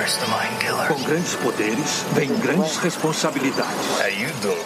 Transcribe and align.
Com 0.00 1.02
grandes 1.02 1.34
poderes, 1.36 2.06
vem 2.12 2.34
grandes 2.38 2.78
responsabilidades. 2.78 4.00
How 4.00 4.08
you 4.08 4.28
doing? 4.40 4.56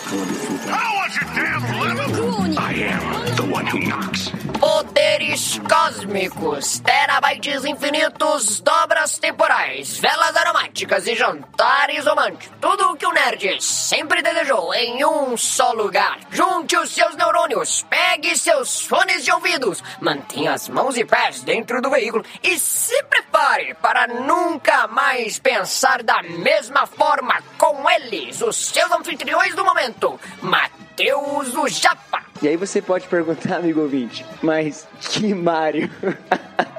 How 0.71 0.95
was 0.97 1.17
your 1.17 1.25
damn 1.35 1.65
living? 1.81 2.57
I 2.57 2.73
am 2.93 3.35
the 3.35 3.43
one 3.43 3.67
who 3.67 3.81
knocks. 3.81 4.31
Poderes 4.61 5.61
cósmicos, 5.69 6.79
terabytes 6.79 7.65
infinitos, 7.65 8.61
dobras 8.61 9.19
temporais, 9.19 9.99
velas 9.99 10.37
aromáticas 10.37 11.07
e 11.09 11.17
jantares 11.17 12.07
românticos. 12.07 12.57
Tudo 12.61 12.93
o 12.93 12.97
que 12.97 13.05
o 13.05 13.13
nerd 13.13 13.61
sempre 13.61 14.23
desejou 14.23 14.73
em 14.73 15.05
um 15.05 15.37
só 15.37 15.73
lugar. 15.73 16.21
Junte 16.31 16.77
os 16.77 16.91
seus 16.91 17.17
neurônios, 17.17 17.85
pegue 17.91 18.39
seus 18.39 18.83
fones 18.83 19.25
de 19.25 19.33
ouvidos, 19.33 19.83
mantenha 20.01 20.53
as 20.53 20.69
mãos 20.69 20.97
e 20.97 21.05
pés 21.05 21.43
dentro 21.43 21.83
do 21.83 21.91
veículo 21.91 22.25
e 22.43 22.57
se 22.59 23.03
prepare 23.05 23.75
para 23.75 24.07
nunca 24.07 24.87
mais 24.87 25.24
pensar 25.39 26.03
da 26.03 26.23
mesma 26.23 26.87
forma 26.87 27.43
com 27.59 27.89
eles, 27.91 28.41
os 28.41 28.57
seus 28.57 28.91
anfitriões 28.93 29.55
do 29.55 29.65
momento. 29.65 30.19
Matheus 30.43 31.55
o 31.55 31.69
Japa. 31.69 32.23
E 32.43 32.49
aí 32.49 32.57
você 32.57 32.83
pode 32.83 33.07
perguntar, 33.09 33.57
amigo 33.57 33.81
ouvinte, 33.81 34.25
mas 34.43 34.87
que 35.01 35.35
Mario? 35.35 35.91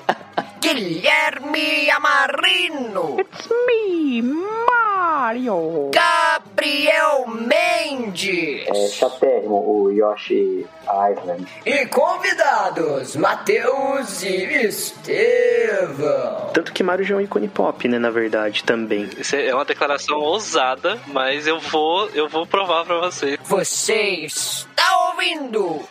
Guilherme 0.66 1.92
Amarino. 1.92 3.20
It's 3.20 3.48
me, 3.68 4.24
Mario. 4.24 5.92
Gabriel 5.94 7.28
Mendes. 7.28 8.68
É 8.68 8.88
chatérrimo 8.88 9.64
o 9.64 9.92
Yoshi 9.92 10.66
Island. 10.82 11.46
E 11.68 11.86
convidados, 11.86 13.16
Matheus 13.16 14.24
e 14.24 14.66
Estevão. 14.66 16.50
Tanto 16.52 16.74
que 16.74 16.82
Mario 16.82 17.06
já 17.06 17.14
é 17.14 17.18
um 17.20 17.22
ícone 17.22 17.48
pop, 17.48 17.88
né, 17.88 18.00
na 18.00 18.10
verdade, 18.10 18.64
também. 18.64 19.08
Isso 19.20 19.36
é 19.36 19.54
uma 19.54 19.66
declaração 19.66 20.18
ousada, 20.18 21.00
mas 21.06 21.46
eu 21.46 21.60
vou, 21.60 22.10
eu 22.16 22.28
vou 22.28 22.48
provar 22.48 22.86
pra 22.86 23.02
você. 23.02 23.38
Você 23.44 24.26
está 24.26 25.12
ouvindo 25.12 25.86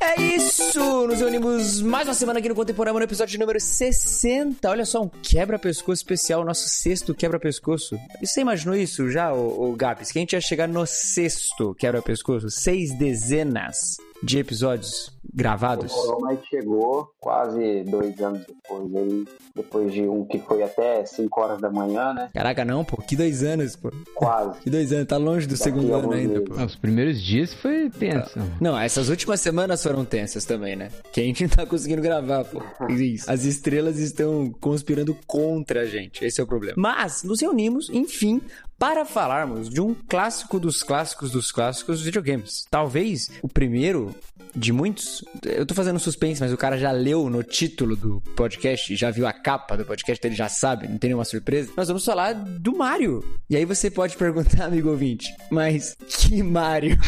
É 0.00 0.22
isso! 0.34 1.06
Nos 1.06 1.20
reunimos 1.20 1.82
mais 1.82 2.08
uma 2.08 2.14
semana 2.14 2.38
aqui 2.38 2.48
no 2.48 2.54
Contemporâneo, 2.54 2.98
no 2.98 3.04
episódio 3.04 3.38
número 3.38 3.60
60. 3.60 4.66
Olha 4.66 4.86
só, 4.86 5.02
um 5.02 5.10
quebra-pescoço 5.10 6.00
especial, 6.00 6.42
nosso 6.42 6.70
sexto 6.70 7.14
quebra-pescoço. 7.14 7.98
Você 8.22 8.40
imaginou 8.40 8.74
isso 8.74 9.10
já, 9.10 9.30
ô 9.30 9.74
Gabs? 9.76 10.10
Que 10.10 10.18
a 10.18 10.22
gente 10.22 10.32
ia 10.32 10.40
chegar 10.40 10.66
no 10.66 10.86
sexto 10.86 11.74
quebra-pescoço? 11.74 12.48
Seis 12.48 12.96
dezenas 12.96 13.98
de 14.24 14.38
episódios 14.38 15.12
gravados? 15.32 15.92
O 15.92 16.20
mas 16.20 16.38
chegou 16.46 17.08
quase 17.20 17.82
dois 17.84 18.18
anos 18.20 18.44
depois 18.46 18.94
aí, 18.94 19.24
depois 19.54 19.92
de 19.92 20.02
um 20.02 20.24
que 20.24 20.38
foi 20.38 20.62
até 20.62 21.04
5 21.04 21.40
horas 21.40 21.60
da 21.60 21.70
manhã, 21.70 22.14
né? 22.14 22.30
Caraca, 22.32 22.64
não, 22.64 22.84
pô. 22.84 22.96
Que 23.02 23.16
dois 23.16 23.42
anos, 23.42 23.76
pô. 23.76 23.90
Quase. 24.14 24.60
Que 24.64 24.70
dois 24.70 24.92
anos, 24.92 25.06
tá 25.06 25.16
longe 25.16 25.46
do 25.46 25.50
Daqui 25.50 25.62
segundo 25.62 25.94
ano 25.94 26.12
ainda, 26.12 26.40
pô. 26.40 26.54
Os 26.54 26.76
primeiros 26.76 27.20
dias 27.20 27.52
foi 27.52 27.73
tenso. 27.90 28.38
Não, 28.60 28.78
essas 28.78 29.08
últimas 29.08 29.40
semanas 29.40 29.82
foram 29.82 30.04
tensas 30.04 30.44
também, 30.44 30.76
né? 30.76 30.90
Que 31.12 31.20
a 31.20 31.24
gente 31.24 31.42
não 31.42 31.50
tá 31.50 31.66
conseguindo 31.66 32.02
gravar, 32.02 32.44
pô. 32.44 32.62
Isso. 32.88 33.30
As 33.30 33.44
estrelas 33.44 33.98
estão 33.98 34.50
conspirando 34.60 35.16
contra 35.26 35.82
a 35.82 35.86
gente. 35.86 36.24
Esse 36.24 36.40
é 36.40 36.44
o 36.44 36.46
problema. 36.46 36.74
Mas 36.76 37.22
nos 37.22 37.40
reunimos, 37.40 37.88
enfim, 37.90 38.40
para 38.78 39.04
falarmos 39.04 39.68
de 39.68 39.80
um 39.80 39.94
clássico 39.94 40.58
dos 40.58 40.82
clássicos 40.82 41.30
dos 41.30 41.50
clássicos 41.52 41.96
dos 41.96 42.04
videogames. 42.04 42.66
Talvez 42.70 43.30
o 43.42 43.48
primeiro 43.48 44.14
de 44.54 44.72
muitos. 44.72 45.24
Eu 45.44 45.64
tô 45.66 45.74
fazendo 45.74 45.98
suspense, 45.98 46.40
mas 46.40 46.52
o 46.52 46.56
cara 46.56 46.76
já 46.78 46.90
leu 46.90 47.28
no 47.30 47.42
título 47.42 47.94
do 47.96 48.20
podcast, 48.36 48.94
já 48.96 49.10
viu 49.10 49.26
a 49.26 49.32
capa 49.32 49.76
do 49.76 49.84
podcast, 49.84 50.18
então 50.18 50.28
ele 50.30 50.36
já 50.36 50.48
sabe, 50.48 50.88
não 50.88 50.98
tem 50.98 51.08
nenhuma 51.10 51.24
surpresa. 51.24 51.70
Nós 51.76 51.88
vamos 51.88 52.04
falar 52.04 52.32
do 52.34 52.76
Mario. 52.76 53.24
E 53.48 53.56
aí 53.56 53.64
você 53.64 53.90
pode 53.90 54.16
perguntar, 54.18 54.64
amigo 54.66 54.90
ouvinte, 54.90 55.28
mas 55.50 55.96
que 56.08 56.42
Mario? 56.42 56.96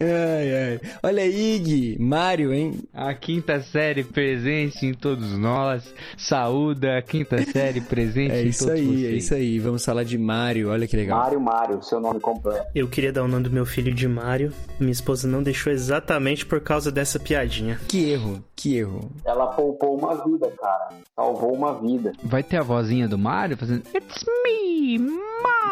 ai, 0.00 0.54
ai. 0.54 0.80
Olha 1.02 1.22
aí, 1.22 1.58
Gui, 1.58 1.96
Mario, 1.98 2.52
hein? 2.52 2.80
A 2.92 3.14
quinta 3.14 3.60
série 3.62 4.04
presente 4.04 4.86
em 4.86 4.94
todos 4.94 5.32
nós. 5.38 5.84
Saúda 6.16 6.98
a 6.98 7.02
quinta 7.02 7.42
série 7.50 7.80
presente 7.80 8.32
É 8.32 8.42
em 8.44 8.48
isso 8.48 8.66
todos 8.66 8.74
aí, 8.80 8.86
vocês. 8.86 9.04
é 9.04 9.16
isso 9.16 9.34
aí. 9.34 9.58
Vamos 9.58 9.84
falar 9.84 10.04
de 10.04 10.16
Mario, 10.18 10.70
olha 10.70 10.86
que 10.86 10.96
legal. 10.96 11.18
Mário 11.18 11.40
Mário, 11.40 11.82
seu 11.82 12.00
nome 12.00 12.20
completo. 12.20 12.66
Eu 12.74 12.88
queria 12.88 13.12
dar 13.12 13.22
o 13.24 13.28
nome 13.28 13.44
do 13.44 13.50
meu 13.50 13.66
filho 13.66 13.92
de 13.94 14.06
Mário. 14.24 14.52
Minha 14.80 14.92
esposa 14.92 15.28
não 15.28 15.42
deixou 15.42 15.70
exatamente 15.72 16.46
por 16.46 16.60
causa 16.60 16.90
dessa 16.90 17.18
piadinha. 17.18 17.78
Que 17.86 18.10
erro, 18.10 18.42
que 18.56 18.76
erro. 18.78 19.10
Ela 19.24 19.48
poupou 19.48 19.98
uma 19.98 20.14
vida, 20.24 20.50
cara. 20.58 20.88
Salvou 21.14 21.52
uma 21.54 21.78
vida. 21.78 22.12
Vai 22.22 22.42
ter 22.42 22.56
a 22.56 22.62
vozinha 22.62 23.06
do 23.06 23.18
Mario 23.18 23.56
fazendo 23.56 23.82
It's 23.94 24.24
me, 24.44 24.98
Mario. 24.98 25.14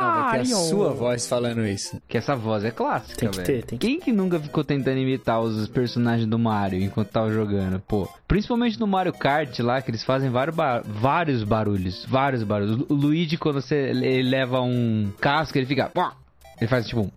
Não, 0.01 0.25
vai 0.25 0.33
ter 0.43 0.53
a 0.53 0.57
sua 0.57 0.91
voz 0.91 1.27
falando 1.27 1.65
isso. 1.67 2.01
Que 2.07 2.19
essa 2.19 2.37
voz 2.37 2.63
é 2.65 2.71
clássica, 2.71 3.19
Tem 3.19 3.31
que 3.31 3.37
velho. 3.39 3.47
ter, 3.47 3.65
tem 3.65 3.79
que 3.79 3.87
Quem 3.87 3.99
que 4.01 4.13
nunca 4.13 4.39
ficou 4.39 4.63
tentando 4.63 4.99
imitar 4.99 5.41
os 5.41 5.67
personagens 5.69 6.29
do 6.29 6.39
Mario 6.39 6.81
enquanto 6.83 7.09
tava 7.09 7.33
jogando, 7.33 7.81
pô? 7.81 8.07
Principalmente 8.29 8.79
no 8.79 8.87
Mario 8.87 9.13
Kart 9.15 9.59
lá, 9.61 9.81
que 9.81 9.91
eles 9.91 10.05
fazem 10.05 10.29
vários, 10.31 10.55
ba- 10.55 10.83
vários 10.85 11.43
barulhos. 11.43 12.05
Vários 12.07 12.43
barulhos. 12.43 12.85
O 12.89 12.95
Luigi, 12.95 13.37
quando 13.39 13.61
você 13.63 13.93
leva 14.23 14.61
um 14.61 15.11
casco, 15.21 15.57
ele 15.57 15.67
fica... 15.67 15.91
Ele 16.61 16.69
faz 16.69 16.87
tipo 16.87 17.01
um... 17.01 17.11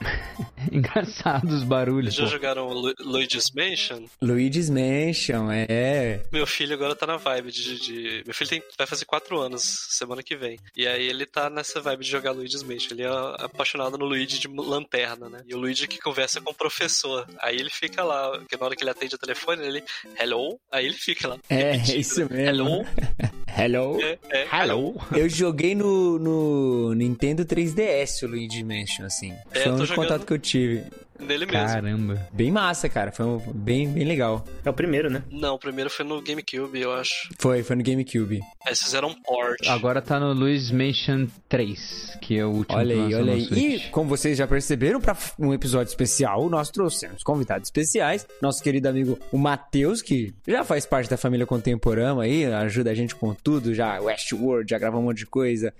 "Pá". 0.00 0.10
Engraçado 0.70 1.48
os 1.48 1.62
barulhos, 1.64 2.14
Já 2.14 2.24
pô. 2.24 2.28
jogaram 2.30 2.68
Lu- 2.68 2.94
Luigi's 3.00 3.50
Mansion? 3.54 4.04
Luigi's 4.20 4.68
Mansion, 4.70 5.50
é. 5.50 6.22
Meu 6.32 6.46
filho 6.46 6.74
agora 6.74 6.94
tá 6.94 7.06
na 7.06 7.16
vibe 7.16 7.50
de. 7.50 7.78
de- 7.80 8.22
Meu 8.24 8.34
filho 8.34 8.50
tem- 8.50 8.62
vai 8.78 8.86
fazer 8.86 9.04
4 9.04 9.38
anos 9.40 9.62
semana 9.90 10.22
que 10.22 10.36
vem. 10.36 10.58
E 10.76 10.86
aí 10.86 11.06
ele 11.08 11.24
tá 11.26 11.48
nessa 11.50 11.80
vibe 11.80 12.04
de 12.04 12.10
jogar 12.10 12.32
Luigi's 12.32 12.62
Mansion. 12.62 12.92
Ele 12.92 13.02
é 13.04 13.08
apaixonado 13.44 13.96
no 13.98 14.04
Luigi 14.04 14.38
de 14.38 14.48
lanterna, 14.48 15.28
né? 15.28 15.40
E 15.46 15.54
o 15.54 15.58
Luigi 15.58 15.86
que 15.88 15.98
conversa 15.98 16.40
com 16.40 16.50
o 16.50 16.54
professor. 16.54 17.26
Aí 17.38 17.56
ele 17.56 17.70
fica 17.70 18.02
lá, 18.04 18.30
porque 18.38 18.56
na 18.56 18.66
hora 18.66 18.76
que 18.76 18.82
ele 18.82 18.90
atende 18.90 19.14
o 19.14 19.18
telefone, 19.18 19.64
ele. 19.66 19.82
Hello? 20.18 20.58
Aí 20.72 20.86
ele 20.86 20.94
fica 20.96 21.28
lá. 21.28 21.38
É, 21.48 21.72
repetindo. 21.72 21.98
isso 21.98 22.20
mesmo. 22.30 22.36
Hello? 22.38 22.86
Hello. 23.56 23.98
É, 24.00 24.18
é, 24.30 24.46
Hello. 24.52 24.94
Eu 25.16 25.28
joguei 25.28 25.74
no, 25.74 26.18
no 26.18 26.94
Nintendo 26.94 27.44
3DS 27.44 28.22
o 28.24 28.28
Luigi 28.30 28.62
Mansion, 28.64 29.04
assim. 29.06 29.32
É, 29.52 29.60
Foi 29.60 29.72
o 29.72 29.74
único 29.76 29.94
contato 29.94 30.10
jogando- 30.12 30.26
que 30.26 30.32
eu 30.32 30.38
tive. 30.38 30.84
Nele 31.20 31.46
mesmo. 31.46 31.66
Caramba. 31.66 32.28
Bem 32.32 32.50
massa, 32.50 32.88
cara. 32.88 33.12
Foi 33.12 33.24
um- 33.26 33.38
bem, 33.52 33.88
bem 33.88 34.04
legal. 34.04 34.44
É 34.64 34.70
o 34.70 34.72
primeiro, 34.72 35.10
né? 35.10 35.22
Não, 35.30 35.54
o 35.54 35.58
primeiro 35.58 35.90
foi 35.90 36.04
no 36.04 36.20
GameCube, 36.20 36.80
eu 36.80 36.92
acho. 36.92 37.28
Foi, 37.38 37.62
foi 37.62 37.76
no 37.76 37.82
GameCube. 37.82 38.40
Aí 38.40 38.68
eles 38.68 38.82
fizeram 38.82 39.08
um 39.08 39.14
port. 39.22 39.66
Agora 39.68 40.00
tá 40.02 40.18
no 40.18 40.32
Luigi's 40.32 40.70
Mansion 40.70 41.26
3, 41.48 42.18
que 42.20 42.38
é 42.38 42.44
o 42.44 42.50
último 42.50 42.78
Olha 42.78 42.94
aí, 42.94 43.14
olha 43.14 43.32
aí. 43.34 43.44
Switch. 43.44 43.86
E 43.86 43.90
como 43.90 44.08
vocês 44.08 44.36
já 44.38 44.46
perceberam, 44.46 45.00
para 45.00 45.16
um 45.38 45.52
episódio 45.52 45.90
especial, 45.90 46.48
nós 46.48 46.70
trouxemos 46.70 47.22
convidados 47.22 47.66
especiais. 47.68 48.26
Nosso 48.42 48.62
querido 48.62 48.88
amigo 48.88 49.18
o 49.30 49.38
Matheus, 49.38 50.02
que 50.02 50.32
já 50.46 50.64
faz 50.64 50.86
parte 50.86 51.08
da 51.10 51.16
família 51.16 51.46
Contemporânea 51.46 52.22
aí, 52.22 52.44
ajuda 52.46 52.90
a 52.90 52.94
gente 52.94 53.14
com 53.14 53.34
tudo, 53.34 53.74
já 53.74 54.00
Westworld, 54.00 54.70
já 54.70 54.78
gravou 54.78 55.00
um 55.00 55.04
monte 55.04 55.18
de 55.18 55.26
coisa. 55.26 55.72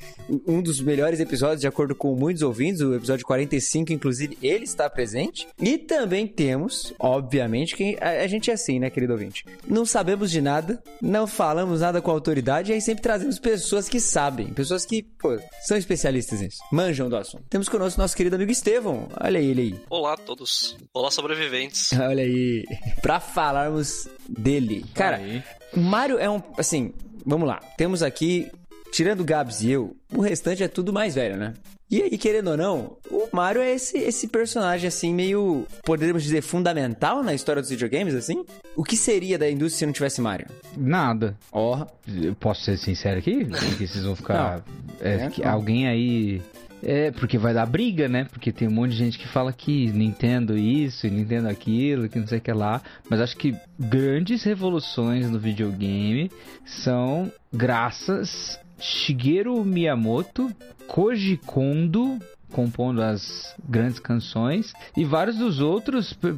Um 0.47 0.63
dos 0.63 0.81
melhores 0.81 1.21
episódios, 1.21 1.61
de 1.61 1.67
acordo 1.67 1.95
com 1.95 2.15
muitos 2.15 2.43
ouvintes, 2.43 2.81
o 2.81 2.95
episódio 2.95 3.25
45, 3.27 3.93
inclusive, 3.93 4.37
ele 4.43 4.65
está 4.65 4.89
presente. 4.91 5.30
E 5.61 5.79
também 5.79 6.27
temos, 6.27 6.93
obviamente, 6.99 7.77
que 7.77 7.97
a, 8.01 8.23
a 8.23 8.27
gente 8.27 8.51
é 8.51 8.55
assim, 8.55 8.79
né, 8.79 8.91
querido 8.91 9.13
ouvinte? 9.13 9.45
Não 9.67 9.85
sabemos 9.85 10.31
de 10.31 10.41
nada, 10.41 10.83
não 11.01 11.27
falamos 11.27 11.81
nada 11.81 12.01
com 12.01 12.11
autoridade, 12.11 12.71
e 12.71 12.75
aí 12.75 12.81
sempre 12.81 13.03
trazemos 13.03 13.39
pessoas 13.39 13.89
que 13.89 14.01
sabem, 14.01 14.49
pessoas 14.49 14.85
que, 14.85 15.03
pô, 15.03 15.39
são 15.63 15.77
especialistas 15.77 16.41
nisso, 16.41 16.59
manjam 16.73 17.09
do 17.09 17.17
assunto. 17.17 17.45
Temos 17.49 17.69
conosco 17.69 18.01
nosso 18.01 18.17
querido 18.17 18.37
amigo 18.37 18.51
Estevão, 18.51 19.09
olha 19.21 19.39
aí 19.39 19.47
ele 19.47 19.61
aí. 19.61 19.81
Olá 19.89 20.15
a 20.15 20.17
todos. 20.17 20.77
Olá, 20.93 21.11
sobreviventes. 21.11 21.93
Olha 22.01 22.23
aí, 22.23 22.65
pra 23.03 23.21
falarmos 23.21 24.09
dele. 24.29 24.85
Cara, 24.95 25.17
Aí. 25.17 25.43
Mario 25.77 26.19
é 26.19 26.29
um, 26.29 26.43
assim, 26.59 26.93
vamos 27.25 27.47
lá. 27.47 27.61
Temos 27.77 28.03
aqui 28.03 28.51
tirando 28.91 29.21
o 29.21 29.25
Gabs 29.25 29.63
e 29.63 29.71
eu, 29.71 29.97
o 30.15 30.21
restante 30.21 30.63
é 30.63 30.69
tudo 30.69 30.93
mais 30.93 31.15
velho, 31.15 31.37
né? 31.37 31.55
E 31.91 32.03
aí, 32.03 32.17
querendo 32.17 32.53
ou 32.53 32.57
não, 32.57 32.97
o 33.11 33.29
Mario 33.33 33.61
é 33.61 33.75
esse, 33.75 33.99
esse 33.99 34.29
personagem, 34.29 34.87
assim, 34.87 35.13
meio, 35.13 35.67
poderíamos 35.85 36.23
dizer, 36.23 36.41
fundamental 36.41 37.21
na 37.25 37.35
história 37.35 37.61
dos 37.61 37.71
videogames, 37.71 38.15
assim? 38.15 38.45
O 38.77 38.85
que 38.85 38.97
seria 38.97 39.37
da 39.37 39.51
indústria 39.51 39.79
se 39.79 39.87
não 39.87 39.93
tivesse 39.93 40.21
Mario? 40.21 40.47
Nada. 40.77 41.37
Ó. 41.51 41.85
Eu 42.07 42.35
Posso 42.37 42.63
ser 42.63 42.77
sincero 42.79 43.19
aqui? 43.19 43.45
Porque 43.45 43.89
vocês 43.89 44.05
vão 44.05 44.15
ficar. 44.15 44.65
é, 45.01 45.31
É, 45.43 45.49
alguém 45.49 45.89
aí. 45.89 46.41
É, 46.83 47.11
porque 47.11 47.37
vai 47.37 47.53
dar 47.53 47.67
briga, 47.67 48.09
né? 48.09 48.25
Porque 48.31 48.53
tem 48.53 48.69
um 48.69 48.71
monte 48.71 48.93
de 48.93 48.97
gente 48.97 49.19
que 49.19 49.29
fala 49.29 49.53
que 49.53 49.91
Nintendo 49.91 50.57
isso, 50.57 51.07
e 51.07 51.11
Nintendo 51.11 51.49
aquilo, 51.49 52.09
que 52.09 52.19
não 52.19 52.27
sei 52.27 52.39
o 52.39 52.41
que 52.41 52.53
lá. 52.53 52.81
Mas 53.09 53.21
acho 53.21 53.37
que 53.37 53.55
grandes 53.79 54.45
revoluções 54.45 55.29
no 55.29 55.39
videogame 55.39 56.31
são 56.65 57.31
graças 57.53 58.59
Shigeru 58.81 59.65
Miyamoto, 59.65 60.51
Koji 60.89 61.39
Kondo 61.47 62.19
compondo 62.51 63.01
as 63.03 63.55
grandes 63.69 63.99
canções 63.99 64.73
e 64.97 65.05
vários 65.05 65.37
dos 65.37 65.61
outros 65.61 66.15
t- 66.15 66.35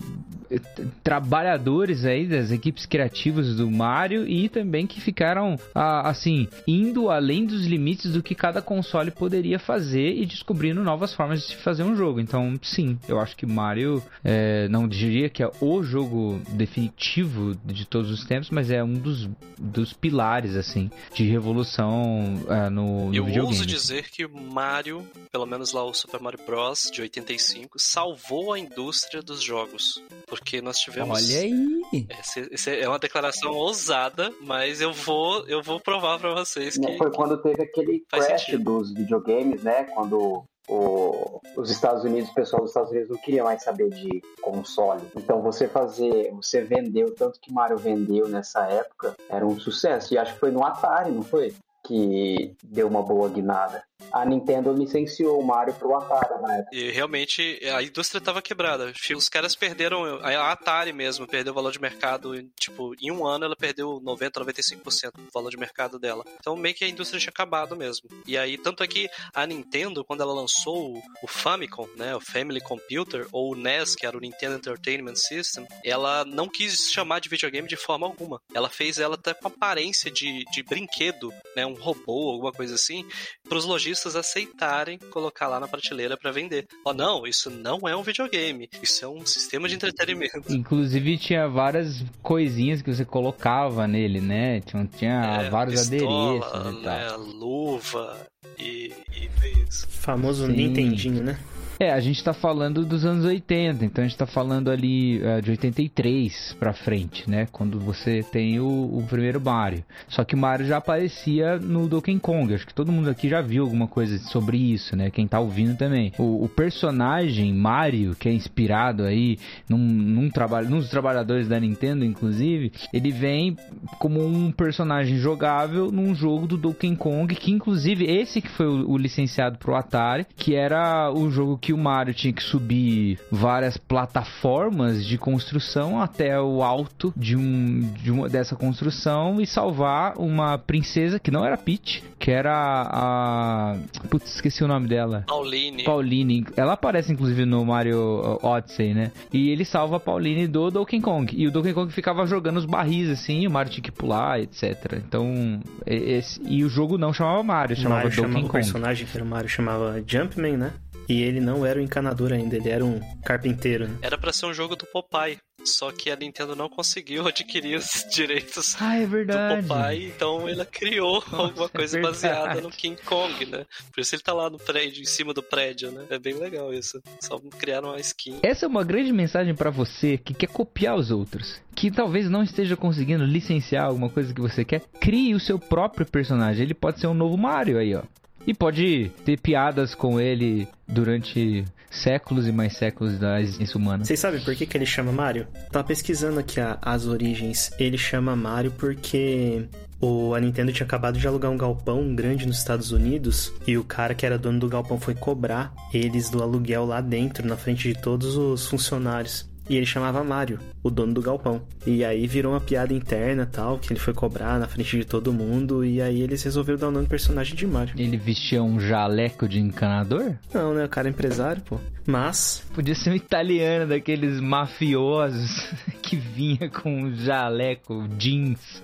trabalhadores 1.03 2.05
aí 2.05 2.27
das 2.27 2.51
equipes 2.51 2.87
criativas 2.87 3.57
do 3.57 3.71
Mario 3.71 4.27
e 4.29 4.49
também 4.49 4.87
que 4.87 5.01
ficaram 5.01 5.59
assim 5.75 6.49
indo 6.67 7.11
além 7.11 7.45
dos 7.45 7.67
limites 7.67 8.13
do 8.13 8.23
que 8.23 8.35
cada 8.35 8.61
console 8.63 9.11
poderia 9.11 9.59
fazer 9.59 10.15
e 10.15 10.27
descobrindo 10.27 10.83
novas 10.83 11.13
formas 11.15 11.41
de 11.41 11.47
se 11.49 11.57
fazer 11.57 11.83
um 11.83 11.97
jogo. 11.97 12.21
Então, 12.21 12.59
sim, 12.63 12.99
eu 13.09 13.21
acho 13.21 13.37
que 13.37 13.47
Mario 13.47 14.03
é, 14.25 14.69
não 14.69 14.87
diria 14.89 15.29
que 15.29 15.43
é 15.43 15.51
o 15.61 15.83
jogo 15.83 16.41
definitivo 16.51 17.55
de 17.65 17.85
todos 17.87 18.11
os 18.11 18.25
tempos, 18.25 18.51
mas 18.51 18.71
é 18.71 18.83
um 18.83 18.95
dos, 18.95 19.29
dos 19.59 19.93
pilares 19.93 20.55
assim 20.57 20.91
de 21.15 21.25
revolução 21.25 22.41
ah, 22.49 22.71
no, 22.71 23.07
no 23.11 23.15
Eu 23.15 23.25
videogame. 23.25 23.47
ouso 23.47 23.67
dizer 23.67 24.11
que 24.11 24.27
Mario, 24.27 25.07
pelo 25.31 25.47
menos 25.47 25.73
lá 25.73 25.85
o 25.85 25.95
Super 26.03 26.21
Mario 26.21 26.41
Bros. 26.45 26.91
de 26.93 27.01
85, 27.01 27.79
salvou 27.79 28.53
a 28.53 28.59
indústria 28.59 29.23
dos 29.23 29.43
jogos. 29.43 30.03
Porque 30.27 30.61
nós 30.61 30.79
tivemos. 30.79 31.17
Olha 31.17 31.41
aí! 31.41 32.07
Esse, 32.21 32.41
esse 32.51 32.81
é 32.81 32.89
uma 32.89 32.99
declaração 32.99 33.53
ousada, 33.53 34.33
mas 34.41 34.81
eu 34.81 34.93
vou, 34.93 35.47
eu 35.47 35.63
vou 35.63 35.79
provar 35.81 36.19
pra 36.19 36.33
vocês 36.35 36.77
que. 36.77 36.99
Foi 36.99 37.11
quando 37.13 37.37
teve 37.43 37.63
aquele 37.63 38.05
crash 38.11 38.41
sentido. 38.47 38.65
dos 38.65 38.93
videogames, 38.93 39.63
né? 39.63 39.85
Quando 39.85 40.45
o- 40.69 41.41
os 41.57 41.71
Estados 41.71 42.05
Unidos, 42.05 42.31
o 42.31 42.35
pessoal 42.35 42.63
dos 42.63 42.71
Estados 42.71 42.91
Unidos 42.91 43.11
não 43.11 43.19
queria 43.19 43.45
mais 43.45 43.63
saber 43.63 43.91
de 43.91 44.23
console. 44.41 45.03
Então 45.17 45.43
você 45.43 45.69
fazer, 45.69 46.31
você 46.33 46.63
vendeu 46.63 47.15
tanto 47.15 47.39
que 47.41 47.53
Mario 47.53 47.77
vendeu 47.79 48.29
nessa 48.29 48.67
época, 48.67 49.15
era 49.29 49.47
um 49.47 49.59
sucesso. 49.59 50.15
E 50.15 50.19
acho 50.19 50.35
que 50.35 50.41
foi 50.41 50.51
no 50.51 50.65
Atari, 50.65 51.11
não 51.11 51.23
foi? 51.23 51.55
Que 51.85 52.55
deu 52.63 52.87
uma 52.87 53.03
boa 53.03 53.29
guinada. 53.29 53.83
A 54.11 54.25
Nintendo 54.25 54.73
licenciou 54.73 55.39
o 55.41 55.47
Mario 55.47 55.75
pro 55.75 55.95
Atari 55.95 56.35
época. 56.35 56.69
E 56.73 56.91
realmente 56.91 57.61
a 57.75 57.83
indústria 57.83 58.21
tava 58.21 58.43
quebrada. 58.43 58.93
Os 59.17 59.29
caras 59.29 59.55
perderam, 59.55 60.05
a 60.23 60.53
Atari 60.53 60.93
mesmo 60.93 61.27
perdeu 61.27 61.53
o 61.53 61.55
valor 61.55 61.73
de 61.73 61.81
mercado, 61.81 62.33
tipo, 62.59 62.95
em 63.01 63.11
um 63.11 63.27
ano 63.27 63.45
ela 63.45 63.57
perdeu 63.57 64.01
90, 64.03 64.41
95% 64.41 65.13
do 65.17 65.29
valor 65.33 65.51
de 65.51 65.57
mercado 65.57 65.99
dela. 65.99 66.25
Então 66.41 66.57
meio 66.57 66.75
que 66.75 66.85
a 66.85 66.89
indústria 66.89 67.21
tinha 67.21 67.31
acabado 67.31 67.77
mesmo. 67.77 68.09
E 68.27 68.37
aí, 68.37 68.57
tanto 68.59 68.83
é 68.83 68.87
que 68.87 69.09
a 69.35 69.47
Nintendo, 69.47 70.05
quando 70.05 70.23
ela 70.23 70.33
lançou 70.33 70.97
o- 71.23 71.29
Famicom, 71.29 71.89
né, 71.97 72.15
o 72.15 72.21
Family 72.21 72.61
Computer, 72.61 73.27
ou 73.33 73.53
o 73.53 73.57
NES, 73.57 73.97
que 73.97 74.07
era 74.07 74.17
o 74.17 74.21
Nintendo 74.21 74.57
Entertainment 74.57 75.17
System, 75.17 75.67
ela 75.85 76.25
não 76.25 76.49
quis 76.49 76.91
chamar 76.93 77.21
de 77.21 77.29
videogame 77.29 77.67
de 77.67 77.77
forma 77.77 78.07
alguma. 78.07 78.41
Ela 78.55 78.69
fez 78.69 78.99
ela 78.99 79.15
até 79.17 79.35
com 79.35 79.49
aparência 79.49 80.11
de, 80.11 80.45
de 80.53 80.63
brinquedo, 80.63 81.33
né, 81.57 81.67
um 81.67 81.75
robô, 81.75 82.31
alguma 82.31 82.53
coisa 82.53 82.75
assim, 82.75 83.05
para 83.49 83.59
os 83.59 83.65
lojistas 83.93 84.17
aceitarem 84.17 84.99
colocar 85.11 85.47
lá 85.49 85.61
na 85.61 85.69
prateleira 85.69 86.17
para 86.17 86.31
vender. 86.33 86.67
Ó, 86.85 86.93
não, 86.95 87.27
isso 87.27 87.51
não 87.51 87.81
é 87.87 87.95
um 87.95 88.03
videogame, 88.03 88.69
isso 88.83 89.05
é 89.05 89.09
um 89.09 89.25
sistema 89.27 89.69
de 89.69 89.75
entretenimento. 89.75 90.53
Inclusive 90.53 91.19
tinha 91.19 91.47
várias 91.49 92.03
coisinhas 92.23 92.81
que 92.83 92.93
você 92.93 93.05
colocava 93.05 93.87
nele, 93.87 94.21
né? 94.21 94.61
Tinha, 94.61 94.87
tinha 94.87 95.43
É, 95.43 95.51
vários 95.51 95.89
pistola, 95.89 96.47
adereços 96.47 96.81
e 96.81 96.85
tal. 96.85 96.99
né, 96.99 97.17
luva 97.17 98.27
e, 98.59 98.93
e 99.13 99.29
isso. 99.69 99.87
Famoso 99.89 100.47
Sim. 100.47 100.53
Nintendinho, 100.53 101.23
né? 101.23 101.39
É, 101.83 101.93
a 101.93 101.99
gente 101.99 102.23
tá 102.23 102.33
falando 102.33 102.85
dos 102.85 103.05
anos 103.05 103.25
80, 103.25 103.85
então 103.85 104.05
a 104.05 104.07
gente 104.07 104.17
tá 104.17 104.25
falando 104.25 104.71
ali 104.71 105.21
eh, 105.21 105.41
de 105.41 105.51
83 105.51 106.57
pra 106.57 106.73
frente, 106.73 107.29
né? 107.29 107.49
Quando 107.51 107.81
você 107.81 108.23
tem 108.23 108.61
o, 108.61 108.69
o 108.69 109.05
primeiro 109.11 109.41
Mario. 109.41 109.83
Só 110.07 110.23
que 110.23 110.37
o 110.37 110.39
Mario 110.39 110.65
já 110.65 110.77
aparecia 110.77 111.59
no 111.59 111.89
Donkey 111.89 112.21
Kong. 112.21 112.55
Acho 112.55 112.69
que 112.69 112.73
todo 112.73 112.93
mundo 112.93 113.11
aqui 113.11 113.29
já 113.29 113.41
viu 113.41 113.65
alguma 113.65 113.89
coisa 113.89 114.17
sobre 114.19 114.59
isso, 114.59 114.95
né? 114.95 115.11
Quem 115.11 115.27
tá 115.27 115.41
ouvindo 115.41 115.77
também. 115.77 116.13
O, 116.19 116.45
o 116.45 116.49
personagem 116.49 117.53
Mario, 117.53 118.15
que 118.15 118.29
é 118.29 118.33
inspirado 118.33 119.03
aí 119.03 119.37
num, 119.69 119.79
num 119.79 120.31
trabalho, 120.31 120.71
nos 120.71 120.89
trabalhadores 120.89 121.49
da 121.49 121.59
Nintendo, 121.59 122.05
inclusive, 122.05 122.71
ele 122.93 123.11
vem 123.11 123.57
como 123.99 124.25
um 124.25 124.53
personagem 124.53 125.17
jogável 125.17 125.91
num 125.91 126.15
jogo 126.15 126.47
do 126.47 126.57
Donkey 126.57 126.95
Kong, 126.95 127.35
que 127.35 127.51
inclusive 127.51 128.05
esse 128.05 128.32
que 128.41 128.49
foi 128.49 128.67
o, 128.67 128.91
o 128.91 128.97
licenciado 128.97 129.59
pro 129.59 129.75
Atari, 129.75 130.27
que 130.37 130.55
era 130.55 131.11
o 131.13 131.31
jogo 131.31 131.59
que 131.59 131.73
o 131.73 131.79
Mario 131.79 132.15
tinha 132.15 132.33
que 132.33 132.43
subir 132.43 133.19
várias 133.31 133.77
plataformas 133.77 135.05
de 135.05 135.19
construção 135.19 136.01
até 136.01 136.41
o 136.41 136.63
alto 136.63 137.13
de 137.17 137.37
um 137.37 137.81
de 138.03 138.11
uma 138.11 138.29
dessa 138.29 138.57
construção 138.57 139.41
e 139.41 139.47
salvar 139.47 140.15
uma 140.17 140.59
princesa 140.59 141.19
que 141.19 141.31
não 141.31 141.45
era 141.45 141.57
Peach, 141.57 142.03
que 142.19 142.31
era 142.31 142.53
a 142.53 143.77
putz, 144.09 144.35
esqueci 144.35 144.63
o 144.65 144.69
nome 144.69 144.89
dela. 144.89 145.25
Pauline. 145.27 145.85
Pauline, 145.85 146.47
ela 146.57 146.75
aparece 146.75 147.13
inclusive 147.13 147.45
no 147.45 147.65
Mario 147.65 147.99
uh, 147.99 148.47
Odyssey, 148.47 148.95
né? 148.95 149.13
E 149.33 149.51
ele 149.51 149.65
salva 149.65 149.97
a 149.97 150.01
Pauline 150.01 150.47
do 150.47 150.71
Donkey 150.71 151.01
Kong. 151.01 151.33
E 151.37 151.47
o 151.47 151.51
Donkey 151.51 151.73
Kong 151.73 151.93
ficava 151.93 152.27
jogando 152.27 152.59
os 152.59 152.65
barris 152.65 153.11
assim, 153.11 153.41
e 153.41 153.47
o 153.47 153.51
Mario 153.51 153.73
tinha 153.73 153.83
que 153.83 153.93
pular, 153.93 154.41
etc. 154.41 154.95
Então, 155.07 155.61
e- 155.87 156.13
esse, 156.13 156.41
e 156.47 156.65
o 156.65 156.69
jogo 156.69 156.99
não 156.99 157.13
chamava 157.13 157.43
Mario, 157.43 157.77
chamava 157.77 158.03
Mario 158.03 158.22
Donkey 158.23 158.41
chamava 158.41 158.47
o 158.47 158.53
personagem 158.53 159.07
que 159.07 159.17
era 159.17 159.25
o 159.25 159.27
Mario 159.29 159.49
chamava 159.49 160.03
Jumpman, 160.07 160.57
né? 160.57 160.73
E 161.09 161.23
ele 161.23 161.41
não 161.41 161.65
era 161.67 161.79
o 161.79 161.83
encanador 161.83 162.33
ainda, 162.33 162.57
ele 162.57 162.69
era 162.69 162.85
um 162.85 163.01
carpinteiro, 163.25 163.89
né? 163.89 163.97
Era 164.03 164.17
pra 164.19 164.33
ser 164.33 164.47
um 164.47 164.55
jogo 164.55 164.77
do 164.77 164.87
Popeye, 164.87 165.39
só 165.65 165.91
que 165.93 166.11
a 166.11 166.17
Nintendo 166.17 166.55
não 166.57 166.69
conseguiu 166.69 167.27
adquirir 167.29 167.77
os 167.77 168.07
direitos 168.13 168.77
Ah, 168.81 168.97
é 168.97 169.07
do. 169.07 169.67
Popeye, 169.69 170.07
então 170.07 170.49
ela 170.49 170.65
criou 170.65 171.23
alguma 171.33 171.67
é 171.67 171.69
coisa 171.69 171.99
verdade. 172.01 172.03
baseada 172.03 172.61
no 172.61 172.71
King 172.71 173.01
Kong, 173.03 173.47
né? 173.47 173.65
Por 173.93 174.01
isso 174.01 174.15
ele 174.15 174.23
tá 174.23 174.33
lá 174.33 174.49
no 174.49 174.59
prédio, 174.59 175.03
em 175.03 175.07
cima 175.07 175.33
do 175.35 175.43
prédio, 175.43 175.91
né? 175.91 176.05
É 176.11 176.19
bem 176.19 176.35
legal 176.35 176.73
isso. 176.73 177.01
Só 177.21 177.39
criaram 177.59 177.89
uma 177.91 178.01
skin. 178.01 178.39
Essa 178.43 178.67
é 178.67 178.69
uma 178.69 178.85
grande 178.85 179.13
mensagem 179.13 179.55
pra 179.55 179.71
você 179.71 180.17
que 180.19 180.35
quer 180.35 180.49
copiar 180.49 180.97
os 180.97 181.11
outros, 181.11 181.61
que 181.75 181.91
talvez 181.91 182.29
não 182.31 182.43
esteja 182.43 182.77
conseguindo 182.77 183.25
licenciar 183.25 183.87
alguma 183.87 184.09
coisa 184.09 184.33
que 184.33 184.41
você 184.41 184.65
quer. 184.65 184.81
Crie 185.01 185.35
o 185.35 185.41
seu 185.41 185.59
próprio 185.59 186.07
personagem. 186.07 186.63
Ele 186.63 186.75
pode 186.75 187.01
ser 187.01 187.07
um 187.07 187.15
novo 187.15 187.37
Mario 187.37 187.79
aí, 187.79 187.95
ó. 187.95 188.03
E 188.47 188.53
pode 188.53 189.11
ter 189.25 189.39
piadas 189.41 189.95
com 189.95 190.21
ele 190.21 190.67
durante 190.89 191.65
séculos 191.91 192.47
e 192.49 192.53
mais 192.53 192.77
séculos 192.77 193.19
da 193.19 193.41
existência 193.41 193.77
humana. 193.79 194.05
Vocês 194.05 194.19
sabem 194.19 194.41
por 194.41 194.55
que, 194.57 194.67
que 194.67 194.77
ele 194.77 194.87
chama 194.87 195.13
Mario? 195.13 195.47
Tava 195.71 195.87
pesquisando 195.87 196.41
aqui 196.41 196.59
a- 196.61 196.79
as 196.83 197.07
origens. 197.07 197.71
Ele 197.79 197.99
chama 197.99 198.35
Mario 198.35 198.73
porque 198.73 199.65
o, 200.01 200.35
a 200.35 200.41
Nintendo 200.41 200.73
tinha 200.73 200.87
acabado 200.87 201.19
de 201.19 201.27
alugar 201.29 201.51
um 201.53 201.57
galpão 201.57 202.15
grande 202.15 202.47
nos 202.47 202.59
Estados 202.59 202.91
Unidos 202.93 203.53
e 203.67 203.77
o 203.79 203.85
cara 203.85 204.15
que 204.15 204.25
era 204.27 204.39
dono 204.39 204.59
do 204.59 204.69
galpão 204.69 204.99
foi 204.99 205.15
cobrar 205.15 205.73
eles 205.93 206.29
do 206.31 206.43
aluguel 206.43 206.85
lá 206.87 207.01
dentro, 207.01 207.47
na 207.47 207.57
frente 207.57 207.93
de 207.93 208.01
todos 208.01 208.37
os 208.37 208.67
funcionários. 208.67 209.49
E 209.69 209.77
ele 209.77 209.87
chamava 209.87 210.25
Mario, 210.25 210.59
o 210.83 210.91
dono 210.91 211.15
do 211.15 211.23
galpão. 211.23 211.63
E 211.87 212.05
aí 212.05 212.27
virou 212.27 212.53
uma 212.53 212.61
piada 212.61 212.93
interna 212.93 213.47
tal, 213.51 213.79
que 213.79 213.93
ele 213.93 214.01
foi 214.01 214.13
cobrar 214.13 214.59
na 214.59 214.67
frente 214.67 214.97
de 214.99 215.05
todo 215.05 215.33
mundo. 215.33 215.85
E 215.85 216.03
aí 216.03 216.21
eles 216.21 216.43
resolveram 216.43 216.79
dar 216.81 216.89
o 216.89 216.91
nome 216.91 217.07
do 217.07 217.09
personagem 217.09 217.55
de 217.55 217.67
Mario. 217.67 217.95
Ele 217.97 218.17
vestia 218.17 218.63
um 218.63 218.81
jaleco 218.81 219.49
de 219.49 219.61
encanador? 219.61 220.35
Não, 220.53 220.75
né? 220.75 220.85
O 220.85 220.89
cara 220.89 221.09
é 221.09 221.11
empresário, 221.11 221.63
pô. 221.63 221.79
Mas 222.07 222.63
Podia 222.75 222.95
ser 222.95 223.11
um 223.11 223.15
italiano 223.15 223.87
daqueles 223.89 224.41
mafiosos 224.41 225.71
que 226.03 226.17
vinha 226.17 226.69
com 226.69 227.03
um 227.05 227.15
jaleco, 227.15 228.07
jeans, 228.19 228.83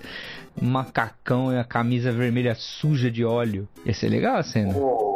um 0.61 0.66
macacão 0.66 1.52
e 1.52 1.58
a 1.58 1.64
camisa 1.64 2.12
vermelha 2.12 2.54
suja 2.54 3.11
de 3.11 3.25
óleo. 3.25 3.68
Ia 3.85 3.94
ser 3.94 4.08
legal 4.08 4.37
a 4.37 4.42
cena. 4.42 4.73
O- 4.76 5.07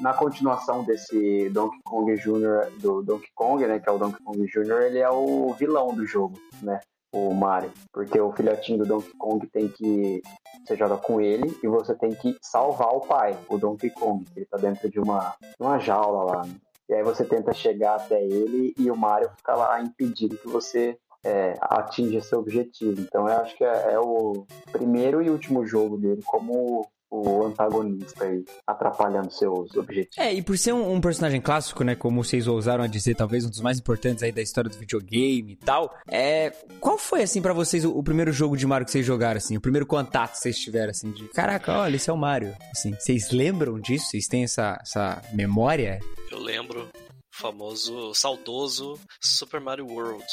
na 0.00 0.12
continuação 0.12 0.84
desse 0.84 1.48
Donkey 1.50 1.80
Kong 1.84 2.14
Jr., 2.14 2.70
do 2.80 3.02
Donkey 3.02 3.30
Kong, 3.34 3.66
né, 3.66 3.78
que 3.78 3.88
é 3.88 3.92
o 3.92 3.98
Donkey 3.98 4.22
Kong 4.22 4.46
Jr., 4.46 4.82
ele 4.82 4.98
é 4.98 5.10
o 5.10 5.52
vilão 5.54 5.94
do 5.94 6.06
jogo, 6.06 6.38
né, 6.62 6.80
o 7.12 7.32
Mario. 7.32 7.72
Porque 7.92 8.20
o 8.20 8.32
filhotinho 8.32 8.78
do 8.78 8.86
Donkey 8.86 9.12
Kong 9.18 9.46
tem 9.48 9.68
que... 9.68 10.22
Você 10.64 10.76
joga 10.76 10.96
com 10.96 11.20
ele 11.20 11.56
e 11.62 11.68
você 11.68 11.94
tem 11.94 12.10
que 12.10 12.36
salvar 12.42 12.88
o 12.88 13.00
pai, 13.00 13.38
o 13.48 13.56
Donkey 13.56 13.90
Kong, 13.90 14.24
que 14.24 14.40
ele 14.40 14.46
tá 14.46 14.56
dentro 14.56 14.90
de 14.90 14.98
uma, 14.98 15.34
uma 15.60 15.78
jaula 15.78 16.24
lá, 16.24 16.44
né? 16.44 16.56
E 16.88 16.94
aí 16.94 17.02
você 17.02 17.24
tenta 17.24 17.52
chegar 17.52 17.96
até 17.96 18.22
ele 18.22 18.72
e 18.78 18.90
o 18.90 18.96
Mario 18.96 19.30
fica 19.36 19.54
lá 19.54 19.80
impedindo 19.80 20.36
que 20.36 20.46
você 20.46 20.96
é, 21.24 21.54
atinja 21.60 22.20
seu 22.20 22.38
objetivo. 22.38 23.00
Então 23.00 23.28
eu 23.28 23.36
acho 23.38 23.56
que 23.56 23.64
é, 23.64 23.92
é 23.94 23.98
o 23.98 24.46
primeiro 24.70 25.20
e 25.20 25.28
último 25.28 25.66
jogo 25.66 25.96
dele 25.96 26.22
como 26.24 26.86
o 27.22 27.46
antagonista 27.46 28.24
aí, 28.24 28.44
atrapalhando 28.66 29.30
seus 29.32 29.74
objetivos. 29.76 30.18
É, 30.18 30.32
e 30.34 30.42
por 30.42 30.56
ser 30.58 30.72
um, 30.72 30.94
um 30.94 31.00
personagem 31.00 31.40
clássico, 31.40 31.84
né, 31.84 31.94
como 31.94 32.22
vocês 32.22 32.46
ousaram 32.46 32.84
a 32.84 32.86
dizer, 32.86 33.14
talvez 33.14 33.44
um 33.44 33.50
dos 33.50 33.60
mais 33.60 33.78
importantes 33.78 34.22
aí 34.22 34.32
da 34.32 34.42
história 34.42 34.70
do 34.70 34.76
videogame 34.76 35.52
e 35.52 35.56
tal, 35.56 35.94
é, 36.08 36.50
qual 36.80 36.98
foi, 36.98 37.22
assim, 37.22 37.40
pra 37.40 37.52
vocês 37.52 37.84
o, 37.84 37.90
o 37.90 38.02
primeiro 38.02 38.32
jogo 38.32 38.56
de 38.56 38.66
Mario 38.66 38.84
que 38.84 38.92
vocês 38.92 39.06
jogaram, 39.06 39.38
assim, 39.38 39.56
o 39.56 39.60
primeiro 39.60 39.86
contato 39.86 40.32
que 40.32 40.38
vocês 40.38 40.58
tiveram, 40.58 40.90
assim, 40.90 41.10
de, 41.10 41.28
caraca, 41.28 41.80
olha, 41.80 41.96
esse 41.96 42.10
é 42.10 42.12
o 42.12 42.16
Mario, 42.16 42.54
assim, 42.70 42.92
vocês 42.94 43.30
lembram 43.30 43.78
disso? 43.80 44.06
Vocês 44.10 44.26
têm 44.26 44.44
essa, 44.44 44.78
essa 44.80 45.22
memória? 45.32 46.00
Eu 46.30 46.38
lembro 46.38 46.82
o 46.82 47.06
famoso, 47.30 48.14
saudoso 48.14 48.98
Super 49.20 49.60
Mario 49.60 49.86
World 49.86 50.24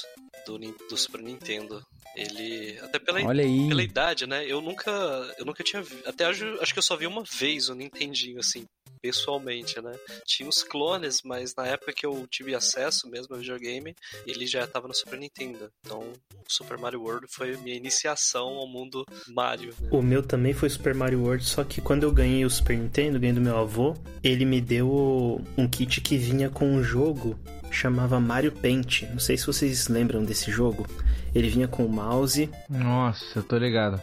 do, 0.46 0.58
do 0.58 0.98
Super 0.98 1.22
Nintendo. 1.22 1.82
Ele, 2.16 2.78
até 2.82 3.00
pela, 3.00 3.22
Olha 3.24 3.44
aí. 3.44 3.68
pela 3.68 3.84
idade, 3.84 4.28
né? 4.28 4.46
Eu 4.46 4.62
nunca, 4.62 4.92
eu 5.38 5.46
nunca 5.46 5.64
tinha 5.64 5.82
vi, 5.82 5.98
até 6.06 6.28
hoje, 6.28 6.46
acho 6.62 6.74
que 6.74 6.80
eu 6.80 6.84
só 6.84 6.96
vi 6.96 7.08
uma 7.08 7.24
vez 7.24 7.70
o 7.70 7.76
Nintendinho, 7.76 8.40
assim, 8.40 8.66
pessoalmente, 9.02 9.82
né? 9.82 9.92
Tinha 10.26 10.48
os 10.48 10.64
clones, 10.64 11.22
mas 11.26 11.54
na 11.56 11.68
época 11.68 11.92
que 11.92 12.06
eu 12.06 12.26
tive 12.30 12.56
acesso 12.56 13.10
mesmo 13.10 13.34
ao 13.34 13.40
videogame, 13.40 13.94
ele 14.26 14.48
já 14.48 14.66
tava 14.66 14.88
no 14.88 14.94
Super 14.94 15.20
Nintendo. 15.20 15.70
Então, 15.86 16.00
o 16.02 16.46
Super 16.48 16.78
Mario 16.78 17.02
World 17.02 17.28
foi 17.30 17.58
minha 17.58 17.76
iniciação 17.76 18.48
ao 18.48 18.68
mundo 18.68 19.04
Mario. 19.28 19.74
Né? 19.80 19.90
O 19.92 20.02
meu 20.02 20.24
também 20.24 20.54
foi 20.54 20.70
Super 20.70 20.96
Mario 20.96 21.22
World, 21.22 21.44
só 21.44 21.64
que 21.64 21.82
quando 21.82 22.04
eu 22.04 22.12
ganhei 22.12 22.46
o 22.46 22.50
Super 22.50 22.78
Nintendo, 22.78 23.20
ganhei 23.20 23.36
do 23.36 23.42
meu 23.42 23.58
avô, 23.58 23.96
ele 24.24 24.46
me 24.46 24.62
deu 24.62 25.42
um 25.58 25.68
kit 25.68 26.00
que 26.00 26.18
vinha 26.18 26.50
com 26.50 26.66
um 26.66 26.84
jogo 26.84 27.38
chamava 27.74 28.20
Mario 28.20 28.52
Paint. 28.52 29.04
Não 29.10 29.20
sei 29.20 29.36
se 29.36 29.48
vocês 29.48 29.88
lembram 29.88 30.24
desse 30.24 30.52
jogo. 30.52 30.86
Ele 31.34 31.50
vinha 31.50 31.68
com 31.68 31.86
o 31.86 31.90
mouse. 31.90 32.50
Nossa, 32.70 33.40
eu 33.40 33.44
tô 33.44 33.58
ligado. 33.58 34.00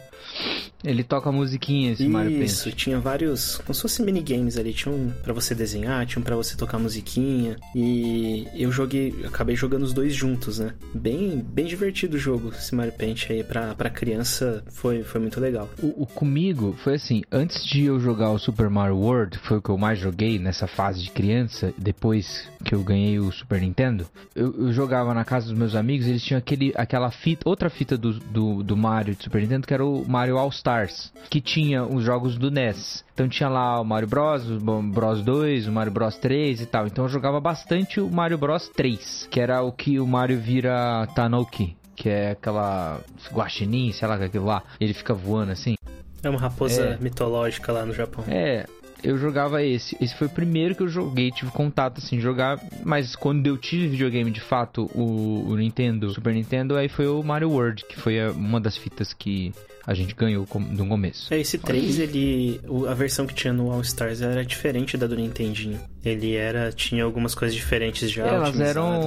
Ele 0.83 1.03
toca 1.03 1.31
musiquinha 1.31 1.91
esse 1.91 2.07
Mario 2.07 2.31
Paint. 2.31 2.45
Isso, 2.45 2.71
tinha 2.71 2.99
vários, 2.99 3.57
como 3.57 3.73
se 3.73 3.81
fossem 3.81 4.03
minigames 4.03 4.57
ali, 4.57 4.73
tinha 4.73 4.93
um 4.93 5.11
pra 5.21 5.31
você 5.31 5.53
desenhar, 5.53 6.05
tinha 6.07 6.19
um 6.19 6.23
pra 6.23 6.35
você 6.35 6.57
tocar 6.57 6.79
musiquinha, 6.79 7.55
e 7.75 8.47
eu 8.55 8.71
joguei, 8.71 9.13
acabei 9.25 9.55
jogando 9.55 9.83
os 9.83 9.93
dois 9.93 10.13
juntos, 10.15 10.57
né? 10.57 10.73
Bem, 10.93 11.37
bem 11.37 11.65
divertido 11.65 12.17
o 12.17 12.19
jogo, 12.19 12.49
esse 12.49 12.73
Mario 12.73 12.93
Paint 12.93 13.29
aí, 13.29 13.43
pra, 13.43 13.75
pra 13.75 13.91
criança 13.91 14.63
foi, 14.71 15.03
foi 15.03 15.21
muito 15.21 15.39
legal. 15.39 15.69
O, 15.81 16.03
o 16.03 16.07
comigo 16.07 16.75
foi 16.83 16.95
assim, 16.95 17.21
antes 17.31 17.63
de 17.63 17.85
eu 17.85 17.99
jogar 17.99 18.31
o 18.31 18.39
Super 18.39 18.69
Mario 18.69 18.97
World, 18.97 19.37
foi 19.37 19.57
o 19.57 19.61
que 19.61 19.69
eu 19.69 19.77
mais 19.77 19.99
joguei 19.99 20.39
nessa 20.39 20.65
fase 20.65 21.03
de 21.03 21.11
criança, 21.11 21.71
depois 21.77 22.49
que 22.65 22.73
eu 22.73 22.83
ganhei 22.83 23.19
o 23.19 23.31
Super 23.31 23.61
Nintendo, 23.61 24.07
eu, 24.35 24.53
eu 24.57 24.73
jogava 24.73 25.13
na 25.13 25.23
casa 25.23 25.47
dos 25.47 25.57
meus 25.57 25.75
amigos, 25.75 26.07
eles 26.07 26.23
tinham 26.23 26.39
aquele, 26.39 26.73
aquela 26.75 27.11
fita, 27.21 27.47
outra 27.47 27.69
fita 27.69 27.97
do, 27.97 28.13
do, 28.13 28.63
do 28.63 28.75
Mario 28.75 29.15
de 29.15 29.23
Super 29.23 29.41
Nintendo, 29.41 29.67
que 29.67 29.73
era 29.73 29.85
o 29.85 30.03
Mario 30.07 30.37
All 30.37 30.49
Stars, 30.49 31.13
que 31.29 31.39
tinha 31.39 31.83
os 31.83 32.03
jogos 32.03 32.37
do 32.37 32.49
NES. 32.51 33.03
Então 33.13 33.27
tinha 33.29 33.47
lá 33.49 33.79
o 33.79 33.85
Mario 33.85 34.07
Bros, 34.07 34.49
o 34.49 34.59
Bros 34.83 35.21
2, 35.23 35.67
o 35.67 35.71
Mario 35.71 35.91
Bros 35.91 36.17
3 36.17 36.61
e 36.61 36.65
tal. 36.65 36.87
Então 36.87 37.05
eu 37.05 37.09
jogava 37.09 37.39
bastante 37.39 37.99
o 38.01 38.09
Mario 38.09 38.37
Bros 38.37 38.67
3, 38.69 39.27
que 39.29 39.39
era 39.39 39.61
o 39.61 39.71
que 39.71 39.99
o 39.99 40.07
Mario 40.07 40.39
vira 40.39 41.07
Tanuki. 41.15 41.75
Que 41.95 42.09
é 42.09 42.31
aquela 42.31 42.99
guaxinim, 43.31 43.91
sei 43.91 44.07
lá, 44.07 44.17
que 44.17 44.23
é 44.23 44.25
aquilo 44.27 44.45
lá. 44.45 44.63
Ele 44.79 44.93
fica 44.93 45.13
voando 45.13 45.51
assim. 45.51 45.75
É 46.23 46.29
uma 46.29 46.39
raposa 46.39 46.81
É. 46.81 46.97
mitológica 46.99 47.71
lá 47.71 47.85
no 47.85 47.93
Japão. 47.93 48.23
É, 48.27 48.65
eu 49.03 49.17
jogava 49.17 49.63
esse. 49.63 49.97
Esse 50.01 50.15
foi 50.15 50.27
o 50.27 50.29
primeiro 50.29 50.75
que 50.75 50.83
eu 50.83 50.87
joguei, 50.87 51.31
tive 51.31 51.51
contato 51.51 51.99
assim, 51.99 52.19
jogar. 52.19 52.59
Mas 52.83 53.15
quando 53.15 53.45
eu 53.47 53.57
tive 53.57 53.87
videogame 53.87 54.31
de 54.31 54.41
fato, 54.41 54.89
o, 54.93 55.49
o 55.49 55.55
Nintendo, 55.55 56.13
Super 56.13 56.33
Nintendo, 56.33 56.75
aí 56.75 56.87
foi 56.87 57.07
o 57.07 57.21
Mario 57.23 57.51
World, 57.51 57.85
que 57.87 57.99
foi 57.99 58.29
uma 58.31 58.59
das 58.59 58.77
fitas 58.77 59.13
que 59.13 59.53
a 59.85 59.93
gente 59.93 60.13
ganhou 60.15 60.47
no 60.69 60.87
começo. 60.87 61.33
É, 61.33 61.39
esse 61.39 61.57
3, 61.57 61.99
ele. 61.99 62.59
A 62.87 62.93
versão 62.93 63.25
que 63.25 63.33
tinha 63.33 63.53
no 63.53 63.71
All 63.71 63.81
Stars 63.81 64.21
era 64.21 64.43
diferente 64.45 64.97
da 64.97 65.07
do 65.07 65.15
Nintendinho. 65.15 65.79
Ele 66.03 66.35
era. 66.35 66.71
tinha 66.71 67.03
algumas 67.03 67.35
coisas 67.35 67.55
diferentes 67.55 68.09
já. 68.09 68.25
Elas 68.25 68.59
eram 68.59 69.01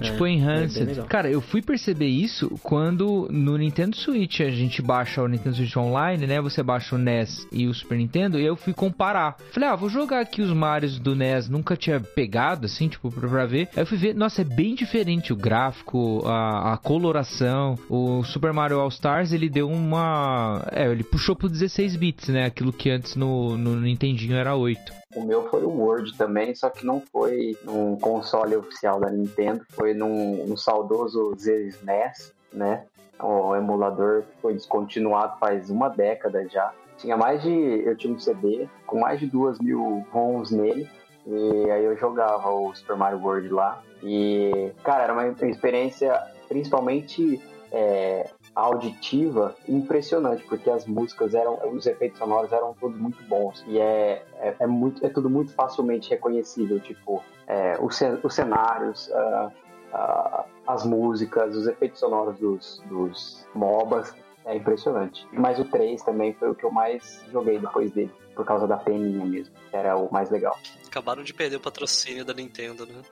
É, 0.00 0.04
tipo 0.04 0.26
é 0.26 0.30
enhanced. 0.30 0.84
legal. 0.84 1.06
Cara, 1.06 1.30
eu 1.30 1.40
fui 1.40 1.62
perceber 1.62 2.06
isso 2.08 2.50
quando 2.62 3.28
no 3.30 3.56
Nintendo 3.56 3.96
Switch 3.96 4.40
a 4.40 4.50
gente 4.50 4.82
baixa 4.82 5.22
o 5.22 5.28
Nintendo 5.28 5.56
Switch 5.56 5.76
Online, 5.76 6.26
né? 6.26 6.40
Você 6.40 6.62
baixa 6.62 6.94
o 6.94 6.98
NES 6.98 7.46
e 7.52 7.66
o 7.66 7.74
Super 7.74 7.98
Nintendo 7.98 8.38
e 8.38 8.44
eu 8.44 8.56
fui 8.56 8.72
comparar. 8.72 9.36
Falei, 9.52 9.68
ah, 9.68 9.76
vou 9.76 9.88
jogar 9.88 10.20
aqui 10.20 10.42
os 10.42 10.52
Marios 10.52 10.98
do 10.98 11.14
NES, 11.14 11.48
nunca 11.48 11.76
tinha 11.76 12.00
pegado 12.00 12.66
assim, 12.66 12.88
tipo, 12.88 13.10
pra, 13.10 13.28
pra 13.28 13.46
ver. 13.46 13.68
Aí 13.76 13.82
eu 13.82 13.86
fui 13.86 13.96
ver, 13.98 14.14
nossa, 14.14 14.42
é 14.42 14.44
bem 14.44 14.74
diferente 14.74 15.32
o 15.32 15.36
gráfico, 15.36 16.22
a, 16.26 16.74
a 16.74 16.76
coloração. 16.76 17.78
O 17.88 18.24
Super 18.24 18.52
Mario 18.52 18.80
All 18.80 18.88
Stars, 18.88 19.32
ele 19.32 19.48
deu 19.48 19.68
uma. 19.72 20.66
É, 20.70 20.86
ele 20.86 21.02
puxou 21.02 21.34
pro 21.34 21.48
16 21.48 21.96
bits, 21.96 22.28
né? 22.28 22.46
Aquilo 22.46 22.72
que 22.72 22.90
antes 22.90 23.16
no, 23.16 23.56
no 23.56 23.76
Nintendinho 23.80 24.36
era 24.36 24.54
8. 24.54 24.92
O 25.16 25.24
meu 25.24 25.48
foi 25.48 25.62
o 25.62 25.70
Word 25.70 26.16
também, 26.16 26.54
só 26.54 26.70
que 26.70 26.86
não 26.86 27.00
foi 27.00 27.56
num 27.64 27.96
console 27.96 28.56
oficial 28.56 29.00
da 29.00 29.10
Nintendo, 29.10 29.64
foi 29.70 29.92
num, 29.94 30.46
num 30.46 30.56
saudoso 30.56 31.34
ZSNES, 31.36 32.32
né? 32.52 32.84
O 33.20 33.54
emulador 33.54 34.24
foi 34.40 34.54
descontinuado 34.54 35.38
faz 35.38 35.70
uma 35.70 35.88
década 35.88 36.46
já. 36.48 36.72
Tinha 36.96 37.16
mais 37.16 37.42
de. 37.42 37.50
Eu 37.50 37.96
tinha 37.96 38.12
um 38.12 38.18
CD 38.18 38.68
com 38.86 39.00
mais 39.00 39.20
de 39.20 39.26
duas 39.26 39.58
mil 39.58 40.04
ROMs 40.10 40.54
nele. 40.54 40.88
E 41.26 41.70
aí 41.70 41.84
eu 41.84 41.96
jogava 41.96 42.50
o 42.50 42.74
Super 42.74 42.96
Mario 42.96 43.20
World 43.20 43.48
lá. 43.48 43.80
E, 44.02 44.72
cara, 44.82 45.04
era 45.04 45.12
uma 45.12 45.28
experiência 45.48 46.12
principalmente 46.48 47.40
é, 47.70 48.28
auditiva 48.54 49.56
impressionante, 49.68 50.44
porque 50.44 50.68
as 50.70 50.86
músicas 50.86 51.34
eram, 51.34 51.58
os 51.74 51.86
efeitos 51.86 52.18
sonoros 52.18 52.52
eram 52.52 52.74
todos 52.74 52.98
muito 52.98 53.22
bons. 53.24 53.64
E 53.66 53.78
é, 53.78 54.24
é, 54.36 54.56
é 54.60 54.66
muito, 54.66 55.04
é 55.04 55.08
tudo 55.08 55.30
muito 55.30 55.52
facilmente 55.52 56.10
reconhecível, 56.10 56.78
tipo, 56.80 57.22
é, 57.46 57.78
os, 57.80 57.98
os 58.22 58.34
cenários, 58.34 59.10
ah, 59.12 59.50
ah, 59.92 60.44
as 60.66 60.84
músicas, 60.84 61.56
os 61.56 61.66
efeitos 61.66 61.98
sonoros 62.00 62.38
dos, 62.38 62.82
dos 62.86 63.46
MOBAs. 63.54 64.14
É 64.44 64.56
impressionante. 64.56 65.24
Mas 65.32 65.60
o 65.60 65.64
3 65.64 66.02
também 66.02 66.34
foi 66.34 66.50
o 66.50 66.54
que 66.54 66.64
eu 66.64 66.70
mais 66.72 67.24
joguei 67.30 67.60
depois 67.60 67.92
dele, 67.92 68.10
por 68.34 68.44
causa 68.44 68.66
da 68.66 68.76
peninha 68.76 69.24
mesmo, 69.24 69.54
que 69.70 69.76
era 69.76 69.96
o 69.96 70.12
mais 70.12 70.30
legal. 70.30 70.58
Acabaram 70.84 71.22
de 71.22 71.32
perder 71.32 71.56
o 71.56 71.60
patrocínio 71.60 72.24
da 72.24 72.34
Nintendo, 72.34 72.84
né? 72.84 73.02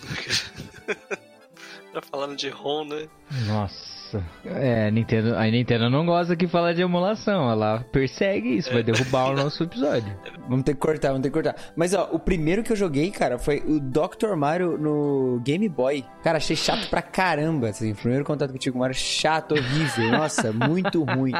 tá 1.92 2.00
falando 2.00 2.34
de 2.34 2.48
ROM, 2.48 2.86
né? 2.86 3.10
Nossa. 3.46 3.99
É, 4.44 4.90
Nintendo, 4.90 5.36
a 5.36 5.44
Nintendo 5.44 5.90
não 5.90 6.06
gosta 6.06 6.34
que 6.36 6.46
fala 6.46 6.74
de 6.74 6.82
emulação. 6.82 7.50
Ela 7.50 7.84
persegue 7.92 8.56
isso, 8.56 8.72
vai 8.72 8.82
derrubar 8.82 9.30
o 9.30 9.34
nosso 9.34 9.62
episódio. 9.62 10.12
Vamos 10.48 10.64
ter 10.64 10.74
que 10.74 10.80
cortar, 10.80 11.08
vamos 11.08 11.22
ter 11.22 11.28
que 11.28 11.34
cortar. 11.34 11.54
Mas 11.76 11.94
ó, 11.94 12.08
o 12.12 12.18
primeiro 12.18 12.62
que 12.62 12.72
eu 12.72 12.76
joguei, 12.76 13.10
cara, 13.10 13.38
foi 13.38 13.62
o 13.66 13.78
Dr. 13.80 14.34
Mario 14.36 14.78
no 14.78 15.40
Game 15.44 15.68
Boy. 15.68 16.04
Cara, 16.22 16.38
achei 16.38 16.56
chato 16.56 16.88
pra 16.88 17.02
caramba. 17.02 17.68
Assim, 17.68 17.92
o 17.92 17.96
primeiro 17.96 18.24
contato 18.24 18.50
que 18.50 18.56
eu 18.56 18.60
tive 18.60 18.72
com 18.72 18.78
o 18.78 18.80
Mario, 18.80 18.96
chato, 18.96 19.52
horrível. 19.52 20.10
Nossa, 20.10 20.52
muito 20.52 21.04
ruim. 21.04 21.32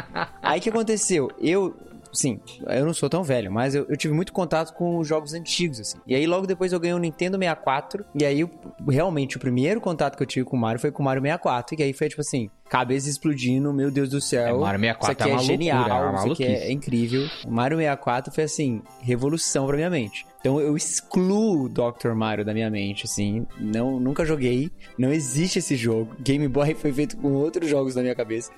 Aí 0.42 0.58
o 0.58 0.62
que 0.62 0.68
aconteceu? 0.68 1.30
Eu. 1.40 1.76
Sim, 2.12 2.40
eu 2.66 2.84
não 2.84 2.92
sou 2.94 3.08
tão 3.08 3.22
velho, 3.22 3.50
mas 3.52 3.74
eu, 3.74 3.86
eu 3.88 3.96
tive 3.96 4.12
muito 4.14 4.32
contato 4.32 4.72
com 4.74 4.98
os 4.98 5.06
jogos 5.06 5.32
antigos, 5.32 5.78
assim. 5.80 5.98
E 6.06 6.14
aí 6.14 6.26
logo 6.26 6.46
depois 6.46 6.72
eu 6.72 6.80
ganhei 6.80 6.94
o 6.94 6.98
Nintendo 6.98 7.38
64. 7.38 8.04
E 8.18 8.24
aí, 8.24 8.42
o- 8.44 8.50
realmente, 8.88 9.36
o 9.36 9.40
primeiro 9.40 9.80
contato 9.80 10.16
que 10.16 10.22
eu 10.22 10.26
tive 10.26 10.44
com 10.44 10.56
o 10.56 10.60
Mario 10.60 10.80
foi 10.80 10.90
com 10.90 11.02
o 11.02 11.04
Mario 11.06 11.22
64. 11.22 11.76
E 11.78 11.82
aí 11.84 11.92
foi 11.92 12.08
tipo 12.08 12.20
assim, 12.20 12.50
cabeça 12.68 13.08
explodindo, 13.08 13.72
meu 13.72 13.90
Deus 13.90 14.08
do 14.10 14.20
céu. 14.20 14.46
É, 14.48 14.52
Mario 14.52 14.80
64 14.80 15.02
isso 15.02 15.10
aqui 15.10 15.22
é 15.22 15.26
é, 15.26 15.32
uma 15.32 15.40
loucura, 15.40 15.56
genial, 15.56 16.10
é 16.10 16.14
isso 16.24 16.32
aqui 16.32 16.44
é, 16.44 16.68
é 16.68 16.72
incrível. 16.72 17.28
O 17.46 17.50
Mario 17.50 17.78
64 17.78 18.34
foi 18.34 18.44
assim, 18.44 18.82
revolução 19.00 19.66
pra 19.66 19.76
minha 19.76 19.90
mente. 19.90 20.26
Então 20.40 20.58
eu 20.60 20.74
excluo 20.76 21.64
o 21.64 21.68
Dr. 21.68 22.12
Mario 22.14 22.44
da 22.44 22.54
minha 22.54 22.70
mente, 22.70 23.04
assim. 23.04 23.46
Não, 23.58 24.00
nunca 24.00 24.24
joguei. 24.24 24.70
Não 24.98 25.12
existe 25.12 25.58
esse 25.58 25.76
jogo. 25.76 26.14
Game 26.18 26.48
Boy 26.48 26.74
foi 26.80 26.92
feito 26.92 27.16
com 27.18 27.32
outros 27.34 27.68
jogos 27.68 27.94
na 27.94 28.02
minha 28.02 28.14
cabeça. 28.14 28.50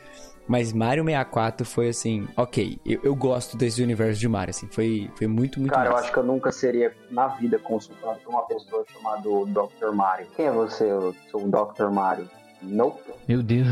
Mas 0.47 0.73
Mario 0.73 1.05
64 1.05 1.65
foi 1.67 1.89
assim, 1.89 2.27
ok, 2.37 2.79
eu, 2.85 3.01
eu 3.05 3.15
gosto 3.15 3.57
desse 3.57 3.83
universo 3.83 4.19
de 4.21 4.29
Mario, 4.29 4.51
assim, 4.51 4.69
foi, 4.71 5.11
foi 5.17 5.27
muito, 5.27 5.61
muito 5.61 5.73
Cara, 5.73 5.87
eu 5.89 5.93
massa. 5.93 6.05
acho 6.05 6.13
que 6.13 6.19
eu 6.19 6.25
nunca 6.25 6.51
seria 6.53 6.93
na 7.11 7.29
vida 7.29 7.59
consultado 7.59 8.19
por 8.25 8.31
uma 8.31 8.43
pessoa 8.47 8.85
chamada 8.93 9.23
Dr. 9.23 9.93
Mario. 9.95 10.27
Quem 10.37 10.47
é 10.47 10.51
você? 10.51 10.85
Eu 10.91 11.15
sou 11.31 11.45
o 11.45 11.49
Dr. 11.51 11.91
Mario. 11.91 12.29
Nope. 12.61 13.01
Meu 13.29 13.43
Deus. 13.43 13.67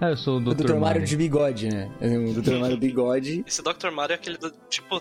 ah, 0.00 0.10
eu 0.10 0.16
sou 0.16 0.34
o 0.34 0.36
O 0.38 0.40
Dr. 0.40 0.54
Dr. 0.54 0.68
Mario 0.70 0.80
Mario. 0.80 1.04
de 1.06 1.16
bigode, 1.16 1.68
né? 1.68 1.90
O 2.00 2.40
Dr. 2.40 2.54
Mario 2.58 2.76
bigode. 2.76 3.44
Esse 3.46 3.62
Dr. 3.62 3.90
Mario 3.92 4.14
é 4.14 4.16
aquele 4.16 4.38
do 4.38 4.50
tipo. 4.68 5.00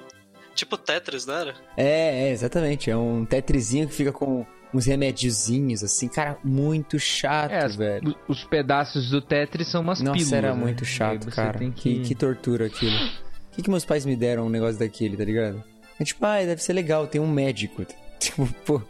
Tipo 0.56 0.78
Tetris, 0.78 1.26
não 1.26 1.36
era? 1.36 1.56
É, 1.78 2.28
é, 2.28 2.32
exatamente. 2.32 2.92
É 2.92 2.98
um 2.98 3.24
tetrizinho 3.24 3.88
que 3.88 3.94
fica 3.94 4.12
com 4.12 4.46
uns 4.74 4.86
remédiozinhos, 4.86 5.84
assim. 5.84 6.08
Cara, 6.08 6.38
muito 6.44 7.00
chato, 7.00 7.52
É, 7.52 7.68
velho. 7.68 8.16
Os 8.28 8.44
pedaços 8.44 9.10
do 9.10 9.22
Tetris 9.22 9.68
são 9.68 9.82
umas 9.82 10.00
Nossa, 10.02 10.14
pílulas. 10.18 10.34
era 10.34 10.54
né? 10.54 10.62
muito 10.62 10.86
chato, 10.86 11.28
cara. 11.32 11.58
tem 11.58 11.72
Que... 11.72 12.02
Que, 12.02 12.16
tortura 12.16 12.68
aquilo. 12.68 12.96
O 12.96 13.56
que, 13.56 13.62
que 13.62 13.70
meus 13.70 13.86
pais 13.86 14.06
me 14.06 14.16
deram 14.16 14.46
um 14.46 14.50
negócio 14.50 14.80
daquele, 14.80 15.18
tá 15.18 15.24
ligado? 15.24 15.64
É 16.00 16.04
tipo, 16.04 16.26
ah, 16.26 16.38
deve 16.38 16.62
ser 16.64 16.74
legal, 16.74 17.08
tem 17.08 17.20
um 17.20 17.32
médico. 17.32 17.86
Tipo, 18.20 18.46
pô, 18.66 18.82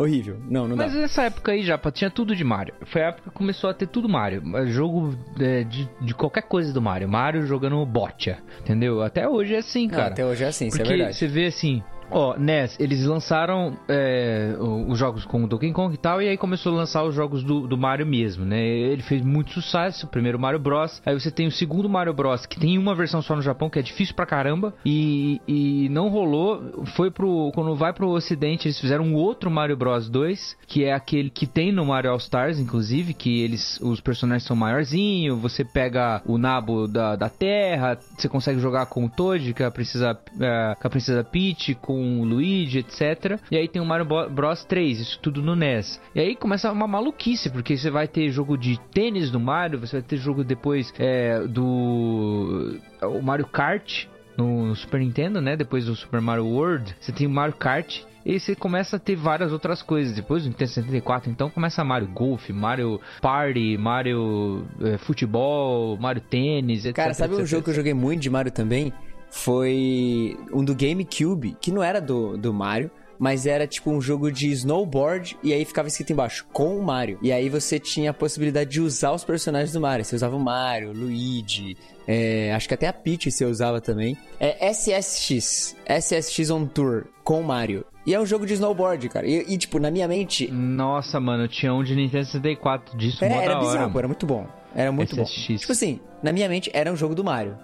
Horrível. 0.00 0.38
Não, 0.48 0.66
não 0.66 0.76
dá. 0.76 0.84
Mas 0.84 0.94
nessa 0.94 1.24
época 1.24 1.52
aí 1.52 1.62
já 1.62 1.76
tinha 1.92 2.10
tudo 2.10 2.34
de 2.34 2.42
Mario. 2.42 2.72
Foi 2.86 3.02
a 3.02 3.08
época 3.08 3.30
que 3.30 3.36
começou 3.36 3.68
a 3.68 3.74
ter 3.74 3.86
tudo 3.86 4.08
Mario. 4.08 4.42
Jogo 4.68 5.14
é, 5.38 5.62
de, 5.64 5.86
de 6.00 6.14
qualquer 6.14 6.42
coisa 6.42 6.72
do 6.72 6.80
Mario. 6.80 7.06
Mario 7.06 7.46
jogando 7.46 7.84
botcha, 7.84 8.38
entendeu? 8.60 9.02
Até 9.02 9.28
hoje 9.28 9.54
é 9.54 9.58
assim, 9.58 9.86
Não, 9.88 9.94
cara. 9.96 10.06
até 10.12 10.24
hoje 10.24 10.44
é 10.44 10.46
assim, 10.46 10.68
isso 10.68 10.76
é 10.76 10.80
Porque 10.80 10.96
verdade. 10.96 11.16
você 11.16 11.26
vê 11.26 11.46
assim, 11.46 11.82
ó, 12.10 12.36
NES, 12.36 12.78
eles 12.78 13.04
lançaram 13.04 13.76
é, 13.88 14.54
os 14.58 14.98
jogos 14.98 15.24
com 15.24 15.44
o 15.44 15.46
Donkey 15.46 15.72
Kong 15.72 15.94
e 15.94 15.98
tal, 15.98 16.20
e 16.20 16.28
aí 16.28 16.36
começou 16.36 16.72
a 16.72 16.76
lançar 16.76 17.04
os 17.04 17.14
jogos 17.14 17.42
do, 17.42 17.66
do 17.66 17.76
Mario 17.76 18.06
mesmo, 18.06 18.44
né? 18.44 18.60
Ele 18.60 19.02
fez 19.02 19.22
muito 19.22 19.52
sucesso, 19.52 20.06
o 20.06 20.08
primeiro 20.08 20.38
Mario 20.38 20.58
Bros. 20.58 21.00
Aí 21.04 21.18
você 21.18 21.30
tem 21.30 21.46
o 21.46 21.52
segundo 21.52 21.88
Mario 21.88 22.12
Bros, 22.12 22.46
que 22.46 22.58
tem 22.58 22.78
uma 22.78 22.94
versão 22.94 23.22
só 23.22 23.36
no 23.36 23.42
Japão, 23.42 23.70
que 23.70 23.78
é 23.78 23.82
difícil 23.82 24.14
pra 24.14 24.26
caramba, 24.26 24.74
e, 24.84 25.40
e 25.46 25.88
não 25.90 26.08
rolou. 26.08 26.84
Foi 26.96 27.10
pro. 27.10 27.50
Quando 27.54 27.74
vai 27.74 27.92
pro 27.92 28.08
ocidente, 28.08 28.66
eles 28.66 28.80
fizeram 28.80 29.04
um 29.04 29.14
outro 29.14 29.50
Mario 29.50 29.76
Bros 29.76 30.08
2, 30.08 30.56
que 30.66 30.84
é 30.84 30.92
aquele 30.92 31.30
que 31.30 31.46
tem 31.46 31.72
no 31.72 31.84
Mario 31.84 32.10
All 32.10 32.16
Stars, 32.18 32.58
inclusive, 32.58 33.14
que 33.14 33.40
eles. 33.42 33.78
Os 33.80 34.00
personagens 34.00 34.46
são 34.46 34.56
maiorzinhos, 34.56 35.40
você 35.40 35.64
pega 35.64 36.22
o 36.26 36.38
nabo 36.38 36.86
da, 36.86 37.16
da 37.16 37.28
terra, 37.28 37.98
você 38.16 38.28
consegue 38.28 38.60
jogar 38.60 38.86
com 38.86 39.04
o 39.04 39.08
Toad, 39.08 39.54
com 39.54 39.64
a 39.64 39.70
princesa, 39.70 40.18
é, 40.40 40.74
com 40.80 40.86
a 40.86 40.90
princesa 40.90 41.24
Peach, 41.24 41.74
com 41.76 41.99
o 42.00 42.24
Luigi, 42.24 42.78
etc. 42.78 43.38
E 43.50 43.56
aí 43.56 43.68
tem 43.68 43.80
o 43.80 43.84
Mario 43.84 44.06
Bros 44.30 44.64
3, 44.64 45.00
isso 45.00 45.18
tudo 45.20 45.42
no 45.42 45.54
NES. 45.54 46.00
E 46.14 46.20
aí 46.20 46.36
começa 46.36 46.70
uma 46.72 46.86
maluquice, 46.86 47.50
porque 47.50 47.76
você 47.76 47.90
vai 47.90 48.08
ter 48.08 48.30
jogo 48.30 48.56
de 48.56 48.78
tênis 48.92 49.30
do 49.30 49.40
Mario, 49.40 49.80
você 49.80 50.00
vai 50.00 50.02
ter 50.02 50.16
jogo 50.16 50.44
depois 50.44 50.92
é, 50.98 51.40
do 51.46 52.78
o 53.02 53.22
Mario 53.22 53.46
Kart 53.46 54.06
no 54.36 54.74
Super 54.74 55.00
Nintendo, 55.00 55.40
né? 55.40 55.56
Depois 55.56 55.86
do 55.86 55.94
Super 55.94 56.20
Mario 56.20 56.46
World, 56.46 56.96
você 57.00 57.12
tem 57.12 57.26
o 57.26 57.30
Mario 57.30 57.54
Kart. 57.56 58.02
E 58.24 58.38
você 58.38 58.54
começa 58.54 58.96
a 58.96 58.98
ter 58.98 59.16
várias 59.16 59.50
outras 59.50 59.80
coisas. 59.80 60.14
Depois 60.14 60.42
do 60.42 60.50
Nintendo 60.50 60.70
64, 60.70 61.30
então 61.30 61.48
começa 61.48 61.82
Mario 61.82 62.08
Golf, 62.08 62.50
Mario 62.50 63.00
Party, 63.20 63.78
Mario 63.78 64.66
eh, 64.82 64.98
Futebol, 64.98 65.96
Mario 65.96 66.20
Tênis, 66.20 66.84
etc. 66.84 66.94
Cara, 66.96 67.14
sabe 67.14 67.34
um 67.34 67.38
etc. 67.38 67.50
jogo 67.50 67.64
que 67.64 67.70
eu 67.70 67.74
joguei 67.74 67.94
muito 67.94 68.20
de 68.20 68.28
Mario 68.28 68.52
também? 68.52 68.92
Foi 69.30 70.36
um 70.52 70.64
do 70.64 70.74
GameCube, 70.74 71.56
que 71.60 71.70
não 71.70 71.82
era 71.82 72.00
do, 72.00 72.36
do 72.36 72.52
Mario, 72.52 72.90
mas 73.18 73.46
era 73.46 73.66
tipo 73.66 73.90
um 73.90 74.00
jogo 74.00 74.32
de 74.32 74.50
snowboard 74.50 75.36
e 75.42 75.52
aí 75.52 75.64
ficava 75.64 75.88
escrito 75.88 76.12
embaixo 76.12 76.46
com 76.52 76.76
o 76.78 76.82
Mario. 76.82 77.18
E 77.22 77.30
aí 77.32 77.48
você 77.48 77.78
tinha 77.78 78.10
a 78.10 78.14
possibilidade 78.14 78.70
de 78.70 78.80
usar 78.80 79.12
os 79.12 79.24
personagens 79.24 79.72
do 79.72 79.80
Mario. 79.80 80.04
Você 80.04 80.16
usava 80.16 80.34
o 80.36 80.40
Mario, 80.40 80.90
o 80.90 80.92
Luigi, 80.92 81.76
é, 82.06 82.52
acho 82.54 82.66
que 82.66 82.74
até 82.74 82.88
a 82.88 82.92
Peach 82.92 83.30
você 83.30 83.44
usava 83.44 83.80
também. 83.80 84.16
É 84.40 84.70
SSX, 84.70 85.76
SSX 85.86 86.50
on 86.50 86.66
Tour 86.66 87.04
com 87.22 87.40
o 87.40 87.44
Mario. 87.44 87.84
E 88.06 88.14
é 88.14 88.20
um 88.20 88.24
jogo 88.24 88.46
de 88.46 88.54
snowboard, 88.54 89.08
cara. 89.10 89.26
E, 89.26 89.44
e, 89.52 89.58
tipo, 89.58 89.78
na 89.78 89.90
minha 89.90 90.08
mente. 90.08 90.50
Nossa, 90.50 91.20
mano, 91.20 91.46
tinha 91.46 91.72
um 91.74 91.84
de 91.84 91.94
Nintendo 91.94 92.24
64 92.24 92.96
disso, 92.96 93.22
É, 93.22 93.28
era 93.28 93.56
bizarro, 93.58 93.90
hora. 93.90 93.98
era 93.98 94.08
muito 94.08 94.26
bom. 94.26 94.46
Era 94.74 94.90
muito 94.90 95.14
bom. 95.14 95.22
SSX. 95.24 95.60
Tipo 95.60 95.72
assim, 95.72 96.00
na 96.22 96.32
minha 96.32 96.48
mente 96.48 96.70
era 96.72 96.90
um 96.90 96.96
jogo 96.96 97.14
do 97.14 97.22
Mario. 97.22 97.56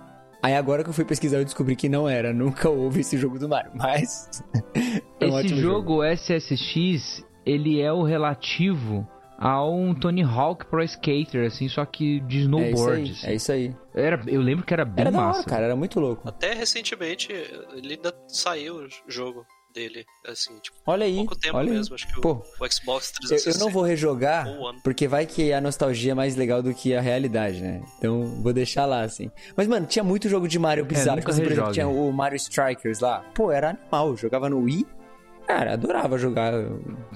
Aí 0.43 0.55
agora 0.55 0.83
que 0.85 0.91
eu 0.91 0.95
fui 0.95 1.05
pesquisar 1.05 1.39
eu 1.39 1.45
descobri 1.45 1.75
que 1.77 1.89
não 1.89 2.09
era, 2.09 2.33
nunca 2.35 2.69
houve 2.69 3.01
esse 3.01 3.17
jogo 3.17 3.39
do 3.39 3.49
Mario, 3.49 3.73
mas 3.75 4.43
é 5.21 5.27
um 5.27 5.29
Esse 5.29 5.37
ótimo 5.47 5.61
jogo 5.61 6.05
SSX, 6.05 7.25
ele 7.45 7.81
é 7.81 7.93
o 7.93 8.03
relativo 8.03 9.07
a 9.39 9.63
um 9.67 9.95
Tony 9.95 10.23
Hawk 10.23 10.65
Pro 10.67 10.83
Skater, 10.83 11.47
assim, 11.47 11.69
só 11.69 11.85
que 11.85 12.21
de 12.21 12.37
É 12.37 12.41
isso 12.41 12.45
snowboard. 12.47 13.03
aí, 13.03 13.11
assim. 13.11 13.27
é 13.27 13.35
isso 13.35 13.53
aí. 13.53 13.77
Era, 13.95 14.21
eu 14.27 14.41
lembro 14.41 14.65
que 14.65 14.73
era 14.73 14.85
bem 14.85 15.03
Era 15.03 15.11
da 15.11 15.19
massa. 15.19 15.41
hora, 15.41 15.49
cara, 15.49 15.65
era 15.67 15.77
muito 15.77 16.01
louco. 16.01 16.27
Até 16.27 16.55
recentemente 16.55 17.31
ele 17.33 17.95
ainda 17.95 18.15
saiu 18.29 18.77
o 18.77 18.89
jogo 19.07 19.45
dele, 19.77 20.07
assim, 20.27 20.59
tipo, 20.61 20.77
Olha 20.87 21.05
aí, 21.05 21.17
pouco 21.17 21.37
tempo 21.37 21.57
olha 21.57 21.71
aí. 21.71 21.77
mesmo, 21.77 21.95
acho 21.95 22.07
que 22.09 22.19
o- 22.19 22.23
Pô, 22.23 22.33
o, 22.59 22.73
Xbox 22.73 23.13
eu, 23.23 23.29
360. 23.29 23.51
eu 23.59 23.61
não 23.65 23.71
vou 23.71 23.83
rejogar, 23.83 24.49
porque 24.83 25.07
vai 25.07 25.27
que 25.27 25.53
a 25.53 25.61
nostalgia 25.61 26.13
é 26.13 26.15
mais 26.15 26.35
legal 26.35 26.63
do 26.63 26.73
que 26.75 26.95
a 26.95 27.01
realidade, 27.01 27.61
né? 27.61 27.83
Então 27.99 28.25
vou 28.43 28.53
deixar 28.55 28.87
lá, 28.87 29.03
assim. 29.03 29.31
Mas, 29.55 29.69
mano, 29.69 29.87
tinha 29.87 30.03
muito 30.03 30.29
jogo 30.29 30.49
de 30.49 30.59
Mario 30.59 30.85
bizarro. 30.87 31.17
nunca 31.19 31.21
Tipo, 31.21 31.31
assim, 31.33 31.43
por 31.43 31.53
exemplo, 31.53 31.73
tinha 31.73 31.87
o 31.89 32.11
Mario 32.11 32.37
Strikers 32.37 33.01
lá. 33.01 33.21
Pô, 33.35 33.53
era 33.53 33.71
animal, 33.71 34.09
eu 34.09 34.17
jogava 34.17 34.49
no 34.49 34.61
Wii. 34.61 34.87
Cara, 35.47 35.75
adorava 35.75 36.19
jogar. 36.19 36.53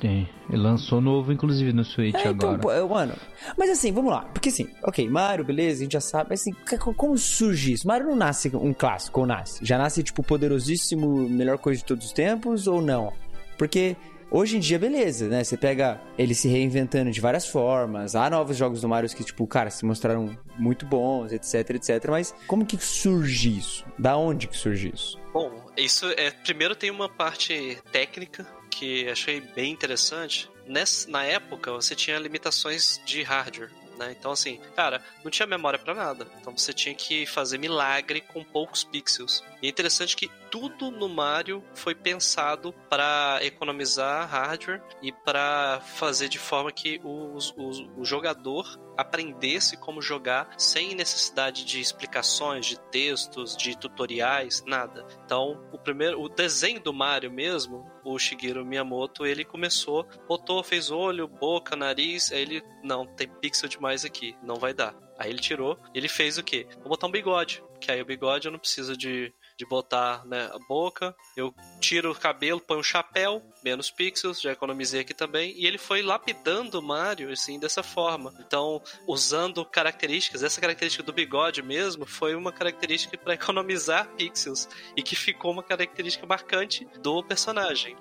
Tem. 0.00 0.28
Ele 0.48 0.62
lançou 0.62 1.00
novo, 1.00 1.32
inclusive, 1.32 1.72
no 1.72 1.84
Switch 1.84 2.14
É, 2.14 2.28
então, 2.28 2.54
agora. 2.54 2.86
mano. 2.86 3.14
Mas 3.58 3.70
assim, 3.70 3.92
vamos 3.92 4.12
lá. 4.12 4.20
Porque 4.32 4.48
assim, 4.50 4.68
ok, 4.84 5.08
Mario, 5.08 5.44
beleza, 5.44 5.80
a 5.80 5.82
gente 5.82 5.92
já 5.92 6.00
sabe. 6.00 6.30
Mas 6.30 6.40
assim, 6.42 6.52
como 6.96 7.18
surge 7.18 7.72
isso? 7.72 7.86
Mario 7.88 8.06
não 8.06 8.16
nasce 8.16 8.50
um 8.54 8.72
clássico, 8.72 9.20
ou 9.20 9.26
nasce? 9.26 9.64
Já 9.64 9.76
nasce, 9.76 10.02
tipo, 10.02 10.22
poderosíssimo, 10.22 11.28
melhor 11.28 11.58
coisa 11.58 11.78
de 11.80 11.84
todos 11.84 12.06
os 12.06 12.12
tempos, 12.12 12.66
ou 12.66 12.80
não? 12.80 13.12
Porque 13.58 13.96
hoje 14.30 14.56
em 14.56 14.60
dia, 14.60 14.78
beleza, 14.78 15.28
né? 15.28 15.42
Você 15.42 15.56
pega 15.56 16.00
ele 16.16 16.34
se 16.34 16.48
reinventando 16.48 17.10
de 17.10 17.20
várias 17.20 17.46
formas. 17.48 18.14
Há 18.14 18.30
novos 18.30 18.56
jogos 18.56 18.80
do 18.80 18.88
Mario 18.88 19.10
que, 19.10 19.24
tipo, 19.24 19.46
cara, 19.46 19.70
se 19.70 19.84
mostraram 19.84 20.30
muito 20.56 20.86
bons, 20.86 21.32
etc, 21.32 21.70
etc. 21.70 22.06
Mas 22.08 22.34
como 22.46 22.64
que 22.64 22.76
surge 22.78 23.58
isso? 23.58 23.84
Da 23.98 24.16
onde 24.16 24.46
que 24.46 24.56
surge 24.56 24.92
isso? 24.94 25.18
Bom, 25.32 25.50
isso 25.76 26.06
é. 26.16 26.30
Primeiro 26.30 26.74
tem 26.74 26.90
uma 26.90 27.08
parte 27.08 27.78
técnica 27.92 28.46
que 28.70 29.08
achei 29.08 29.40
bem 29.40 29.72
interessante. 29.72 30.50
Nessa, 30.66 31.10
na 31.10 31.24
época, 31.24 31.72
você 31.72 31.94
tinha 31.94 32.18
limitações 32.18 33.00
de 33.04 33.22
hardware. 33.22 33.70
Né? 33.98 34.14
Então, 34.18 34.32
assim, 34.32 34.58
cara, 34.74 35.02
não 35.22 35.30
tinha 35.30 35.46
memória 35.46 35.78
pra 35.78 35.92
nada. 35.94 36.26
Então 36.40 36.56
você 36.56 36.72
tinha 36.72 36.94
que 36.94 37.26
fazer 37.26 37.58
milagre 37.58 38.22
com 38.22 38.42
poucos 38.42 38.82
pixels. 38.82 39.44
E 39.60 39.66
é 39.66 39.68
interessante 39.68 40.16
que 40.16 40.30
tudo 40.50 40.90
no 40.90 41.06
Mario 41.06 41.62
foi 41.74 41.94
pensado 41.94 42.72
para 42.88 43.38
economizar 43.42 44.26
hardware 44.26 44.80
e 45.02 45.12
para 45.12 45.82
fazer 45.96 46.28
de 46.30 46.38
forma 46.38 46.72
que 46.72 46.98
os- 47.04 47.52
os- 47.58 47.86
o 47.96 48.02
jogador 48.04 48.64
aprendesse 49.00 49.76
como 49.76 50.02
jogar 50.02 50.54
sem 50.58 50.94
necessidade 50.94 51.64
de 51.64 51.80
explicações, 51.80 52.66
de 52.66 52.78
textos, 52.78 53.56
de 53.56 53.76
tutoriais, 53.76 54.62
nada. 54.66 55.06
Então, 55.24 55.60
o 55.72 55.78
primeiro, 55.78 56.20
o 56.20 56.28
desenho 56.28 56.80
do 56.80 56.92
Mario 56.92 57.30
mesmo, 57.30 57.90
o 58.04 58.18
Shigeru 58.18 58.64
Miyamoto, 58.64 59.24
ele 59.24 59.44
começou, 59.44 60.06
botou, 60.28 60.62
fez 60.62 60.90
olho, 60.90 61.26
boca, 61.26 61.74
nariz, 61.76 62.30
aí 62.32 62.42
ele, 62.42 62.62
não, 62.82 63.06
tem 63.06 63.28
pixel 63.28 63.68
demais 63.68 64.04
aqui, 64.04 64.36
não 64.42 64.56
vai 64.56 64.74
dar. 64.74 64.94
Aí 65.18 65.30
ele 65.30 65.38
tirou, 65.38 65.78
ele 65.94 66.08
fez 66.08 66.38
o 66.38 66.42
quê? 66.42 66.66
Vou 66.78 66.88
botar 66.88 67.06
um 67.06 67.10
bigode, 67.10 67.62
que 67.80 67.92
aí 67.92 68.00
o 68.00 68.06
bigode 68.06 68.46
eu 68.46 68.52
não 68.52 68.58
preciso 68.58 68.96
de, 68.96 69.32
de 69.60 69.66
botar 69.66 70.24
né, 70.24 70.50
a 70.54 70.58
boca, 70.58 71.14
eu 71.36 71.54
tiro 71.82 72.10
o 72.12 72.14
cabelo, 72.14 72.58
ponho 72.62 72.80
um 72.80 72.82
chapéu, 72.82 73.42
menos 73.62 73.90
pixels, 73.90 74.40
já 74.40 74.52
economizei 74.52 75.02
aqui 75.02 75.12
também, 75.12 75.52
e 75.54 75.66
ele 75.66 75.76
foi 75.76 76.00
lapidando 76.00 76.78
o 76.78 76.82
Mario, 76.82 77.30
assim, 77.30 77.58
dessa 77.60 77.82
forma. 77.82 78.34
Então, 78.40 78.82
usando 79.06 79.62
características, 79.62 80.42
essa 80.42 80.62
característica 80.62 81.02
do 81.04 81.12
bigode 81.12 81.60
mesmo 81.62 82.06
foi 82.06 82.34
uma 82.34 82.50
característica 82.50 83.18
para 83.18 83.34
economizar 83.34 84.08
pixels, 84.16 84.66
e 84.96 85.02
que 85.02 85.14
ficou 85.14 85.52
uma 85.52 85.62
característica 85.62 86.26
marcante 86.26 86.86
do 87.02 87.22
personagem. 87.22 87.94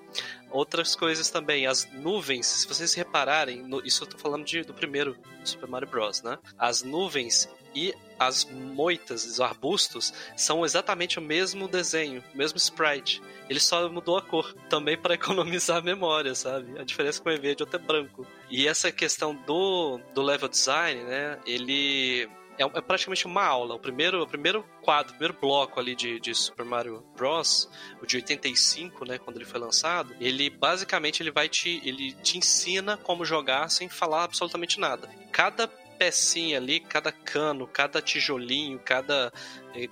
Outras 0.50 0.96
coisas 0.96 1.28
também, 1.28 1.66
as 1.66 1.84
nuvens, 1.92 2.46
se 2.46 2.66
vocês 2.66 2.94
repararem, 2.94 3.60
no- 3.62 3.86
isso 3.86 4.04
eu 4.04 4.08
tô 4.08 4.16
falando 4.16 4.46
de- 4.46 4.62
do 4.62 4.72
primeiro 4.72 5.14
Super 5.44 5.68
Mario 5.68 5.88
Bros, 5.88 6.22
né? 6.22 6.38
As 6.58 6.82
nuvens 6.82 7.50
e 7.74 7.94
as 8.18 8.44
moitas, 8.44 9.24
os 9.24 9.40
arbustos, 9.40 10.12
são 10.36 10.64
exatamente 10.64 11.18
o 11.18 11.22
mesmo 11.22 11.66
desenho, 11.66 12.22
o 12.34 12.36
mesmo 12.36 12.58
sprite. 12.58 13.22
Ele 13.48 13.58
só 13.58 13.88
mudou 13.88 14.18
a 14.18 14.22
cor, 14.22 14.54
também 14.68 14.96
para 14.96 15.14
economizar 15.14 15.78
a 15.78 15.82
memória, 15.82 16.34
sabe? 16.34 16.78
A 16.78 16.84
diferença 16.84 17.22
com 17.22 17.30
o 17.30 17.40
verde 17.40 17.62
é 17.62 17.64
outro 17.64 17.80
é 17.80 17.82
branco. 17.82 18.26
E 18.50 18.68
essa 18.68 18.92
questão 18.92 19.34
do, 19.34 19.98
do 20.14 20.20
level 20.20 20.48
design, 20.48 21.02
né? 21.02 21.38
Ele 21.46 22.28
é, 22.60 22.78
é 22.78 22.80
praticamente 22.82 23.26
uma 23.26 23.42
aula. 23.42 23.74
O 23.74 23.78
primeiro, 23.78 24.22
o 24.22 24.26
primeiro 24.26 24.62
quadro, 24.82 25.14
o 25.14 25.16
primeiro 25.16 25.38
bloco 25.40 25.80
ali 25.80 25.94
de, 25.94 26.20
de 26.20 26.34
Super 26.34 26.64
Mario 26.64 27.02
Bros, 27.16 27.70
o 28.02 28.06
de 28.06 28.16
85, 28.16 29.06
né, 29.06 29.18
quando 29.18 29.36
ele 29.36 29.46
foi 29.46 29.58
lançado, 29.58 30.14
ele 30.20 30.50
basicamente 30.50 31.22
ele 31.22 31.30
vai 31.30 31.48
te, 31.48 31.80
ele 31.84 32.12
te 32.12 32.36
ensina 32.36 32.98
como 32.98 33.24
jogar 33.24 33.70
sem 33.70 33.88
falar 33.88 34.24
absolutamente 34.24 34.78
nada. 34.78 35.08
Cada 35.32 35.66
pecinha 36.00 36.56
ali, 36.56 36.80
cada 36.80 37.12
cano, 37.12 37.66
cada 37.66 38.00
tijolinho, 38.00 38.78
cada 38.78 39.30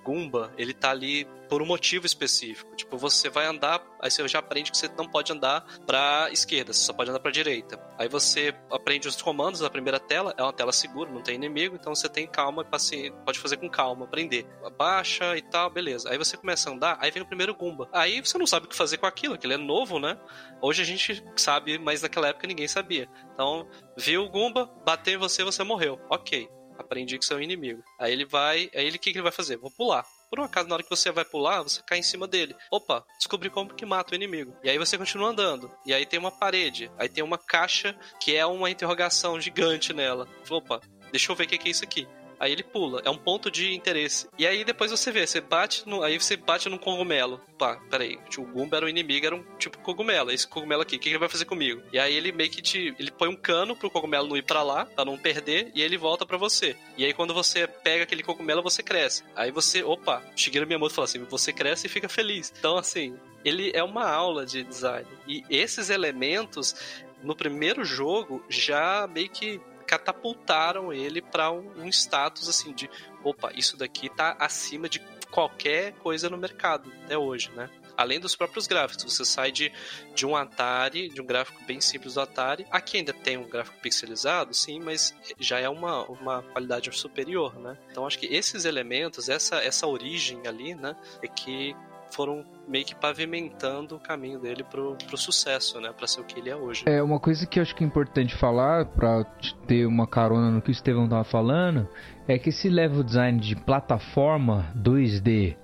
gumba, 0.03 0.53
ele 0.57 0.73
tá 0.73 0.91
ali 0.91 1.27
por 1.49 1.63
um 1.63 1.67
motivo 1.67 2.05
específico. 2.05 2.77
Tipo, 2.77 2.99
você 2.99 3.29
vai 3.31 3.47
andar, 3.47 3.83
aí 4.01 4.11
você 4.11 4.27
já 4.29 4.39
aprende 4.39 4.71
que 4.71 4.77
você 4.77 4.89
não 4.97 5.09
pode 5.09 5.33
andar 5.33 5.65
pra 5.87 6.29
esquerda, 6.31 6.73
você 6.73 6.81
só 6.81 6.93
pode 6.93 7.11
andar 7.11 7.21
pra 7.21 7.31
direita. 7.31 7.81
Aí 7.99 8.09
você 8.09 8.55
aprende 8.71 9.09
os 9.09 9.21
comandos 9.21 9.61
da 9.61 9.71
primeira 9.71 9.99
tela, 9.99 10.35
é 10.37 10.43
uma 10.43 10.53
tela 10.53 10.73
segura, 10.73 11.11
não 11.11 11.23
tem 11.23 11.37
inimigo, 11.37 11.75
então 11.75 11.95
você 11.95 12.09
tem 12.09 12.27
calma 12.27 12.63
e 12.93 13.11
pode 13.25 13.39
fazer 13.39 13.57
com 13.57 13.69
calma, 13.69 14.05
aprender. 14.05 14.47
Abaixa 14.65 15.37
e 15.37 15.43
tal, 15.43 15.71
beleza. 15.71 16.11
Aí 16.11 16.19
você 16.19 16.37
começa 16.37 16.69
a 16.69 16.73
andar, 16.73 16.99
aí 17.01 17.11
vem 17.11 17.23
o 17.23 17.27
primeiro 17.27 17.55
gumba. 17.55 17.89
Aí 17.93 18.21
você 18.21 18.37
não 18.37 18.47
sabe 18.47 18.67
o 18.67 18.69
que 18.69 18.77
fazer 18.77 18.99
com 18.99 19.07
aquilo, 19.07 19.35
aquilo 19.35 19.55
é 19.55 19.57
novo, 19.57 19.99
né? 19.99 20.19
Hoje 20.61 20.83
a 20.83 20.85
gente 20.85 21.25
sabe, 21.37 21.79
mas 21.79 22.03
naquela 22.03 22.29
época 22.29 22.47
ninguém 22.47 22.69
sabia. 22.69 23.09
Então, 23.33 23.69
viu 23.97 24.25
o 24.25 24.29
Gumba, 24.29 24.67
bateu 24.85 25.15
em 25.15 25.19
você, 25.19 25.45
você 25.45 25.63
morreu. 25.63 26.01
Ok. 26.11 26.49
Aprendi 26.79 27.19
que 27.19 27.25
você 27.25 27.35
é 27.35 27.37
um 27.37 27.41
inimigo. 27.41 27.83
Aí 27.99 28.13
ele 28.13 28.25
vai. 28.25 28.71
Aí 28.75 28.87
ele 28.87 28.97
o 28.97 29.01
que, 29.01 29.11
que 29.11 29.19
ele 29.19 29.23
vai 29.23 29.33
fazer? 29.33 29.57
Vou 29.57 29.71
pular. 29.71 30.07
Por 30.31 30.39
um 30.39 30.45
acaso, 30.45 30.69
na 30.69 30.75
hora 30.75 30.83
que 30.83 30.91
você 30.91 31.11
vai 31.11 31.25
pular, 31.25 31.63
você 31.63 31.83
cai 31.83 31.99
em 31.99 32.03
cima 32.03 32.29
dele. 32.29 32.55
Opa, 32.71 33.05
descobri 33.17 33.49
como 33.49 33.75
que 33.75 33.87
mata 33.87 34.13
o 34.13 34.15
inimigo. 34.15 34.55
E 34.63 34.69
aí 34.69 34.79
você 34.79 34.99
continua 34.99 35.31
andando. 35.31 35.71
E 35.87 35.95
aí 35.95 36.05
tem 36.05 36.19
uma 36.19 36.31
parede. 36.31 36.91
Aí 36.99 37.09
tem 37.09 37.25
uma 37.25 37.39
caixa 37.39 37.99
que 38.21 38.37
é 38.37 38.45
uma 38.45 38.71
interrogação 38.71 39.41
gigante 39.41 39.93
nela. 39.93 40.29
Opa, 40.51 40.81
deixa 41.11 41.33
eu 41.33 41.37
ver 41.37 41.45
o 41.45 41.49
que 41.49 41.69
é 41.69 41.71
isso 41.71 41.85
aqui. 41.85 42.07
Aí 42.39 42.53
ele 42.53 42.63
pula, 42.63 43.03
é 43.05 43.11
um 43.11 43.17
ponto 43.17 43.51
de 43.51 43.75
interesse. 43.75 44.29
E 44.39 44.47
aí 44.47 44.65
depois 44.65 44.91
você 44.91 45.11
vê, 45.11 45.27
você 45.27 45.41
bate 45.41 45.89
no, 45.89 46.03
aí 46.03 46.19
você 46.19 46.37
bate 46.37 46.69
num 46.69 46.79
cogumelo. 46.79 47.41
Pá, 47.59 47.81
peraí, 47.91 48.19
o 48.37 48.43
Goomba 48.43 48.77
era 48.77 48.87
o 48.87 48.89
inimigo, 48.89 49.27
era 49.27 49.35
um 49.35 49.45
tipo 49.59 49.79
cogumelo. 49.79 50.31
Esse 50.31 50.47
cogumelo 50.47 50.83
aqui, 50.83 50.97
o 50.97 50.99
que 50.99 51.09
ele 51.09 51.19
vai 51.19 51.29
fazer 51.29 51.45
comigo? 51.45 51.83
E 51.93 51.99
aí 51.99 52.15
ele 52.15 52.31
meio 52.33 52.51
que 52.51 52.63
te, 52.63 52.95
ele 52.99 53.11
põe 53.11 53.29
um 53.29 53.37
cano 53.37 53.75
pro 53.75 53.91
cogumelo 53.91 54.29
não 54.29 54.37
ir 54.37 54.43
para 54.43 54.63
lá, 54.63 54.87
para 54.87 55.05
não 55.05 55.19
perder, 55.19 55.71
e 55.75 55.83
ele 55.83 55.97
volta 55.97 56.25
para 56.25 56.37
você. 56.37 56.77
E 56.97 57.05
aí 57.05 57.13
quando 57.13 57.35
você 57.35 57.67
pega 57.67 58.05
aquele 58.05 58.23
cogumelo, 58.23 58.63
você 58.63 58.83
cresce. 58.83 59.25
Aí 59.35 59.51
você, 59.51 59.83
opa, 59.83 60.23
Shigeru 60.37 60.67
Miyamoto 60.67 60.95
fala 60.95 61.07
assim, 61.07 61.23
você 61.25 61.53
cresce 61.53 61.87
e 61.87 61.91
fica 61.91 62.09
feliz. 62.09 62.53
Então 62.59 62.77
assim, 62.77 63.17
ele 63.45 63.73
é 63.75 63.83
uma 63.83 64.09
aula 64.09 64.47
de 64.47 64.63
design. 64.63 65.07
E 65.27 65.45
esses 65.51 65.91
elementos 65.91 66.75
no 67.23 67.35
primeiro 67.35 67.85
jogo 67.85 68.45
já 68.49 69.09
meio 69.09 69.29
que 69.29 69.61
catapultaram 69.89 70.93
ele 70.93 71.23
para 71.23 71.51
um, 71.51 71.67
um, 71.79 71.89
status 71.89 72.47
assim 72.47 72.75
de 72.75 72.91
opa, 73.25 73.51
isso 73.55 73.75
daqui 73.75 74.11
tá 74.11 74.37
acima 74.39 74.87
de 74.89 75.01
qualquer 75.31 75.95
coisa 75.95 76.29
no 76.29 76.37
mercado 76.37 76.93
até 77.05 77.17
hoje, 77.17 77.51
né? 77.53 77.71
Além 77.97 78.21
dos 78.21 78.37
próprios 78.37 78.69
gráficos, 78.69 79.13
você 79.13 79.25
sai 79.25 79.51
de, 79.51 79.73
de 80.15 80.25
um 80.25 80.37
Atari, 80.37 81.09
de 81.09 81.21
um 81.21 81.27
gráfico 81.27 81.65
bem 81.65 81.81
simples 81.81 82.15
do 82.15 82.21
Atari. 82.21 82.65
Aqui 82.71 82.99
ainda 82.99 83.13
tem 83.13 83.37
um 83.37 83.49
gráfico 83.49 83.81
pixelizado, 83.81 84.55
sim, 84.55 84.79
mas 84.79 85.13
já 85.37 85.59
é 85.59 85.69
uma, 85.69 86.05
uma 86.05 86.43
qualidade 86.43 86.97
superior, 86.97 87.59
né? 87.59 87.77
Então 87.91 88.07
acho 88.07 88.19
que 88.19 88.27
esses 88.27 88.65
elementos, 88.65 89.29
essa, 89.29 89.57
essa 89.57 89.85
origem 89.89 90.47
ali, 90.47 90.77
né, 90.77 90.95
é 91.21 91.27
que 91.27 91.75
foram 92.11 92.45
meio 92.67 92.85
que 92.85 92.95
pavimentando 92.95 93.97
o 93.97 94.01
caminho 94.01 94.39
dele 94.39 94.63
pro, 94.63 94.97
pro 95.07 95.17
sucesso, 95.17 95.81
né? 95.81 95.93
Pra 95.97 96.07
ser 96.07 96.21
o 96.21 96.25
que 96.25 96.39
ele 96.39 96.51
é 96.51 96.57
hoje. 96.57 96.85
É, 96.87 97.03
uma 97.03 97.19
coisa 97.19 97.47
que 97.47 97.59
eu 97.59 97.63
acho 97.63 97.75
que 97.75 97.83
é 97.83 97.87
importante 97.87 98.35
falar, 98.35 98.87
pra 98.87 99.25
ter 99.67 99.87
uma 99.87 100.07
carona 100.07 100.51
no 100.51 100.61
que 100.61 100.71
o 100.71 100.73
Estevão 100.73 101.09
tava 101.09 101.25
falando, 101.25 101.89
é 102.27 102.39
que 102.39 102.51
esse 102.51 102.69
level 102.69 103.03
design 103.03 103.41
de 103.41 103.57
plataforma 103.57 104.73
2D, 104.77 105.57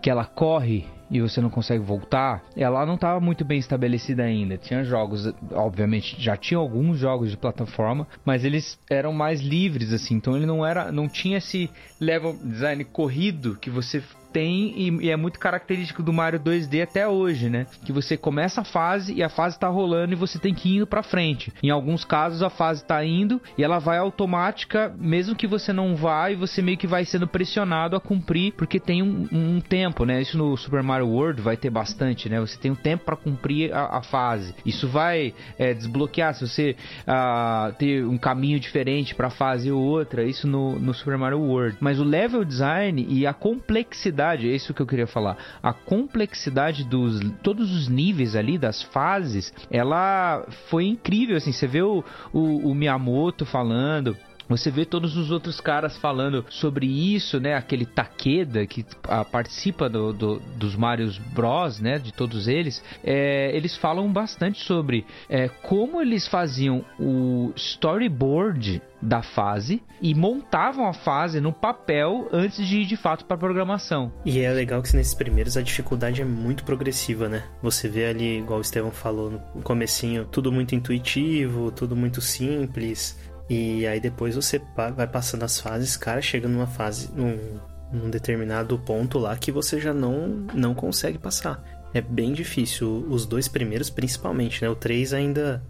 que 0.00 0.10
ela 0.10 0.24
corre 0.24 0.86
e 1.12 1.20
você 1.20 1.42
não 1.42 1.50
consegue 1.50 1.84
voltar, 1.84 2.42
ela 2.56 2.86
não 2.86 2.94
estava 2.94 3.20
muito 3.20 3.44
bem 3.44 3.58
estabelecida 3.58 4.22
ainda. 4.22 4.56
Tinha 4.56 4.82
jogos, 4.82 5.30
obviamente, 5.52 6.16
já 6.18 6.38
tinha 6.38 6.56
alguns 6.56 6.98
jogos 6.98 7.30
de 7.30 7.36
plataforma, 7.36 8.08
mas 8.24 8.46
eles 8.46 8.78
eram 8.88 9.12
mais 9.12 9.40
livres 9.40 9.92
assim. 9.92 10.14
Então 10.14 10.34
ele 10.34 10.46
não 10.46 10.64
era, 10.64 10.90
não 10.90 11.08
tinha 11.08 11.36
esse 11.36 11.70
level 12.00 12.34
design 12.42 12.82
corrido 12.84 13.58
que 13.60 13.68
você 13.68 14.02
tem 14.32 14.72
e, 14.76 15.06
e, 15.06 15.10
é 15.10 15.16
muito 15.16 15.38
característico 15.38 16.02
do 16.02 16.12
Mario 16.12 16.40
2D 16.40 16.82
até 16.82 17.06
hoje, 17.06 17.48
né? 17.48 17.66
Que 17.84 17.92
você 17.92 18.16
começa 18.16 18.62
a 18.62 18.64
fase 18.64 19.12
e 19.12 19.22
a 19.22 19.28
fase 19.28 19.58
tá 19.58 19.68
rolando 19.68 20.12
e 20.12 20.16
você 20.16 20.38
tem 20.38 20.54
que 20.54 20.70
ir 20.70 20.76
indo 20.76 20.86
para 20.86 21.02
frente. 21.02 21.52
Em 21.62 21.70
alguns 21.70 22.04
casos 22.04 22.42
a 22.42 22.50
fase 22.50 22.84
tá 22.84 23.04
indo 23.04 23.40
e 23.56 23.62
ela 23.62 23.78
vai 23.78 23.98
automática, 23.98 24.94
mesmo 24.98 25.36
que 25.36 25.46
você 25.46 25.72
não 25.72 25.94
vá 25.94 26.30
e 26.30 26.34
você 26.34 26.62
meio 26.62 26.78
que 26.78 26.86
vai 26.86 27.04
sendo 27.04 27.28
pressionado 27.28 27.94
a 27.94 28.00
cumprir 28.00 28.52
porque 28.52 28.80
tem 28.80 29.02
um, 29.02 29.28
um 29.30 29.60
tempo, 29.60 30.04
né? 30.04 30.20
Isso 30.20 30.38
no 30.38 30.56
Super 30.56 30.82
Mario 30.82 31.08
World 31.08 31.42
vai 31.42 31.56
ter 31.56 31.70
bastante, 31.70 32.28
né? 32.28 32.40
Você 32.40 32.58
tem 32.58 32.70
um 32.70 32.76
tempo 32.76 33.04
para 33.04 33.16
cumprir 33.16 33.72
a, 33.72 33.98
a, 33.98 34.02
fase. 34.02 34.54
Isso 34.64 34.88
vai 34.88 35.34
é, 35.58 35.74
desbloquear 35.74 36.34
se 36.34 36.46
você 36.46 36.76
uh, 37.02 37.72
ter 37.74 38.04
um 38.04 38.18
caminho 38.18 38.58
diferente 38.58 39.14
para 39.14 39.30
fase 39.30 39.70
ou 39.70 39.82
outra. 39.82 40.24
Isso 40.24 40.46
no, 40.46 40.78
no 40.78 40.94
Super 40.94 41.18
Mario 41.18 41.40
World. 41.40 41.76
Mas 41.80 42.00
o 42.00 42.04
level 42.04 42.44
design 42.44 43.06
e 43.08 43.26
a 43.26 43.34
complexidade 43.34 44.21
complexidade, 44.22 44.48
é 44.48 44.54
isso 44.54 44.72
que 44.72 44.80
eu 44.80 44.86
queria 44.86 45.06
falar. 45.06 45.36
A 45.62 45.72
complexidade 45.72 46.84
dos 46.84 47.20
todos 47.42 47.74
os 47.74 47.88
níveis 47.88 48.36
ali 48.36 48.56
das 48.56 48.82
fases, 48.82 49.52
ela 49.70 50.46
foi 50.68 50.86
incrível 50.86 51.36
assim, 51.36 51.52
você 51.52 51.66
vê 51.66 51.82
o, 51.82 52.04
o, 52.32 52.70
o 52.70 52.74
Miyamoto 52.74 53.44
falando, 53.44 54.16
você 54.56 54.70
vê 54.70 54.84
todos 54.84 55.16
os 55.16 55.30
outros 55.30 55.60
caras 55.60 55.96
falando 55.96 56.44
sobre 56.48 56.86
isso, 56.86 57.40
né? 57.40 57.54
Aquele 57.54 57.86
Takeda 57.86 58.66
que 58.66 58.84
ah, 59.04 59.24
participa 59.24 59.88
do, 59.88 60.12
do, 60.12 60.38
dos 60.56 60.76
Marios 60.76 61.18
Bros, 61.18 61.80
né? 61.80 61.98
De 61.98 62.12
todos 62.12 62.48
eles. 62.48 62.82
É, 63.02 63.54
eles 63.56 63.76
falam 63.76 64.12
bastante 64.12 64.62
sobre 64.64 65.06
é, 65.28 65.48
como 65.48 66.00
eles 66.00 66.26
faziam 66.26 66.84
o 66.98 67.52
storyboard 67.56 68.82
da 69.02 69.20
fase 69.20 69.82
e 70.00 70.14
montavam 70.14 70.86
a 70.86 70.92
fase 70.92 71.40
no 71.40 71.52
papel 71.52 72.28
antes 72.32 72.66
de 72.66 72.78
ir 72.78 72.86
de 72.86 72.96
fato 72.96 73.24
para 73.24 73.36
programação. 73.36 74.12
E 74.24 74.40
é 74.40 74.52
legal 74.52 74.80
que 74.80 74.94
nesses 74.94 75.14
primeiros 75.14 75.56
a 75.56 75.62
dificuldade 75.62 76.22
é 76.22 76.24
muito 76.24 76.62
progressiva, 76.62 77.28
né? 77.28 77.42
Você 77.60 77.88
vê 77.88 78.06
ali, 78.06 78.38
igual 78.38 78.60
o 78.60 78.62
Estevão 78.62 78.92
falou 78.92 79.42
no 79.54 79.62
comecinho, 79.62 80.24
tudo 80.24 80.52
muito 80.52 80.74
intuitivo, 80.74 81.72
tudo 81.72 81.96
muito 81.96 82.20
simples. 82.20 83.18
E 83.52 83.86
aí 83.86 84.00
depois 84.00 84.34
você 84.34 84.58
vai 84.96 85.06
passando 85.06 85.42
as 85.42 85.60
fases, 85.60 85.94
cara, 85.94 86.22
chega 86.22 86.48
numa 86.48 86.66
fase, 86.66 87.10
num, 87.14 87.60
num 87.92 88.08
determinado 88.08 88.78
ponto 88.78 89.18
lá 89.18 89.36
que 89.36 89.52
você 89.52 89.78
já 89.78 89.92
não, 89.92 90.26
não 90.54 90.74
consegue 90.74 91.18
passar. 91.18 91.62
É 91.92 92.00
bem 92.00 92.32
difícil. 92.32 93.06
Os 93.10 93.26
dois 93.26 93.48
primeiros, 93.48 93.90
principalmente, 93.90 94.62
né? 94.62 94.70
O 94.70 94.74
3 94.74 95.12
ainda, 95.12 95.62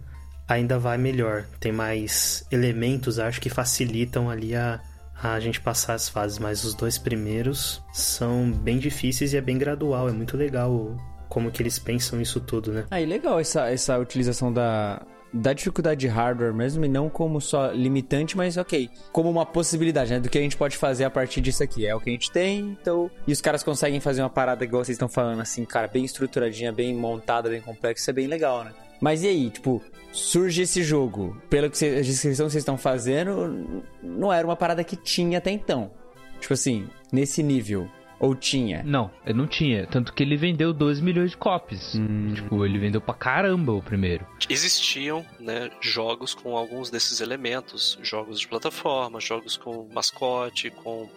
ainda 0.47 0.79
vai 0.79 0.97
melhor. 0.97 1.43
Tem 1.59 1.73
mais 1.73 2.45
elementos, 2.49 3.19
acho 3.19 3.41
que 3.41 3.49
facilitam 3.49 4.29
ali 4.29 4.55
a, 4.55 4.79
a 5.21 5.37
gente 5.41 5.59
passar 5.59 5.95
as 5.95 6.07
fases. 6.07 6.39
Mas 6.39 6.63
os 6.63 6.73
dois 6.73 6.97
primeiros 6.97 7.83
são 7.91 8.49
bem 8.49 8.79
difíceis 8.79 9.33
e 9.33 9.37
é 9.37 9.41
bem 9.41 9.57
gradual. 9.57 10.07
É 10.07 10.13
muito 10.13 10.37
legal 10.37 10.95
como 11.27 11.51
que 11.51 11.61
eles 11.61 11.77
pensam 11.77 12.21
isso 12.21 12.39
tudo, 12.39 12.71
né? 12.71 12.85
Aí, 12.89 13.05
legal 13.05 13.41
essa, 13.41 13.69
essa 13.69 13.97
utilização 13.97 14.53
da, 14.53 15.01
da 15.33 15.51
dificuldade 15.51 16.01
de 16.01 16.07
hardware 16.07 16.53
mesmo 16.53 16.85
e 16.85 16.87
não 16.87 17.09
como 17.09 17.41
só 17.41 17.71
limitante, 17.71 18.37
mas 18.37 18.55
ok, 18.55 18.89
como 19.11 19.29
uma 19.29 19.45
possibilidade, 19.45 20.11
né? 20.11 20.19
Do 20.19 20.29
que 20.29 20.37
a 20.37 20.41
gente 20.41 20.55
pode 20.55 20.77
fazer 20.77 21.05
a 21.05 21.09
partir 21.09 21.41
disso 21.41 21.63
aqui. 21.63 21.85
É 21.85 21.95
o 21.95 21.99
que 21.99 22.09
a 22.09 22.13
gente 22.13 22.31
tem, 22.31 22.59
então. 22.59 23.09
E 23.25 23.31
os 23.31 23.41
caras 23.41 23.63
conseguem 23.63 23.99
fazer 23.99 24.21
uma 24.21 24.29
parada 24.29 24.63
igual 24.63 24.83
vocês 24.85 24.95
estão 24.95 25.09
falando, 25.09 25.41
assim, 25.41 25.65
cara, 25.65 25.87
bem 25.87 26.05
estruturadinha, 26.05 26.71
bem 26.71 26.95
montada, 26.95 27.49
bem 27.49 27.61
complexa, 27.61 28.11
é 28.11 28.13
bem 28.13 28.27
legal, 28.27 28.63
né? 28.63 28.71
Mas 29.01 29.23
e 29.23 29.27
aí, 29.27 29.49
tipo, 29.49 29.81
surge 30.11 30.61
esse 30.61 30.83
jogo. 30.83 31.35
Pelo 31.49 31.69
que 31.69 31.85
a 31.85 32.01
descrição 32.01 32.45
que 32.45 32.51
vocês 32.51 32.61
estão 32.61 32.77
fazendo, 32.77 33.83
não 34.01 34.31
era 34.31 34.45
uma 34.45 34.55
parada 34.55 34.83
que 34.83 34.95
tinha 34.95 35.39
até 35.39 35.51
então. 35.51 35.91
Tipo 36.39 36.53
assim, 36.53 36.87
nesse 37.11 37.41
nível. 37.41 37.89
Ou 38.19 38.35
tinha? 38.35 38.83
Não, 38.83 39.11
ele 39.25 39.37
não 39.37 39.47
tinha. 39.47 39.85
Tanto 39.87 40.13
que 40.13 40.23
ele 40.23 40.37
vendeu 40.37 40.73
12 40.73 41.01
milhões 41.01 41.31
de 41.31 41.37
cópias. 41.37 41.95
Hum. 41.95 42.33
Tipo, 42.33 42.65
ele 42.65 42.79
vendeu 42.79 43.01
pra 43.01 43.13
caramba 43.13 43.73
o 43.73 43.81
primeiro. 43.81 44.25
Existiam, 44.49 45.25
né, 45.39 45.69
jogos 45.81 46.33
com 46.33 46.55
alguns 46.55 46.89
desses 46.89 47.19
elementos. 47.19 47.97
Jogos 48.01 48.39
de 48.39 48.47
plataforma, 48.47 49.19
jogos 49.19 49.57
com 49.57 49.87
mascote, 49.93 50.69
com 50.69 51.09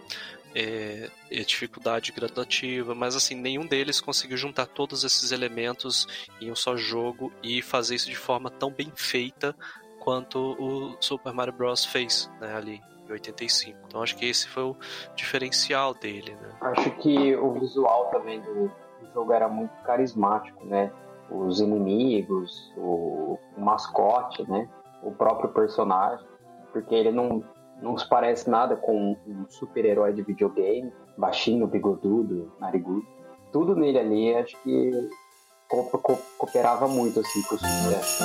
é, 0.57 1.11
dificuldade 1.47 2.13
gradativa, 2.13 2.95
mas 2.95 3.15
assim, 3.15 3.35
nenhum 3.35 3.67
deles 3.67 4.01
conseguiu 4.01 4.39
juntar 4.39 4.65
todos 4.65 5.05
esses 5.05 5.31
elementos 5.31 6.09
em 6.41 6.51
um 6.51 6.57
só 6.57 6.75
jogo 6.77 7.31
e 7.43 7.61
fazer 7.61 7.95
isso 7.97 8.09
de 8.09 8.17
forma 8.17 8.49
tão 8.51 8.71
bem 8.71 8.91
feita 8.95 9.55
quanto 10.01 10.57
o 10.59 10.97
Super 10.99 11.35
Mario 11.35 11.53
Bros. 11.53 11.85
fez 11.85 12.31
né, 12.41 12.55
ali. 12.55 12.81
85. 13.13 13.79
Então 13.87 14.03
acho 14.03 14.17
que 14.17 14.27
esse 14.27 14.49
foi 14.49 14.65
o 14.65 14.77
diferencial 15.15 15.95
dele, 15.95 16.37
né? 16.41 16.51
Acho 16.61 16.91
que 16.99 17.35
o 17.37 17.53
visual 17.53 18.11
também 18.11 18.41
do, 18.41 18.71
jogo 19.17 19.33
era 19.33 19.49
muito 19.49 19.73
carismático, 19.83 20.65
né? 20.67 20.93
Os 21.31 21.61
inimigos, 21.61 22.73
o, 22.77 23.39
o 23.57 23.61
mascote, 23.61 24.49
né? 24.49 24.69
O 25.03 25.11
próprio 25.11 25.49
personagem, 25.51 26.25
porque 26.73 26.95
ele 26.95 27.11
não, 27.11 27.43
não 27.81 27.97
se 27.97 28.07
parece 28.07 28.49
nada 28.51 28.77
com 28.77 29.17
um 29.27 29.47
super-herói 29.49 30.13
de 30.13 30.23
videogame, 30.23 30.93
baixinho, 31.17 31.67
bigodudo, 31.67 32.53
narigudo. 32.61 33.07
Tudo 33.53 33.75
nele 33.75 33.99
ali, 33.99 34.35
acho 34.35 34.57
que 34.63 34.91
co 35.69 35.85
co 35.85 36.19
cooperava 36.39 36.87
muito 36.87 37.21
assim 37.21 37.43
pro 37.43 37.57
sucesso. 37.59 38.25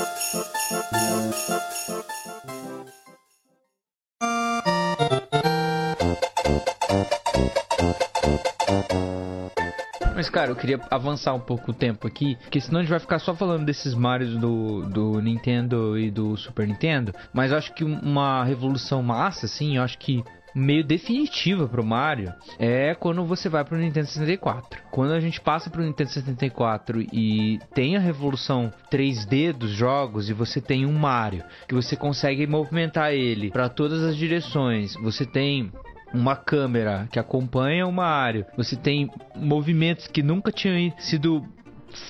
Mas, 10.22 10.30
cara, 10.30 10.52
eu 10.52 10.56
queria 10.56 10.80
avançar 10.92 11.34
um 11.34 11.40
pouco 11.40 11.72
o 11.72 11.74
tempo 11.74 12.06
aqui, 12.06 12.38
porque 12.44 12.62
senão 12.62 12.80
a 12.80 12.84
gente 12.84 12.92
vai 12.92 13.00
ficar 13.00 13.18
só 13.18 13.34
falando 13.34 13.66
desses 13.66 13.96
Marios 13.96 14.38
do, 14.38 14.84
do 14.84 15.20
Nintendo 15.20 15.98
e 15.98 16.12
do 16.12 16.38
Super 16.38 16.68
Nintendo. 16.68 17.12
Mas 17.34 17.50
eu 17.50 17.58
acho 17.58 17.74
que 17.74 17.84
uma 17.84 18.44
revolução 18.44 19.02
massa, 19.02 19.48
assim, 19.48 19.78
eu 19.78 19.84
acho 19.84 19.98
que 19.98 20.24
meio 20.54 20.84
definitiva 20.84 21.68
pro 21.68 21.84
Mario 21.84 22.32
é 22.60 22.94
quando 22.94 23.26
você 23.26 23.50
vai 23.50 23.66
pro 23.66 23.76
Nintendo 23.76 24.06
64. 24.06 24.80
Quando 24.92 25.14
a 25.14 25.20
gente 25.20 25.42
passa 25.42 25.72
pro 25.72 25.82
Nintendo 25.82 26.12
64 26.12 27.02
e 27.12 27.60
tem 27.74 27.98
a 27.98 28.00
revolução 28.00 28.72
3D 28.92 29.54
dos 29.54 29.72
jogos 29.72 30.30
e 30.30 30.34
você 30.34 30.62
tem 30.62 30.86
um 30.86 30.94
Mario 30.94 31.44
que 31.68 31.74
você 31.74 31.96
consegue 31.96 32.46
movimentar 32.46 33.12
ele 33.12 33.50
para 33.50 33.70
todas 33.70 34.04
as 34.04 34.16
direções, 34.16 34.94
você 35.02 35.26
tem 35.26 35.72
uma 36.14 36.36
câmera 36.36 37.08
que 37.12 37.20
acompanha 37.20 37.88
o 37.88 37.92
Mario, 37.92 38.46
você 38.56 38.76
tem 38.76 39.10
movimentos 39.36 40.08
que 40.08 40.22
nunca 40.22 40.52
tinham 40.52 40.92
sido 41.00 41.46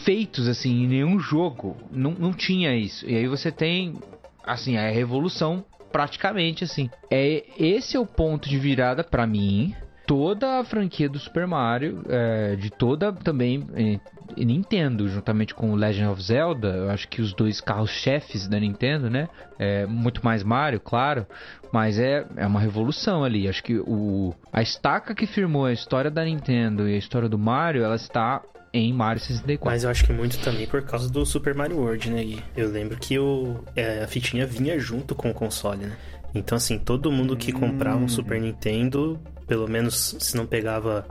feitos 0.04 0.48
assim 0.48 0.84
em 0.84 0.88
nenhum 0.88 1.20
jogo, 1.20 1.76
não, 1.92 2.12
não 2.12 2.34
tinha 2.34 2.76
isso. 2.76 3.08
E 3.10 3.16
aí 3.16 3.28
você 3.28 3.52
tem 3.52 3.96
assim 4.44 4.78
a 4.78 4.90
revolução 4.90 5.64
praticamente 5.92 6.64
assim. 6.64 6.90
É 7.10 7.44
esse 7.58 7.98
é 7.98 8.00
o 8.00 8.06
ponto 8.06 8.50
de 8.50 8.58
virada 8.58 9.04
para 9.04 9.28
mim. 9.28 9.76
Toda 10.06 10.60
a 10.60 10.64
franquia 10.64 11.08
do 11.08 11.20
Super 11.20 11.48
Mario, 11.48 12.04
é, 12.10 12.56
de 12.56 12.70
toda 12.70 13.14
também 13.14 13.68
é, 13.76 14.00
Nintendo, 14.38 15.08
juntamente 15.08 15.54
com 15.54 15.72
o 15.72 15.76
Legend 15.76 16.10
of 16.10 16.22
Zelda, 16.22 16.70
eu 16.70 16.90
acho 16.90 17.08
que 17.08 17.22
os 17.22 17.34
dois 17.34 17.62
carros-chefes 17.62 18.48
da 18.48 18.60
Nintendo, 18.60 19.10
né? 19.10 19.30
É, 19.60 19.86
muito 19.86 20.24
mais 20.24 20.44
Mario, 20.44 20.80
claro, 20.80 21.26
mas 21.72 22.00
é, 22.00 22.26
é 22.36 22.46
uma 22.46 22.60
revolução 22.60 23.24
ali. 23.24 23.48
Acho 23.48 23.64
que 23.64 23.78
o, 23.78 24.34
a 24.52 24.62
estaca 24.62 25.14
que 25.14 25.26
firmou 25.26 25.66
a 25.66 25.74
história 25.74 26.10
da 26.10 26.24
Nintendo 26.24 26.88
e 26.88 26.96
a 26.96 26.98
história 26.98 27.30
do 27.30 27.38
Mario, 27.38 27.84
ela 27.84 27.96
está 27.96 28.42
em 28.74 28.94
Mario 28.94 29.22
64. 29.22 29.66
Mas 29.66 29.84
eu 29.84 29.90
acho 29.90 30.06
que 30.06 30.14
muito 30.14 30.40
também 30.40 30.66
por 30.66 30.82
causa 30.84 31.10
do 31.10 31.26
Super 31.26 31.54
Mario 31.54 31.78
World, 31.78 32.10
né, 32.10 32.24
Gui? 32.24 32.44
Eu 32.56 32.70
lembro 32.70 32.98
que 32.98 33.20
o, 33.20 33.64
é, 33.76 34.04
a 34.04 34.08
fitinha 34.08 34.46
vinha 34.46 34.80
junto 34.80 35.14
com 35.14 35.30
o 35.30 35.34
console, 35.34 35.86
né? 35.86 35.98
Então, 36.34 36.56
assim, 36.56 36.80
todo 36.80 37.12
mundo 37.12 37.36
que 37.36 37.52
comprava 37.52 38.00
um 38.00 38.08
Super 38.08 38.40
Nintendo, 38.40 39.20
pelo 39.52 39.68
menos 39.68 40.16
se 40.18 40.38
não 40.38 40.46
pegava 40.46 41.06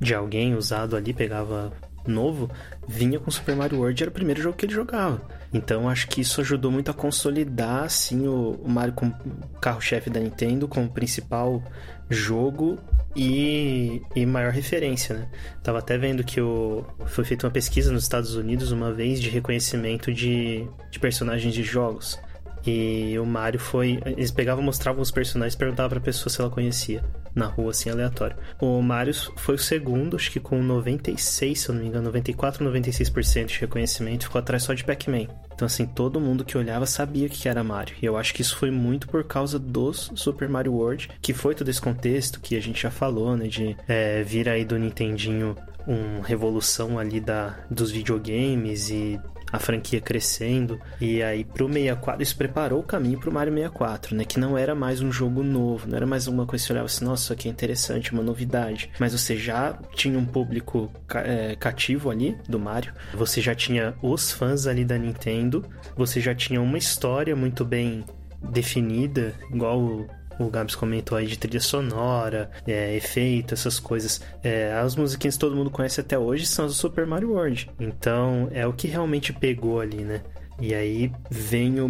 de 0.00 0.14
alguém 0.14 0.54
usado 0.54 0.96
ali, 0.96 1.12
pegava 1.12 1.70
novo, 2.06 2.50
vinha 2.88 3.20
com 3.20 3.30
Super 3.30 3.54
Mario 3.54 3.76
World 3.76 4.02
era 4.02 4.10
o 4.10 4.14
primeiro 4.14 4.40
jogo 4.40 4.56
que 4.56 4.64
ele 4.64 4.72
jogava. 4.72 5.20
Então 5.52 5.86
acho 5.86 6.08
que 6.08 6.22
isso 6.22 6.40
ajudou 6.40 6.70
muito 6.70 6.90
a 6.90 6.94
consolidar 6.94 7.84
assim 7.84 8.26
o, 8.26 8.58
Mario 8.66 8.94
como 8.94 9.14
carro-chefe 9.60 10.08
da 10.08 10.18
Nintendo 10.18 10.66
como 10.66 10.88
principal 10.88 11.62
jogo 12.08 12.78
e, 13.14 14.00
e 14.16 14.24
maior 14.24 14.50
referência, 14.50 15.14
né? 15.14 15.28
Tava 15.62 15.80
até 15.80 15.98
vendo 15.98 16.24
que 16.24 16.40
o, 16.40 16.86
foi 17.04 17.22
feita 17.22 17.46
uma 17.46 17.52
pesquisa 17.52 17.92
nos 17.92 18.04
Estados 18.04 18.34
Unidos 18.34 18.72
uma 18.72 18.94
vez 18.94 19.20
de 19.20 19.28
reconhecimento 19.28 20.10
de, 20.10 20.66
de 20.90 20.98
personagens 20.98 21.52
de 21.52 21.62
jogos. 21.62 22.18
E 22.66 23.18
o 23.18 23.26
Mario 23.26 23.60
foi. 23.60 24.00
Eles 24.04 24.30
pegavam, 24.30 24.62
mostravam 24.62 25.02
os 25.02 25.10
personagens 25.10 25.54
e 25.54 25.58
perguntavam 25.58 25.90
pra 25.90 26.00
pessoa 26.00 26.30
se 26.30 26.40
ela 26.40 26.50
conhecia. 26.50 27.04
Na 27.34 27.46
rua, 27.46 27.72
assim, 27.72 27.90
aleatório. 27.90 28.36
O 28.60 28.80
Mario 28.80 29.12
foi 29.36 29.56
o 29.56 29.58
segundo, 29.58 30.14
acho 30.14 30.30
que 30.30 30.38
com 30.38 30.62
96, 30.62 31.60
se 31.60 31.68
eu 31.68 31.74
não 31.74 31.82
me 31.82 31.88
engano, 31.88 32.04
94, 32.04 32.64
96% 32.64 33.46
de 33.46 33.58
reconhecimento. 33.58 34.26
Ficou 34.26 34.38
atrás 34.38 34.62
só 34.62 34.72
de 34.72 34.84
Pac-Man. 34.84 35.26
Então, 35.52 35.66
assim, 35.66 35.84
todo 35.84 36.20
mundo 36.20 36.44
que 36.44 36.56
olhava 36.56 36.86
sabia 36.86 37.28
que 37.28 37.48
era 37.48 37.64
Mario. 37.64 37.96
E 38.00 38.06
eu 38.06 38.16
acho 38.16 38.32
que 38.32 38.40
isso 38.40 38.56
foi 38.56 38.70
muito 38.70 39.08
por 39.08 39.24
causa 39.24 39.58
dos 39.58 40.12
Super 40.14 40.48
Mario 40.48 40.74
World, 40.74 41.10
que 41.20 41.34
foi 41.34 41.56
todo 41.56 41.68
esse 41.68 41.80
contexto 41.80 42.40
que 42.40 42.56
a 42.56 42.62
gente 42.62 42.80
já 42.80 42.90
falou, 42.90 43.36
né? 43.36 43.48
De 43.48 43.76
é, 43.88 44.22
vir 44.22 44.48
aí 44.48 44.64
do 44.64 44.78
Nintendinho 44.78 45.56
uma 45.86 46.24
revolução 46.24 46.98
ali 46.98 47.20
da, 47.20 47.58
dos 47.70 47.90
videogames 47.90 48.90
e 48.90 49.20
a 49.54 49.58
franquia 49.60 50.00
crescendo. 50.00 50.80
E 51.00 51.22
aí 51.22 51.44
pro 51.44 51.68
64 51.68 52.22
isso 52.22 52.36
preparou 52.36 52.80
o 52.80 52.82
caminho 52.82 53.20
pro 53.20 53.32
Mario 53.32 53.54
64, 53.54 54.16
né? 54.16 54.24
Que 54.24 54.38
não 54.38 54.58
era 54.58 54.74
mais 54.74 55.00
um 55.00 55.12
jogo 55.12 55.44
novo, 55.44 55.86
não 55.88 55.96
era 55.96 56.06
mais 56.06 56.26
uma 56.26 56.44
coisa 56.44 56.62
que 56.62 56.66
você 56.66 56.72
olhava 56.72 56.86
assim, 56.86 57.04
nossa, 57.04 57.22
isso 57.22 57.32
aqui 57.32 57.48
é 57.48 57.50
interessante, 57.50 58.12
uma 58.12 58.22
novidade. 58.22 58.90
Mas 58.98 59.12
você 59.12 59.36
já 59.36 59.78
tinha 59.94 60.18
um 60.18 60.26
público 60.26 60.90
é, 61.14 61.54
cativo 61.54 62.10
ali 62.10 62.36
do 62.48 62.58
Mario, 62.58 62.92
você 63.14 63.40
já 63.40 63.54
tinha 63.54 63.94
os 64.02 64.32
fãs 64.32 64.66
ali 64.66 64.84
da 64.84 64.98
Nintendo, 64.98 65.64
você 65.96 66.20
já 66.20 66.34
tinha 66.34 66.60
uma 66.60 66.76
história 66.76 67.36
muito 67.36 67.64
bem 67.64 68.04
definida, 68.50 69.34
igual 69.52 70.06
o 70.38 70.48
Gabs 70.48 70.74
comentou 70.74 71.16
aí 71.16 71.26
de 71.26 71.38
trilha 71.38 71.60
sonora, 71.60 72.50
é, 72.66 72.94
efeito, 72.96 73.54
essas 73.54 73.78
coisas. 73.78 74.20
É, 74.42 74.72
as 74.72 74.96
musiquinhas 74.96 75.34
que 75.34 75.40
todo 75.40 75.56
mundo 75.56 75.70
conhece 75.70 76.00
até 76.00 76.18
hoje 76.18 76.46
são 76.46 76.64
as 76.66 76.72
do 76.72 76.76
Super 76.76 77.06
Mario 77.06 77.32
World. 77.32 77.70
Então 77.78 78.48
é 78.52 78.66
o 78.66 78.72
que 78.72 78.88
realmente 78.88 79.32
pegou 79.32 79.80
ali, 79.80 80.04
né? 80.04 80.22
E 80.60 80.74
aí 80.74 81.12
vem 81.30 81.80
o, 81.80 81.86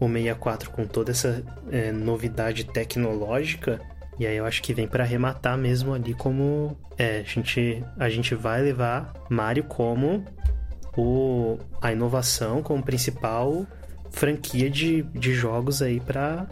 o 0.00 0.08
64 0.08 0.70
com 0.70 0.84
toda 0.84 1.10
essa 1.10 1.44
é, 1.70 1.92
novidade 1.92 2.64
tecnológica. 2.64 3.80
E 4.18 4.26
aí 4.26 4.36
eu 4.36 4.46
acho 4.46 4.62
que 4.62 4.72
vem 4.72 4.86
para 4.86 5.02
arrematar 5.02 5.58
mesmo 5.58 5.92
ali 5.92 6.14
como 6.14 6.76
é, 6.96 7.18
a 7.18 7.22
gente 7.22 7.82
a 7.98 8.08
gente 8.08 8.34
vai 8.34 8.62
levar 8.62 9.12
Mario 9.28 9.64
como 9.64 10.24
o 10.96 11.58
a 11.82 11.92
inovação 11.92 12.62
como 12.62 12.80
principal 12.80 13.66
franquia 14.10 14.70
de, 14.70 15.02
de 15.02 15.34
jogos 15.34 15.82
aí 15.82 15.98
para 15.98 16.46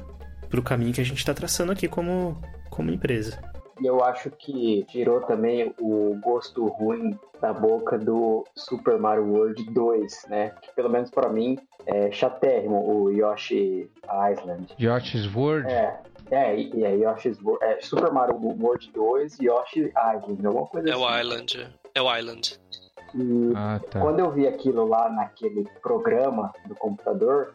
para 0.53 0.61
o 0.61 0.63
caminho 0.63 0.93
que 0.93 1.01
a 1.01 1.05
gente 1.05 1.17
está 1.17 1.33
traçando 1.33 1.73
aqui 1.73 1.89
como, 1.89 2.39
como 2.69 2.91
empresa. 2.91 3.41
E 3.81 3.87
eu 3.87 4.05
acho 4.05 4.31
que 4.31 4.85
tirou 4.87 5.23
também 5.23 5.75
o 5.81 6.21
gosto 6.23 6.67
ruim 6.67 7.19
da 7.41 7.55
boca 7.55 7.99
do 7.99 8.45
Super 8.55 8.99
Mario 8.99 9.25
World 9.33 9.65
2, 9.65 10.27
né? 10.29 10.51
Que 10.61 10.71
pelo 10.75 10.91
menos 10.91 11.11
para 11.11 11.31
mim 11.31 11.59
é 11.87 12.13
chatérrimo, 12.13 12.87
o 12.87 13.11
Yoshi 13.11 13.91
Island. 14.31 14.69
Yoshi's 14.79 15.35
World? 15.35 15.73
É, 15.73 15.99
é, 16.31 16.55
e 16.55 16.85
é 16.85 16.97
Yoshi's 16.97 17.41
World. 17.43 17.65
É 17.65 17.81
Super 17.81 18.13
Mario 18.13 18.37
World 18.37 18.91
2 18.93 19.41
e 19.41 19.47
Yoshi 19.47 19.91
Island, 20.15 20.47
alguma 20.47 20.67
coisa 20.67 20.91
é 20.91 20.93
assim. 20.93 21.03
É 21.03 21.07
o 21.07 21.19
Island. 21.19 21.69
É 21.95 22.03
o 22.03 22.17
Island. 22.17 22.61
E 23.15 23.53
ah, 23.57 23.81
tá. 23.91 24.01
quando 24.01 24.21
eu 24.21 24.31
vi 24.31 24.47
aquilo 24.47 24.87
lá 24.87 25.11
naquele 25.11 25.67
programa 25.83 26.53
do 26.67 26.75
computador, 26.75 27.55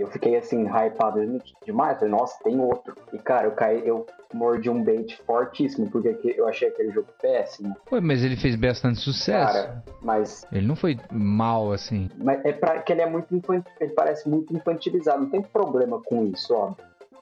eu 0.00 0.06
fiquei 0.08 0.36
assim, 0.36 0.66
hypado 0.66 1.20
demais. 1.64 1.98
Falei, 1.98 2.12
nossa, 2.12 2.42
tem 2.42 2.60
outro. 2.60 2.94
E 3.12 3.18
cara, 3.18 3.46
eu 3.46 3.52
caí, 3.52 3.86
eu 3.86 4.06
mordi 4.32 4.70
um 4.70 4.82
bait 4.82 5.16
fortíssimo, 5.26 5.90
porque 5.90 6.34
eu 6.36 6.46
achei 6.46 6.68
aquele 6.68 6.90
jogo 6.90 7.08
péssimo. 7.20 7.74
Ué, 7.90 8.00
mas 8.00 8.22
ele 8.22 8.36
fez 8.36 8.54
bastante 8.56 9.00
sucesso. 9.00 9.52
Cara, 9.52 9.82
mas. 10.02 10.46
Ele 10.52 10.66
não 10.66 10.76
foi 10.76 10.98
mal 11.10 11.72
assim. 11.72 12.10
Mas 12.16 12.44
é 12.44 12.52
pra, 12.52 12.80
que 12.82 12.92
ele 12.92 13.02
é 13.02 13.08
muito 13.08 13.34
infantil, 13.34 13.72
ele 13.80 13.92
parece 13.92 14.28
muito 14.28 14.54
infantilizado. 14.54 15.22
Não 15.22 15.30
tem 15.30 15.42
problema 15.42 16.00
com 16.02 16.26
isso, 16.26 16.54
ó. 16.54 16.74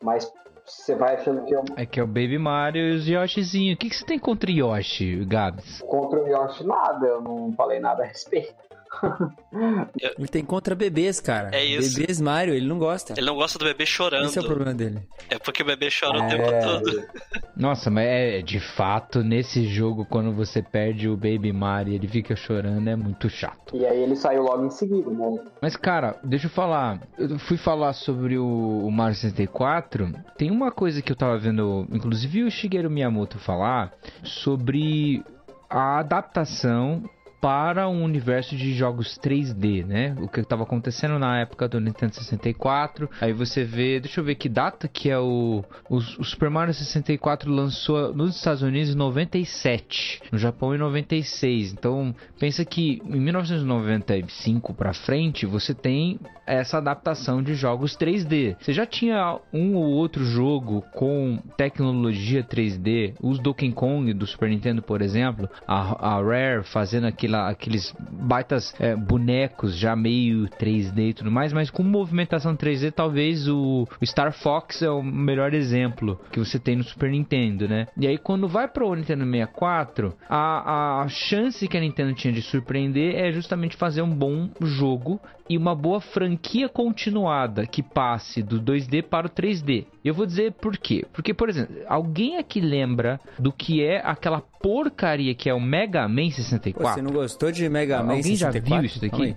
Mas 0.03 0.31
você 0.67 0.95
vai 0.97 1.15
achando 1.15 1.45
que 1.45 1.55
é 1.55 1.61
um... 1.61 1.65
É 1.77 1.87
que 1.87 2.01
é 2.01 2.03
o 2.03 2.07
Baby 2.07 2.39
Mario 2.39 2.83
e 2.83 2.97
os 2.97 3.09
Yoshizinho. 3.09 3.75
O 3.75 3.77
que, 3.77 3.89
que 3.89 3.97
você 3.97 4.05
tem 4.05 4.19
contra 4.19 4.51
Yoshi, 4.51 5.25
Gabs? 5.25 5.81
Contra 5.83 6.23
o 6.23 6.27
Yoshi, 6.27 6.67
nada. 6.67 7.07
Eu 7.07 7.21
não 7.21 7.53
falei 7.53 7.79
nada 7.79 8.03
a 8.03 8.07
respeito. 8.07 8.66
ele 10.19 10.29
tem 10.29 10.45
contra 10.45 10.75
bebês, 10.75 11.21
cara. 11.21 11.51
É 11.53 11.65
isso. 11.65 11.99
Bebês 11.99 12.21
Mario, 12.21 12.55
ele 12.55 12.67
não 12.67 12.79
gosta. 12.79 13.15
Ele 13.17 13.27
não 13.27 13.37
gosta 13.37 13.59
do 13.59 13.65
bebê 13.65 13.87
chorando. 13.87 14.27
Esse 14.27 14.39
é 14.39 14.43
o 14.43 14.47
problema 14.47 14.75
dele. 14.75 15.01
É 15.31 15.39
porque 15.39 15.63
o 15.63 15.67
bebê 15.67 15.89
chora 15.89 16.19
é... 16.19 16.27
o 16.27 16.29
tempo 16.29 16.51
todo. 16.63 17.07
Nossa, 17.57 17.91
mas 17.91 18.07
é 18.07 18.43
de 18.43 18.61
fato, 18.61 19.23
nesse 19.23 19.67
jogo, 19.67 20.05
quando 20.05 20.33
você 20.33 20.63
perde 20.63 21.09
o 21.09 21.17
Baby 21.17 21.53
Mario 21.53 21.93
e 21.93 21.97
ele 21.97 22.09
fica 22.09 22.37
chorando, 22.37 22.89
é 22.89 22.97
muito 22.97 23.29
chato. 23.29 23.77
E 23.77 23.87
aí 23.87 24.03
ele 24.03 24.17
saiu 24.17 24.43
logo 24.43 24.67
em 24.67 24.71
seguida, 24.71 25.11
né? 25.11 25.39
Mas, 25.61 25.77
cara, 25.77 26.19
deixa 26.23 26.47
eu 26.47 26.51
falar. 26.51 27.01
Eu 27.19 27.39
fui 27.39 27.57
falar 27.57 27.93
sobre 27.93 28.39
o, 28.39 28.91
Mario 28.91 29.15
64. 29.15 30.13
Tem 30.37 30.51
uma 30.51 30.71
coisa 30.71 31.01
que 31.01 31.11
eu 31.11 31.17
tava 31.17 31.39
vendo, 31.39 31.87
inclusive 31.91 32.45
o 32.45 32.51
Shigeru 32.51 32.91
Miyamoto 32.91 33.39
falar, 33.39 33.93
sobre 34.23 35.23
a 35.69 35.99
adaptação 35.99 37.03
para 37.47 37.89
um 37.89 38.03
universo 38.03 38.57
de 38.57 38.75
jogos 38.75 39.17
3D, 39.21 39.87
né? 39.87 40.17
O 40.21 40.27
que 40.27 40.41
estava 40.41 40.65
acontecendo 40.65 41.17
na 41.17 41.39
época 41.39 41.69
do 41.69 41.79
Nintendo 41.79 42.13
64. 42.17 43.09
Aí 43.21 43.33
você 43.33 43.63
vê, 43.63 44.01
deixa 44.01 44.19
eu 44.19 44.25
ver 44.25 44.35
que 44.35 44.49
data 44.49 44.89
que 44.89 45.09
é 45.09 45.17
o, 45.17 45.63
o, 45.89 45.97
o 45.97 46.25
Super 46.25 46.51
Mario 46.51 46.75
64 46.75 47.49
lançou 47.49 48.13
nos 48.13 48.35
Estados 48.35 48.63
Unidos 48.63 48.93
em 48.93 48.97
97, 48.97 50.23
no 50.33 50.39
Japão 50.39 50.75
em 50.75 50.79
96. 50.79 51.73
Então, 51.73 52.13
pensa 52.37 52.65
que 52.65 53.01
em 53.07 53.21
1995 53.21 54.75
para 54.75 54.93
frente 54.93 55.47
você 55.47 55.73
tem 55.73 56.19
essa 56.45 56.79
adaptação 56.79 57.41
de 57.41 57.55
jogos 57.55 57.97
3D. 57.97 58.57
Você 58.61 58.73
já 58.73 58.85
tinha 58.85 59.39
um 59.53 59.77
ou 59.77 59.85
outro 59.85 60.25
jogo 60.25 60.83
com 60.93 61.39
tecnologia 61.57 62.43
3D, 62.43 63.15
os 63.23 63.39
Donkey 63.39 63.71
Kong 63.71 64.13
do 64.13 64.27
Super 64.27 64.49
Nintendo, 64.49 64.83
por 64.83 65.01
exemplo, 65.01 65.49
a, 65.65 66.17
a 66.17 66.21
Rare 66.21 66.65
fazendo 66.65 67.07
aquele 67.07 67.36
aqueles 67.49 67.95
baitas 67.99 68.75
é, 68.81 68.95
bonecos 68.95 69.77
já 69.77 69.95
meio 69.95 70.49
3D 70.49 71.11
e 71.11 71.15
tudo 71.15 71.31
mais, 71.31 71.53
mas 71.53 71.71
com 71.71 71.83
movimentação 71.83 72.57
3D, 72.57 72.93
talvez 72.93 73.49
o, 73.49 73.87
o, 74.01 74.07
Star 74.07 74.33
Fox 74.33 74.83
é 74.83 74.91
o 74.91 75.03
melhor 75.03 75.55
exemplo 75.55 76.21
que 76.31 76.39
você 76.39 76.59
tem 76.59 76.77
no 76.77 76.85
Super 76.85 77.11
Nintendo, 77.11 77.69
né? 77.69 77.87
E 77.97 78.07
aí 78.07 78.19
quando 78.19 78.49
vai 78.49 78.69
para 78.69 78.85
o 78.85 78.95
Nintendo 78.95 79.25
64, 79.25 80.15
a, 80.29 81.03
a 81.03 81.09
chance 81.09 81.67
que 81.69 81.77
a 81.77 81.81
Nintendo 81.81 82.15
tinha 82.15 82.33
de 82.33 82.43
surpreender 82.43 83.15
é 83.15 83.33
justamente 83.33 83.77
fazer 83.77 84.03
um 84.03 84.15
bom 84.15 84.49
jogo 84.61 85.21
e 85.49 85.57
uma 85.57 85.75
boa 85.75 86.01
franquia 86.01 86.69
continuada 86.69 87.67
que 87.67 87.83
passe 87.83 88.43
do 88.43 88.61
2D 88.61 89.03
para 89.03 89.27
o 89.27 89.31
3D. 89.31 89.87
Eu 90.05 90.13
vou 90.15 90.27
dizer 90.27 90.53
por 90.53 90.77
quê. 90.77 91.05
Porque, 91.13 91.33
por 91.33 91.49
exemplo, 91.49 91.77
alguém 91.87 92.37
aqui 92.39 92.61
lembra 92.61 93.21
do 93.39 93.53
que 93.53 93.83
é 93.85 94.01
aquela 94.05 94.41
porcaria 94.41 95.35
que 95.35 95.49
é 95.49 95.55
o 95.55 95.61
Mega 95.61 96.09
Man 96.09 96.31
64? 96.31 96.83
Pô, 96.83 96.89
você 96.89 97.03
não 97.03 97.13
gostou 97.13 97.53
de 97.53 97.69
Mega 97.69 98.03
Man 98.03 98.15
alguém 98.17 98.23
64? 98.23 98.47
Alguém 98.47 98.71
já 98.71 98.81
viu 98.81 98.87
isso 98.87 99.01
daqui? 99.01 99.37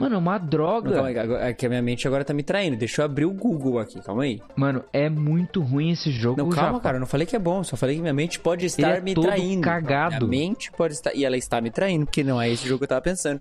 Mano, 0.00 0.16
é 0.16 0.18
uma 0.18 0.36
droga. 0.38 0.88
Não, 0.88 0.94
calma 0.96 1.08
aí, 1.10 1.18
agora- 1.18 1.48
é 1.48 1.52
que 1.52 1.64
a 1.64 1.68
minha 1.68 1.82
mente 1.82 2.08
agora 2.08 2.24
tá 2.24 2.34
me 2.34 2.42
traindo. 2.42 2.76
Deixa 2.76 3.02
eu 3.02 3.04
abrir 3.04 3.24
o 3.24 3.30
Google 3.30 3.78
aqui, 3.78 4.00
calma 4.02 4.24
aí. 4.24 4.40
Mano, 4.56 4.82
é 4.92 5.08
muito 5.08 5.60
ruim 5.62 5.90
esse 5.90 6.10
jogo. 6.10 6.38
Não, 6.42 6.48
calma, 6.48 6.70
Japa. 6.70 6.80
cara, 6.80 6.96
eu 6.96 7.00
não 7.00 7.06
falei 7.06 7.24
que 7.24 7.36
é 7.36 7.38
bom, 7.38 7.62
só 7.62 7.76
falei 7.76 7.94
que 7.96 8.02
minha 8.02 8.12
mente 8.14 8.40
pode 8.40 8.66
estar 8.66 8.96
é 8.96 9.00
me 9.00 9.14
todo 9.14 9.26
traindo. 9.26 9.60
cagado. 9.62 10.26
Minha 10.26 10.48
mente 10.48 10.72
pode 10.72 10.94
estar. 10.94 11.14
E 11.14 11.24
ela 11.24 11.36
está 11.36 11.60
me 11.60 11.70
traindo, 11.70 12.06
porque 12.06 12.24
não 12.24 12.40
é 12.42 12.50
esse 12.50 12.66
jogo 12.66 12.78
que 12.78 12.84
eu 12.84 12.88
tava 12.88 13.00
pensando. 13.02 13.40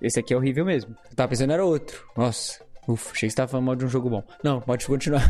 Esse 0.00 0.20
aqui 0.20 0.34
é 0.34 0.36
horrível 0.36 0.64
mesmo. 0.64 0.96
Eu 1.10 1.16
tava 1.16 1.28
pensando 1.28 1.52
era 1.52 1.64
outro. 1.64 2.06
Nossa. 2.16 2.60
Ufa, 2.88 3.12
achei 3.12 3.28
que 3.28 3.30
você 3.30 3.36
tava 3.36 3.48
falando 3.48 3.66
mal 3.66 3.76
de 3.76 3.84
um 3.84 3.88
jogo 3.88 4.10
bom. 4.10 4.24
Não, 4.42 4.60
pode 4.60 4.86
continuar. 4.86 5.22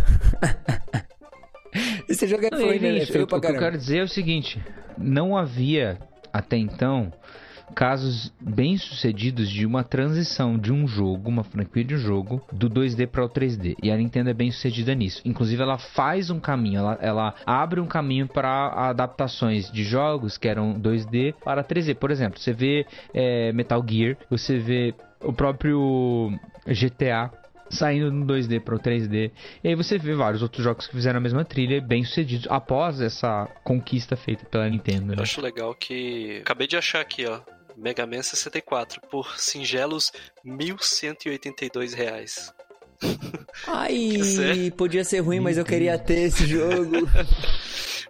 esse 2.08 2.26
jogo 2.26 2.46
é 2.46 2.56
feio, 2.56 2.74
e, 2.74 2.78
né? 2.80 2.98
É 2.98 3.06
feio 3.06 3.24
o, 3.24 3.26
pra 3.26 3.38
o 3.38 3.40
que 3.40 3.46
eu 3.46 3.50
caramba. 3.52 3.70
quero 3.70 3.78
dizer 3.78 3.98
é 3.98 4.02
o 4.02 4.08
seguinte: 4.08 4.62
não 4.96 5.36
havia 5.36 5.98
até 6.32 6.56
então 6.56 7.12
casos 7.74 8.32
bem 8.40 8.76
sucedidos 8.76 9.48
de 9.50 9.64
uma 9.66 9.82
transição 9.84 10.58
de 10.58 10.72
um 10.72 10.86
jogo, 10.86 11.28
uma 11.28 11.44
franquia 11.44 11.84
de 11.84 11.94
um 11.94 11.98
jogo, 11.98 12.42
do 12.52 12.68
2D 12.68 13.06
para 13.06 13.24
o 13.24 13.28
3D. 13.28 13.76
E 13.82 13.90
a 13.90 13.96
Nintendo 13.96 14.30
é 14.30 14.34
bem 14.34 14.50
sucedida 14.50 14.94
nisso. 14.94 15.22
Inclusive, 15.24 15.62
ela 15.62 15.78
faz 15.78 16.30
um 16.30 16.40
caminho, 16.40 16.78
ela, 16.78 16.98
ela 17.00 17.34
abre 17.46 17.80
um 17.80 17.86
caminho 17.86 18.26
para 18.26 18.68
adaptações 18.88 19.70
de 19.70 19.82
jogos 19.84 20.36
que 20.36 20.48
eram 20.48 20.78
2D 20.80 21.34
para 21.44 21.64
3D. 21.64 21.94
Por 21.94 22.10
exemplo, 22.10 22.38
você 22.38 22.52
vê 22.52 22.86
é, 23.14 23.52
Metal 23.52 23.84
Gear, 23.88 24.16
você 24.28 24.58
vê 24.58 24.94
o 25.22 25.32
próprio 25.32 26.32
GTA 26.66 27.30
saindo 27.68 28.10
no 28.10 28.26
2D 28.26 28.60
para 28.60 28.74
o 28.74 28.78
3D. 28.80 29.30
E 29.62 29.68
aí 29.68 29.74
você 29.74 29.96
vê 29.96 30.14
vários 30.14 30.42
outros 30.42 30.62
jogos 30.64 30.86
que 30.88 30.94
fizeram 30.94 31.18
a 31.18 31.20
mesma 31.20 31.44
trilha, 31.44 31.80
bem 31.80 32.02
sucedidos, 32.04 32.46
após 32.50 33.00
essa 33.00 33.46
conquista 33.62 34.16
feita 34.16 34.44
pela 34.46 34.68
Nintendo. 34.68 35.12
Eu 35.12 35.16
Né? 35.16 35.22
acho 35.22 35.40
legal 35.40 35.72
que. 35.74 36.38
Acabei 36.40 36.66
de 36.66 36.76
achar 36.76 37.00
aqui, 37.00 37.26
ó. 37.26 37.38
Mega 37.80 38.06
Man 38.06 38.22
64 38.22 39.00
por 39.10 39.38
singelos 39.40 40.12
1.182 40.44 41.94
reais. 41.94 42.52
Ai, 43.66 44.18
Sério? 44.22 44.72
podia 44.72 45.04
ser 45.04 45.20
ruim, 45.20 45.40
mas 45.40 45.56
eu 45.58 45.64
queria 45.64 45.98
ter 45.98 46.20
esse 46.20 46.46
jogo. 46.46 47.08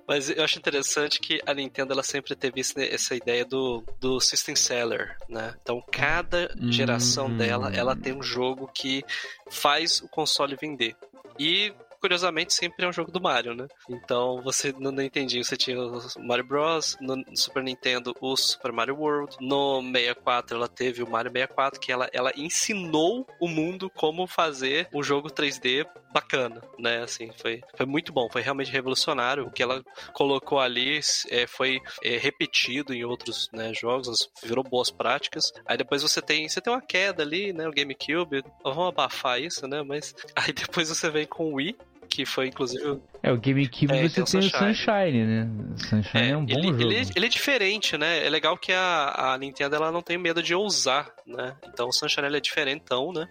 Mas 0.08 0.28
eu 0.28 0.42
acho 0.42 0.58
interessante 0.58 1.20
que 1.20 1.40
a 1.46 1.54
Nintendo 1.54 1.92
ela 1.92 2.02
sempre 2.02 2.34
teve 2.34 2.62
esse- 2.62 2.82
essa 2.84 3.14
ideia 3.14 3.44
do, 3.44 3.84
do 4.00 4.18
System 4.18 4.56
Seller, 4.56 5.16
né? 5.28 5.54
Então 5.62 5.80
cada 5.92 6.52
geração 6.68 7.28
Hum. 7.28 7.36
dela, 7.36 7.70
ela 7.72 7.94
tem 7.94 8.12
um 8.12 8.22
jogo 8.22 8.68
que 8.74 9.04
faz 9.48 10.00
o 10.00 10.08
console 10.08 10.56
vender. 10.60 10.96
E 11.38 11.72
curiosamente 12.00 12.54
sempre 12.54 12.84
é 12.84 12.88
um 12.88 12.92
jogo 12.92 13.10
do 13.10 13.20
Mario, 13.20 13.54
né? 13.54 13.66
Então 13.88 14.40
você 14.42 14.72
no 14.72 14.90
Nintendinho 14.90 15.44
você 15.44 15.56
tinha 15.56 15.78
o 15.80 16.00
Mario 16.18 16.44
Bros, 16.44 16.96
no 17.00 17.22
Super 17.36 17.62
Nintendo 17.62 18.14
o 18.20 18.36
Super 18.36 18.72
Mario 18.72 18.96
World, 18.96 19.36
no 19.40 19.82
64 19.82 20.56
ela 20.56 20.68
teve 20.68 21.02
o 21.02 21.10
Mario 21.10 21.30
64 21.30 21.80
que 21.80 21.92
ela, 21.92 22.08
ela 22.12 22.32
ensinou 22.36 23.26
o 23.40 23.48
mundo 23.48 23.90
como 23.90 24.26
fazer 24.26 24.88
um 24.92 25.02
jogo 25.02 25.28
3D 25.28 25.86
bacana, 26.12 26.60
né? 26.78 27.02
Assim, 27.02 27.30
foi, 27.36 27.60
foi 27.76 27.86
muito 27.86 28.12
bom, 28.12 28.28
foi 28.30 28.42
realmente 28.42 28.70
revolucionário. 28.70 29.46
O 29.46 29.50
que 29.50 29.62
ela 29.62 29.82
colocou 30.12 30.58
ali 30.58 31.00
é, 31.28 31.46
foi 31.46 31.80
é, 32.02 32.16
repetido 32.16 32.92
em 32.92 33.04
outros 33.04 33.48
né, 33.52 33.72
jogos, 33.72 34.28
virou 34.42 34.64
boas 34.64 34.90
práticas. 34.90 35.52
Aí 35.66 35.76
depois 35.76 36.02
você 36.02 36.20
tem, 36.20 36.48
você 36.48 36.60
tem 36.60 36.72
uma 36.72 36.82
queda 36.82 37.22
ali, 37.22 37.52
né? 37.52 37.68
O 37.68 37.72
GameCube, 37.72 38.42
vamos 38.62 38.88
abafar 38.88 39.40
isso, 39.40 39.66
né? 39.66 39.82
Mas 39.82 40.14
aí 40.34 40.52
depois 40.52 40.88
você 40.88 41.10
vem 41.10 41.26
com 41.26 41.52
o 41.52 41.54
Wii, 41.54 41.76
que 42.10 42.26
foi 42.26 42.48
inclusive 42.48 42.84
o- 42.86 43.02
É, 43.22 43.30
o 43.32 43.38
GameCube 43.40 43.92
É, 43.92 44.08
você 44.08 44.22
tem 44.22 44.24
tem 44.24 44.40
o 44.40 44.44
o 44.44 44.50
Sunshine, 44.52 45.24
né? 45.24 45.48
Sunshine 45.76 46.30
é, 46.30 46.36
um 46.36 46.44
bom 46.44 46.52
ele, 46.58 46.66
jogo. 46.68 46.82
ele, 46.92 47.10
ele 47.16 47.26
é 47.26 47.28
diferente, 47.28 47.96
né? 47.96 48.26
É 48.26 48.28
legal 48.28 48.58
que 48.58 48.72
a, 48.72 49.32
a 49.34 49.38
Nintendo 49.38 49.76
ela 49.76 49.92
não 49.92 50.02
tem 50.02 50.18
medo 50.18 50.42
de 50.42 50.54
ousar, 50.54 51.10
né? 51.26 51.54
Então 51.68 51.88
o 51.88 51.92
Sunshine 51.92 52.26
ele 52.26 52.36
é 52.36 52.40
diferentão, 52.40 53.12
né? 53.12 53.26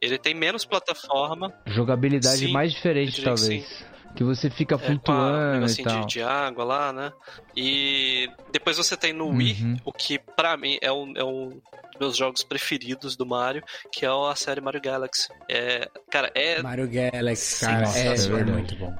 Ele 0.00 0.18
tem 0.18 0.34
menos 0.34 0.64
plataforma, 0.64 1.52
Jogabilidade 1.66 2.38
Sim, 2.46 2.52
mais 2.52 2.72
diferente, 2.72 3.22
talvez. 3.22 3.84
Que 4.16 4.24
você 4.24 4.50
fica 4.50 4.74
é, 4.74 4.78
com 4.78 4.84
a 4.84 4.86
flutuando 4.88 5.48
e 5.48 5.54
negocinho 5.60 5.88
tal. 5.88 6.00
de, 6.00 6.06
de 6.06 6.22
água 6.22 6.64
lá, 6.64 6.92
né? 6.92 7.12
E 7.54 8.28
depois 8.50 8.76
você 8.76 8.96
tem 8.96 9.12
no 9.12 9.28
Wii, 9.28 9.62
Uhum. 9.62 9.76
o 9.84 9.92
que 9.92 10.18
pra 10.18 10.56
mim 10.56 10.78
é 10.82 10.90
um, 10.90 11.12
é 11.16 11.22
um 11.22 11.50
dos 11.50 12.00
meus 12.00 12.16
jogos 12.16 12.42
preferidos 12.42 13.16
do 13.16 13.24
Mario, 13.24 13.62
que 13.92 14.04
é 14.04 14.08
a 14.08 14.34
série 14.34 14.60
Mario 14.60 14.80
Galaxy. 14.80 15.28
É, 15.48 15.88
cara, 16.10 16.30
é 16.34 16.62
Mario 16.62 16.88
Galaxy, 16.88 17.60
cara, 17.64 17.82
é, 17.86 17.88
é 17.88 18.16
Sensacional. 18.16 18.54
muito 18.54 18.74
bom. 18.76 18.94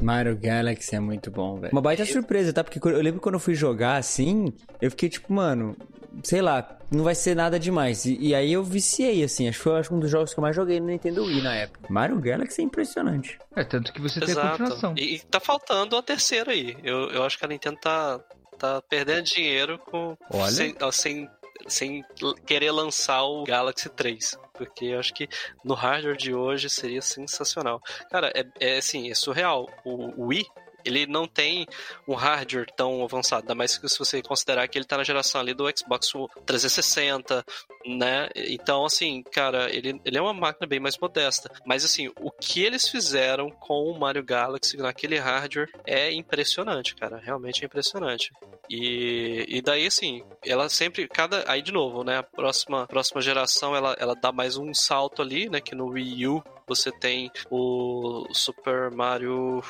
Mario 0.00 0.36
Galaxy 0.36 0.96
é 0.96 1.00
muito 1.00 1.30
bom, 1.30 1.60
velho. 1.60 1.72
Uma 1.72 1.80
baita 1.80 2.04
surpresa, 2.04 2.52
tá? 2.52 2.64
Porque 2.64 2.80
eu 2.82 3.00
lembro 3.02 3.20
quando 3.20 3.34
eu 3.34 3.40
fui 3.40 3.54
jogar 3.54 3.96
assim, 3.96 4.52
eu 4.80 4.90
fiquei 4.90 5.08
tipo, 5.08 5.32
mano, 5.32 5.76
sei 6.22 6.42
lá, 6.42 6.78
não 6.90 7.04
vai 7.04 7.14
ser 7.14 7.34
nada 7.34 7.58
demais. 7.58 8.04
E, 8.04 8.18
e 8.18 8.34
aí 8.34 8.52
eu 8.52 8.62
viciei, 8.62 9.24
assim, 9.24 9.48
acho 9.48 9.58
que 9.58 9.64
foi 9.64 9.82
um 9.90 10.00
dos 10.00 10.10
jogos 10.10 10.32
que 10.34 10.38
eu 10.38 10.42
mais 10.42 10.54
joguei 10.54 10.78
no 10.78 10.86
Nintendo 10.86 11.24
Wii 11.24 11.42
na 11.42 11.54
época. 11.54 11.86
Mario 11.88 12.20
Galaxy 12.20 12.60
é 12.60 12.64
impressionante. 12.64 13.38
É, 13.56 13.64
tanto 13.64 13.92
que 13.92 14.00
você 14.00 14.20
tem 14.20 14.28
a 14.28 14.32
Exato. 14.32 14.58
continuação. 14.58 14.94
E, 14.96 15.16
e 15.16 15.20
tá 15.20 15.40
faltando 15.40 15.96
a 15.96 16.02
terceira 16.02 16.52
aí. 16.52 16.76
Eu, 16.82 17.10
eu 17.10 17.24
acho 17.24 17.38
que 17.38 17.44
a 17.44 17.48
Nintendo 17.48 17.78
tá, 17.80 18.20
tá 18.58 18.82
perdendo 18.82 19.22
dinheiro 19.22 19.78
com 19.78 20.16
Olha. 20.30 20.50
sem, 20.52 20.74
ó, 20.80 20.90
sem, 20.90 21.28
sem 21.66 22.04
querer 22.46 22.70
lançar 22.70 23.22
o 23.22 23.44
Galaxy 23.44 23.88
3. 23.88 24.38
Porque 24.52 24.86
eu 24.86 25.00
acho 25.00 25.14
que 25.14 25.28
no 25.64 25.74
hardware 25.74 26.16
de 26.16 26.34
hoje 26.34 26.68
seria 26.68 27.00
sensacional. 27.00 27.80
Cara, 28.10 28.30
é, 28.34 28.44
é 28.60 28.78
assim, 28.78 29.10
é 29.10 29.14
surreal. 29.14 29.68
O, 29.84 30.22
o 30.22 30.26
Wii. 30.26 30.46
Ele 30.84 31.06
não 31.06 31.26
tem 31.26 31.66
um 32.06 32.14
hardware 32.14 32.66
tão 32.76 33.02
avançado, 33.02 33.42
ainda 33.42 33.54
mais 33.54 33.76
que 33.76 33.88
se 33.88 33.98
você 33.98 34.22
considerar 34.22 34.68
que 34.68 34.78
ele 34.78 34.84
tá 34.84 34.96
na 34.96 35.04
geração 35.04 35.40
ali 35.40 35.54
do 35.54 35.66
Xbox 35.76 36.12
360, 36.46 37.44
né? 37.86 38.28
Então, 38.34 38.84
assim, 38.84 39.22
cara, 39.22 39.74
ele, 39.74 40.00
ele 40.04 40.18
é 40.18 40.22
uma 40.22 40.34
máquina 40.34 40.66
bem 40.66 40.80
mais 40.80 40.98
modesta. 40.98 41.50
Mas, 41.64 41.84
assim, 41.84 42.08
o 42.20 42.30
que 42.30 42.62
eles 42.62 42.88
fizeram 42.88 43.50
com 43.50 43.84
o 43.84 43.98
Mario 43.98 44.24
Galaxy 44.24 44.76
naquele 44.76 45.18
hardware 45.18 45.70
é 45.86 46.12
impressionante, 46.12 46.94
cara. 46.94 47.18
Realmente 47.18 47.62
é 47.62 47.66
impressionante. 47.66 48.32
E, 48.68 49.44
e 49.48 49.60
daí, 49.60 49.86
assim, 49.86 50.22
ela 50.44 50.68
sempre, 50.68 51.08
cada. 51.08 51.44
Aí, 51.50 51.62
de 51.62 51.72
novo, 51.72 52.04
né? 52.04 52.18
A 52.18 52.22
próxima, 52.22 52.86
próxima 52.86 53.20
geração 53.20 53.74
ela, 53.76 53.96
ela 53.98 54.14
dá 54.14 54.32
mais 54.32 54.56
um 54.56 54.72
salto 54.72 55.20
ali, 55.20 55.48
né? 55.48 55.60
Que 55.60 55.74
no 55.74 55.88
Wii 55.88 56.28
U 56.28 56.42
você 56.66 56.90
tem 56.90 57.30
o 57.50 58.26
Super 58.32 58.90
Mario 58.90 59.62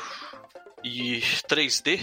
e 0.84 1.20
3D. 1.48 2.00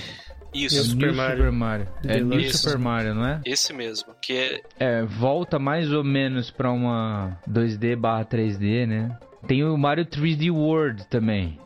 Isso. 0.53 0.77
E 0.77 0.79
o 0.79 0.83
Super 0.83 1.07
New 1.07 1.15
Mario. 1.15 1.37
Super 1.37 1.51
Mario. 1.51 1.87
É 2.07 2.19
New 2.19 2.39
Isso. 2.39 2.57
Super 2.57 2.79
Mario, 2.79 3.13
não 3.13 3.25
é? 3.25 3.41
Esse 3.45 3.71
mesmo, 3.71 4.15
que 4.19 4.33
é 4.33 4.61
É, 4.79 5.03
volta 5.03 5.59
mais 5.59 5.91
ou 5.93 6.03
menos 6.03 6.49
pra 6.49 6.71
uma 6.71 7.37
2D 7.47 7.95
barra 7.95 8.25
3D, 8.25 8.87
né? 8.87 9.15
Tem 9.47 9.63
o 9.63 9.77
Mario 9.77 10.05
3D 10.05 10.51
World 10.51 11.07
também. 11.07 11.59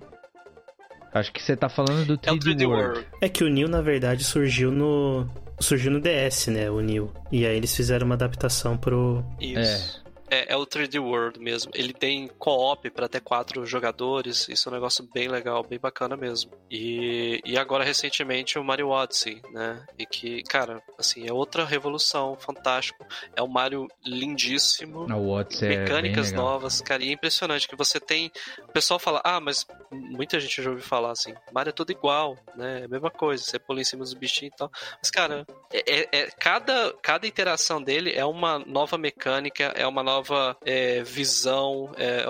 Acho 1.14 1.32
que 1.32 1.42
você 1.42 1.56
tá 1.56 1.70
falando 1.70 2.06
do 2.06 2.18
3D, 2.18 2.28
É 2.28 2.32
o 2.34 2.40
3D 2.40 2.68
World. 2.68 2.84
World. 2.88 3.08
É 3.22 3.30
que 3.30 3.44
o 3.44 3.50
Neo, 3.50 3.68
na 3.70 3.82
verdade, 3.82 4.24
surgiu 4.24 4.72
no. 4.72 5.28
Surgiu 5.60 5.92
no 5.92 6.02
DS, 6.02 6.48
né? 6.48 6.70
O 6.70 6.82
Neo. 6.82 7.14
E 7.32 7.46
aí 7.46 7.56
eles 7.56 7.74
fizeram 7.76 8.06
uma 8.06 8.16
adaptação 8.16 8.76
pro. 8.76 9.24
Isso. 9.40 10.00
É, 10.00 10.03
é 10.48 10.56
o 10.56 10.66
3D 10.66 11.00
World 11.02 11.40
mesmo. 11.40 11.72
Ele 11.76 11.94
tem 11.94 12.28
co-op 12.40 12.90
para 12.90 13.06
até 13.06 13.20
quatro 13.20 13.66
jogadores. 13.66 14.48
Isso 14.50 14.68
é 14.68 14.72
um 14.72 14.76
negócio 14.76 15.08
bem 15.14 15.28
legal, 15.28 15.64
bem 15.64 15.80
bacana 15.80 16.16
mesmo. 16.16 16.52
E, 16.70 17.42
e 17.46 17.58
agora, 17.58 17.84
recentemente, 17.84 18.58
o 18.58 18.64
Mario 18.64 18.90
Odyssey, 18.90 19.42
né? 19.52 19.86
E 19.98 20.06
que, 20.06 20.44
cara, 20.44 20.82
assim, 20.98 21.28
é 21.28 21.34
outra 21.34 21.66
revolução, 21.66 22.36
fantástico. 22.40 23.06
É 23.36 23.42
um 23.42 23.48
Mario 23.48 23.88
lindíssimo. 24.06 25.06
A 25.12 25.18
Odyssey 25.18 25.74
é 25.74 25.78
mecânicas 25.80 26.32
legal. 26.32 26.46
novas, 26.46 26.82
cara, 26.82 27.04
e 27.04 27.10
é 27.10 27.12
impressionante 27.12 27.68
que 27.68 27.76
você 27.76 28.00
tem. 28.00 28.32
O 28.68 28.72
pessoal 28.72 29.00
fala, 29.00 29.22
ah, 29.24 29.40
mas 29.40 29.66
muita 29.92 30.40
gente 30.40 30.62
já 30.62 30.70
ouviu 30.70 30.84
falar 30.86 31.12
assim, 31.12 31.34
Mario 31.52 31.70
é 31.70 31.74
tudo 31.74 31.92
igual, 31.92 32.38
né? 32.56 32.82
É 32.82 32.86
a 32.86 32.88
mesma 32.88 33.12
coisa, 33.12 33.44
você 33.44 33.60
pula 33.60 33.82
em 33.82 33.84
cima 33.84 34.04
dos 34.04 34.14
bichinhos 34.14 34.54
e 34.54 34.58
tal. 34.58 34.72
Mas, 35.02 35.12
cara, 35.12 35.46
é, 35.72 36.00
é- 36.02 36.10
é- 36.12 36.28
cada, 36.40 36.94
cada 37.02 37.28
iteração 37.28 37.82
dele 37.82 38.12
é 38.12 38.26
uma 38.26 38.60
nova 38.60 38.98
mecânica, 38.98 39.66
é 39.76 39.86
uma 39.86 40.04
nova 40.24 40.56
é, 40.66 41.04
visão, 41.04 41.92
é, 41.98 42.26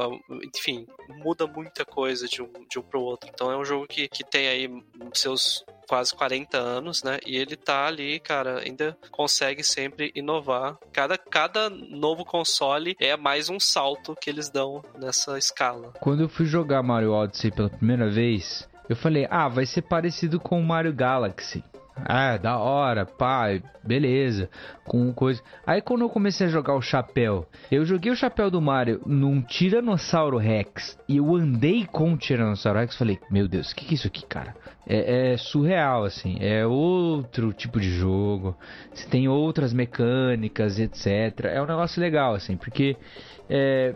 enfim, 0.55 0.87
muda 1.23 1.45
muita 1.45 1.85
coisa 1.85 2.27
de 2.27 2.41
um, 2.41 2.49
de 2.69 2.79
um 2.79 2.81
pro 2.81 3.01
outro. 3.01 3.29
Então 3.31 3.51
é 3.51 3.57
um 3.57 3.63
jogo 3.63 3.85
que, 3.87 4.07
que 4.07 4.23
tem 4.23 4.47
aí 4.47 4.83
seus 5.13 5.63
quase 5.87 6.15
40 6.15 6.57
anos, 6.57 7.03
né? 7.03 7.19
E 7.25 7.37
ele 7.37 7.55
tá 7.55 7.85
ali, 7.85 8.19
cara, 8.19 8.59
ainda 8.59 8.97
consegue 9.11 9.63
sempre 9.63 10.11
inovar. 10.15 10.77
Cada, 10.91 11.17
cada 11.17 11.69
novo 11.69 12.25
console 12.25 12.95
é 12.99 13.15
mais 13.15 13.49
um 13.49 13.59
salto 13.59 14.15
que 14.19 14.29
eles 14.29 14.49
dão 14.49 14.83
nessa 14.99 15.37
escala. 15.37 15.93
Quando 15.99 16.23
eu 16.23 16.29
fui 16.29 16.45
jogar 16.45 16.81
Mario 16.81 17.11
Odyssey 17.11 17.51
pela 17.51 17.69
primeira 17.69 18.09
vez, 18.09 18.67
eu 18.89 18.95
falei, 18.95 19.27
ah, 19.29 19.47
vai 19.47 19.65
ser 19.65 19.83
parecido 19.83 20.39
com 20.39 20.59
o 20.59 20.63
Mario 20.63 20.93
Galaxy. 20.93 21.63
Ah, 21.95 22.37
da 22.37 22.57
hora, 22.57 23.05
pai, 23.05 23.61
beleza. 23.83 24.49
Com 24.83 25.13
coisa. 25.13 25.41
Aí 25.65 25.81
quando 25.81 26.01
eu 26.01 26.09
comecei 26.09 26.47
a 26.47 26.49
jogar 26.49 26.75
o 26.75 26.81
chapéu, 26.81 27.45
eu 27.71 27.85
joguei 27.85 28.11
o 28.11 28.15
chapéu 28.15 28.49
do 28.49 28.61
Mario 28.61 29.01
num 29.05 29.41
Tiranossauro 29.41 30.37
Rex 30.37 30.97
e 31.07 31.17
eu 31.17 31.35
andei 31.35 31.85
com 31.85 32.13
o 32.13 32.17
Tiranossauro 32.17 32.79
Rex. 32.79 32.95
Falei, 32.97 33.19
meu 33.29 33.47
Deus, 33.47 33.71
o 33.71 33.75
que, 33.75 33.85
que 33.85 33.93
é 33.93 33.95
isso 33.95 34.07
aqui, 34.07 34.25
cara? 34.25 34.55
É, 34.87 35.33
é, 35.33 35.37
surreal, 35.37 36.03
assim. 36.03 36.37
É 36.39 36.65
outro 36.65 37.53
tipo 37.53 37.79
de 37.79 37.89
jogo. 37.89 38.57
Você 38.93 39.07
tem 39.07 39.27
outras 39.27 39.71
mecânicas, 39.71 40.79
etc. 40.79 41.45
É 41.45 41.61
um 41.61 41.65
negócio 41.65 42.01
legal, 42.01 42.33
assim, 42.33 42.57
porque. 42.57 42.97
É, 43.49 43.93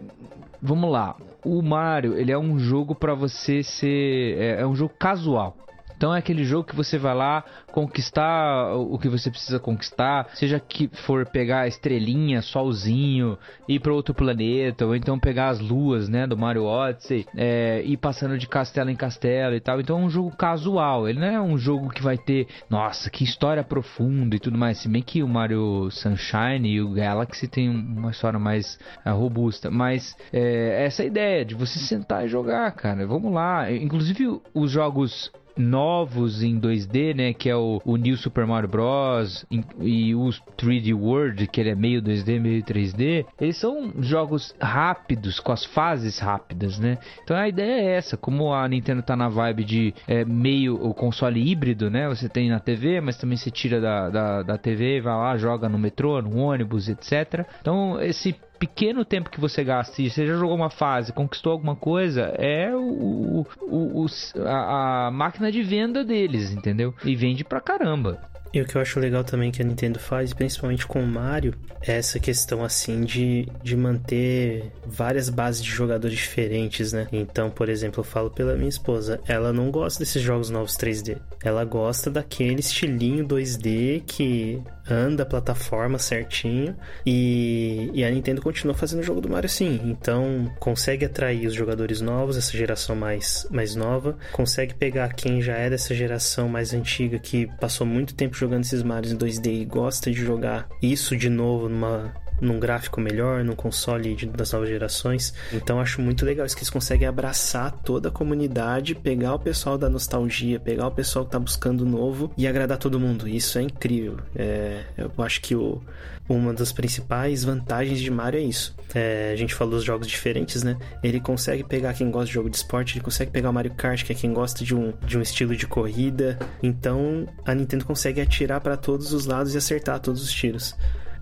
vamos 0.61 0.91
lá. 0.91 1.15
O 1.43 1.61
Mario, 1.61 2.17
ele 2.17 2.31
é 2.31 2.37
um 2.37 2.59
jogo 2.59 2.93
para 2.95 3.13
você 3.13 3.63
ser. 3.63 4.37
É, 4.37 4.61
é 4.61 4.67
um 4.67 4.75
jogo 4.75 4.93
casual. 4.97 5.57
Então 5.97 6.13
é 6.13 6.19
aquele 6.19 6.45
jogo 6.45 6.63
que 6.63 6.75
você 6.75 6.97
vai 6.97 7.15
lá 7.15 7.43
conquistar 7.71 8.75
o 8.75 8.97
que 8.99 9.09
você 9.09 9.29
precisa 9.29 9.59
conquistar, 9.59 10.29
seja 10.35 10.59
que 10.59 10.87
for 10.87 11.25
pegar 11.25 11.61
a 11.61 11.67
estrelinha, 11.67 12.41
solzinho, 12.41 13.37
ir 13.67 13.79
para 13.79 13.93
outro 13.93 14.13
planeta, 14.13 14.85
ou 14.85 14.95
então 14.95 15.19
pegar 15.19 15.49
as 15.49 15.59
luas, 15.59 16.07
né, 16.07 16.27
do 16.27 16.37
Mario 16.37 16.65
Odyssey, 16.65 17.25
é, 17.35 17.81
ir 17.83 17.97
passando 17.97 18.37
de 18.37 18.47
castelo 18.47 18.89
em 18.89 18.95
castelo 18.95 19.55
e 19.55 19.59
tal. 19.59 19.81
Então 19.81 19.99
é 19.99 20.05
um 20.05 20.09
jogo 20.09 20.35
casual, 20.35 21.09
ele 21.09 21.19
não 21.19 21.27
é 21.27 21.41
um 21.41 21.57
jogo 21.57 21.89
que 21.89 22.01
vai 22.01 22.17
ter, 22.17 22.47
nossa, 22.69 23.09
que 23.09 23.23
história 23.23 23.63
profunda 23.63 24.35
e 24.35 24.39
tudo 24.39 24.57
mais. 24.57 24.77
Se 24.77 24.87
bem 24.87 25.01
que 25.01 25.23
o 25.23 25.27
Mario 25.27 25.89
Sunshine 25.89 26.69
e 26.69 26.81
o 26.81 26.91
Galaxy 26.91 27.47
tem 27.47 27.69
uma 27.69 28.11
história 28.11 28.39
mais 28.39 28.79
é, 29.03 29.09
robusta, 29.09 29.71
mas 29.71 30.15
é, 30.31 30.85
essa 30.85 31.03
ideia 31.03 31.43
de 31.43 31.55
você 31.55 31.79
sentar 31.79 32.25
e 32.25 32.29
jogar, 32.29 32.71
cara, 32.73 33.05
vamos 33.07 33.33
lá. 33.33 33.71
Inclusive 33.71 34.39
os 34.53 34.71
jogos 34.71 35.31
novos 35.57 36.43
em 36.43 36.59
2D, 36.59 37.15
né? 37.15 37.33
Que 37.33 37.49
é 37.49 37.55
o, 37.55 37.81
o 37.85 37.95
New 37.97 38.17
Super 38.17 38.45
Mario 38.45 38.69
Bros. 38.69 39.45
e 39.79 40.15
o 40.15 40.29
3D 40.57 40.93
World, 40.93 41.47
que 41.47 41.61
ele 41.61 41.69
é 41.69 41.75
meio 41.75 42.01
2D, 42.01 42.39
meio 42.39 42.63
3D. 42.63 43.25
Eles 43.39 43.57
são 43.57 43.93
jogos 43.99 44.55
rápidos, 44.59 45.39
com 45.39 45.51
as 45.51 45.65
fases 45.65 46.19
rápidas, 46.19 46.79
né? 46.79 46.97
Então 47.23 47.35
a 47.35 47.47
ideia 47.47 47.81
é 47.81 47.95
essa. 47.97 48.17
Como 48.17 48.53
a 48.53 48.67
Nintendo 48.67 49.01
tá 49.01 49.15
na 49.15 49.29
vibe 49.29 49.63
de 49.63 49.93
é, 50.07 50.23
meio 50.25 50.75
o 50.75 50.93
console 50.93 51.49
híbrido, 51.49 51.89
né? 51.89 52.07
Você 52.09 52.29
tem 52.29 52.49
na 52.49 52.59
TV, 52.59 53.01
mas 53.01 53.17
também 53.17 53.37
você 53.37 53.51
tira 53.51 53.79
da, 53.79 54.09
da, 54.09 54.43
da 54.43 54.57
TV, 54.57 55.01
vai 55.01 55.15
lá, 55.15 55.37
joga 55.37 55.69
no 55.69 55.77
metrô, 55.77 56.21
no 56.21 56.37
ônibus, 56.37 56.89
etc. 56.89 57.45
Então 57.61 58.01
esse 58.01 58.35
pequeno 58.57 59.05
tempo 59.05 59.29
que 59.29 59.39
você 59.39 59.63
gasta 59.63 60.01
e 60.01 60.09
você 60.09 60.25
já 60.25 60.35
jogou 60.35 60.55
uma 60.55 60.69
fase, 60.69 61.13
conquistou 61.13 61.51
alguma 61.51 61.75
coisa, 61.75 62.33
é 62.37 62.75
o, 62.75 63.45
o, 63.61 64.03
o 64.03 64.05
a, 64.45 65.07
a, 65.07 65.11
máquina 65.11 65.51
de 65.51 65.61
venda 65.63 66.03
deles, 66.03 66.51
entendeu? 66.51 66.93
E 67.03 67.15
vende 67.15 67.43
pra 67.43 67.61
caramba. 67.61 68.19
E 68.53 68.61
o 68.61 68.65
que 68.65 68.75
eu 68.75 68.81
acho 68.81 68.99
legal 68.99 69.23
também 69.23 69.51
que 69.51 69.61
a 69.61 69.65
Nintendo 69.65 69.99
faz, 69.99 70.33
principalmente 70.33 70.87
com 70.87 71.03
o 71.03 71.07
Mario, 71.07 71.53
é 71.81 71.97
essa 71.97 72.19
questão 72.19 72.63
assim 72.63 73.01
de, 73.01 73.47
de 73.61 73.75
manter 73.75 74.71
várias 74.85 75.29
bases 75.29 75.63
de 75.63 75.69
jogadores 75.69 76.17
diferentes, 76.17 76.93
né? 76.93 77.07
Então, 77.11 77.49
por 77.49 77.69
exemplo, 77.69 77.99
eu 77.99 78.05
falo 78.05 78.31
pela 78.31 78.55
minha 78.55 78.69
esposa, 78.69 79.19
ela 79.27 79.51
não 79.51 79.69
gosta 79.69 79.99
desses 79.99 80.21
jogos 80.21 80.49
novos 80.49 80.77
3D. 80.77 81.17
Ela 81.43 81.63
gosta 81.65 82.09
daquele 82.09 82.61
estilinho 82.61 83.27
2D 83.27 84.03
que 84.07 84.61
anda 84.89 85.23
a 85.23 85.25
plataforma 85.25 85.97
certinho 85.97 86.75
e, 87.05 87.89
e 87.93 88.03
a 88.03 88.09
Nintendo 88.09 88.41
continua 88.41 88.73
fazendo 88.73 88.99
o 88.99 89.03
jogo 89.03 89.21
do 89.21 89.29
Mario 89.29 89.49
sim. 89.49 89.79
Então 89.85 90.51
consegue 90.59 91.05
atrair 91.05 91.47
os 91.47 91.53
jogadores 91.53 92.01
novos, 92.01 92.37
essa 92.37 92.55
geração 92.57 92.95
mais, 92.95 93.47
mais 93.51 93.75
nova, 93.75 94.17
consegue 94.31 94.73
pegar 94.73 95.13
quem 95.13 95.41
já 95.41 95.55
é 95.55 95.69
dessa 95.69 95.93
geração 95.93 96.47
mais 96.47 96.73
antiga 96.73 97.19
que 97.19 97.47
passou 97.59 97.85
muito 97.85 98.13
tempo 98.13 98.35
jogando 98.35 98.63
esses 98.63 98.83
Marios 98.83 99.11
em 99.11 99.17
2D 99.17 99.61
e 99.61 99.65
gosta 99.65 100.11
de 100.11 100.17
jogar 100.17 100.67
isso 100.81 101.15
de 101.15 101.29
novo 101.29 101.69
numa 101.69 102.13
num 102.39 102.59
gráfico 102.59 102.99
melhor, 102.99 103.43
num 103.43 103.55
console 103.55 104.15
das 104.27 104.51
novas 104.51 104.69
gerações. 104.69 105.33
Então 105.51 105.79
acho 105.79 106.01
muito 106.01 106.25
legal 106.25 106.45
isso 106.45 106.55
que 106.55 106.61
eles 106.61 106.69
conseguem 106.69 107.07
abraçar 107.07 107.71
toda 107.71 108.09
a 108.09 108.11
comunidade, 108.11 108.95
pegar 108.95 109.35
o 109.35 109.39
pessoal 109.39 109.77
da 109.77 109.89
nostalgia, 109.89 110.59
pegar 110.59 110.87
o 110.87 110.91
pessoal 110.91 111.25
que 111.25 111.31
tá 111.31 111.39
buscando 111.39 111.85
novo 111.85 112.31
e 112.37 112.47
agradar 112.47 112.77
todo 112.77 112.99
mundo. 112.99 113.27
Isso 113.27 113.57
é 113.57 113.61
incrível. 113.61 114.17
É, 114.35 114.83
eu 114.97 115.11
acho 115.23 115.41
que 115.41 115.55
o, 115.55 115.81
uma 116.29 116.53
das 116.53 116.71
principais 116.71 117.43
vantagens 117.43 117.99
de 117.99 118.11
Mario 118.11 118.39
é 118.39 118.43
isso. 118.43 118.75
É, 118.93 119.31
a 119.33 119.35
gente 119.35 119.53
falou 119.53 119.75
dos 119.75 119.83
jogos 119.83 120.07
diferentes, 120.07 120.63
né? 120.63 120.77
Ele 121.03 121.19
consegue 121.19 121.63
pegar 121.63 121.93
quem 121.93 122.09
gosta 122.11 122.27
de 122.27 122.33
jogo 122.33 122.49
de 122.49 122.57
esporte, 122.57 122.95
ele 122.95 123.03
consegue 123.03 123.31
pegar 123.31 123.49
o 123.49 123.53
Mario 123.53 123.73
Kart, 123.73 124.03
que 124.03 124.11
é 124.11 124.15
quem 124.15 124.33
gosta 124.33 124.63
de 124.63 124.75
um, 124.75 124.93
de 125.05 125.17
um 125.17 125.21
estilo 125.21 125.55
de 125.55 125.67
corrida. 125.67 126.37
Então 126.61 127.25
a 127.45 127.53
Nintendo 127.53 127.85
consegue 127.85 128.21
atirar 128.21 128.61
para 128.61 128.77
todos 128.77 129.13
os 129.13 129.25
lados 129.25 129.53
e 129.53 129.57
acertar 129.57 129.99
todos 129.99 130.21
os 130.21 130.31
tiros 130.31 130.75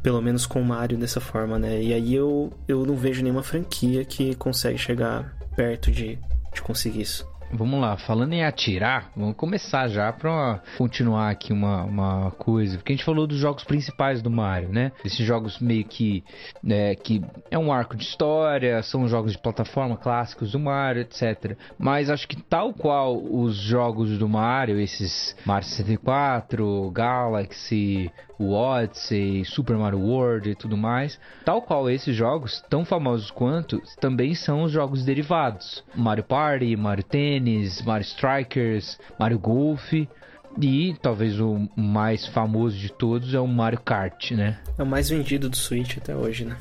pelo 0.06 0.22
menos 0.22 0.46
com 0.46 0.62
o 0.62 0.64
Mario 0.64 1.00
dessa 1.00 1.20
forma, 1.20 1.58
né? 1.58 1.82
E 1.82 1.92
aí 1.92 2.14
eu, 2.14 2.54
eu 2.68 2.86
não 2.86 2.96
vejo 2.96 3.24
nenhuma 3.24 3.42
franquia 3.42 4.06
que 4.06 4.36
consegue 4.36 4.78
chegar 4.78 5.36
perto 5.56 5.90
de, 5.90 6.20
de 6.54 6.62
conseguir 6.62 7.02
isso. 7.02 7.28
Vamos 7.52 7.80
lá, 7.80 7.96
falando 7.96 8.34
em 8.34 8.44
atirar, 8.44 9.12
vamos 9.16 9.36
começar 9.36 9.88
já 9.88 10.12
para 10.12 10.62
continuar 10.78 11.30
aqui 11.30 11.54
uma, 11.54 11.84
uma 11.84 12.32
coisa, 12.32 12.78
porque 12.78 12.92
a 12.92 12.96
gente 12.96 13.06
falou 13.06 13.28
dos 13.28 13.38
jogos 13.38 13.64
principais 13.64 14.22
do 14.22 14.30
Mario, 14.30 14.70
né? 14.70 14.92
Esses 15.06 15.26
jogos 15.26 15.60
meio 15.60 15.86
que, 15.86 16.24
né, 16.62 16.96
que 16.96 17.24
é 17.50 17.58
um 17.58 17.72
arco 17.72 17.96
de 17.96 18.04
história, 18.04 18.82
são 18.84 19.08
jogos 19.08 19.32
de 19.32 19.38
plataforma 19.38 19.96
clássicos 19.96 20.52
do 20.52 20.60
Mario, 20.60 21.04
etc. 21.04 21.56
Mas 21.78 22.10
acho 22.10 22.28
que 22.28 22.42
tal 22.42 22.74
qual 22.74 23.16
os 23.16 23.56
jogos 23.56 24.18
do 24.18 24.28
Mario, 24.28 24.80
esses 24.80 25.36
Mario 25.46 25.68
64, 25.68 26.92
Galaxy, 26.92 28.12
o 28.38 28.54
Odyssey, 28.54 29.46
Super 29.46 29.78
Mario 29.78 30.00
World 30.00 30.50
e 30.50 30.56
tudo 30.56 30.76
mais, 30.76 31.20
tal 31.44 31.62
qual 31.62 31.90
esses 31.90 32.16
jogos, 32.16 32.62
tão 32.70 32.84
famosos 32.84 33.32
quanto, 33.32 33.82
também 34.00 34.36
são 34.36 34.64
os 34.64 34.72
jogos 34.72 35.06
derivados. 35.06 35.84
Mario 35.96 36.24
Party, 36.24 36.76
Mario 36.76 37.04
Tennis, 37.04 37.35
Mario 37.84 38.06
Strikers, 38.06 39.00
Mario 39.20 39.40
Golf. 39.40 39.94
E 40.62 40.96
talvez 41.02 41.40
o 41.40 41.68
mais 41.76 42.26
famoso 42.28 42.78
de 42.78 42.90
todos 42.90 43.34
é 43.34 43.40
o 43.40 43.48
Mario 43.48 43.80
Kart, 43.82 44.32
né? 44.32 44.58
É 44.78 44.84
o 44.84 44.86
mais 44.86 45.10
vendido 45.10 45.50
do 45.50 45.56
Switch 45.58 45.98
até 45.98 46.16
hoje, 46.16 46.46
né? 46.46 46.58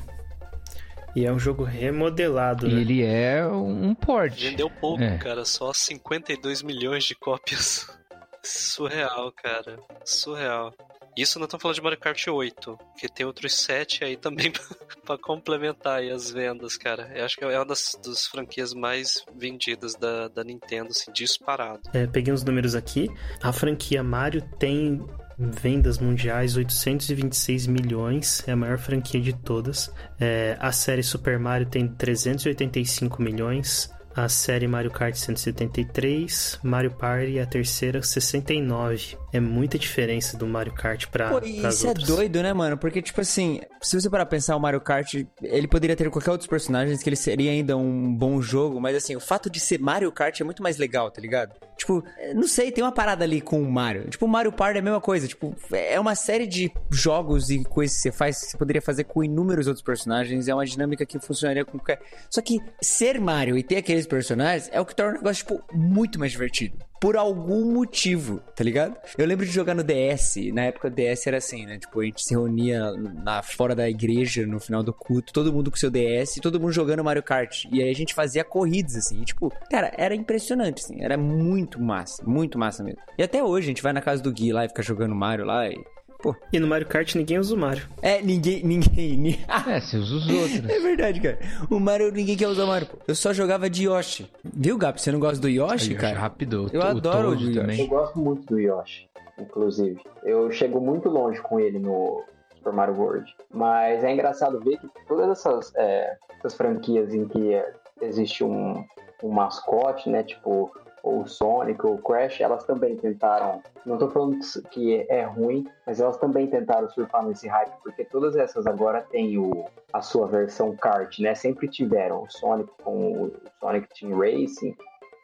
E 1.15 1.25
é 1.25 1.31
um 1.31 1.39
jogo 1.39 1.63
remodelado, 1.63 2.67
e 2.67 2.73
né? 2.73 2.81
ele 2.81 3.01
é 3.05 3.47
um 3.47 3.95
port. 3.95 4.37
Vendeu 4.37 4.69
pouco, 4.69 5.01
É. 5.01 5.17
cara. 5.17 5.45
Só 5.45 5.71
52 5.71 6.61
milhões 6.61 7.05
de 7.05 7.15
cópias. 7.15 7.87
Surreal, 8.43 9.31
cara. 9.31 9.79
Surreal. 10.03 10.73
Isso 11.17 11.39
não 11.39 11.45
estamos 11.45 11.61
falando 11.61 11.75
de 11.75 11.81
Mario 11.81 11.99
Kart 11.99 12.27
8, 12.27 12.77
que 12.97 13.07
tem 13.07 13.25
outros 13.25 13.53
7 13.55 14.03
aí 14.03 14.17
também 14.17 14.51
pra 15.05 15.17
complementar 15.17 15.99
aí 15.99 16.11
as 16.11 16.29
vendas, 16.29 16.75
cara. 16.75 17.09
Eu 17.15 17.23
acho 17.23 17.37
que 17.37 17.43
é 17.43 17.57
uma 17.57 17.65
das, 17.65 17.97
das 18.03 18.25
franquias 18.25 18.73
mais 18.73 19.23
vendidas 19.33 19.95
da, 19.95 20.27
da 20.27 20.43
Nintendo, 20.43 20.89
assim, 20.89 21.11
disparado. 21.13 21.81
É, 21.93 22.05
peguei 22.05 22.33
uns 22.33 22.43
números 22.43 22.75
aqui. 22.75 23.09
A 23.41 23.53
franquia 23.53 24.03
Mario 24.03 24.41
tem 24.59 25.01
vendas 25.37 25.99
mundiais 25.99 26.55
826 26.55 27.67
milhões, 27.67 28.43
é 28.47 28.51
a 28.51 28.55
maior 28.55 28.77
franquia 28.77 29.19
de 29.19 29.33
todas. 29.33 29.91
É, 30.19 30.57
a 30.59 30.71
série 30.71 31.03
Super 31.03 31.39
Mario 31.39 31.67
tem 31.67 31.87
385 31.87 33.21
milhões. 33.21 33.93
A 34.15 34.29
série 34.29 34.65
Mario 34.65 34.91
Kart 34.91 35.13
173, 35.13 36.59
Mario 36.63 36.91
Party 36.91 37.37
a 37.37 37.45
terceira 37.45 38.01
69. 38.01 39.17
É 39.33 39.39
muita 39.41 39.77
diferença 39.77 40.37
do 40.37 40.47
Mario 40.47 40.73
Kart 40.73 41.07
pra, 41.07 41.29
Pô, 41.29 41.45
isso 41.45 41.85
é 41.85 41.89
outras. 41.89 42.07
doido, 42.07 42.41
né, 42.41 42.53
mano? 42.53 42.77
Porque, 42.77 43.01
tipo 43.01 43.19
assim, 43.19 43.59
se 43.81 43.99
você 43.99 44.09
parar 44.09 44.25
pra 44.25 44.37
pensar, 44.37 44.55
o 44.55 44.59
Mario 44.59 44.79
Kart, 44.79 45.13
ele 45.43 45.67
poderia 45.67 45.95
ter 45.97 46.09
qualquer 46.09 46.31
outros 46.31 46.47
personagens 46.47 47.03
que 47.03 47.09
ele 47.09 47.17
seria 47.17 47.51
ainda 47.51 47.75
um 47.75 48.15
bom 48.15 48.41
jogo, 48.41 48.79
mas 48.79 48.95
assim, 48.95 49.13
o 49.17 49.19
fato 49.19 49.49
de 49.49 49.59
ser 49.59 49.79
Mario 49.79 50.09
Kart 50.13 50.39
é 50.39 50.43
muito 50.45 50.63
mais 50.63 50.77
legal, 50.77 51.11
tá 51.11 51.19
ligado? 51.19 51.53
Tipo, 51.77 52.01
é, 52.17 52.33
não 52.33 52.47
sei, 52.47 52.71
tem 52.71 52.81
uma 52.81 52.93
parada 52.93 53.25
ali 53.25 53.41
com 53.41 53.61
o 53.61 53.69
Mario. 53.69 54.09
Tipo, 54.09 54.25
o 54.25 54.29
Mario 54.29 54.53
Party 54.53 54.77
é 54.77 54.79
a 54.79 54.83
mesma 54.83 55.01
coisa. 55.01 55.27
Tipo, 55.27 55.53
é 55.73 55.99
uma 55.99 56.15
série 56.15 56.47
de 56.47 56.71
jogos 56.89 57.49
e 57.49 57.65
coisas 57.65 57.97
que 57.97 58.03
você 58.03 58.11
faz 58.13 58.39
que 58.39 58.51
você 58.51 58.57
poderia 58.57 58.81
fazer 58.81 59.03
com 59.03 59.21
inúmeros 59.21 59.67
outros 59.67 59.83
personagens. 59.83 60.47
É 60.47 60.53
uma 60.53 60.65
dinâmica 60.65 61.05
que 61.05 61.19
funcionaria 61.19 61.65
com 61.65 61.77
qualquer. 61.77 61.99
Só 62.29 62.41
que 62.41 62.61
ser 62.81 63.19
Mario 63.19 63.57
e 63.57 63.63
ter 63.63 63.75
aqueles 63.75 64.04
personagens 64.05 64.69
é 64.71 64.79
o 64.79 64.85
que 64.85 64.95
torna 64.95 65.13
o 65.13 65.17
negócio, 65.17 65.45
tipo, 65.45 65.63
muito 65.73 66.19
mais 66.19 66.31
divertido. 66.31 66.77
Por 66.99 67.17
algum 67.17 67.73
motivo, 67.73 68.39
tá 68.55 68.63
ligado? 68.63 68.95
Eu 69.17 69.27
lembro 69.27 69.45
de 69.45 69.51
jogar 69.51 69.75
no 69.75 69.83
DS. 69.83 70.37
Na 70.53 70.63
época 70.63 70.87
o 70.87 70.91
DS 70.91 71.27
era 71.27 71.37
assim, 71.37 71.65
né? 71.65 71.77
Tipo, 71.77 71.99
a 71.99 72.05
gente 72.05 72.23
se 72.23 72.33
reunia 72.33 72.91
na, 72.91 73.43
fora 73.43 73.75
da 73.75 73.87
igreja 73.89 74.45
no 74.47 74.59
final 74.59 74.81
do 74.81 74.93
culto, 74.93 75.33
todo 75.33 75.51
mundo 75.53 75.69
com 75.69 75.77
seu 75.77 75.91
DS, 75.91 76.35
todo 76.41 76.59
mundo 76.59 76.71
jogando 76.71 77.03
Mario 77.03 77.21
Kart. 77.21 77.65
E 77.71 77.83
aí 77.83 77.89
a 77.89 77.95
gente 77.95 78.13
fazia 78.13 78.43
corridas, 78.43 78.95
assim. 78.95 79.21
E, 79.21 79.25
tipo, 79.25 79.51
cara, 79.69 79.91
era 79.97 80.15
impressionante, 80.15 80.83
assim. 80.83 81.01
Era 81.01 81.17
muito 81.17 81.81
massa, 81.81 82.23
muito 82.25 82.57
massa 82.57 82.83
mesmo. 82.83 82.99
E 83.17 83.23
até 83.23 83.43
hoje 83.43 83.67
a 83.67 83.69
gente 83.69 83.83
vai 83.83 83.93
na 83.93 84.01
casa 84.01 84.23
do 84.23 84.31
Gui 84.31 84.51
lá 84.51 84.65
e 84.65 84.69
fica 84.69 84.81
jogando 84.81 85.13
Mario 85.13 85.45
lá 85.45 85.67
e. 85.67 85.94
Pô. 86.25 86.35
E 86.51 86.59
no 86.59 86.65
Mario 86.67 86.87
Kart 86.87 87.13
ninguém 87.13 87.37
usa 87.37 87.53
o 87.53 87.57
Mario. 87.57 87.83
É, 88.01 88.19
ninguém. 88.19 88.63
ninguém. 88.63 89.15
ni- 89.15 89.39
É, 89.67 89.79
você 89.79 89.97
usa 89.97 90.15
os 90.15 90.27
outros. 90.27 90.69
É 90.69 90.79
verdade, 90.79 91.21
cara. 91.21 91.37
O 91.69 91.79
Mario, 91.79 92.11
ninguém 92.11 92.35
quer 92.35 92.47
usar 92.47 92.63
o 92.63 92.67
Mario. 92.67 92.87
pô. 92.87 92.97
Eu 93.07 93.13
só 93.13 93.31
jogava 93.31 93.69
de 93.69 93.83
Yoshi. 93.85 94.31
Viu, 94.43 94.75
Gap? 94.77 94.99
Você 94.99 95.11
não 95.11 95.19
gosta 95.19 95.39
do 95.39 95.47
Yoshi, 95.47 95.91
Yoshi 95.91 95.95
cara? 95.95 96.17
rápido. 96.17 96.67
Eu 96.73 96.81
o 96.81 96.83
adoro 96.83 97.27
Toad 97.29 97.43
o 97.43 97.47
Yoshi. 97.49 97.59
também. 97.59 97.79
Eu 97.81 97.87
gosto 97.87 98.17
muito 98.17 98.43
do 98.47 98.59
Yoshi. 98.59 99.07
inclusive. 99.39 100.01
Eu 100.23 100.49
chego 100.51 100.79
muito 100.81 101.09
longe 101.09 101.39
com 101.41 101.59
ele 101.59 101.77
no 101.77 102.23
Super 102.55 102.73
Mario 102.73 102.95
World. 102.95 103.31
Mas 103.53 104.03
é 104.03 104.11
engraçado 104.11 104.59
ver 104.61 104.77
que 104.79 104.87
todas 105.07 105.29
essas, 105.29 105.71
é, 105.75 106.15
essas 106.39 106.55
franquias 106.55 107.13
em 107.13 107.27
que 107.27 107.61
existe 108.01 108.43
um, 108.43 108.83
um 109.23 109.29
mascote, 109.29 110.09
né? 110.09 110.23
Tipo 110.23 110.71
ou 111.05 111.27
Sonic 111.27 111.85
ou 111.85 111.99
Crash, 111.99 112.41
elas 112.41 112.63
também 112.65 112.95
tentaram. 112.95 113.61
Não 113.85 113.95
tô 113.97 114.09
falando 114.09 114.39
que 114.71 115.05
é 115.07 115.23
ruim, 115.23 115.67
mas 115.85 115.99
elas 115.99 116.17
também 116.17 116.47
tentaram 116.47 116.89
surfar 116.89 117.23
nesse 117.23 117.47
hype, 117.47 117.71
porque 117.83 118.03
todas 118.03 118.35
essas 118.35 118.65
agora 118.65 119.01
têm 119.01 119.37
o, 119.37 119.65
a 119.93 120.01
sua 120.01 120.25
versão 120.25 120.75
kart, 120.75 121.19
né? 121.19 121.35
Sempre 121.35 121.67
tiveram 121.67 122.23
o 122.23 122.29
Sonic 122.31 122.71
com 122.83 123.11
o 123.25 123.31
Sonic 123.59 123.87
Team 123.99 124.17
Racing, 124.17 124.75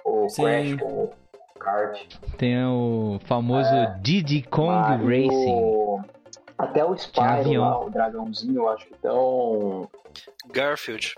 o 0.05 0.29
Sim. 0.29 0.43
Crash 0.43 0.75
com 0.75 1.03
o 1.05 1.09
kart. 1.59 2.15
Tem 2.37 2.63
o 2.63 3.19
famoso 3.25 3.73
É. 3.73 3.97
Diddy 4.01 4.43
Kong 4.43 4.67
Mario- 4.71 5.07
Racing. 5.07 6.11
Até 6.59 6.85
o 6.85 6.95
Spyro 6.95 7.59
lá, 7.59 7.79
o 7.83 7.89
dragãozinho, 7.89 8.57
eu 8.61 8.69
acho 8.69 8.85
que 8.85 8.93
tão. 8.99 9.89
Garfield. 10.53 11.15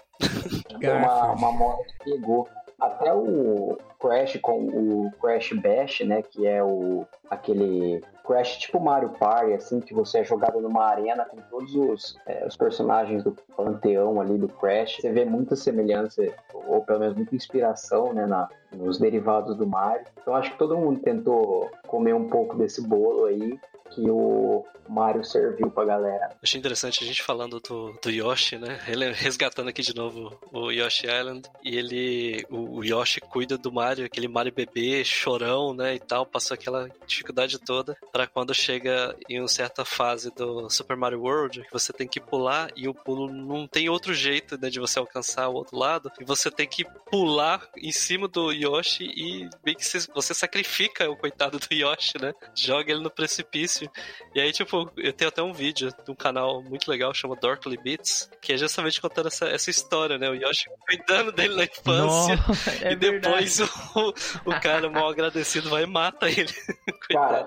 Deu 0.80 0.96
uma, 0.96 1.32
uma 1.34 1.52
moda 1.52 1.84
que 1.84 2.12
pegou. 2.12 2.48
Até 2.84 3.14
o 3.14 3.78
Crash 3.98 4.38
com 4.42 4.66
o 4.66 5.12
Crash 5.22 5.54
Bash, 5.54 6.02
né? 6.02 6.22
Que 6.22 6.46
é 6.46 6.62
o 6.62 7.06
aquele 7.30 8.04
Crash 8.28 8.58
tipo 8.58 8.78
Mario 8.78 9.12
Party, 9.12 9.54
assim, 9.54 9.80
que 9.80 9.94
você 9.94 10.20
é 10.20 10.24
jogado 10.26 10.60
numa 10.60 10.84
arena 10.84 11.24
com 11.24 11.38
todos 11.50 11.74
os, 11.74 12.20
é, 12.26 12.46
os 12.46 12.58
personagens 12.58 13.24
do 13.24 13.32
panteão 13.56 14.20
ali 14.20 14.38
do 14.38 14.50
Crash. 14.50 14.98
Você 14.98 15.14
vê 15.14 15.24
muita 15.24 15.56
semelhança, 15.56 16.22
ou 16.54 16.82
pelo 16.82 17.00
menos 17.00 17.16
muita 17.16 17.34
inspiração, 17.34 18.12
né? 18.12 18.26
Na, 18.26 18.50
nos 18.74 18.98
derivados 18.98 19.56
do 19.56 19.66
Mario. 19.66 20.06
Então 20.22 20.36
acho 20.36 20.52
que 20.52 20.58
todo 20.58 20.78
mundo 20.78 21.00
tentou 21.00 21.70
comer 21.88 22.14
um 22.14 22.28
pouco 22.28 22.58
desse 22.58 22.82
bolo 22.82 23.26
aí 23.26 23.60
que 23.92 24.10
o 24.10 24.66
Mario 24.90 25.24
serviu 25.24 25.70
pra 25.70 25.86
galera. 25.86 26.36
Achei 26.42 26.60
interessante 26.60 27.04
a 27.04 27.08
gente 27.08 27.22
falando 27.22 27.60
do, 27.60 27.98
do 28.02 28.10
Yoshi, 28.10 28.58
né? 28.58 28.80
Ele 28.88 29.12
resgatando 29.14 29.70
aqui 29.70 29.82
de 29.82 29.96
novo 29.96 30.38
o 30.52 30.72
Yoshi 30.72 31.08
Island. 31.08 31.50
E 31.64 31.78
ele. 31.78 32.46
O, 32.50 32.80
o 32.80 32.84
Yoshi 32.84 33.22
cuida 33.22 33.58
do 33.58 33.72
Mario, 33.72 34.06
aquele 34.06 34.28
Mario 34.28 34.54
bebê, 34.54 35.04
chorão, 35.04 35.74
né? 35.74 35.96
E 35.96 36.00
tal. 36.00 36.26
Passou 36.26 36.56
aquela 36.56 36.90
dificuldade 37.08 37.60
toda. 37.60 37.98
Pra 38.12 38.28
quando 38.28 38.54
chega 38.54 39.16
em 39.30 39.40
uma 39.40 39.48
certa 39.48 39.86
fase 39.86 40.32
do 40.32 40.70
Super 40.70 40.98
Mario 40.98 41.22
World, 41.22 41.62
que 41.64 41.74
você 41.74 41.94
tem 41.94 42.08
que 42.08 42.20
pular 42.20 42.72
e 42.76 42.88
o 42.88 42.94
pulo 42.94 43.32
não 43.32 43.68
tem 43.68 43.90
outro 43.90 44.14
jeito 44.14 44.58
né, 44.60 44.70
de 44.70 44.80
você 44.80 45.00
alcançar 45.00 45.48
o 45.48 45.54
outro 45.54 45.78
lado. 45.78 46.12
E 46.20 46.24
você 46.24 46.52
tem 46.52 46.68
que 46.68 46.84
pular 47.10 47.68
em 47.78 47.92
cima 47.92 48.28
do 48.28 48.52
Yoshi 48.64 49.04
e 49.06 49.50
meio 49.66 49.78
que 49.78 49.86
você, 49.86 50.34
sacrifica 50.34 51.10
o 51.10 51.16
coitado 51.16 51.60
do 51.60 51.74
Yoshi, 51.74 52.14
né? 52.22 52.34
Joga 52.56 52.92
ele 52.92 53.02
no 53.02 53.10
precipício. 53.10 53.90
E 54.36 54.40
aí, 54.42 54.52
tipo, 54.52 54.92
eu 54.98 55.14
tenho 55.14 55.30
até 55.30 55.42
um 55.42 55.54
vídeo 55.54 55.90
de 56.04 56.12
um 56.12 56.16
canal 56.16 56.62
muito 56.62 56.90
legal, 56.90 57.14
chama 57.14 57.36
Dorkly 57.36 57.78
Beats, 57.84 58.30
que 58.42 58.54
é 58.54 58.58
justamente 58.58 59.00
contando 59.02 59.28
essa, 59.28 59.46
essa 59.46 59.70
história, 59.70 60.18
né? 60.18 60.30
O 60.30 60.36
Yoshi 60.36 60.66
cuidando 60.88 61.32
dele 61.32 61.56
na 61.56 61.64
infância. 61.64 62.36
Nossa, 62.48 62.86
é 62.86 62.92
e 62.94 62.96
depois 62.96 63.60
o, 63.96 64.14
o 64.46 64.60
cara 64.62 64.90
mal 64.90 65.10
agradecido 65.10 65.70
vai 65.70 65.84
e 65.84 65.88
mata 65.88 66.30
ele. 66.30 66.54
Cara, 67.12 67.46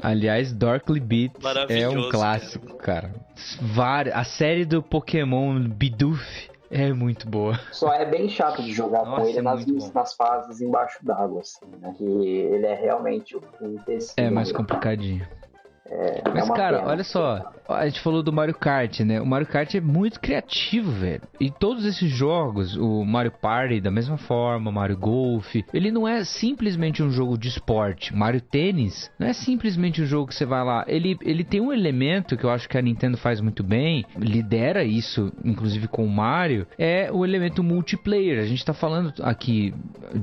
Aliás, 0.00 0.52
Darkly 0.52 1.00
Beats 1.00 1.44
é 1.68 1.88
um 1.88 2.08
clássico, 2.08 2.76
cara. 2.78 3.12
Várias- 3.60 4.14
A 4.16 4.24
série 4.24 4.64
do 4.64 4.82
Pokémon 4.82 5.60
Bidoof 5.68 6.50
é 6.72 6.92
muito 6.92 7.28
boa. 7.28 7.60
Só 7.70 7.92
é 7.92 8.04
bem 8.04 8.28
chato 8.28 8.62
de 8.62 8.72
jogar 8.72 9.04
Nossa, 9.04 9.22
com 9.22 9.28
ele 9.28 9.38
é 9.38 9.42
nas, 9.42 9.92
nas 9.92 10.14
fases 10.14 10.60
embaixo 10.60 11.04
d'água, 11.04 11.42
assim, 11.42 11.66
né? 11.80 11.94
Que 11.96 12.04
ele 12.04 12.66
é 12.66 12.74
realmente 12.74 13.36
um 13.36 13.74
empecilho. 13.74 14.14
É 14.16 14.30
mais 14.30 14.50
complicadinho. 14.50 15.26
É, 15.84 16.22
Mas, 16.32 16.44
uma 16.46 16.54
cara, 16.54 16.78
pena. 16.78 16.90
olha 16.90 17.04
só. 17.04 17.52
A 17.68 17.86
gente 17.88 18.00
falou 18.00 18.22
do 18.22 18.32
Mario 18.32 18.54
Kart, 18.54 19.00
né? 19.00 19.20
O 19.20 19.26
Mario 19.26 19.46
Kart 19.46 19.74
é 19.74 19.80
muito 19.80 20.20
criativo, 20.20 20.90
velho. 20.90 21.22
E 21.40 21.50
todos 21.50 21.84
esses 21.84 22.10
jogos, 22.10 22.76
o 22.76 23.04
Mario 23.04 23.32
Party 23.32 23.80
da 23.80 23.90
mesma 23.90 24.16
forma, 24.18 24.70
o 24.70 24.72
Mario 24.72 24.96
Golf, 24.96 25.54
ele 25.72 25.90
não 25.90 26.06
é 26.06 26.22
simplesmente 26.24 27.02
um 27.02 27.10
jogo 27.10 27.36
de 27.38 27.48
esporte. 27.48 28.14
Mario 28.14 28.40
Tênis 28.40 29.10
não 29.18 29.26
é 29.26 29.32
simplesmente 29.32 30.02
um 30.02 30.06
jogo 30.06 30.28
que 30.28 30.34
você 30.34 30.44
vai 30.44 30.62
lá. 30.64 30.84
Ele, 30.86 31.16
ele 31.22 31.44
tem 31.44 31.60
um 31.60 31.72
elemento 31.72 32.36
que 32.36 32.44
eu 32.44 32.50
acho 32.50 32.68
que 32.68 32.76
a 32.76 32.82
Nintendo 32.82 33.16
faz 33.16 33.40
muito 33.40 33.62
bem, 33.62 34.04
lidera 34.16 34.84
isso, 34.84 35.32
inclusive 35.44 35.88
com 35.88 36.04
o 36.04 36.10
Mario, 36.10 36.66
é 36.78 37.10
o 37.10 37.24
elemento 37.24 37.62
multiplayer. 37.62 38.40
A 38.40 38.46
gente 38.46 38.64
tá 38.64 38.74
falando 38.74 39.12
aqui 39.22 39.74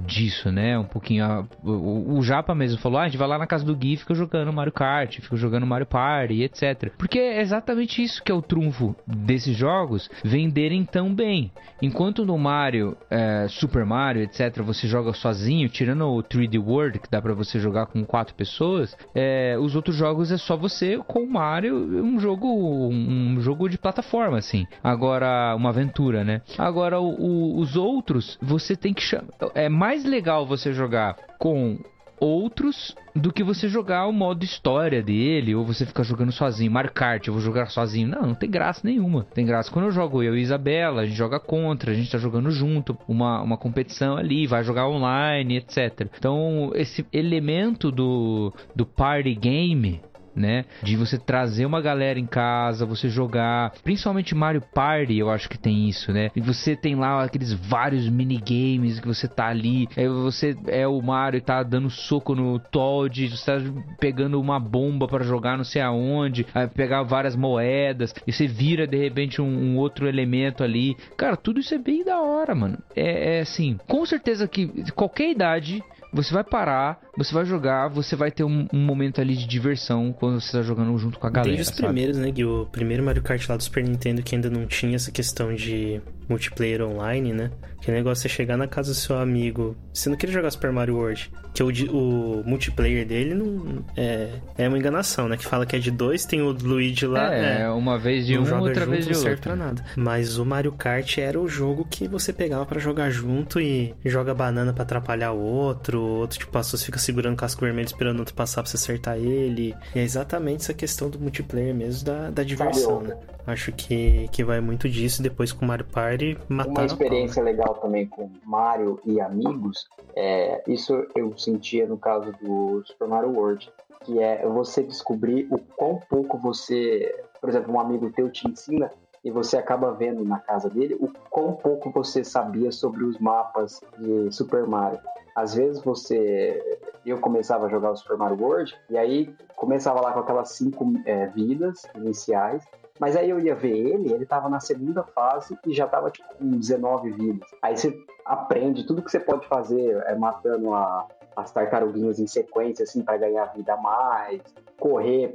disso, 0.06 0.52
né? 0.52 0.78
Um 0.78 0.86
pouquinho. 0.86 1.24
a- 1.26 1.46
o, 1.64 2.18
o 2.18 2.22
Japa 2.22 2.54
mesmo 2.54 2.80
falou: 2.80 3.00
ah, 3.00 3.04
a 3.04 3.08
gente 3.08 3.18
vai 3.18 3.28
lá 3.28 3.38
na 3.38 3.48
casa 3.48 3.66
do 3.66 3.76
Gui 3.76 3.94
e 3.94 3.98
fica 3.98 4.14
jogando 4.14 4.54
Mario 4.54 4.74
Kart, 4.74 5.20
fica 5.20 5.36
jogando 5.36 5.49
Mario 5.66 5.86
Party, 5.88 6.44
etc. 6.44 6.92
Porque 6.98 7.18
é 7.20 7.42
exatamente 7.42 8.04
isso 8.04 8.24
que 8.24 8.32
é 8.32 8.36
o 8.36 8.42
trunfo 8.42 8.96
desses 9.08 9.56
jogos 9.56 10.10
venderem 10.24 10.84
tão 10.86 11.14
bem. 11.14 11.52
Enquanto 11.82 12.26
no 12.26 12.38
Mario, 12.38 12.96
é, 13.10 13.48
Super 13.50 13.86
Mario, 13.86 14.24
etc., 14.24 14.62
você 14.62 14.88
joga 14.88 15.14
sozinho, 15.14 15.70
tirando 15.70 16.06
o 16.06 16.22
3D 16.24 16.60
World, 16.60 17.00
que 17.00 17.10
dá 17.10 17.22
pra 17.22 17.34
você 17.34 17.60
jogar 17.60 17.86
com 17.88 18.04
quatro 18.04 18.36
pessoas, 18.36 18.96
é, 19.16 19.56
os 19.60 19.76
outros 19.76 19.96
jogos 19.96 20.32
é 20.32 20.38
só 20.38 20.58
você 20.58 20.98
com 21.08 21.20
o 21.24 21.32
Mario, 21.32 21.76
um 22.04 22.20
jogo, 22.20 22.48
um 22.90 23.40
jogo 23.40 23.70
de 23.70 23.78
plataforma, 23.78 24.38
assim. 24.38 24.68
Agora, 24.84 25.56
uma 25.56 25.70
aventura, 25.70 26.24
né? 26.24 26.42
Agora, 26.58 27.00
o- 27.00 27.16
o- 27.20 27.60
os 27.60 27.76
outros, 27.76 28.38
você 28.42 28.76
tem 28.76 28.94
que 28.94 29.02
chamar. 29.02 29.30
É 29.56 29.70
mais 29.70 30.04
legal 30.04 30.46
você 30.46 30.74
jogar 30.74 31.16
com 31.38 31.78
outros 32.20 32.96
do 33.16 33.34
que 33.34 33.44
você 33.44 33.68
jogar 33.68 34.08
o 34.08 34.14
modo 34.14 34.44
história 34.44 35.02
dele, 35.02 35.56
ou 35.56 35.66
você 35.66 35.86
ficar 35.86 36.04
jogando 36.04 36.32
sozinho. 36.32 36.72
Mario 36.72 36.92
Kart, 36.92 37.28
eu 37.28 37.34
vou 37.34 37.42
jogar 37.42 37.68
sozinho. 37.68 38.08
Não, 38.08 38.28
não 38.28 38.36
tem 38.36 38.50
graça 38.50 38.82
nenhuma. 38.84 39.26
Tem 39.34 39.46
graça 39.46 39.72
quando 39.72 39.86
eu 39.86 39.92
jogo 39.92 40.24
eu 40.24 40.38
e 40.38 40.42
Isabela, 40.42 41.02
a 41.02 41.06
gente 41.06 41.18
joga 41.18 41.40
contra, 41.40 41.92
a 41.92 41.94
gente 41.94 42.12
tá 42.12 42.18
jogando 42.18 42.52
junto, 42.52 42.98
uma, 43.08 43.42
uma 43.42 43.58
competição 43.58 44.18
ali, 44.18 44.48
vai 44.48 44.64
jogar 44.64 44.88
online, 44.88 45.58
etc. 45.58 46.08
Então, 46.18 46.72
esse 46.76 47.06
elemento 47.12 47.92
do, 47.92 48.54
do 48.76 48.86
party 48.86 49.36
game 49.36 50.02
né? 50.40 50.66
De 50.82 50.96
você 50.96 51.18
trazer 51.18 51.66
uma 51.66 51.82
galera 51.82 52.18
em 52.18 52.26
casa, 52.26 52.86
você 52.86 53.10
jogar, 53.10 53.74
principalmente 53.84 54.34
Mario 54.34 54.62
Party, 54.74 55.18
eu 55.18 55.30
acho 55.30 55.50
que 55.50 55.58
tem 55.58 55.90
isso, 55.90 56.12
né? 56.12 56.32
E 56.36 56.42
você 56.42 56.76
tem 56.76 56.96
lá 56.96 57.24
aqueles 57.24 57.54
vários 57.54 58.08
minigames 58.10 59.00
que 59.00 59.08
você 59.08 59.28
tá 59.28 59.48
ali, 59.48 59.88
aí 59.96 60.08
você 60.08 60.56
é 60.68 60.88
o 60.88 61.02
Mario 61.02 61.38
e 61.38 61.42
tá 61.42 61.62
dando 61.62 61.90
soco 61.90 62.34
no 62.34 62.60
Toad, 62.60 63.30
você 63.30 63.46
tá 63.46 63.72
pegando 64.00 64.40
uma 64.40 64.60
bomba 64.60 65.08
para 65.08 65.24
jogar 65.24 65.58
não 65.58 65.64
sei 65.64 65.82
aonde, 65.82 66.46
aí 66.54 66.68
pegar 66.68 67.04
várias 67.04 67.36
moedas, 67.36 68.14
e 68.26 68.32
você 68.32 68.48
vira 68.48 68.88
de 68.88 68.98
repente 68.98 69.42
um, 69.42 69.46
um 69.46 69.78
outro 69.78 70.08
elemento 70.08 70.64
ali. 70.64 70.96
Cara, 71.18 71.36
tudo 71.36 71.60
isso 71.60 71.74
é 71.74 71.78
bem 71.78 72.04
da 72.04 72.22
hora, 72.22 72.56
mano. 72.56 72.78
É, 72.96 73.38
é 73.38 73.40
assim, 73.42 73.78
com 73.88 74.06
certeza 74.06 74.48
que 74.48 74.92
qualquer 74.94 75.32
idade 75.32 75.84
você 76.12 76.34
vai 76.34 76.44
parar, 76.44 77.00
você 77.16 77.34
vai 77.34 77.46
jogar, 77.46 77.88
você 77.88 78.16
vai 78.16 78.32
ter 78.32 78.44
um, 78.44 78.68
um 78.74 78.80
momento 78.80 79.22
ali 79.22 79.36
de 79.36 79.48
diversão 79.48 80.12
quando 80.12 80.42
você 80.42 80.58
tá 80.58 80.64
jogando 80.64 80.98
junto 80.98 81.20
com 81.20 81.28
a 81.28 81.30
galera. 81.30 81.56
Desde 81.56 81.72
os 81.72 81.78
sabe? 81.78 81.88
primeiros, 81.88 82.18
né, 82.18 82.32
Gui? 82.32 82.46
O 82.46 82.66
primeiro 82.66 83.04
Mario 83.04 83.22
Kart 83.22 83.48
lá 83.48 83.56
do 83.56 83.64
Super 83.64 83.84
Nintendo 83.84 84.24
que 84.24 84.36
ainda 84.36 84.50
não 84.50 84.66
tinha 84.66 84.96
essa 84.96 85.12
questão 85.12 85.54
de 85.54 86.02
multiplayer 86.28 86.82
online, 86.82 87.34
né? 87.34 87.52
Que 87.82 87.92
negócio 87.92 88.28
é 88.28 88.30
chegar 88.30 88.58
na 88.58 88.68
casa 88.68 88.92
do 88.92 88.96
seu 88.96 89.18
amigo. 89.18 89.76
Você 89.94 90.10
não 90.10 90.18
queria 90.18 90.34
jogar 90.34 90.52
Super 90.52 90.72
Mario 90.72 90.96
World. 90.98 91.32
Que 91.54 91.64
o, 91.64 91.72
de- 91.72 91.90
o 91.90 92.44
multiplayer 92.46 93.06
dele 93.08 93.34
não 93.34 93.84
é, 93.98 94.30
é 94.58 94.68
uma 94.68 94.78
enganação, 94.78 95.28
né? 95.28 95.36
Que 95.38 95.46
fala 95.46 95.66
que 95.66 95.76
é 95.76 95.80
de 95.80 95.90
dois, 95.90 96.26
tem 96.26 96.42
o 96.42 96.52
Luigi 96.52 97.08
lá. 97.08 97.34
É, 97.34 97.68
uma 97.70 97.98
vez 97.98 98.26
de 98.28 98.38
um, 98.38 98.46
joga 98.46 98.62
outra 98.64 98.82
junto, 98.82 98.92
vez 98.92 99.06
de 99.06 99.12
não 99.14 99.20
serve 99.20 99.36
outro. 99.36 99.44
pra 99.44 99.56
nada. 99.56 99.84
Mas 99.96 100.38
o 100.38 100.46
Mario 100.46 100.72
Kart 100.74 101.18
era 101.18 101.40
o 101.40 101.48
jogo 101.48 101.88
que 101.90 102.08
você 102.08 102.32
pegava 102.32 102.66
pra 102.66 102.80
jogar 102.80 103.10
junto 103.10 103.60
e 103.60 103.96
joga 104.06 104.34
banana 104.34 104.72
pra 104.74 104.84
atrapalhar 104.84 105.32
o 105.32 105.40
outro. 105.42 106.00
O 106.00 106.20
outro 106.20 106.38
tipo 106.40 106.52
passou, 106.52 106.78
você 106.78 106.86
fica 106.86 107.00
segurando 107.00 107.34
o 107.34 107.38
casco 107.38 107.62
vermelho 107.66 107.86
esperando 107.88 108.18
o 108.18 108.20
outro 108.20 108.36
passar 108.36 108.62
pra 108.62 108.70
você 108.70 108.78
acertar 108.78 109.18
ele. 109.18 109.74
E 109.96 110.00
é 110.00 110.04
exatamente 110.04 110.62
essa 110.64 110.74
questão 110.74 111.10
do 111.10 111.18
multiplayer 111.20 111.74
mesmo, 111.74 112.06
da, 112.06 112.30
da 112.30 112.44
diversão, 112.44 113.02
né? 113.02 113.16
Acho 113.48 113.72
que, 113.72 114.30
que 114.32 114.44
vai 114.44 114.60
muito 114.62 114.88
disso. 114.88 115.24
Depois 115.24 115.52
com 115.52 115.66
o 115.66 115.68
Mario 115.68 115.86
Party, 115.86 116.38
Uma 116.48 116.58
mataram 116.66 116.72
a 116.72 116.76
pau, 116.76 116.84
né? 116.86 117.04
experiência 117.06 117.42
legal 117.44 117.69
também 117.74 118.08
com 118.08 118.30
Mario 118.44 119.00
e 119.06 119.20
amigos, 119.20 119.88
é, 120.16 120.64
isso 120.68 121.06
eu 121.16 121.38
sentia 121.38 121.88
no 121.88 121.98
caso 121.98 122.32
do 122.42 122.84
Super 122.86 123.08
Mario 123.08 123.34
World, 123.36 123.72
que 124.02 124.20
é 124.20 124.46
você 124.48 124.84
descobrir 124.84 125.48
o 125.52 125.58
quão 125.58 126.00
pouco 126.10 126.38
você, 126.38 127.24
por 127.40 127.50
exemplo, 127.50 127.74
um 127.74 127.80
amigo 127.80 128.12
teu 128.12 128.30
te 128.30 128.48
ensina 128.48 128.92
e 129.24 129.32
você 129.32 129.58
acaba 129.58 129.92
vendo 129.92 130.24
na 130.24 130.40
casa 130.40 130.70
dele 130.70 130.96
o 131.00 131.12
quão 131.30 131.54
pouco 131.54 131.92
você 131.92 132.24
sabia 132.24 132.72
sobre 132.72 133.04
os 133.04 133.20
mapas 133.20 133.82
de 133.98 134.32
Super 134.32 134.66
Mario. 134.66 135.00
Às 135.36 135.56
vezes 135.56 135.82
você. 135.84 136.80
Eu 137.06 137.20
começava 137.20 137.66
a 137.66 137.70
jogar 137.70 137.92
o 137.92 137.96
Super 137.96 138.18
Mario 138.18 138.42
World 138.42 138.76
e 138.90 138.98
aí 138.98 139.34
começava 139.56 140.02
lá 140.02 140.12
com 140.12 140.20
aquelas 140.20 140.52
cinco 140.52 140.94
é, 141.06 141.28
vidas 141.28 141.84
iniciais. 141.96 142.64
Mas 143.00 143.16
aí 143.16 143.30
eu 143.30 143.40
ia 143.40 143.56
ver 143.56 143.76
ele, 143.76 144.12
ele 144.12 144.26
tava 144.26 144.50
na 144.50 144.60
segunda 144.60 145.04
fase 145.04 145.58
e 145.66 145.74
já 145.74 145.88
tava 145.88 146.12
tipo 146.12 146.28
com 146.36 146.52
19 146.52 147.12
vidas. 147.12 147.50
Aí 147.62 147.78
você 147.78 147.98
aprende 148.26 148.86
tudo 148.86 149.02
que 149.02 149.10
você 149.10 149.20
pode 149.20 149.48
fazer 149.48 150.04
é, 150.06 150.16
matando 150.16 150.74
a, 150.74 151.08
as 151.36 151.52
tartaruguinhas 151.52 152.20
em 152.20 152.28
sequência, 152.28 152.84
assim, 152.84 153.02
para 153.02 153.18
ganhar 153.18 153.46
vida 153.54 153.74
a 153.74 153.78
mais, 153.78 154.42
correr 154.78 155.34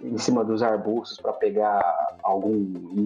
em 0.00 0.18
cima 0.18 0.44
dos 0.44 0.62
arbustos 0.62 1.18
para 1.18 1.32
pegar 1.32 2.18
algum 2.22 2.52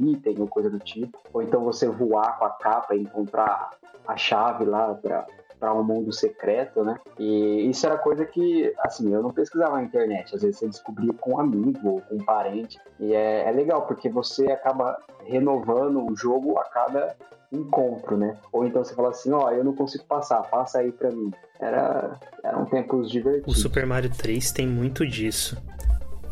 item 0.09 0.41
ou 0.41 0.49
coisa 0.49 0.69
do 0.69 0.81
tipo, 0.81 1.17
ou 1.33 1.41
então 1.41 1.63
você 1.63 1.89
voar 1.89 2.37
com 2.37 2.45
a 2.45 2.51
capa 2.51 2.97
e 2.97 3.01
encontrar 3.01 3.71
a 4.07 4.17
chave 4.17 4.65
lá 4.65 4.93
para 4.95 5.25
para 5.61 5.75
um 5.75 5.85
mundo 5.85 6.11
secreto, 6.13 6.83
né? 6.83 6.99
E 7.19 7.69
isso 7.69 7.87
era 7.87 7.99
coisa 7.99 8.25
que, 8.25 8.73
assim, 8.79 9.13
eu 9.13 9.23
não 9.23 9.31
pesquisava 9.31 9.77
na 9.77 9.83
internet. 9.83 10.35
Às 10.35 10.41
vezes 10.41 10.59
você 10.59 10.67
descobria 10.67 11.13
com 11.13 11.35
um 11.35 11.39
amigo 11.39 11.89
ou 11.89 12.01
com 12.01 12.17
um 12.17 12.25
parente. 12.25 12.79
E 12.99 13.13
é, 13.13 13.47
é 13.47 13.51
legal, 13.53 13.83
porque 13.83 14.09
você 14.09 14.51
acaba 14.51 14.99
renovando 15.27 16.11
o 16.11 16.17
jogo 16.17 16.59
a 16.59 16.65
cada 16.65 17.15
encontro, 17.53 18.17
né? 18.17 18.37
Ou 18.53 18.65
então 18.65 18.83
você 18.83 18.95
fala 18.95 19.11
assim, 19.11 19.33
ó, 19.33 19.47
oh, 19.47 19.51
eu 19.51 19.63
não 19.63 19.75
consigo 19.75 20.05
passar, 20.05 20.43
passa 20.43 20.79
aí 20.79 20.91
pra 20.91 21.11
mim. 21.11 21.31
Era, 21.61 22.19
eram 22.43 22.65
tempos 22.65 23.11
divertidos. 23.11 23.55
O 23.55 23.61
Super 23.61 23.85
Mario 23.85 24.11
3 24.11 24.51
tem 24.53 24.67
muito 24.67 25.07
disso. 25.07 25.61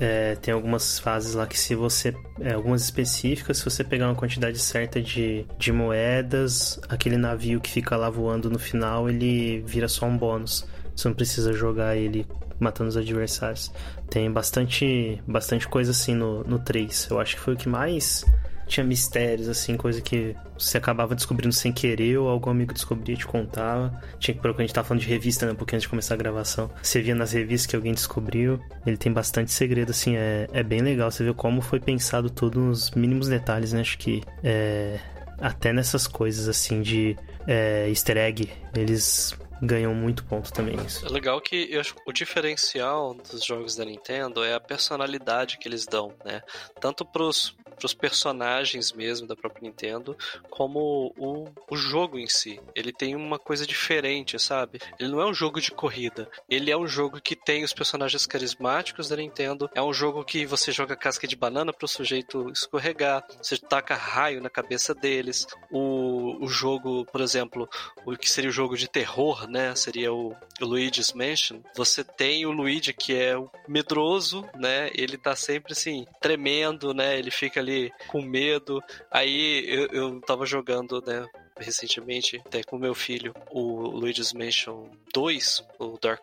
É, 0.00 0.36
tem 0.36 0.54
algumas 0.54 0.98
fases 0.98 1.34
lá 1.34 1.46
que 1.46 1.58
se 1.58 1.74
você. 1.74 2.14
É, 2.40 2.52
algumas 2.52 2.82
específicas, 2.82 3.58
se 3.58 3.64
você 3.64 3.82
pegar 3.82 4.06
uma 4.06 4.14
quantidade 4.14 4.58
certa 4.58 5.02
de, 5.02 5.44
de 5.58 5.72
moedas, 5.72 6.80
aquele 6.88 7.16
navio 7.16 7.60
que 7.60 7.70
fica 7.70 7.96
lá 7.96 8.08
voando 8.08 8.48
no 8.48 8.58
final, 8.58 9.08
ele 9.08 9.60
vira 9.66 9.88
só 9.88 10.06
um 10.06 10.16
bônus. 10.16 10.66
Você 10.94 11.08
não 11.08 11.14
precisa 11.14 11.52
jogar 11.52 11.96
ele 11.96 12.26
matando 12.60 12.90
os 12.90 12.96
adversários. 12.96 13.72
Tem 14.08 14.30
bastante, 14.30 15.20
bastante 15.26 15.66
coisa 15.68 15.90
assim 15.90 16.14
no, 16.14 16.44
no 16.44 16.58
3. 16.58 17.08
Eu 17.10 17.20
acho 17.20 17.36
que 17.36 17.42
foi 17.42 17.54
o 17.54 17.56
que 17.56 17.68
mais 17.68 18.24
tinha 18.68 18.84
mistérios, 18.84 19.48
assim, 19.48 19.76
coisa 19.76 20.00
que 20.00 20.36
você 20.58 20.78
acabava 20.78 21.14
descobrindo 21.14 21.54
sem 21.54 21.72
querer 21.72 22.18
ou 22.18 22.28
algum 22.28 22.50
amigo 22.50 22.72
descobria 22.72 23.14
e 23.14 23.18
te 23.18 23.26
contava. 23.26 24.00
Tinha 24.18 24.34
que 24.34 24.40
procurar, 24.40 24.64
a 24.64 24.66
gente 24.66 24.74
tava 24.74 24.86
falando 24.86 25.02
de 25.02 25.08
revista, 25.08 25.46
né? 25.46 25.52
Um 25.52 25.56
pouquinho 25.56 25.76
antes 25.76 25.84
de 25.84 25.88
começar 25.88 26.14
a 26.14 26.16
gravação. 26.16 26.70
Você 26.82 27.00
via 27.00 27.14
nas 27.14 27.32
revistas 27.32 27.66
que 27.66 27.76
alguém 27.76 27.92
descobriu. 27.92 28.60
Ele 28.86 28.96
tem 28.96 29.12
bastante 29.12 29.50
segredo, 29.50 29.90
assim, 29.90 30.16
é, 30.16 30.46
é 30.52 30.62
bem 30.62 30.80
legal. 30.80 31.10
Você 31.10 31.24
vê 31.24 31.32
como 31.32 31.60
foi 31.60 31.80
pensado 31.80 32.30
tudo 32.30 32.60
nos 32.60 32.90
mínimos 32.92 33.28
detalhes, 33.28 33.72
né? 33.72 33.80
Acho 33.80 33.98
que 33.98 34.22
é, 34.44 34.98
até 35.40 35.72
nessas 35.72 36.06
coisas, 36.06 36.48
assim, 36.48 36.82
de 36.82 37.16
é, 37.46 37.88
easter 37.88 38.16
egg, 38.16 38.50
eles 38.74 39.36
ganham 39.60 39.94
muito 39.94 40.24
ponto 40.24 40.52
também 40.52 40.76
nisso. 40.76 41.04
É 41.04 41.08
legal 41.08 41.40
que 41.40 41.68
eu 41.70 41.80
acho 41.80 41.94
o 42.06 42.12
diferencial 42.12 43.14
dos 43.14 43.44
jogos 43.44 43.76
da 43.76 43.84
Nintendo 43.84 44.44
é 44.44 44.54
a 44.54 44.60
personalidade 44.60 45.58
que 45.58 45.68
eles 45.68 45.86
dão, 45.86 46.14
né? 46.24 46.42
Tanto 46.80 47.04
pros, 47.04 47.56
pros 47.78 47.94
personagens 47.94 48.92
mesmo 48.92 49.26
da 49.26 49.36
própria 49.36 49.62
Nintendo, 49.62 50.16
como 50.50 51.14
o, 51.16 51.48
o 51.70 51.76
jogo 51.76 52.18
em 52.18 52.26
si. 52.26 52.60
Ele 52.74 52.92
tem 52.92 53.14
uma 53.14 53.38
coisa 53.38 53.66
diferente, 53.66 54.38
sabe? 54.38 54.80
Ele 54.98 55.10
não 55.10 55.20
é 55.20 55.26
um 55.26 55.34
jogo 55.34 55.60
de 55.60 55.70
corrida. 55.70 56.28
Ele 56.48 56.70
é 56.70 56.76
um 56.76 56.86
jogo 56.86 57.20
que 57.20 57.36
tem 57.36 57.64
os 57.64 57.72
personagens 57.72 58.26
carismáticos 58.26 59.08
da 59.08 59.16
Nintendo. 59.16 59.70
É 59.74 59.82
um 59.82 59.92
jogo 59.92 60.24
que 60.24 60.44
você 60.46 60.72
joga 60.72 60.96
casca 60.96 61.26
de 61.26 61.36
banana 61.36 61.72
pro 61.72 61.88
sujeito 61.88 62.50
escorregar. 62.50 63.24
Você 63.40 63.56
taca 63.56 63.94
raio 63.94 64.42
na 64.42 64.50
cabeça 64.50 64.94
deles. 64.94 65.46
O, 65.70 66.44
o 66.44 66.48
jogo, 66.48 67.04
por 67.06 67.20
exemplo, 67.20 67.68
o 68.04 68.16
que 68.16 68.30
seria 68.30 68.50
o 68.50 68.52
jogo 68.52 68.76
de 68.76 68.88
terror, 68.88 69.48
né? 69.48 69.74
Seria 69.74 70.12
o, 70.12 70.34
o 70.60 70.64
Luigi's 70.64 71.12
Mansion. 71.12 71.60
Você 71.76 72.02
tem 72.02 72.46
o 72.46 72.50
Luigi 72.50 72.92
que 72.92 73.14
é 73.14 73.36
o 73.36 73.50
medroso, 73.68 74.44
né? 74.56 74.90
Ele 74.94 75.16
tá 75.16 75.36
sempre 75.36 75.72
assim, 75.72 76.04
tremendo, 76.20 76.92
né? 76.92 77.18
Ele 77.18 77.30
fica 77.30 77.60
ali 77.60 77.67
com 78.08 78.22
medo. 78.22 78.80
Aí 79.10 79.64
eu, 79.68 79.86
eu 79.88 80.20
tava 80.20 80.46
jogando, 80.46 81.02
né? 81.06 81.26
Recentemente, 81.58 82.40
até 82.44 82.62
com 82.62 82.78
meu 82.78 82.94
filho, 82.94 83.34
o 83.50 83.88
Luigi's 83.88 84.32
Mansion 84.32 84.88
2, 85.12 85.62
o 85.78 85.98
Dark. 85.98 86.22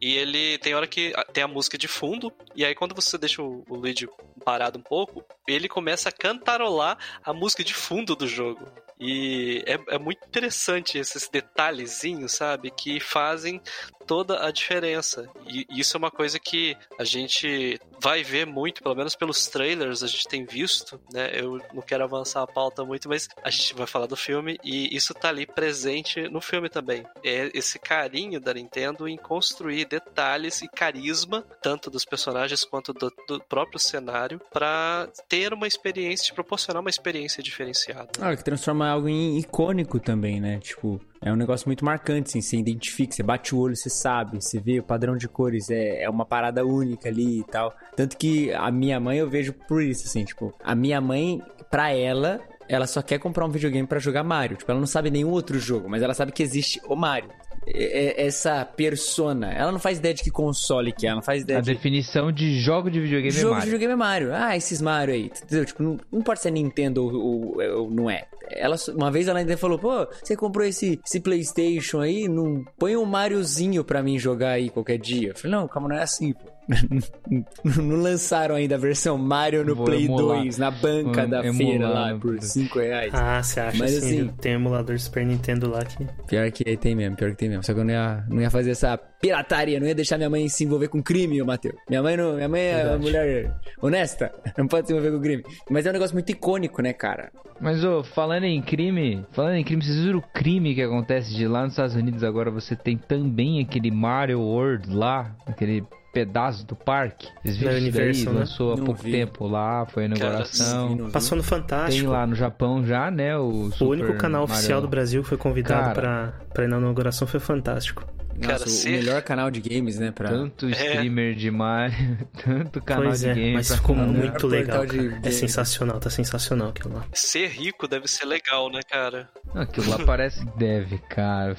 E 0.00 0.16
ele 0.16 0.58
tem 0.58 0.74
hora 0.74 0.86
que 0.86 1.12
tem 1.32 1.44
a 1.44 1.48
música 1.48 1.78
de 1.78 1.88
fundo, 1.88 2.32
e 2.54 2.64
aí 2.64 2.74
quando 2.74 2.94
você 2.94 3.16
deixa 3.16 3.42
o, 3.42 3.64
o 3.68 3.76
Luigi 3.76 4.08
parado 4.44 4.78
um 4.78 4.82
pouco, 4.82 5.24
ele 5.46 5.68
começa 5.68 6.08
a 6.08 6.12
cantarolar 6.12 6.98
a 7.24 7.32
música 7.32 7.64
de 7.64 7.74
fundo 7.74 8.14
do 8.14 8.26
jogo. 8.26 8.66
E 9.04 9.64
é, 9.66 9.96
é 9.96 9.98
muito 9.98 10.24
interessante 10.24 10.96
esses 10.96 11.28
detalhezinhos, 11.28 12.32
sabe? 12.32 12.70
Que 12.70 13.00
fazem 13.00 13.60
toda 14.06 14.46
a 14.46 14.52
diferença. 14.52 15.28
E 15.44 15.66
isso 15.70 15.96
é 15.96 15.98
uma 15.98 16.10
coisa 16.10 16.38
que 16.38 16.76
a 16.96 17.02
gente 17.02 17.80
vai 18.00 18.22
ver 18.22 18.46
muito, 18.46 18.80
pelo 18.80 18.94
menos 18.94 19.16
pelos 19.16 19.48
trailers, 19.48 20.04
a 20.04 20.06
gente 20.06 20.28
tem 20.28 20.44
visto, 20.44 21.00
né? 21.12 21.30
Eu 21.34 21.60
não 21.74 21.82
quero 21.82 22.04
avançar 22.04 22.42
a 22.42 22.46
pauta 22.46 22.84
muito, 22.84 23.08
mas 23.08 23.28
a 23.42 23.50
gente 23.50 23.74
vai 23.74 23.88
falar 23.88 24.06
do 24.06 24.16
filme 24.16 24.56
isso 24.90 25.14
tá 25.14 25.28
ali 25.28 25.46
presente 25.46 26.28
no 26.28 26.40
filme 26.40 26.68
também. 26.68 27.04
É 27.24 27.50
esse 27.54 27.78
carinho 27.78 28.40
da 28.40 28.54
Nintendo 28.54 29.08
em 29.08 29.16
construir 29.16 29.84
detalhes 29.84 30.62
e 30.62 30.68
carisma, 30.68 31.44
tanto 31.62 31.90
dos 31.90 32.04
personagens 32.04 32.64
quanto 32.64 32.92
do, 32.92 33.12
do 33.28 33.40
próprio 33.40 33.78
cenário, 33.78 34.40
para 34.52 35.08
ter 35.28 35.52
uma 35.52 35.66
experiência, 35.66 36.26
te 36.26 36.34
proporcionar 36.34 36.80
uma 36.80 36.90
experiência 36.90 37.42
diferenciada. 37.42 38.10
Ah, 38.20 38.36
que 38.36 38.44
transforma 38.44 38.88
algo 38.88 39.08
em 39.08 39.38
icônico 39.38 39.98
também, 39.98 40.40
né? 40.40 40.58
Tipo, 40.58 41.00
é 41.20 41.32
um 41.32 41.36
negócio 41.36 41.68
muito 41.68 41.84
marcante, 41.84 42.30
assim, 42.30 42.40
você 42.40 42.56
identifica, 42.56 43.14
você 43.14 43.22
bate 43.22 43.54
o 43.54 43.58
olho, 43.58 43.76
você 43.76 43.88
sabe, 43.88 44.42
você 44.42 44.58
vê 44.58 44.80
o 44.80 44.82
padrão 44.82 45.16
de 45.16 45.28
cores, 45.28 45.70
é, 45.70 46.02
é 46.02 46.10
uma 46.10 46.26
parada 46.26 46.66
única 46.66 47.08
ali 47.08 47.40
e 47.40 47.44
tal. 47.44 47.72
Tanto 47.94 48.16
que 48.16 48.52
a 48.52 48.70
minha 48.72 48.98
mãe 48.98 49.18
eu 49.18 49.30
vejo 49.30 49.52
por 49.52 49.82
isso, 49.82 50.06
assim, 50.06 50.24
tipo, 50.24 50.52
a 50.62 50.74
minha 50.74 51.00
mãe, 51.00 51.40
pra 51.70 51.92
ela, 51.92 52.40
ela 52.74 52.86
só 52.86 53.02
quer 53.02 53.18
comprar 53.18 53.44
um 53.44 53.50
videogame 53.50 53.86
para 53.86 53.98
jogar 53.98 54.22
Mario. 54.22 54.56
Tipo, 54.56 54.70
ela 54.70 54.80
não 54.80 54.86
sabe 54.86 55.10
nenhum 55.10 55.30
outro 55.30 55.58
jogo, 55.58 55.88
mas 55.88 56.02
ela 56.02 56.14
sabe 56.14 56.32
que 56.32 56.42
existe 56.42 56.80
o 56.86 56.96
Mario. 56.96 57.30
É, 57.66 58.22
é, 58.22 58.26
essa 58.26 58.64
persona. 58.64 59.52
Ela 59.52 59.70
não 59.70 59.78
faz 59.78 59.98
ideia 59.98 60.14
de 60.14 60.22
que 60.22 60.30
console 60.30 60.92
que 60.92 61.06
é, 61.06 61.10
ela 61.10 61.16
não 61.16 61.22
faz 61.22 61.42
ideia 61.42 61.60
A 61.60 61.62
de... 61.62 61.72
definição 61.72 62.32
de 62.32 62.58
jogo 62.60 62.90
de 62.90 63.00
videogame 63.00 63.30
jogo 63.30 63.46
é 63.46 63.50
Mario. 63.50 63.64
de 63.64 63.70
videogame 63.70 63.92
é 63.92 63.96
Mario. 63.96 64.34
Ah, 64.34 64.56
esses 64.56 64.80
Mario 64.82 65.14
aí. 65.14 65.26
Entendeu? 65.26 65.64
Tipo, 65.64 65.82
não, 65.82 65.96
não 66.10 66.20
importa 66.20 66.42
se 66.42 66.48
é 66.48 66.50
Nintendo 66.50 67.04
ou, 67.04 67.14
ou, 67.14 67.62
ou, 67.78 67.90
não 67.90 68.10
é. 68.10 68.24
Ela, 68.50 68.76
uma 68.96 69.10
vez 69.10 69.28
ela 69.28 69.38
ainda 69.38 69.56
falou, 69.56 69.78
pô, 69.78 70.06
você 70.22 70.36
comprou 70.36 70.66
esse, 70.66 71.00
esse 71.06 71.20
Playstation 71.20 72.00
aí, 72.00 72.28
não 72.28 72.64
põe 72.76 72.96
um 72.96 73.04
Mariozinho 73.04 73.84
pra 73.84 74.02
mim 74.02 74.18
jogar 74.18 74.50
aí 74.50 74.68
qualquer 74.68 74.98
dia. 74.98 75.28
Eu 75.28 75.36
falei, 75.36 75.56
não, 75.56 75.68
calma, 75.68 75.88
não 75.88 75.96
é 75.96 76.02
assim, 76.02 76.32
pô. 76.32 76.50
não 77.64 77.96
lançaram 77.96 78.54
ainda 78.54 78.76
a 78.76 78.78
versão 78.78 79.18
Mario 79.18 79.64
no 79.64 79.74
Vou 79.74 79.84
Play 79.86 80.04
emular. 80.04 80.38
2 80.38 80.58
na 80.58 80.70
banca 80.70 81.20
Vou 81.22 81.30
da 81.30 81.44
emular 81.46 81.56
feira 81.56 81.88
lá 81.88 82.10
por 82.14 82.36
Play. 82.36 82.42
5 82.42 82.78
reais. 82.78 83.14
Ah, 83.14 83.42
você 83.42 83.60
acha 83.60 83.78
Mas, 83.78 83.96
assim, 83.98 84.20
assim- 84.20 84.28
tem 84.40 84.52
um 84.52 84.60
emulador 84.60 84.98
Super 84.98 85.26
Nintendo 85.26 85.70
lá 85.70 85.84
que 85.84 86.06
Pior 86.26 86.50
que 86.50 86.76
tem 86.76 86.94
mesmo, 86.94 87.16
pior 87.16 87.30
que 87.30 87.36
tem 87.36 87.48
mesmo. 87.48 87.62
Só 87.64 87.74
que 87.74 87.80
eu 87.80 87.84
não 87.84 87.92
ia, 87.92 88.24
não 88.28 88.40
ia 88.40 88.50
fazer 88.50 88.70
essa 88.70 88.96
pirataria, 88.96 89.78
não 89.78 89.86
ia 89.86 89.94
deixar 89.94 90.16
minha 90.16 90.30
mãe 90.30 90.48
se 90.48 90.64
envolver 90.64 90.88
com 90.88 91.02
crime, 91.02 91.40
ô 91.42 91.46
Matheus. 91.46 91.76
Minha 91.88 92.02
mãe 92.02 92.16
não, 92.16 92.34
minha 92.34 92.48
mãe 92.48 92.60
é 92.60 92.86
uma 92.86 92.98
mulher 92.98 93.54
honesta, 93.80 94.32
não 94.58 94.66
pode 94.66 94.86
se 94.86 94.92
envolver 94.92 95.12
com 95.12 95.20
crime. 95.20 95.44
Mas 95.70 95.86
é 95.86 95.90
um 95.90 95.92
negócio 95.92 96.14
muito 96.14 96.30
icônico, 96.30 96.82
né, 96.82 96.92
cara? 96.92 97.30
Mas, 97.60 97.84
ô, 97.84 98.02
falando 98.02 98.44
em 98.44 98.60
crime, 98.60 99.24
falando 99.30 99.54
em 99.54 99.62
crime, 99.62 99.84
vocês 99.84 99.96
viram 100.00 100.18
o 100.18 100.22
crime 100.34 100.74
que 100.74 100.82
acontece 100.82 101.32
de 101.32 101.46
lá 101.46 101.62
nos 101.62 101.72
Estados 101.74 101.94
Unidos 101.94 102.24
agora? 102.24 102.50
Você 102.50 102.74
tem 102.74 102.96
também 102.96 103.60
aquele 103.60 103.90
Mario 103.90 104.40
World 104.40 104.92
lá, 104.92 105.32
aquele 105.46 105.84
pedaço 106.12 106.66
do 106.66 106.76
parque. 106.76 107.26
Vocês 107.42 107.56
viram 107.56 107.78
isso 107.78 107.92
daí? 107.92 108.24
né? 108.34 108.44
Não 108.58 108.76
Não 108.76 108.84
pouco 108.84 109.02
vi. 109.02 109.12
tempo 109.12 109.46
lá, 109.46 109.86
foi 109.86 110.02
a 110.04 110.06
inauguração. 110.06 110.96
Vi. 110.96 111.10
passou 111.12 111.36
no 111.36 111.42
Tem 111.42 111.50
Fantástico. 111.50 112.10
lá 112.10 112.26
no 112.26 112.34
Japão 112.34 112.84
já, 112.84 113.10
né? 113.10 113.36
O, 113.36 113.70
O 113.80 113.84
único 113.86 114.14
canal 114.14 114.44
oficial 114.44 114.80
do 114.80 114.88
Brasil 114.88 115.22
que 115.22 115.28
foi 115.28 115.38
convidado 115.38 115.94
Cara. 115.94 115.94
pra, 115.94 116.32
pra 116.52 116.64
ir 116.64 116.68
na 116.68 116.78
inauguração 116.78 117.26
foi 117.26 117.40
Fantástico. 117.40 118.04
Cara, 118.40 118.54
Nossa, 118.54 118.64
o 118.64 118.68
ser- 118.70 118.90
melhor 118.90 119.20
canal 119.22 119.50
de 119.50 119.60
games, 119.60 119.98
né? 119.98 120.10
Pra... 120.10 120.28
Tanto 120.30 120.68
streamer 120.70 121.34
de 121.34 121.50
Mario, 121.50 122.18
tanto 122.42 122.80
canal 122.80 123.04
pois 123.04 123.20
de 123.20 123.28
é, 123.28 123.34
game. 123.34 123.52
mas 123.54 123.74
ficou 123.74 123.94
muito 123.94 124.46
legal. 124.46 124.86
de 124.86 125.10
cara. 125.10 125.20
É 125.22 125.30
sensacional, 125.30 126.00
tá 126.00 126.08
sensacional 126.08 126.68
aquilo 126.70 126.94
lá. 126.94 127.04
Ser 127.12 127.48
rico 127.48 127.86
deve 127.86 128.08
ser 128.08 128.24
legal, 128.24 128.70
né, 128.72 128.80
cara? 128.90 129.28
Não, 129.54 129.62
Aquilo 129.62 129.90
lá 129.90 129.98
parece 130.04 130.44
que 130.46 130.58
deve, 130.58 130.96
cara. 131.10 131.56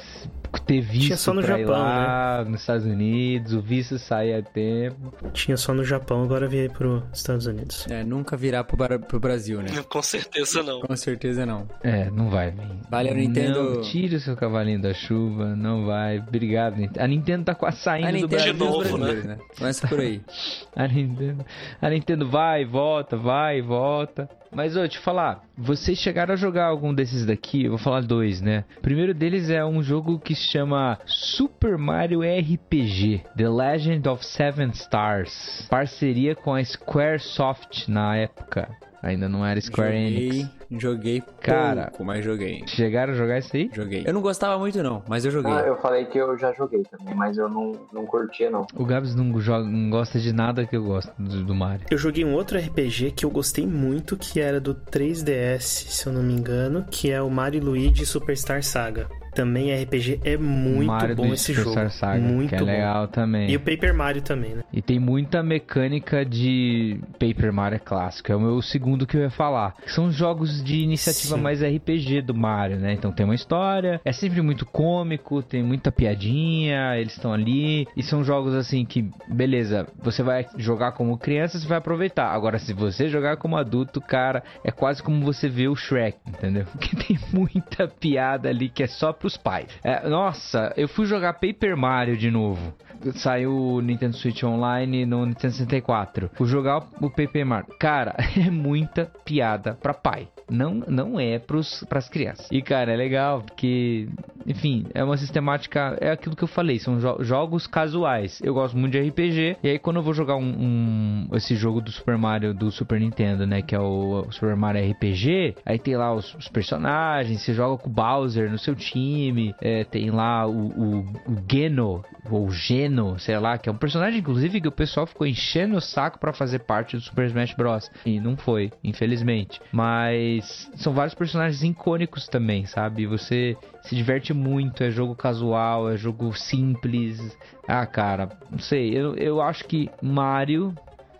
Ter 0.66 0.82
visto 0.82 1.08
Tinha 1.08 1.18
só 1.18 1.34
no 1.34 1.42
Japão, 1.42 1.66
né? 1.66 1.74
lá, 1.74 2.46
nos 2.48 2.62
Estados 2.62 2.86
Unidos, 2.86 3.54
o 3.54 3.62
visto 3.62 3.98
sair 4.00 4.34
a 4.36 4.42
tempo. 4.42 5.14
Tinha 5.34 5.58
só 5.58 5.74
no 5.74 5.84
Japão, 5.84 6.24
agora 6.24 6.48
veio 6.48 6.72
pros 6.72 7.04
Estados 7.12 7.46
Unidos. 7.48 7.86
É, 7.90 8.04
nunca 8.04 8.38
virá 8.38 8.64
pro, 8.64 8.78
pro 9.00 9.20
Brasil, 9.20 9.62
né? 9.62 9.70
Com 9.90 10.02
certeza 10.02 10.64
não. 10.64 10.82
Com 10.82 10.96
certeza 10.96 11.46
não. 11.46 11.68
É, 11.84 12.10
não 12.10 12.30
vai 12.30 12.52
vir. 12.52 12.80
Valeu, 12.90 13.16
Nintendo. 13.16 13.76
Não, 13.76 13.82
tire 13.82 14.16
o 14.16 14.20
seu 14.20 14.36
cavalinho 14.38 14.82
da 14.82 14.94
chuva, 14.94 15.56
não 15.56 15.86
vai. 15.86 16.20
Obrigado, 16.20 16.78
Nintendo. 16.78 17.04
A 17.04 17.08
Nintendo 17.08 17.46
tá 17.46 17.56
quase 17.56 17.78
saindo 17.78 18.08
A 18.08 18.12
do 18.12 18.18
Nintendo 18.18 18.30
Brasil. 18.36 18.54
De 18.54 18.60
novo, 18.60 18.80
brasileiros, 18.80 19.26
né? 19.26 19.38
Começa 19.58 19.88
por 19.88 20.00
aí. 20.00 20.22
A 20.76 20.88
Nintendo, 20.88 21.46
a 21.80 21.90
Nintendo 21.90 22.28
vai 22.28 22.64
e 22.64 22.66
volta, 22.66 23.16
vai 23.16 23.60
e 23.60 23.62
volta. 23.62 24.28
Mas, 24.56 24.78
ô, 24.78 24.88
te 24.88 25.00
falar, 25.00 25.44
Vocês 25.58 25.98
chegaram 25.98 26.34
a 26.34 26.38
jogar 26.38 26.66
algum 26.66 26.94
desses 26.94 27.26
daqui? 27.26 27.66
Eu 27.66 27.72
vou 27.72 27.80
falar 27.80 28.02
dois, 28.02 28.42
né? 28.42 28.66
O 28.78 28.82
primeiro 28.82 29.14
deles 29.14 29.50
é 29.50 29.64
um 29.64 29.84
jogo 29.84 30.20
que 30.20 30.36
se 30.36 30.48
chama 30.48 31.00
Super 31.06 31.78
Mario 31.78 32.22
RPG 32.22 33.24
The 33.36 33.50
Legend 33.50 34.10
of 34.10 34.26
Seven 34.26 34.70
Stars. 34.72 35.68
Parceria 35.70 36.36
com 36.36 36.54
a 36.54 36.64
Squaresoft 36.64 37.88
na 37.88 38.16
época. 38.16 38.70
Ainda 39.04 39.28
não 39.28 39.46
era 39.46 39.60
Square 39.60 39.92
joguei, 39.92 40.30
Enix. 40.30 40.50
Joguei 40.72 41.24
Cara, 41.42 41.88
pouco, 41.88 42.06
mas 42.06 42.24
joguei. 42.24 42.64
Chegaram 42.68 43.12
a 43.12 43.16
jogar 43.18 43.38
isso 43.38 43.54
aí? 43.54 43.70
Joguei. 43.74 44.04
Eu 44.06 44.14
não 44.14 44.22
gostava 44.22 44.58
muito 44.58 44.82
não, 44.82 45.04
mas 45.10 45.26
eu 45.26 45.32
joguei. 45.32 45.52
Ah, 45.52 45.60
eu 45.68 45.76
falei 45.76 46.06
que 46.06 46.18
eu 46.18 46.38
já 46.38 46.54
joguei 46.54 46.84
também, 46.84 47.14
mas 47.14 47.38
eu 47.38 47.50
não, 47.50 47.74
não 47.92 48.06
curtia 48.06 48.50
não. 48.50 48.66
O 48.74 48.86
Gabs 48.86 49.14
não, 49.14 49.38
joga, 49.42 49.68
não 49.68 49.90
gosta 49.90 50.18
de 50.20 50.32
nada 50.32 50.66
que 50.66 50.78
eu 50.78 50.84
gosto 50.84 51.12
do, 51.20 51.44
do 51.44 51.54
Mario. 51.54 51.86
Eu 51.92 51.98
joguei 51.98 52.24
um 52.24 52.34
outro 52.34 52.58
RPG 52.58 53.12
que 53.12 53.26
eu 53.26 53.30
gostei 53.30 53.68
muito, 53.68 54.16
que 54.16 54.40
era 54.40 54.62
do 54.62 54.74
3DS, 54.74 55.60
se 55.60 56.08
eu 56.08 56.14
não 56.14 56.24
me 56.24 56.34
engano, 56.34 56.86
que 56.90 57.12
é 57.12 57.22
o 57.22 57.30
Mario 57.30 57.62
Luigi 57.62 58.06
Superstar 58.06 58.64
Saga. 58.64 59.10
Também 59.34 59.72
é 59.72 59.84
RPG, 59.84 60.22
é 60.24 60.38
muito 60.38 60.88
Mario 60.88 61.16
bom 61.16 61.34
esse 61.34 61.54
jogo. 61.54 61.74
Saga, 61.90 62.20
muito 62.20 62.50
que 62.50 62.56
é 62.56 62.60
bom. 62.60 62.66
legal 62.66 63.08
também. 63.08 63.50
E 63.50 63.56
o 63.56 63.60
Paper 63.60 63.94
Mario 63.94 64.22
também, 64.22 64.56
né? 64.56 64.64
E 64.72 64.82
tem 64.82 65.00
muita 65.00 65.42
mecânica 65.42 66.26
de 66.26 67.00
Paper 67.14 67.52
Mario 67.52 67.80
clássico. 67.80 68.32
É 68.32 68.36
o 68.36 68.40
meu 68.40 68.62
segundo 68.62 69.06
que 69.06 69.18
eu 69.18 69.22
ia 69.22 69.30
falar. 69.30 69.76
São 69.88 70.12
jogos 70.12 70.64
de 70.64 70.82
iniciativa 70.82 71.36
Sim. 71.36 71.42
mais 71.42 71.62
RPG 71.62 72.22
do 72.22 72.34
Mario, 72.34 72.78
né? 72.78 72.94
Então 72.94 73.12
tem 73.12 73.26
uma 73.26 73.36
história, 73.36 74.00
é 74.06 74.12
sempre 74.12 74.42
muito 74.42 74.66
cômico, 74.66 75.42
tem 75.42 75.64
muita 75.64 75.92
piadinha, 75.92 76.98
eles 76.98 77.14
estão 77.14 77.34
ali. 77.34 77.88
E 77.96 78.04
são 78.04 78.24
jogos 78.24 78.54
assim 78.54 78.86
que, 78.86 79.10
beleza, 79.28 79.88
você 80.02 80.22
vai 80.24 80.46
jogar 80.58 80.92
como 80.94 81.18
criança, 81.18 81.60
você 81.60 81.68
vai 81.68 81.78
aproveitar. 81.78 82.32
Agora, 82.32 82.60
se 82.60 82.74
você 82.74 83.10
jogar 83.10 83.38
como 83.38 83.58
adulto, 83.58 84.00
cara, 84.00 84.44
é 84.64 84.72
quase 84.72 85.02
como 85.02 85.24
você 85.24 85.50
vê 85.50 85.68
o 85.68 85.76
Shrek, 85.76 86.18
entendeu? 86.28 86.66
Porque 86.72 86.96
tem 86.96 87.20
muita 87.32 87.88
piada 87.88 88.50
ali 88.50 88.70
que 88.70 88.84
é 88.84 88.88
só 88.88 89.14
pros 89.24 89.38
pais. 89.38 89.68
É, 89.82 90.08
nossa, 90.10 90.74
eu 90.76 90.90
fui 90.90 91.06
jogar 91.06 91.34
Paper 91.36 91.78
Mario 91.78 92.18
de 92.18 92.30
novo. 92.30 92.74
Saiu 93.16 93.52
o 93.56 93.82
Nintendo 93.82 94.16
Switch 94.16 94.44
Online 94.44 95.06
no 95.06 95.26
Nintendo 95.26 95.54
64. 95.54 96.30
Fui 96.34 96.48
jogar 96.48 96.84
o 97.02 97.10
Paper 97.10 97.46
Mario. 97.46 97.68
Cara, 97.80 98.16
é 98.38 98.50
muita 98.50 99.12
piada 99.26 99.74
pra 99.82 99.94
pai. 99.94 100.28
Não, 100.50 100.76
não 100.88 101.20
é 101.20 101.40
pros, 101.40 101.84
pras 101.88 102.10
crianças. 102.10 102.48
E, 102.52 102.62
cara, 102.62 102.92
é 102.92 102.96
legal 102.96 103.42
porque, 103.42 104.10
enfim, 104.46 104.86
é 104.94 105.04
uma 105.04 105.16
sistemática. 105.18 105.98
É 106.02 106.12
aquilo 106.12 106.36
que 106.36 106.44
eu 106.44 106.48
falei, 106.48 106.78
são 106.80 107.00
jo- 107.00 107.24
jogos 107.24 107.66
casuais. 107.66 108.40
Eu 108.44 108.54
gosto 108.54 108.78
muito 108.78 108.92
de 108.92 109.00
RPG. 109.10 109.58
E 109.64 109.70
aí, 109.70 109.80
quando 109.80 109.98
eu 109.98 110.04
vou 110.04 110.14
jogar 110.14 110.36
um, 110.36 110.44
um- 110.44 111.28
esse 111.34 111.56
jogo 111.56 111.80
do 111.82 111.92
Super 111.92 112.18
Mario 112.18 112.54
do 112.54 112.70
Super 112.72 113.00
Nintendo, 113.00 113.48
né? 113.48 113.62
Que 113.62 113.74
é 113.74 113.80
o, 113.80 114.26
o 114.28 114.32
Super 114.32 114.56
Mario 114.56 114.92
RPG. 114.92 115.56
Aí 115.66 115.80
tem 115.80 115.96
lá 115.96 116.14
os, 116.14 116.36
os 116.36 116.48
personagens. 116.50 117.42
Você 117.42 117.54
joga 117.54 117.82
com 117.82 117.90
o 117.90 117.94
Bowser 117.94 118.52
no 118.52 118.60
seu 118.60 118.76
time. 118.76 119.56
é, 119.62 119.84
tem 119.86 120.12
lá 120.12 120.46
o, 120.46 120.68
o, 120.68 121.00
o 121.00 121.38
Geno, 121.50 122.04
ou 122.30 122.50
Geno, 122.52 122.93
sei 123.18 123.38
lá, 123.38 123.58
que 123.58 123.70
é 123.70 123.72
um 123.72 123.78
personagem, 123.78 124.20
inclusive, 124.20 124.62
que 124.62 124.68
o 124.68 124.72
pessoal 124.72 125.06
ficou 125.06 125.26
enchendo 125.26 125.76
o 125.76 125.82
saco 125.82 126.20
pra 126.20 126.34
fazer 126.34 126.60
parte 126.60 126.96
do 126.96 127.02
Super 127.02 127.26
Smash 127.28 127.54
Bros. 127.56 127.92
E 128.06 128.20
não 128.20 128.38
foi, 128.38 128.72
infelizmente. 128.84 129.62
Mas 129.72 130.70
são 130.76 130.94
vários 130.94 131.14
personagens 131.14 131.64
icônicos 131.64 132.28
também, 132.28 132.66
sabe? 132.66 133.06
Você 133.06 133.58
se 133.82 133.96
diverte 133.96 134.34
muito, 134.34 134.84
é 134.84 134.92
jogo 134.92 135.16
casual, 135.16 135.90
é 135.90 135.98
jogo 135.98 136.34
simples. 136.34 137.38
Ah, 137.68 137.86
cara, 137.86 138.30
não 138.52 138.60
sei, 138.60 138.98
eu, 138.98 139.16
eu 139.16 139.42
acho 139.42 139.66
que 139.66 139.90
Mario 140.02 140.74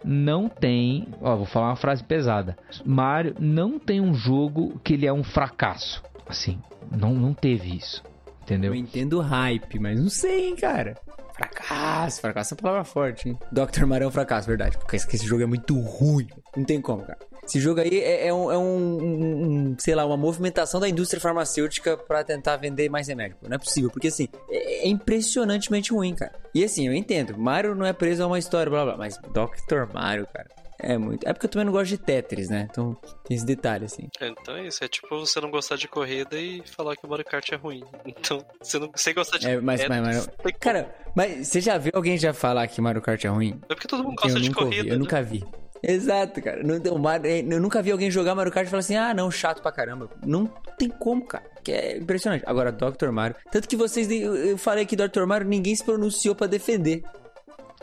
não 0.04 0.50
tem. 0.50 1.08
Ó, 1.22 1.36
vou 1.36 1.46
falar 1.46 1.70
uma 1.70 1.76
frase 1.76 2.04
pesada. 2.04 2.58
Mario 2.86 3.36
não 3.40 3.80
tem 3.80 4.02
um 4.02 4.14
jogo 4.14 4.80
que 4.84 4.94
ele 4.94 5.06
é 5.06 5.14
um 5.14 5.24
fracasso. 5.24 6.04
Assim, 6.28 6.60
não, 6.92 7.14
não 7.14 7.34
teve 7.34 7.76
isso. 7.76 8.04
Entendeu? 8.44 8.72
Eu 8.74 8.76
entendo 8.76 9.20
o 9.20 9.22
hype, 9.22 9.80
mas 9.80 10.00
não 10.00 10.10
sei, 10.10 10.50
hein, 10.50 10.56
cara. 10.56 10.96
Fracasso, 11.34 12.22
fracasso 12.22 12.54
é 12.54 12.56
uma 12.56 12.62
palavra 12.62 12.84
forte, 12.84 13.30
hein? 13.30 13.40
Dr. 13.52 13.86
Mario 13.86 14.06
é 14.06 14.08
um 14.08 14.12
fracasso, 14.12 14.48
verdade. 14.48 14.78
Porque 14.78 14.98
esse 14.98 15.26
jogo 15.26 15.42
é 15.42 15.46
muito 15.48 15.78
ruim. 15.80 16.28
Não 16.56 16.64
tem 16.64 16.80
como, 16.80 17.04
cara. 17.04 17.18
Esse 17.44 17.60
jogo 17.60 17.82
aí 17.82 18.00
é, 18.00 18.28
é 18.28 18.34
um, 18.34 18.52
é 18.52 18.58
um- 18.58 19.02
um- 19.04 19.44
um, 19.72 19.76
sei 19.78 19.96
lá, 19.96 20.06
uma 20.06 20.16
movimentação 20.16 20.80
da 20.80 20.88
indústria 20.88 21.20
farmacêutica 21.20 21.98
pra 21.98 22.24
tentar 22.24 22.56
vender 22.58 22.88
mais 22.90 23.08
remédio. 23.08 23.36
Não 23.42 23.56
é 23.56 23.58
possível, 23.58 23.90
porque 23.90 24.08
assim, 24.08 24.28
é, 24.50 24.86
é 24.86 24.88
impressionantemente 24.88 25.92
ruim, 25.92 26.14
cara. 26.16 26.32
E 26.54 26.64
assim, 26.64 26.88
eu 26.88 26.94
entendo, 26.94 27.38
Mario 27.38 27.76
não 27.76 27.86
é 27.86 27.92
preso 27.92 28.24
a 28.24 28.28
uma 28.28 28.40
história, 28.40 28.70
blá 28.70 28.86
blá, 28.86 28.98
mas 28.98 29.18
Dr. 29.18 29.92
Mario, 29.94 30.26
cara, 30.32 30.48
é 30.84 30.98
muito. 30.98 31.28
É 31.28 31.34
porque 31.34 31.46
eu 31.46 31.50
também 31.50 31.66
não 31.66 31.72
gosto 31.74 31.90
de 31.90 31.98
Tetris, 31.98 32.50
né? 32.50 32.68
Então 32.70 32.96
tem 33.26 33.36
esse 33.36 33.46
detalhe, 33.46 33.86
assim. 33.86 34.08
Então 34.22 34.56
é 34.56 34.68
isso, 34.68 34.84
é 34.84 34.88
tipo 34.88 35.08
você 35.20 35.40
não 35.42 35.50
gostar 35.50 35.76
de 35.76 35.88
corrida 35.88 36.38
e 36.38 36.62
falar 36.66 36.96
que 36.96 37.06
o 37.06 37.10
Mario 37.10 37.26
Kart 37.26 37.52
é 37.52 37.56
ruim. 37.56 37.84
Então, 38.06 38.46
você 38.62 38.78
não 38.80 38.90
sem 38.96 39.14
gostar 39.14 39.38
de 39.38 39.48
É, 39.48 39.60
mas, 39.60 39.82
Tetris, 39.82 40.00
mas, 40.02 40.30
mas- 40.44 40.54
cara, 40.60 40.94
mas 41.16 41.48
você 41.48 41.60
já 41.62 41.78
viu 41.78 41.92
alguém 41.96 42.18
já 42.18 42.34
falar 42.34 42.68
que 42.68 42.80
Mario 42.82 43.02
Kart 43.02 43.24
é 43.24 43.28
ruim? 43.28 43.60
É 43.70 43.74
porque 43.76 43.88
todo 43.88 44.04
mundo 44.04 44.16
Eu 44.20 44.24
gosta 44.24 44.40
de 44.40 44.48
nunca 44.50 44.60
corrida. 44.62 44.78
ouvi, 44.78 44.90
eu 44.90 44.94
né? 44.96 45.00
nunca 45.00 45.22
vi. 45.22 45.44
Exato, 45.86 46.42
cara. 46.42 46.64
Não, 46.64 46.80
não, 46.80 46.98
Mario- 46.98 47.30
eu 47.52 47.60
nunca 47.60 47.82
vi 47.82 47.92
alguém 47.92 48.10
jogar 48.10 48.34
Mario 48.36 48.52
Kart 48.54 48.66
e 48.66 48.70
falar 48.70 48.80
assim, 48.80 48.96
ah, 48.96 49.14
não, 49.14 49.30
chato 49.30 49.62
pra 49.62 49.72
caramba. 49.72 50.10
Não 50.26 50.46
tem 50.78 50.88
como, 50.90 51.26
cara. 51.26 51.44
Que 51.62 51.72
é 51.74 51.98
impressionante. 51.98 52.44
Agora, 52.46 52.72
Dr. 52.72 53.10
Mario. 53.12 53.36
Tanto 53.52 53.68
que 53.68 53.76
vocês. 53.76 54.10
Eu, 54.10 54.34
eu 54.36 54.58
falei 54.58 54.86
que 54.86 54.96
Dr. 54.96 55.26
Mario 55.26 55.48
ninguém 55.48 55.76
se 55.76 55.84
pronunciou 55.84 56.36
pra 56.36 56.48
defender. 56.48 57.04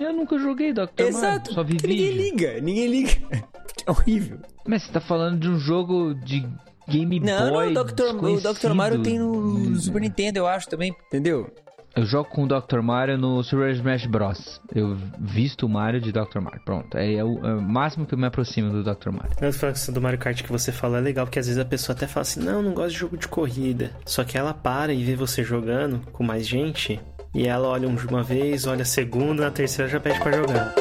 Eu 0.01 0.13
nunca 0.15 0.39
joguei 0.39 0.73
Dr. 0.73 0.89
Exato. 0.97 1.53
Mario, 1.53 1.53
só 1.53 1.63
vi 1.63 1.75
ninguém 1.75 2.11
vídeo. 2.11 2.23
liga, 2.23 2.61
ninguém 2.61 2.87
liga. 2.89 3.13
É 3.87 3.91
horrível. 3.91 4.39
Mas 4.67 4.83
você 4.83 4.93
tá 4.93 5.01
falando 5.01 5.39
de 5.41 5.49
um 5.49 5.59
jogo 5.59 6.15
de 6.15 6.47
Game 6.87 7.19
Não, 7.19 7.51
Boy 7.51 7.73
não, 7.73 7.81
o 7.81 7.85
Dr. 7.85 8.03
o 8.15 8.41
Dr. 8.53 8.75
Mario 8.75 9.03
tem 9.03 9.19
no 9.19 9.75
Super 9.77 10.03
Nintendo, 10.03 10.39
eu 10.39 10.47
acho 10.47 10.69
também. 10.69 10.95
Entendeu? 11.07 11.51
Eu 11.97 12.05
jogo 12.05 12.29
com 12.29 12.45
o 12.45 12.47
Dr. 12.47 12.81
Mario 12.83 13.19
no 13.19 13.43
Super 13.43 13.71
Smash 13.73 14.07
Bros. 14.07 14.61
Eu 14.73 14.97
visto 15.19 15.67
o 15.67 15.69
Mario 15.69 16.01
de 16.01 16.13
Dr. 16.13 16.41
Mario. 16.41 16.61
Pronto, 16.65 16.97
é, 16.97 17.15
é 17.15 17.25
o, 17.25 17.45
é 17.45 17.55
o 17.55 17.63
máximo 17.63 18.07
que 18.07 18.15
eu 18.15 18.19
me 18.19 18.27
aproximo 18.27 18.71
do 18.71 18.85
Dr. 18.85 19.11
Mario. 19.11 19.33
A 19.41 19.51
situação 19.51 19.93
do 19.93 20.01
Mario 20.01 20.19
Kart 20.19 20.41
que 20.43 20.53
você 20.53 20.71
falou 20.71 20.99
é 20.99 21.01
legal, 21.01 21.27
porque 21.27 21.39
às 21.39 21.47
vezes 21.47 21.61
a 21.61 21.65
pessoa 21.65 21.97
até 21.97 22.07
fala 22.07 22.23
assim, 22.23 22.41
não, 22.41 22.63
não 22.63 22.75
gosto 22.75 22.91
de 22.91 22.99
jogo 22.99 23.17
de 23.17 23.27
corrida. 23.27 23.93
Só 24.05 24.23
que 24.23 24.39
ela 24.39 24.55
para 24.55 24.93
e 24.93 25.03
vê 25.03 25.17
você 25.17 25.43
jogando 25.43 26.01
com 26.13 26.23
mais 26.23 26.47
gente, 26.47 27.01
e 27.35 27.47
ela 27.47 27.69
olha 27.69 27.89
um- 27.89 27.97
uma 28.09 28.23
vez, 28.23 28.67
olha 28.67 28.83
a 28.83 28.87
segunda, 28.87 29.45
na 29.45 29.51
terceira 29.51 29.91
já 29.91 30.01
pede 30.01 30.19
pra 30.21 30.33
jogar. 30.33 30.75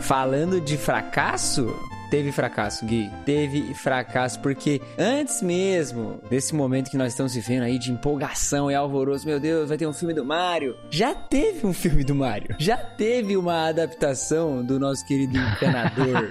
Falando 0.00 0.60
de 0.60 0.76
fracasso, 0.78 1.74
teve 2.10 2.32
fracasso, 2.32 2.84
Gui. 2.86 3.10
Teve 3.24 3.74
fracasso, 3.74 4.40
porque 4.40 4.80
antes 4.98 5.42
mesmo 5.42 6.20
desse 6.30 6.54
momento 6.54 6.90
que 6.90 6.96
nós 6.96 7.12
estamos 7.12 7.34
vivendo 7.34 7.62
aí 7.62 7.78
de 7.78 7.90
empolgação 7.92 8.70
e 8.70 8.74
alvoroço, 8.74 9.26
meu 9.26 9.38
Deus, 9.40 9.68
vai 9.68 9.78
ter 9.78 9.86
um 9.86 9.92
filme 9.92 10.14
do 10.14 10.24
Mario. 10.24 10.76
Já 10.90 11.14
teve 11.14 11.66
um 11.66 11.72
filme 11.72 12.04
do 12.04 12.14
Mario. 12.14 12.54
Já 12.58 12.76
teve 12.76 13.36
uma 13.36 13.68
adaptação 13.68 14.64
do 14.64 14.78
nosso 14.78 15.06
querido 15.06 15.36
encanador 15.36 16.28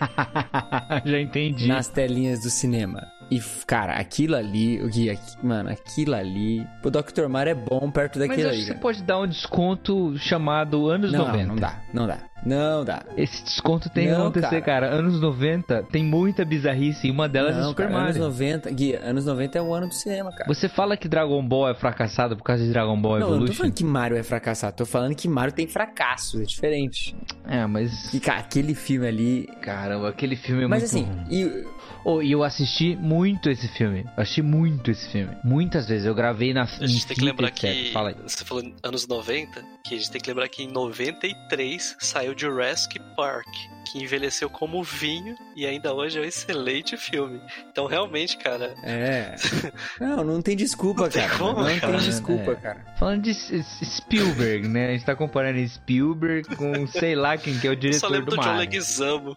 Já 1.05 1.19
entendi. 1.19 1.67
nas 1.67 1.87
telinhas 1.87 2.41
do 2.41 2.49
cinema. 2.49 3.07
E, 3.29 3.41
cara, 3.65 3.93
aquilo 3.93 4.35
ali, 4.35 4.81
o 4.81 4.87
Gui, 4.87 5.17
mano, 5.43 5.69
aquilo 5.69 6.15
ali. 6.15 6.65
O 6.83 6.89
Dr. 6.89 7.27
Mario 7.27 7.51
é 7.51 7.55
bom 7.55 7.91
perto 7.91 8.19
Mas 8.19 8.29
daquilo 8.29 8.47
acho 8.47 8.55
ali. 8.55 8.59
que 8.59 8.65
você 8.67 8.71
cara. 8.73 8.81
pode 8.81 9.03
dar 9.03 9.19
um 9.19 9.27
desconto 9.27 10.17
chamado 10.17 10.87
anos 10.89 11.11
Não, 11.11 11.25
90. 11.25 11.45
não 11.47 11.55
dá, 11.55 11.81
não 11.93 12.07
dá. 12.07 12.17
Não 12.45 12.85
dá. 12.85 13.03
Esse 13.17 13.43
desconto 13.43 13.89
tem 13.89 14.05
que 14.07 14.13
Não, 14.13 14.27
acontecer, 14.27 14.61
cara. 14.61 14.87
Anos 14.93 15.19
90 15.19 15.83
tem 15.91 16.03
muita 16.03 16.45
bizarrice 16.45 17.07
e 17.07 17.11
uma 17.11 17.27
delas 17.27 17.57
é 17.57 17.59
não, 17.61 17.69
Super 17.69 17.87
cara, 17.89 17.95
anos 17.97 18.15
Mario. 18.17 18.31
90, 18.31 18.71
Gui, 18.71 18.95
anos 18.95 19.25
90 19.25 19.57
é 19.57 19.61
o 19.61 19.73
ano 19.73 19.87
do 19.87 19.93
cinema, 19.93 20.31
cara. 20.31 20.45
Você 20.47 20.69
fala 20.69 20.95
que 20.95 21.09
Dragon 21.09 21.45
Ball 21.45 21.69
é 21.69 21.73
fracassado 21.73 22.37
por 22.37 22.43
causa 22.43 22.63
de 22.63 22.69
Dragon 22.71 22.95
Ball 23.01 23.13
Não, 23.13 23.19
eu 23.19 23.21
não 23.21 23.27
tô 23.29 23.35
Evolution? 23.37 23.57
falando 23.57 23.73
que 23.73 23.83
Mario 23.83 24.17
é 24.17 24.23
fracassado, 24.23 24.75
tô 24.77 24.85
falando 24.85 25.15
que 25.15 25.27
Mario 25.27 25.51
tem 25.53 25.67
fracasso, 25.67 26.39
é 26.39 26.45
diferente. 26.45 27.15
É, 27.45 27.65
mas. 27.65 28.13
E, 28.13 28.19
cara, 28.19 28.39
aquele 28.39 28.75
filme 28.75 29.07
ali. 29.07 29.47
Caramba, 29.61 30.07
aquele 30.09 30.35
filme 30.35 30.63
é 30.63 30.67
Mas 30.67 30.93
muito 30.93 31.07
assim, 31.09 31.19
ruim. 31.23 31.27
e, 31.31 31.65
Oh, 32.05 32.21
e 32.21 32.31
eu 32.31 32.43
assisti 32.43 32.95
muito 32.95 33.49
esse 33.49 33.67
filme. 33.67 34.05
Eu 34.15 34.23
assisti 34.23 34.41
muito 34.41 34.91
esse 34.91 35.07
filme. 35.09 35.35
Muitas 35.43 35.87
vezes. 35.87 36.05
Eu 36.05 36.15
gravei 36.15 36.53
na 36.53 36.63
A 36.63 36.87
gente 36.87 37.05
tem 37.05 37.17
que 37.17 37.23
lembrar 37.25 37.51
que. 37.51 37.91
Fala 37.91 38.09
aí. 38.09 38.15
Você 38.25 38.43
falou 38.45 38.63
em 38.63 38.75
anos 38.83 39.07
90, 39.07 39.63
que 39.83 39.95
a 39.95 39.97
gente 39.97 40.11
tem 40.11 40.21
que 40.21 40.29
lembrar 40.29 40.47
que 40.47 40.63
em 40.63 40.67
93 40.71 41.95
saiu 41.99 42.33
Jurassic 42.37 42.99
Park, 43.15 43.47
que 43.91 44.01
envelheceu 44.03 44.49
como 44.49 44.83
vinho 44.83 45.35
e 45.55 45.65
ainda 45.65 45.93
hoje 45.93 46.17
é 46.17 46.21
um 46.21 46.25
excelente 46.25 46.95
filme. 46.97 47.41
Então, 47.71 47.85
realmente, 47.87 48.37
cara. 48.37 48.73
É. 48.83 49.35
Não, 49.99 50.23
não 50.23 50.41
tem 50.41 50.55
desculpa, 50.55 51.03
Não 51.03 51.09
tem 51.09 51.21
cara. 51.27 51.37
como, 51.37 51.63
não 51.63 51.79
cara. 51.79 51.93
tem 51.97 52.01
desculpa, 52.09 52.51
É. 52.51 52.55
cara. 52.55 52.85
Falando 52.97 53.23
de 53.23 53.33
Spielberg, 53.33 54.67
né? 54.67 54.87
A 54.89 54.91
gente 54.91 55.05
tá 55.05 55.15
comparando 55.15 55.65
Spielberg 55.67 56.55
com 56.55 56.85
sei 56.87 57.15
lá 57.15 57.37
quem 57.37 57.57
que 57.59 57.67
é 57.67 57.71
o 57.71 57.73
Eu 57.73 57.77
só 57.93 58.07
diretor 58.07 58.09
lembro 58.11 58.31
do 58.31 58.35
do 58.37 58.41
John. 58.41 58.57
Leguizamo. 58.57 59.35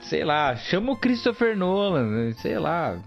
Sei 0.00 0.24
lá, 0.24 0.56
chama 0.56 0.92
o 0.92 0.96
Christopher 0.96 1.56
Nolan, 1.56 2.32
sei 2.34 2.58
lá. 2.58 2.98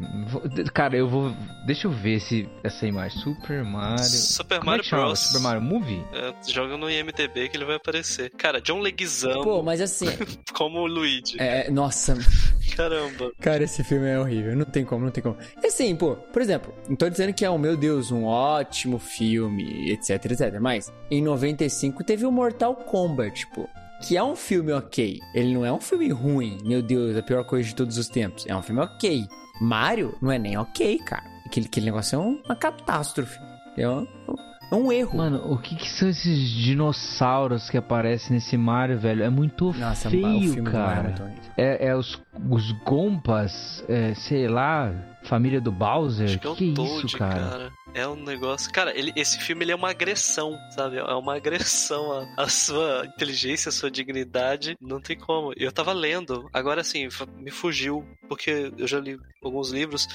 Cara, 0.73 0.95
eu 0.95 1.07
vou. 1.07 1.33
Deixa 1.65 1.87
eu 1.87 1.91
ver 1.91 2.19
se 2.19 2.47
essa 2.63 2.85
imagem. 2.85 3.19
Super 3.19 3.63
Mario. 3.63 4.03
Super 4.03 4.59
Como 4.59 4.69
é 4.69 4.73
Mario 4.73 4.83
que 4.83 4.89
chama? 4.89 5.05
Bros. 5.05 5.19
Super 5.19 5.41
Mario 5.41 5.61
Movie? 5.61 6.05
É, 6.13 6.33
joga 6.51 6.77
no 6.77 6.89
IMDB 6.89 7.49
que 7.49 7.57
ele 7.57 7.65
vai 7.65 7.75
aparecer. 7.75 8.29
Cara, 8.31 8.61
John 8.61 8.79
Leguizamo 8.79 9.43
Pô, 9.43 9.63
mas 9.63 9.81
assim. 9.81 10.05
como 10.53 10.79
o 10.79 10.87
Luigi. 10.87 11.37
É, 11.39 11.69
nossa, 11.71 12.15
Caramba. 12.75 13.31
Cara, 13.39 13.63
esse 13.63 13.83
filme 13.83 14.07
é 14.07 14.19
horrível. 14.19 14.55
Não 14.55 14.65
tem 14.65 14.85
como, 14.85 15.05
não 15.05 15.11
tem 15.11 15.23
como. 15.23 15.37
E 15.61 15.67
assim, 15.67 15.95
pô, 15.95 16.15
por 16.15 16.41
exemplo, 16.41 16.73
não 16.87 16.95
tô 16.95 17.09
dizendo 17.09 17.33
que 17.33 17.43
é, 17.43 17.49
oh, 17.49 17.57
meu 17.57 17.75
Deus, 17.75 18.11
um 18.11 18.25
ótimo 18.25 18.99
filme, 18.99 19.91
etc, 19.91 20.25
etc. 20.25 20.59
Mas 20.59 20.91
em 21.09 21.21
95 21.21 22.03
teve 22.03 22.25
o 22.25 22.31
Mortal 22.31 22.75
Kombat, 22.75 23.47
pô. 23.47 23.67
Que 24.07 24.17
é 24.17 24.23
um 24.23 24.35
filme 24.35 24.71
ok. 24.71 25.19
Ele 25.33 25.53
não 25.53 25.65
é 25.65 25.71
um 25.71 25.79
filme 25.79 26.09
ruim, 26.09 26.57
meu 26.63 26.81
Deus, 26.81 27.15
a 27.15 27.21
pior 27.23 27.43
coisa 27.45 27.67
de 27.69 27.75
todos 27.75 27.97
os 27.97 28.07
tempos. 28.07 28.45
É 28.47 28.55
um 28.55 28.61
filme 28.61 28.81
ok. 28.81 29.25
Mario 29.61 30.15
não 30.21 30.31
é 30.31 30.39
nem 30.39 30.57
ok, 30.57 30.97
cara. 30.99 31.23
Aquele, 31.45 31.67
aquele 31.67 31.85
negócio 31.85 32.15
é 32.15 32.19
um- 32.19 32.41
uma 32.45 32.55
catástrofe. 32.55 33.37
É 33.77 33.87
um, 33.87 34.07
é 34.71 34.75
um 34.75 34.91
erro. 34.91 35.17
Mano, 35.17 35.51
o 35.53 35.57
que, 35.57 35.75
que 35.75 35.87
são 35.89 36.09
esses 36.09 36.49
dinossauros 36.49 37.69
que 37.69 37.77
aparecem 37.77 38.33
nesse 38.35 38.57
Mario, 38.57 38.97
velho? 38.97 39.23
É 39.23 39.29
muito 39.29 39.73
Nossa, 39.77 40.07
o 40.07 40.11
feio, 40.11 40.53
filme 40.53 40.69
do 40.69 40.77
Mario 40.77 41.09
é 41.09 41.13
cara. 41.13 41.35
É, 41.57 41.87
é 41.89 41.95
os, 41.95 42.19
os 42.49 42.71
Gompas, 42.83 43.83
é, 43.87 44.13
sei 44.15 44.47
lá, 44.47 44.91
família 45.23 45.61
do 45.61 45.71
Bowser. 45.71 46.25
Acho 46.25 46.39
que 46.39 46.47
é 46.47 46.49
o 46.49 46.55
que 46.55 46.73
Toad, 46.73 47.05
isso, 47.05 47.17
cara? 47.17 47.35
cara. 47.49 47.71
É 47.93 48.07
um 48.07 48.15
negócio. 48.15 48.71
Cara, 48.71 48.97
ele, 48.97 49.11
esse 49.17 49.37
filme 49.39 49.65
ele 49.65 49.73
é 49.73 49.75
uma 49.75 49.89
agressão, 49.89 50.57
sabe? 50.71 50.97
É 50.97 51.03
uma 51.13 51.35
agressão 51.35 52.11
à, 52.37 52.43
à 52.43 52.47
sua 52.49 53.05
inteligência, 53.05 53.67
à 53.67 53.71
sua 53.71 53.91
dignidade. 53.91 54.77
Não 54.79 55.01
tem 55.01 55.17
como. 55.17 55.53
Eu 55.57 55.71
tava 55.73 55.91
lendo, 55.91 56.49
agora 56.53 56.83
sim, 56.85 57.07
f- 57.07 57.25
me 57.35 57.51
fugiu, 57.51 58.07
porque 58.29 58.71
eu 58.77 58.87
já 58.87 58.97
li 58.99 59.19
alguns 59.43 59.71
livros 59.71 60.07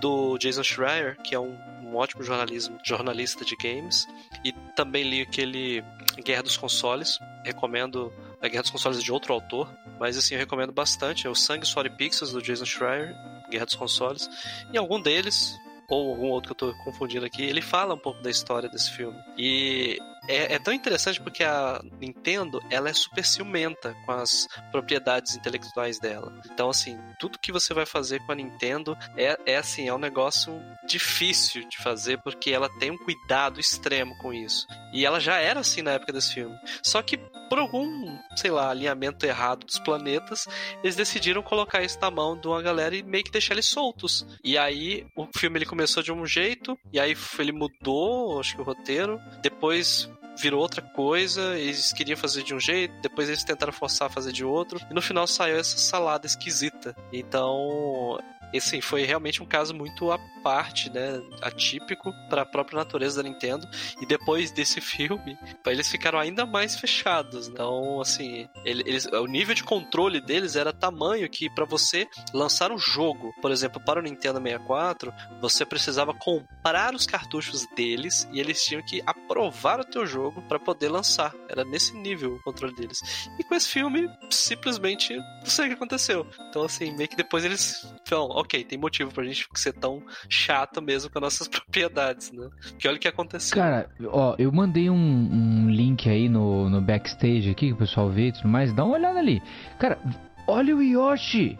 do 0.00 0.36
Jason 0.36 0.62
Schreier, 0.62 1.16
que 1.22 1.34
é 1.34 1.40
um, 1.40 1.56
um 1.82 1.96
ótimo 1.96 2.22
jornalismo, 2.22 2.78
jornalista 2.84 3.42
de 3.42 3.56
games, 3.56 4.06
e 4.44 4.52
também 4.76 5.02
li 5.08 5.22
aquele 5.22 5.82
Guerra 6.22 6.42
dos 6.42 6.58
Consoles. 6.58 7.18
Recomendo 7.42 8.12
a 8.42 8.48
Guerra 8.48 8.62
dos 8.62 8.70
Consoles 8.70 9.02
de 9.02 9.10
outro 9.10 9.32
autor, 9.32 9.70
mas 9.98 10.18
assim, 10.18 10.34
eu 10.34 10.40
recomendo 10.40 10.72
bastante. 10.72 11.26
É 11.26 11.30
o 11.30 11.34
Sangue, 11.34 11.64
Suor 11.66 11.86
e 11.86 11.90
Pixels 11.90 12.32
do 12.32 12.42
Jason 12.42 12.66
Schreier, 12.66 13.14
Guerra 13.50 13.64
dos 13.64 13.76
Consoles. 13.76 14.28
Em 14.72 14.76
algum 14.76 15.00
deles, 15.00 15.54
ou 15.88 16.10
algum 16.10 16.28
outro 16.28 16.54
que 16.54 16.64
eu 16.64 16.72
tô 16.72 16.78
confundindo 16.84 17.26
aqui, 17.26 17.42
ele 17.42 17.62
fala 17.62 17.94
um 17.94 17.98
pouco 17.98 18.22
da 18.22 18.30
história 18.30 18.68
desse 18.68 18.90
filme. 18.90 19.18
E 19.36 19.98
é, 20.28 20.54
é 20.54 20.58
tão 20.58 20.72
interessante 20.72 21.20
porque 21.20 21.42
a 21.42 21.80
Nintendo, 22.00 22.62
ela 22.70 22.88
é 22.88 22.94
super 22.94 23.24
ciumenta 23.24 23.94
com 24.04 24.12
as 24.12 24.46
propriedades 24.70 25.36
intelectuais 25.36 25.98
dela. 25.98 26.32
Então, 26.46 26.70
assim, 26.70 26.98
tudo 27.18 27.38
que 27.38 27.52
você 27.52 27.74
vai 27.74 27.86
fazer 27.86 28.20
com 28.20 28.32
a 28.32 28.34
Nintendo 28.34 28.96
é, 29.16 29.36
é 29.46 29.56
assim, 29.56 29.88
é 29.88 29.94
um 29.94 29.98
negócio 29.98 30.60
difícil 30.86 31.68
de 31.68 31.78
fazer 31.78 32.18
porque 32.22 32.50
ela 32.50 32.68
tem 32.78 32.90
um 32.90 32.98
cuidado 32.98 33.60
extremo 33.60 34.16
com 34.18 34.32
isso. 34.32 34.66
E 34.92 35.04
ela 35.04 35.20
já 35.20 35.36
era 35.36 35.60
assim 35.60 35.82
na 35.82 35.92
época 35.92 36.12
desse 36.12 36.34
filme. 36.34 36.56
Só 36.82 37.02
que 37.02 37.18
por 37.48 37.58
algum, 37.58 38.18
sei 38.36 38.50
lá, 38.50 38.70
alinhamento 38.70 39.24
errado 39.26 39.64
dos 39.64 39.78
planetas, 39.78 40.46
eles 40.82 40.96
decidiram 40.96 41.42
colocar 41.42 41.82
isso 41.82 41.98
na 42.00 42.10
mão 42.10 42.38
de 42.38 42.46
uma 42.46 42.62
galera 42.62 42.96
e 42.96 43.02
meio 43.02 43.24
que 43.24 43.30
deixar 43.30 43.54
eles 43.54 43.66
soltos. 43.66 44.26
E 44.42 44.56
aí 44.56 45.06
o 45.16 45.28
filme 45.36 45.58
ele 45.58 45.66
começou 45.66 46.02
de 46.02 46.12
um 46.12 46.26
jeito, 46.26 46.78
e 46.92 46.98
aí 46.98 47.16
ele 47.38 47.52
mudou, 47.52 48.40
acho 48.40 48.54
que 48.54 48.60
o 48.60 48.64
roteiro, 48.64 49.20
depois 49.42 50.10
virou 50.36 50.60
outra 50.60 50.82
coisa, 50.82 51.56
eles 51.58 51.92
queriam 51.92 52.16
fazer 52.16 52.42
de 52.42 52.54
um 52.54 52.60
jeito, 52.60 52.94
depois 53.00 53.28
eles 53.28 53.44
tentaram 53.44 53.72
forçar 53.72 54.08
a 54.08 54.10
fazer 54.10 54.32
de 54.32 54.44
outro, 54.44 54.80
e 54.90 54.94
no 54.94 55.02
final 55.02 55.26
saiu 55.26 55.58
essa 55.58 55.78
salada 55.78 56.26
esquisita. 56.26 56.94
Então, 57.12 58.18
esse 58.56 58.80
foi 58.80 59.04
realmente 59.04 59.42
um 59.42 59.46
caso 59.46 59.74
muito 59.74 60.10
à 60.10 60.18
parte, 60.42 60.90
né, 60.90 61.22
atípico 61.42 62.12
para 62.28 62.42
a 62.42 62.46
própria 62.46 62.76
natureza 62.76 63.22
da 63.22 63.28
Nintendo. 63.28 63.66
E 64.00 64.06
depois 64.06 64.50
desse 64.50 64.80
filme, 64.82 65.38
eles 65.66 65.88
ficaram 65.90 66.18
ainda 66.18 66.44
mais 66.44 66.76
fechados. 66.78 67.48
Então, 67.48 68.00
assim, 68.00 68.46
ele- 68.64 68.82
eles, 68.86 69.06
o 69.06 69.26
nível 69.26 69.54
de 69.54 69.64
controle 69.64 70.20
deles 70.20 70.54
era 70.56 70.72
tamanho 70.72 71.28
que 71.30 71.48
para 71.48 71.64
você 71.64 72.06
lançar 72.32 72.70
um 72.70 72.78
jogo, 72.78 73.32
por 73.40 73.50
exemplo, 73.50 73.82
para 73.84 74.00
o 74.00 74.02
Nintendo 74.02 74.38
64, 74.40 75.12
você 75.40 75.64
precisava 75.64 76.12
comprar 76.14 76.94
os 76.94 77.06
cartuchos 77.06 77.66
deles 77.74 78.28
e 78.32 78.40
eles 78.40 78.62
tinham 78.62 78.84
que 78.84 79.02
aprovar 79.06 79.80
o 79.80 79.84
teu 79.84 80.06
jogo 80.06 80.42
para 80.42 80.58
poder 80.58 80.88
lançar. 80.90 81.34
Era 81.48 81.64
nesse 81.64 81.94
nível 81.96 82.34
o 82.34 82.42
controle 82.42 82.74
deles. 82.74 82.98
E 83.38 83.44
com 83.44 83.54
esse 83.54 83.68
filme, 83.68 84.08
simplesmente 84.30 85.16
não 85.16 85.46
sei 85.46 85.64
o 85.66 85.68
que 85.68 85.74
aconteceu. 85.74 86.26
Então, 86.50 86.64
assim, 86.64 86.94
meio 86.96 87.08
que 87.08 87.16
depois 87.16 87.44
eles 87.44 87.82
falam, 88.04 88.28
ok, 88.44 88.64
tem 88.64 88.78
motivo 88.78 89.12
pra 89.12 89.24
gente 89.24 89.46
ser 89.54 89.72
tão 89.72 90.02
chato 90.28 90.80
mesmo 90.80 91.10
com 91.10 91.20
nossas 91.20 91.48
propriedades, 91.48 92.30
né? 92.30 92.48
Que 92.78 92.86
olha 92.86 92.96
o 92.96 93.00
que 93.00 93.08
aconteceu. 93.08 93.56
Cara, 93.56 93.88
ó, 94.06 94.34
eu 94.38 94.52
mandei 94.52 94.88
um, 94.90 94.94
um 94.94 95.70
link 95.70 96.08
aí 96.08 96.28
no, 96.28 96.68
no 96.70 96.80
backstage 96.80 97.50
aqui, 97.50 97.68
que 97.68 97.72
o 97.72 97.76
pessoal 97.76 98.10
vê 98.10 98.28
e 98.28 98.32
tudo 98.32 98.48
mais. 98.48 98.72
Dá 98.72 98.84
uma 98.84 98.94
olhada 98.94 99.18
ali. 99.18 99.42
Cara, 99.78 99.98
olha 100.46 100.76
o 100.76 100.82
Yoshi! 100.82 101.58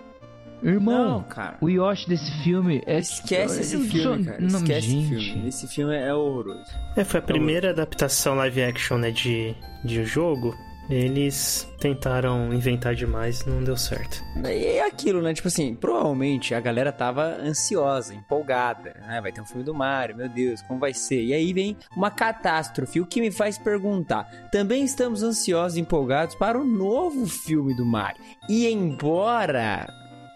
Irmão, 0.62 1.18
Não, 1.18 1.22
cara. 1.24 1.58
o 1.60 1.68
Yoshi 1.68 2.08
desse 2.08 2.30
filme 2.42 2.82
é. 2.86 2.98
Esquece 2.98 3.60
esse 3.60 3.74
eu 3.74 3.80
filme, 3.82 4.24
cara. 4.24 4.40
Não, 4.40 4.60
Esquece 4.60 4.80
gente. 4.88 5.14
esse 5.14 5.24
filme. 5.32 5.48
Esse 5.48 5.68
filme 5.68 5.94
é 5.94 6.14
horroroso. 6.14 6.70
É, 6.96 7.04
foi 7.04 7.20
a 7.20 7.22
primeira 7.22 7.68
adaptação 7.70 8.34
live 8.36 8.62
action, 8.62 8.96
né, 8.96 9.10
de, 9.10 9.54
de 9.84 10.04
jogo. 10.06 10.56
Eles 10.88 11.66
tentaram 11.78 12.52
inventar 12.52 12.94
demais, 12.94 13.44
não 13.46 13.64
deu 13.64 13.76
certo. 13.76 14.22
E 14.44 14.66
é 14.66 14.86
aquilo, 14.86 15.22
né? 15.22 15.32
Tipo 15.32 15.48
assim, 15.48 15.74
provavelmente 15.74 16.54
a 16.54 16.60
galera 16.60 16.92
tava 16.92 17.36
ansiosa, 17.40 18.14
empolgada, 18.14 18.94
né? 19.06 19.20
Vai 19.20 19.32
ter 19.32 19.40
um 19.40 19.46
filme 19.46 19.64
do 19.64 19.74
Mario, 19.74 20.16
meu 20.16 20.28
Deus, 20.28 20.60
como 20.62 20.78
vai 20.78 20.92
ser? 20.92 21.22
E 21.22 21.32
aí 21.32 21.52
vem 21.52 21.76
uma 21.96 22.10
catástrofe, 22.10 23.00
o 23.00 23.06
que 23.06 23.20
me 23.20 23.30
faz 23.30 23.56
perguntar. 23.56 24.24
Também 24.52 24.84
estamos 24.84 25.22
ansiosos 25.22 25.78
e 25.78 25.80
empolgados 25.80 26.34
para 26.34 26.58
o 26.58 26.64
novo 26.64 27.26
filme 27.26 27.74
do 27.74 27.84
Mario. 27.84 28.22
E 28.48 28.66
embora 28.68 29.86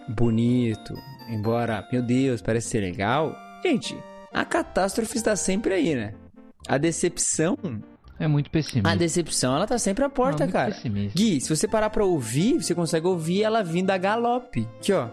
bonito, 0.09 0.95
embora, 1.29 1.87
meu 1.93 2.03
Deus, 2.03 2.41
parece 2.41 2.69
ser 2.69 2.81
legal, 2.81 3.37
gente, 3.63 3.97
a 4.33 4.45
catástrofe 4.45 5.19
está 5.19 5.37
sempre 5.37 5.75
aí, 5.75 5.95
né? 5.95 6.15
A 6.67 6.79
decepção, 6.79 7.57
É 8.19 8.27
muito 8.27 8.51
pessimista. 8.51 8.91
a 8.91 8.95
decepção, 8.95 9.55
ela 9.55 9.67
tá 9.67 9.79
sempre 9.79 10.05
à 10.05 10.09
porta, 10.09 10.45
muito 10.45 10.53
cara. 10.53 10.75
pessimista. 10.75 11.17
Gui, 11.17 11.41
se 11.41 11.49
você 11.55 11.69
parar 11.69 11.91
pra 11.91 12.05
ouvir, 12.05 12.63
você 12.63 12.75
consegue 12.75 13.07
ouvir 13.07 13.43
ela 13.43 13.63
vindo 13.63 13.91
a 13.91 13.99
galope. 13.99 14.69
Aqui, 14.79 14.93
ó. 14.93 15.09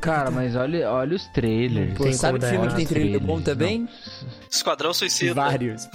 Cara, 0.00 0.30
mas 0.30 0.56
olha, 0.56 0.90
olha 0.90 1.14
os 1.14 1.26
trailers. 1.28 1.94
Pô, 1.96 2.04
Tem 2.04 2.12
sabe 2.14 2.38
como 2.38 2.50
filme 2.50 2.68
que 2.68 2.74
tem 2.76 2.86
trailer 2.86 3.20
bom 3.20 3.40
também? 3.40 3.88
Esquadrão 4.50 4.94
Suicida. 4.94 5.34
Vários. 5.34 5.88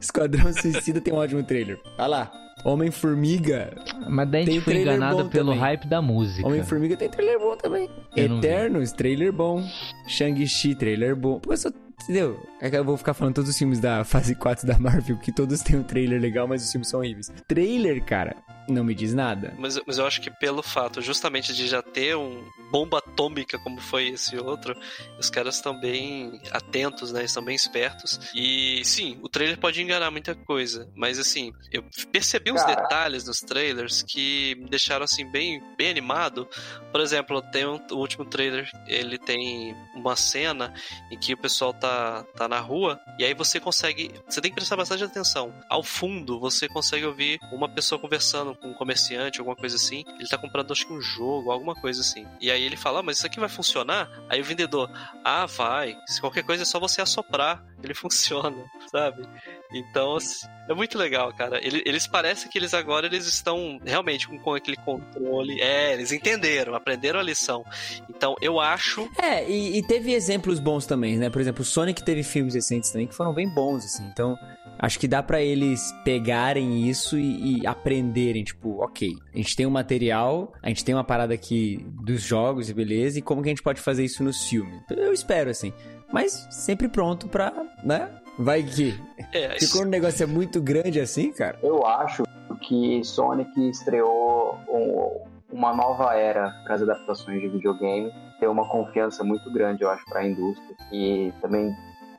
Esquadrão 0.00 0.52
Suicida 0.52 1.00
tem 1.00 1.12
um 1.12 1.18
ótimo 1.18 1.42
trailer. 1.42 1.78
Olha 1.98 2.06
lá. 2.06 2.43
Homem-Formiga. 2.64 3.74
Mas 4.08 4.28
daí 4.28 4.42
a 4.42 4.44
Tem 4.46 4.54
gente 4.54 4.64
foi 4.64 4.80
enganado 4.80 5.28
pelo 5.28 5.48
também. 5.48 5.60
hype 5.60 5.86
da 5.86 6.00
música. 6.00 6.46
Homem-Formiga 6.46 6.96
tem 6.96 7.08
trailer 7.08 7.38
bom 7.38 7.56
também. 7.56 7.88
Eu. 8.16 8.38
Eternos, 8.38 8.92
trailer 8.92 9.32
bom. 9.32 9.62
Shang-Chi, 10.06 10.74
trailer 10.74 11.14
bom. 11.14 11.38
Pô, 11.38 11.52
eu 11.52 11.56
só... 11.56 11.70
Entendeu? 12.02 12.38
É 12.60 12.68
que 12.68 12.76
eu 12.76 12.84
vou 12.84 12.96
ficar 12.96 13.14
falando 13.14 13.34
todos 13.34 13.48
os 13.50 13.56
filmes 13.56 13.78
da 13.80 14.04
fase 14.04 14.34
4 14.34 14.66
da 14.66 14.78
Marvel, 14.78 15.16
que 15.16 15.32
todos 15.32 15.60
têm 15.60 15.78
um 15.78 15.82
trailer 15.82 16.20
legal, 16.20 16.46
mas 16.46 16.62
os 16.64 16.70
filmes 16.70 16.88
são 16.88 17.00
horríveis. 17.00 17.32
Trailer, 17.46 18.02
cara, 18.04 18.34
não 18.68 18.84
me 18.84 18.94
diz 18.94 19.14
nada. 19.14 19.54
Mas, 19.58 19.78
mas 19.86 19.98
eu 19.98 20.06
acho 20.06 20.20
que 20.20 20.30
pelo 20.30 20.62
fato 20.62 21.02
justamente 21.02 21.54
de 21.54 21.66
já 21.66 21.82
ter 21.82 22.16
um 22.16 22.44
bomba 22.70 22.98
atômica 22.98 23.58
como 23.58 23.80
foi 23.80 24.08
esse 24.08 24.36
outro, 24.36 24.76
os 25.18 25.30
caras 25.30 25.56
estão 25.56 25.78
bem 25.78 26.40
atentos, 26.50 27.12
né? 27.12 27.24
Estão 27.24 27.44
bem 27.44 27.54
espertos. 27.54 28.18
E 28.34 28.82
sim, 28.84 29.18
o 29.22 29.28
trailer 29.28 29.58
pode 29.58 29.80
enganar 29.82 30.10
muita 30.10 30.34
coisa, 30.34 30.88
mas 30.94 31.18
assim, 31.18 31.52
eu 31.70 31.84
percebi 32.10 32.52
uns 32.52 32.62
Cara. 32.62 32.82
detalhes 32.82 33.26
nos 33.26 33.40
trailers 33.40 34.02
que 34.02 34.54
me 34.56 34.68
deixaram 34.68 35.04
assim 35.04 35.30
bem, 35.30 35.62
bem 35.76 35.90
animado. 35.90 36.48
Por 36.90 37.00
exemplo, 37.00 37.42
tem 37.42 37.66
um, 37.66 37.80
o 37.90 37.96
último 37.96 38.24
trailer, 38.24 38.70
ele 38.86 39.18
tem 39.18 39.74
uma 39.94 40.16
cena 40.16 40.72
em 41.10 41.18
que 41.18 41.34
o 41.34 41.38
pessoal 41.38 41.72
tá, 41.72 42.24
tá 42.36 42.48
na 42.48 42.60
rua 42.60 43.00
e 43.18 43.24
aí 43.24 43.34
você 43.34 43.60
consegue, 43.60 44.10
você 44.28 44.40
tem 44.40 44.50
que 44.50 44.56
prestar 44.56 44.76
bastante 44.76 45.04
atenção. 45.04 45.52
Ao 45.68 45.82
fundo, 45.82 46.38
você 46.40 46.68
consegue 46.68 47.04
ouvir 47.04 47.38
uma 47.52 47.68
pessoa 47.68 47.98
conversando 47.98 48.53
com 48.54 48.68
um 48.68 48.74
comerciante, 48.74 49.40
alguma 49.40 49.56
coisa 49.56 49.76
assim. 49.76 50.04
Ele 50.18 50.28
tá 50.28 50.38
comprando 50.38 50.72
acho 50.72 50.86
que 50.86 50.92
um 50.92 51.00
jogo, 51.00 51.50
alguma 51.50 51.74
coisa 51.74 52.00
assim. 52.00 52.26
E 52.40 52.50
aí 52.50 52.62
ele 52.62 52.76
fala: 52.76 53.00
ah, 53.00 53.02
mas 53.02 53.18
isso 53.18 53.26
aqui 53.26 53.40
vai 53.40 53.48
funcionar? 53.48 54.10
Aí 54.28 54.40
o 54.40 54.44
vendedor: 54.44 54.90
"Ah, 55.24 55.46
vai. 55.46 55.96
Se 56.06 56.20
qualquer 56.20 56.44
coisa 56.44 56.62
é 56.62 56.66
só 56.66 56.78
você 56.78 57.00
assoprar, 57.00 57.64
ele 57.82 57.94
funciona", 57.94 58.64
sabe? 58.90 59.26
Então, 59.72 60.16
assim, 60.16 60.46
é 60.68 60.74
muito 60.74 60.96
legal, 60.96 61.32
cara. 61.34 61.58
Eles, 61.62 62.06
parecem 62.06 62.48
que 62.48 62.56
eles 62.56 62.72
agora 62.72 63.06
eles 63.06 63.26
estão 63.26 63.80
realmente 63.84 64.28
com, 64.28 64.38
com 64.38 64.54
aquele 64.54 64.76
controle. 64.76 65.60
É, 65.60 65.92
eles 65.92 66.12
entenderam, 66.12 66.74
aprenderam 66.74 67.18
a 67.18 67.22
lição. 67.22 67.64
Então, 68.08 68.36
eu 68.40 68.60
acho. 68.60 69.10
É, 69.20 69.48
e, 69.50 69.78
e 69.78 69.82
teve 69.82 70.12
exemplos 70.12 70.60
bons 70.60 70.86
também, 70.86 71.16
né? 71.16 71.28
Por 71.28 71.40
exemplo, 71.40 71.62
o 71.62 71.64
Sonic 71.64 72.02
teve 72.04 72.22
filmes 72.22 72.54
recentes 72.54 72.90
também 72.90 73.06
que 73.06 73.14
foram 73.14 73.34
bem 73.34 73.48
bons, 73.48 73.84
assim. 73.84 74.04
Então, 74.04 74.38
acho 74.84 74.98
que 74.98 75.08
dá 75.08 75.22
para 75.22 75.40
eles 75.40 75.92
pegarem 76.04 76.88
isso 76.88 77.18
e, 77.18 77.62
e, 77.62 77.66
aprenderem, 77.66 78.44
tipo, 78.44 78.82
ok, 78.82 79.12
a 79.32 79.36
gente 79.36 79.56
tem 79.56 79.66
um 79.66 79.70
material, 79.70 80.52
a 80.62 80.68
gente 80.68 80.84
tem 80.84 80.94
uma 80.94 81.04
parada 81.04 81.32
aqui 81.32 81.84
dos 82.02 82.22
jogos 82.22 82.68
e 82.68 82.74
beleza, 82.74 83.18
e 83.18 83.22
como 83.22 83.42
que 83.42 83.48
a 83.48 83.52
gente 83.52 83.62
pode 83.62 83.80
fazer 83.80 84.04
isso 84.04 84.22
nos 84.22 84.46
filmes? 84.46 84.82
Eu 84.90 85.12
espero, 85.12 85.50
assim. 85.50 85.72
Mas 86.12 86.46
sempre 86.50 86.86
pronto 86.86 87.28
pra, 87.28 87.52
né? 87.82 88.10
Vai 88.38 88.62
que. 88.62 88.94
É, 89.32 89.58
Se 89.58 89.72
quando 89.72 89.86
o 89.86 89.90
negócio 89.90 90.22
é 90.22 90.26
muito 90.26 90.60
grande 90.60 91.00
assim, 91.00 91.32
cara. 91.32 91.58
Eu 91.62 91.86
acho 91.86 92.24
que 92.60 93.02
Sonic 93.04 93.68
estreou 93.68 94.58
um, 94.68 95.24
uma 95.52 95.74
nova 95.74 96.14
era 96.14 96.50
para 96.64 96.74
as 96.74 96.82
adaptações 96.82 97.40
de 97.40 97.48
videogame. 97.48 98.12
Tem 98.38 98.48
uma 98.48 98.68
confiança 98.68 99.24
muito 99.24 99.50
grande, 99.52 99.82
eu 99.82 99.90
acho, 99.90 100.04
para 100.04 100.20
a 100.20 100.26
indústria. 100.26 100.76
E 100.92 101.32
também 101.40 101.72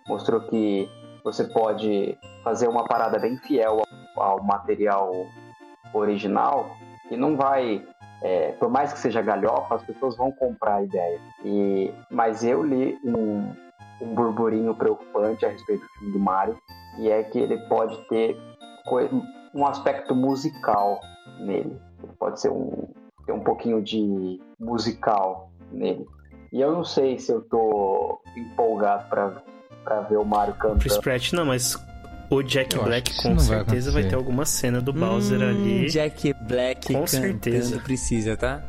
mostrou 0.08 0.42
que 0.42 0.90
você 1.26 1.44
pode 1.44 2.16
fazer 2.44 2.68
uma 2.68 2.86
parada 2.86 3.18
bem 3.18 3.36
fiel 3.38 3.82
ao, 4.16 4.44
material 4.44 5.12
original 5.92 6.70
e 7.10 7.18
não 7.18 7.36
vai 7.36 7.84
é, 8.22 8.52
por 8.54 8.70
mais 8.70 8.94
que 8.94 9.00
seja 9.00 9.22
galhofa, 9.22 9.76
as 9.76 9.84
pessoas 9.84 10.16
vão 10.16 10.32
comprar 10.32 10.76
a 10.76 10.84
ideia. 10.84 11.20
E, 11.44 11.92
mas 12.10 12.44
eu 12.44 12.64
li 12.64 12.98
um, 13.04 13.52
um 14.02 14.14
burburinho 14.14 14.74
preocupante 14.76 15.46
a 15.46 15.50
respeito 15.50 15.82
do 15.82 15.90
filme 16.00 16.14
do 16.14 16.20
Mario, 16.20 16.58
e 16.98 17.10
é 17.10 17.24
que 17.24 17.40
ele 17.40 17.58
pode 17.68 17.98
ter 18.08 18.38
um 19.54 19.66
aspecto 19.66 20.16
musical 20.16 21.00
nele. 21.40 21.80
Ele 22.02 22.14
pode 22.18 22.40
ser 22.40 22.50
um, 22.50 22.88
ter 23.26 23.32
um 23.32 23.42
pouquinho 23.42 23.82
de 23.82 24.40
musical 24.60 25.52
nele. 25.72 26.06
E 26.52 26.62
eu 26.62 26.72
não 26.72 26.84
sei 26.84 27.20
se 27.20 27.32
eu 27.32 27.42
tô 27.42 28.22
empolgado 28.36 29.10
para 29.10 29.44
ver 30.02 30.18
o 30.18 30.26
Mario 30.26 30.54
cantando. 30.56 30.80
Chris 30.80 30.98
Pratt 30.98 31.34
não, 31.34 31.46
mas 31.46 31.78
o 32.30 32.42
Jack 32.42 32.76
eu 32.76 32.84
Black 32.84 33.16
com 33.22 33.38
certeza 33.40 33.92
vai, 33.92 34.02
vai, 34.02 34.10
ter 34.10 34.16
alguma 34.16 34.46
cena 34.46 34.82
do 34.82 34.92
Bowser 34.92 35.40
hum, 35.40 35.50
ali. 35.50 35.90
Jack 35.90 36.34
Black 36.34 36.94
com 36.94 37.08
certeza 37.08 37.80
precisa, 37.80 38.36
tá? 38.36 38.62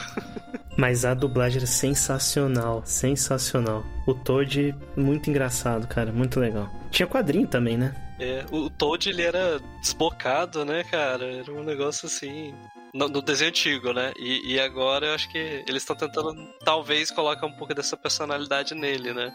Mas 0.76 1.04
a 1.04 1.12
dublagem 1.12 1.58
era 1.58 1.66
sensacional, 1.66 2.82
sensacional. 2.86 3.84
O 4.06 4.14
Toad, 4.14 4.74
muito 4.96 5.28
engraçado, 5.28 5.86
cara, 5.86 6.10
muito 6.10 6.40
legal. 6.40 6.70
Tinha 6.90 7.06
quadrinho 7.06 7.46
também, 7.46 7.76
né? 7.76 7.94
É, 8.20 8.44
o 8.52 8.68
Toad 8.68 9.08
ele 9.08 9.22
era 9.22 9.58
desbocado, 9.80 10.62
né, 10.62 10.84
cara? 10.84 11.24
Era 11.24 11.50
um 11.50 11.64
negócio 11.64 12.06
assim. 12.06 12.54
No, 12.92 13.08
no 13.08 13.22
desenho 13.22 13.48
antigo, 13.48 13.94
né? 13.94 14.12
E, 14.18 14.54
e, 14.54 14.60
agora 14.60 15.06
eu 15.06 15.14
acho 15.14 15.30
que 15.30 15.38
eles 15.66 15.82
estão 15.82 15.96
tentando, 15.96 16.34
talvez, 16.62 17.10
colocar 17.10 17.46
um 17.46 17.52
pouco 17.52 17.72
dessa 17.72 17.96
personalidade 17.96 18.74
nele, 18.74 19.14
né? 19.14 19.32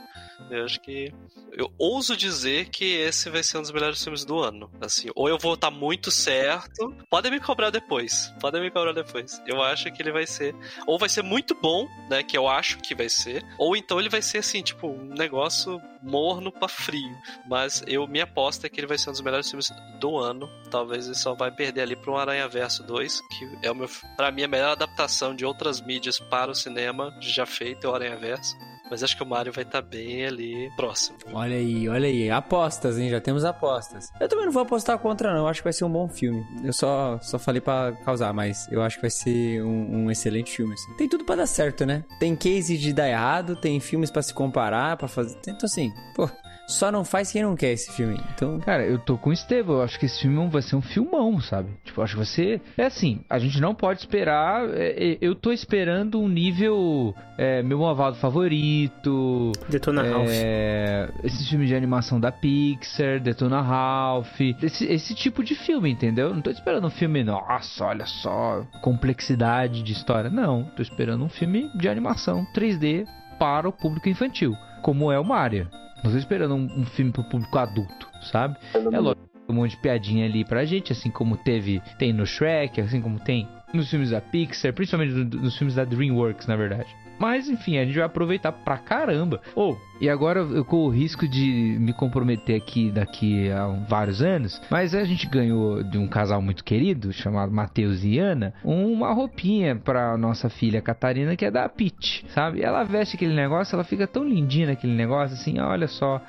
Eu 0.51 0.65
acho 0.65 0.79
que. 0.81 1.11
Eu 1.57 1.71
ouso 1.77 2.17
dizer 2.17 2.69
que 2.69 2.83
esse 2.83 3.29
vai 3.29 3.41
ser 3.41 3.57
um 3.57 3.61
dos 3.61 3.71
melhores 3.71 4.03
filmes 4.03 4.25
do 4.25 4.39
ano. 4.39 4.69
Assim, 4.81 5.09
ou 5.15 5.29
eu 5.29 5.37
vou 5.37 5.53
estar 5.53 5.71
muito 5.71 6.11
certo. 6.11 6.93
Podem 7.09 7.31
me 7.31 7.39
cobrar 7.39 7.69
depois. 7.69 8.33
Podem 8.41 8.61
me 8.61 8.69
cobrar 8.69 8.91
depois. 8.91 9.41
Eu 9.47 9.61
acho 9.61 9.91
que 9.91 10.01
ele 10.01 10.11
vai 10.11 10.27
ser. 10.27 10.53
Ou 10.85 10.99
vai 10.99 11.07
ser 11.07 11.21
muito 11.21 11.55
bom, 11.55 11.87
né? 12.09 12.23
Que 12.23 12.37
eu 12.37 12.47
acho 12.47 12.79
que 12.79 12.93
vai 12.93 13.07
ser. 13.07 13.43
Ou 13.57 13.75
então 13.75 13.99
ele 13.99 14.09
vai 14.09 14.21
ser 14.21 14.39
assim, 14.39 14.61
tipo, 14.61 14.87
um 14.87 15.15
negócio 15.15 15.81
morno 16.03 16.51
pra 16.51 16.67
frio. 16.67 17.15
Mas 17.47 17.83
eu 17.87 18.05
minha 18.07 18.25
aposta 18.25 18.67
é 18.67 18.69
que 18.69 18.79
ele 18.79 18.87
vai 18.87 18.97
ser 18.97 19.09
um 19.09 19.13
dos 19.13 19.21
melhores 19.21 19.49
filmes 19.49 19.71
do 19.99 20.17
ano. 20.17 20.49
Talvez 20.69 21.05
ele 21.05 21.15
só 21.15 21.33
vai 21.33 21.51
perder 21.51 21.81
ali 21.81 21.95
para 21.95 22.11
um 22.11 22.17
Aranha 22.17 22.47
Verso 22.47 22.83
2, 22.83 23.21
que 23.21 23.59
é 23.63 23.71
o 23.71 23.75
meu, 23.75 23.89
para 24.15 24.31
mim 24.31 24.43
a 24.43 24.47
melhor 24.47 24.71
adaptação 24.71 25.35
de 25.35 25.45
outras 25.45 25.81
mídias 25.81 26.19
para 26.19 26.51
o 26.51 26.55
cinema 26.55 27.15
já 27.21 27.45
feita, 27.45 27.89
o 27.89 27.95
Aranha 27.95 28.17
Verso. 28.17 28.55
Mas 28.89 29.03
acho 29.03 29.17
que 29.17 29.23
o 29.23 29.25
Mario 29.25 29.51
vai 29.51 29.63
estar 29.63 29.81
tá 29.81 29.87
bem 29.87 30.25
ali 30.25 30.69
próximo. 30.75 31.17
Olha 31.33 31.55
aí, 31.55 31.89
olha 31.89 32.07
aí. 32.07 32.29
Apostas, 32.29 32.97
hein? 32.97 33.09
Já 33.09 33.19
temos 33.19 33.43
apostas. 33.43 34.11
Eu 34.19 34.29
também 34.29 34.45
não 34.45 34.51
vou 34.51 34.63
apostar 34.63 34.97
contra, 34.99 35.33
não. 35.33 35.41
Eu 35.41 35.47
acho 35.47 35.61
que 35.61 35.65
vai 35.65 35.73
ser 35.73 35.85
um 35.85 35.91
bom 35.91 36.07
filme. 36.07 36.45
Eu 36.63 36.73
só, 36.73 37.19
só 37.21 37.39
falei 37.39 37.61
para 37.61 37.93
causar, 38.03 38.33
mas 38.33 38.67
eu 38.71 38.81
acho 38.81 38.97
que 38.97 39.01
vai 39.01 39.09
ser 39.09 39.63
um, 39.63 40.05
um 40.05 40.11
excelente 40.11 40.55
filme. 40.55 40.73
Assim. 40.73 40.93
Tem 40.97 41.09
tudo 41.09 41.25
para 41.25 41.37
dar 41.37 41.47
certo, 41.47 41.85
né? 41.85 42.03
Tem 42.19 42.35
case 42.35 42.77
de 42.77 42.93
dar 42.93 43.09
errado, 43.09 43.55
tem 43.55 43.79
filmes 43.79 44.11
para 44.11 44.21
se 44.21 44.33
comparar, 44.33 44.97
para 44.97 45.07
fazer. 45.07 45.37
Então, 45.41 45.57
assim, 45.63 45.91
pô, 46.15 46.29
só 46.67 46.91
não 46.91 47.05
faz 47.05 47.31
quem 47.31 47.43
não 47.43 47.55
quer 47.55 47.73
esse 47.73 47.91
filme. 47.91 48.19
Então, 48.33 48.59
cara, 48.59 48.83
eu 48.83 48.97
tô 48.97 49.17
com 49.17 49.29
o 49.29 49.33
Estevão. 49.33 49.77
Eu 49.77 49.83
acho 49.83 49.99
que 49.99 50.05
esse 50.05 50.21
filme 50.21 50.47
vai 50.49 50.61
ser 50.61 50.75
um 50.75 50.81
filmão, 50.81 51.39
sabe? 51.39 51.69
Tipo, 51.83 52.01
acho 52.01 52.17
que 52.17 52.25
você. 52.25 52.61
É 52.77 52.85
assim, 52.85 53.21
a 53.29 53.37
gente 53.39 53.59
não 53.61 53.75
pode 53.75 53.99
esperar. 53.99 54.69
É, 54.73 55.13
é 55.13 55.17
eu 55.21 55.35
tô 55.35 55.51
esperando 55.51 56.19
um 56.19 56.27
nível. 56.27 57.13
É, 57.37 57.61
meu 57.61 57.79
malvado 57.79 58.15
favorito. 58.15 59.51
Detona 59.69 60.05
é, 60.05 60.11
Ralph. 60.11 61.23
Esse 61.23 61.47
filme 61.49 61.67
de 61.67 61.75
animação 61.75 62.19
da 62.19 62.31
Pixar, 62.31 63.19
Detona 63.19 63.61
Ralph. 63.61 64.39
Esse, 64.61 64.85
esse 64.85 65.13
tipo 65.13 65.43
de 65.43 65.55
filme, 65.55 65.91
entendeu? 65.91 66.33
Não 66.33 66.41
tô 66.41 66.49
esperando 66.49 66.87
um 66.87 66.91
filme, 66.91 67.23
nossa, 67.23 67.85
olha 67.85 68.05
só, 68.05 68.65
complexidade 68.81 69.83
de 69.83 69.91
história. 69.91 70.29
Não, 70.29 70.63
tô 70.75 70.81
esperando 70.81 71.23
um 71.23 71.29
filme 71.29 71.69
de 71.75 71.87
animação 71.89 72.45
3D 72.55 73.05
para 73.37 73.67
o 73.67 73.73
público 73.73 74.09
infantil, 74.09 74.55
como 74.81 75.11
é 75.11 75.19
o 75.19 75.25
Mario. 75.25 75.69
Não 76.03 76.11
tô 76.11 76.17
esperando 76.17 76.55
um, 76.55 76.81
um 76.81 76.85
filme 76.85 77.11
pro 77.11 77.23
público 77.23 77.57
adulto, 77.57 78.07
sabe? 78.31 78.57
É 78.73 78.99
lógico, 78.99 79.25
um 79.47 79.53
monte 79.53 79.71
de 79.71 79.77
piadinha 79.77 80.25
ali 80.25 80.43
pra 80.43 80.65
gente, 80.65 80.91
assim 80.91 81.09
como 81.09 81.37
teve, 81.37 81.81
tem 81.97 82.11
no 82.11 82.25
Shrek, 82.25 82.81
assim 82.81 83.01
como 83.01 83.19
tem 83.19 83.47
nos 83.73 83.89
filmes 83.89 84.11
da 84.11 84.21
Pixar, 84.21 84.73
principalmente 84.73 85.13
nos 85.13 85.57
filmes 85.57 85.75
da 85.75 85.83
DreamWorks, 85.83 86.47
na 86.47 86.55
verdade. 86.55 86.87
Mas 87.19 87.47
enfim, 87.47 87.77
a 87.77 87.85
gente 87.85 87.95
vai 87.95 88.05
aproveitar 88.05 88.51
pra 88.51 88.77
caramba. 88.77 89.41
Ou, 89.55 89.73
oh, 89.73 89.95
e 89.99 90.09
agora 90.09 90.41
eu 90.41 90.65
corro 90.65 90.87
o 90.87 90.89
risco 90.89 91.27
de 91.27 91.77
me 91.79 91.93
comprometer 91.93 92.57
aqui 92.57 92.91
daqui 92.91 93.49
a 93.49 93.67
vários 93.87 94.21
anos, 94.21 94.61
mas 94.69 94.93
a 94.93 95.03
gente 95.05 95.27
ganhou 95.27 95.83
de 95.83 95.97
um 95.97 96.07
casal 96.07 96.41
muito 96.41 96.63
querido, 96.63 97.13
chamado 97.13 97.51
Matheus 97.51 98.03
e 98.03 98.19
Ana, 98.19 98.53
uma 98.63 99.13
roupinha 99.13 99.75
pra 99.75 100.17
nossa 100.17 100.49
filha 100.49 100.81
Catarina, 100.81 101.35
que 101.35 101.45
é 101.45 101.51
da 101.51 101.69
Peach, 101.69 102.25
sabe? 102.29 102.61
Ela 102.61 102.83
veste 102.83 103.15
aquele 103.15 103.33
negócio, 103.33 103.75
ela 103.75 103.83
fica 103.83 104.05
tão 104.05 104.27
lindinha 104.27 104.67
naquele 104.67 104.93
negócio, 104.93 105.35
assim, 105.35 105.59
olha 105.59 105.87
só. 105.87 106.21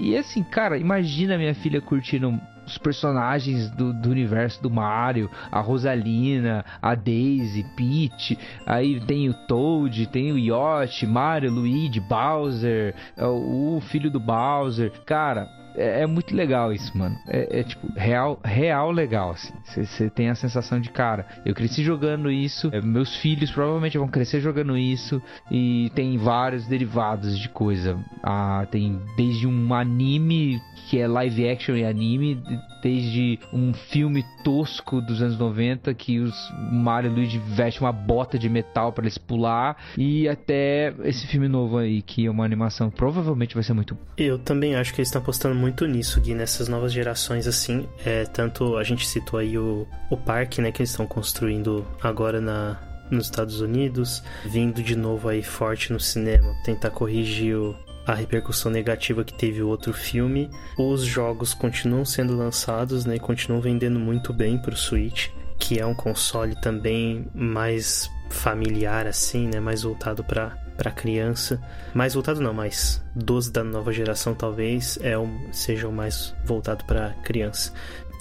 E 0.00 0.16
assim, 0.16 0.42
cara, 0.42 0.78
imagina 0.78 1.36
minha 1.36 1.54
filha 1.54 1.80
curtindo 1.80 2.40
os 2.66 2.78
personagens 2.78 3.70
do, 3.70 3.92
do, 3.92 4.10
universo 4.10 4.62
do 4.62 4.70
Mario, 4.70 5.30
a 5.50 5.60
Rosalina, 5.60 6.64
a 6.80 6.94
Daisy, 6.94 7.64
Peach, 7.76 8.38
aí 8.66 9.00
tem 9.00 9.28
o 9.28 9.34
Toad, 9.34 10.06
tem 10.06 10.32
o 10.32 10.38
Yoshi, 10.38 11.06
Mario, 11.06 11.50
Luigi, 11.50 12.00
Bowser, 12.00 12.94
é, 13.16 13.26
o 13.26 13.80
filho 13.88 14.10
do 14.10 14.20
Bowser. 14.20 14.92
Cara, 15.04 15.63
é, 15.76 16.02
é 16.02 16.06
muito 16.06 16.34
legal 16.34 16.72
isso, 16.72 16.96
mano. 16.96 17.18
É, 17.26 17.60
é, 17.60 17.62
tipo, 17.62 17.86
real, 17.96 18.38
real 18.44 18.90
legal, 18.90 19.30
assim. 19.32 19.52
Você 19.64 20.08
tem 20.10 20.28
a 20.28 20.34
sensação 20.34 20.80
de, 20.80 20.90
cara, 20.90 21.26
eu 21.44 21.54
cresci 21.54 21.82
jogando 21.82 22.30
isso, 22.30 22.70
é, 22.72 22.80
meus 22.80 23.16
filhos 23.16 23.50
provavelmente 23.50 23.98
vão 23.98 24.08
crescer 24.08 24.40
jogando 24.40 24.76
isso, 24.76 25.22
e 25.50 25.90
tem 25.94 26.16
vários 26.16 26.66
derivados 26.66 27.38
de 27.38 27.48
coisa. 27.48 27.98
Ah, 28.22 28.66
tem 28.70 29.00
desde 29.16 29.46
um 29.46 29.74
anime 29.74 30.60
que 30.88 30.98
é 30.98 31.06
live 31.06 31.48
action 31.48 31.76
e 31.76 31.84
anime, 31.84 32.40
desde 32.82 33.38
um 33.52 33.72
filme 33.72 34.24
tosco 34.44 35.00
dos 35.00 35.22
anos 35.22 35.38
90 35.38 35.94
que 35.94 36.18
os 36.18 36.34
Mario 36.70 37.10
e 37.10 37.14
Luigi 37.14 37.38
veste 37.38 37.80
uma 37.80 37.90
bota 37.90 38.38
de 38.38 38.46
metal 38.48 38.92
para 38.92 39.04
eles 39.04 39.16
pular 39.16 39.76
e 39.96 40.28
até 40.28 40.92
esse 41.04 41.26
filme 41.26 41.48
novo 41.48 41.78
aí 41.78 42.02
que 42.02 42.26
é 42.26 42.30
uma 42.30 42.44
animação 42.44 42.90
provavelmente 42.90 43.54
vai 43.54 43.64
ser 43.64 43.72
muito 43.72 43.96
eu 44.18 44.38
também 44.38 44.76
acho 44.76 44.92
que 44.92 45.00
eles 45.00 45.08
estão 45.08 45.22
apostando 45.22 45.54
muito 45.64 45.86
nisso 45.86 46.20
Gui 46.20 46.34
nessas 46.34 46.68
novas 46.68 46.92
gerações 46.92 47.46
assim 47.46 47.88
é 48.04 48.26
tanto 48.26 48.76
a 48.76 48.84
gente 48.84 49.06
citou 49.06 49.40
aí 49.40 49.56
o, 49.56 49.88
o 50.10 50.16
parque 50.16 50.60
né 50.60 50.70
que 50.70 50.82
eles 50.82 50.90
estão 50.90 51.06
construindo 51.06 51.86
agora 52.02 52.38
na 52.38 52.78
nos 53.10 53.26
Estados 53.26 53.60
Unidos, 53.60 54.22
vindo 54.46 54.82
de 54.82 54.96
novo 54.96 55.28
aí 55.28 55.42
forte 55.42 55.92
no 55.92 56.00
cinema, 56.00 56.54
tentar 56.64 56.90
corrigir 56.90 57.54
o, 57.54 57.76
a 58.06 58.14
repercussão 58.14 58.72
negativa 58.72 59.22
que 59.22 59.34
teve 59.34 59.62
o 59.62 59.68
outro 59.68 59.92
filme. 59.92 60.50
Os 60.78 61.02
jogos 61.02 61.52
continuam 61.52 62.04
sendo 62.04 62.34
lançados, 62.34 63.04
né, 63.04 63.16
e 63.16 63.20
continuam 63.20 63.60
vendendo 63.60 64.00
muito 64.00 64.32
bem 64.32 64.56
para 64.56 64.72
o 64.72 64.76
Switch, 64.76 65.28
que 65.58 65.78
é 65.78 65.84
um 65.84 65.94
console 65.94 66.58
também 66.62 67.26
mais 67.34 68.10
familiar 68.30 69.06
assim, 69.06 69.48
né, 69.48 69.60
mais 69.60 69.82
voltado 69.82 70.24
para 70.24 70.63
para 70.76 70.90
criança, 70.90 71.60
mais 71.94 72.14
voltado 72.14 72.40
não, 72.40 72.52
mas 72.52 73.02
dos 73.14 73.48
da 73.48 73.62
nova 73.62 73.92
geração 73.92 74.34
talvez 74.34 74.98
é 75.02 75.16
um, 75.18 75.52
seja 75.52 75.88
o 75.88 75.92
mais 75.92 76.34
voltado 76.44 76.84
para 76.84 77.10
criança. 77.22 77.72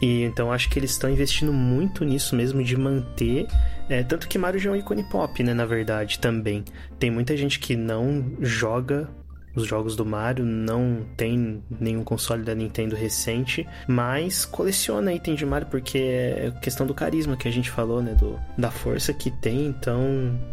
E 0.01 0.23
então 0.23 0.51
acho 0.51 0.69
que 0.69 0.77
eles 0.77 0.91
estão 0.91 1.09
investindo 1.09 1.53
muito 1.53 2.03
nisso 2.03 2.35
mesmo 2.35 2.63
de 2.63 2.75
manter 2.75 3.47
é, 3.89 4.01
tanto 4.01 4.27
que 4.27 4.37
Mario 4.37 4.59
já 4.59 4.69
é 4.69 4.73
um 4.73 4.75
ícone 4.75 5.03
pop, 5.03 5.43
né? 5.43 5.53
Na 5.53 5.65
verdade, 5.65 6.19
também. 6.19 6.63
Tem 6.97 7.11
muita 7.11 7.35
gente 7.35 7.59
que 7.59 7.75
não 7.75 8.33
joga 8.39 9.09
os 9.55 9.67
jogos 9.67 9.95
do 9.95 10.05
Mario, 10.05 10.45
não 10.45 11.05
tem 11.15 11.63
nenhum 11.79 12.03
console 12.03 12.43
da 12.43 12.55
Nintendo 12.55 12.95
recente, 12.95 13.67
mas 13.87 14.45
coleciona 14.45 15.13
item 15.13 15.35
de 15.35 15.45
Mario 15.45 15.67
porque 15.67 15.97
é 15.97 16.53
questão 16.61 16.85
do 16.85 16.93
carisma 16.93 17.37
que 17.37 17.47
a 17.47 17.51
gente 17.51 17.69
falou, 17.69 18.01
né, 18.01 18.13
do, 18.15 18.39
da 18.57 18.71
força 18.71 19.13
que 19.13 19.29
tem, 19.29 19.67
então 19.67 19.99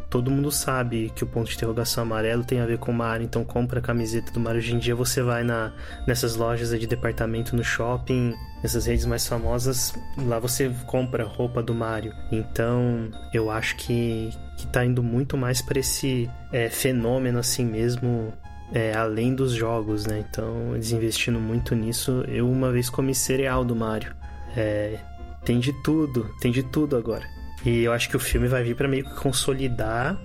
todo 0.09 0.30
mundo 0.30 0.51
sabe 0.51 1.11
que 1.14 1.24
o 1.24 1.26
ponto 1.26 1.48
de 1.48 1.57
interrogação 1.57 2.03
amarelo 2.03 2.44
tem 2.44 2.61
a 2.61 2.66
ver 2.66 2.78
com 2.78 2.90
o 2.90 2.94
Mario, 2.94 3.24
então 3.24 3.44
compra 3.44 3.78
a 3.78 3.82
camiseta 3.82 4.32
do 4.32 4.40
Mario. 4.40 4.59
Hoje 4.59 4.74
em 4.74 4.78
dia 4.78 4.94
você 4.94 5.22
vai 5.22 5.44
na, 5.44 5.72
nessas 6.07 6.36
lojas 6.36 6.78
de 6.78 6.86
departamento 6.86 7.57
no 7.57 7.64
shopping, 7.64 8.34
nessas 8.62 8.86
redes 8.86 9.07
mais 9.07 9.26
famosas, 9.26 9.94
lá 10.18 10.38
você 10.38 10.70
compra 10.86 11.24
roupa 11.24 11.62
do 11.62 11.74
Mario. 11.74 12.12
Então 12.30 13.11
eu 13.32 13.51
acho 13.51 13.76
que, 13.76 14.30
que 14.57 14.66
tá 14.66 14.84
indo 14.84 15.03
muito 15.03 15.36
mais 15.36 15.62
para 15.62 15.78
esse 15.78 16.28
é, 16.53 16.68
fenômeno 16.68 17.38
assim 17.38 17.64
mesmo 17.64 18.32
é, 18.73 18.95
além 18.95 19.35
dos 19.35 19.53
jogos, 19.53 20.07
né? 20.07 20.25
Então, 20.31 20.75
eles 20.75 20.93
investindo 20.93 21.39
muito 21.39 21.75
nisso. 21.75 22.25
Eu 22.29 22.51
uma 22.51 22.71
vez 22.71 22.89
comi 22.89 23.14
cereal 23.14 23.64
do 23.64 23.75
Mario. 23.75 24.14
É, 24.57 24.99
tem 25.45 25.59
de 25.59 25.73
tudo, 25.83 26.31
tem 26.41 26.53
de 26.53 26.62
tudo 26.62 26.97
agora. 26.97 27.25
E 27.64 27.83
eu 27.83 27.93
acho 27.93 28.09
que 28.09 28.16
o 28.16 28.21
filme 28.21 28.49
vai 28.49 28.62
vir 28.62 28.75
para 28.75 28.89
meio 28.89 29.05
que 29.05 29.14
consolidar 29.16 30.18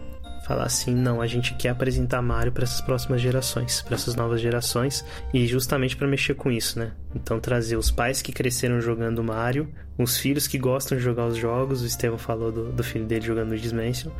falar 0.45 0.65
assim, 0.65 0.93
não, 0.93 1.21
a 1.21 1.27
gente 1.27 1.55
quer 1.55 1.69
apresentar 1.69 2.21
Mario 2.21 2.51
para 2.51 2.63
essas 2.63 2.79
próximas 2.79 3.19
gerações, 3.19 3.81
para 3.81 3.95
essas 3.95 4.15
novas 4.15 4.39
gerações, 4.39 5.03
e 5.33 5.47
justamente 5.47 5.97
para 5.97 6.07
mexer 6.07 6.35
com 6.35 6.51
isso, 6.51 6.77
né? 6.77 6.91
Então 7.15 7.39
trazer 7.39 7.77
os 7.77 7.89
pais 7.89 8.21
que 8.21 8.31
cresceram 8.31 8.79
jogando 8.79 9.23
Mario, 9.23 9.67
os 9.97 10.17
filhos 10.17 10.45
que 10.45 10.59
gostam 10.59 10.97
de 10.97 11.03
jogar 11.03 11.25
os 11.25 11.35
jogos, 11.35 11.81
o 11.81 11.85
Estevão 11.87 12.19
falou 12.19 12.51
do, 12.51 12.71
do 12.71 12.83
filho 12.83 13.05
dele 13.05 13.25
jogando 13.25 13.53
o 13.53 13.57
Dimension, 13.57 14.11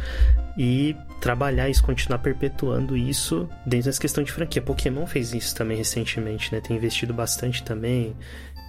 e 0.58 0.96
trabalhar 1.22 1.70
isso, 1.70 1.84
continuar 1.84 2.18
perpetuando 2.18 2.98
isso 2.98 3.48
dentro 3.64 3.86
dessa 3.86 4.02
questão 4.02 4.24
de 4.24 4.32
franquia. 4.32 4.64
Pokémon 4.64 5.06
fez 5.06 5.32
isso 5.32 5.54
também 5.54 5.78
recentemente, 5.78 6.52
né? 6.52 6.60
Tem 6.60 6.76
investido 6.76 7.14
bastante 7.14 7.62
também 7.62 8.16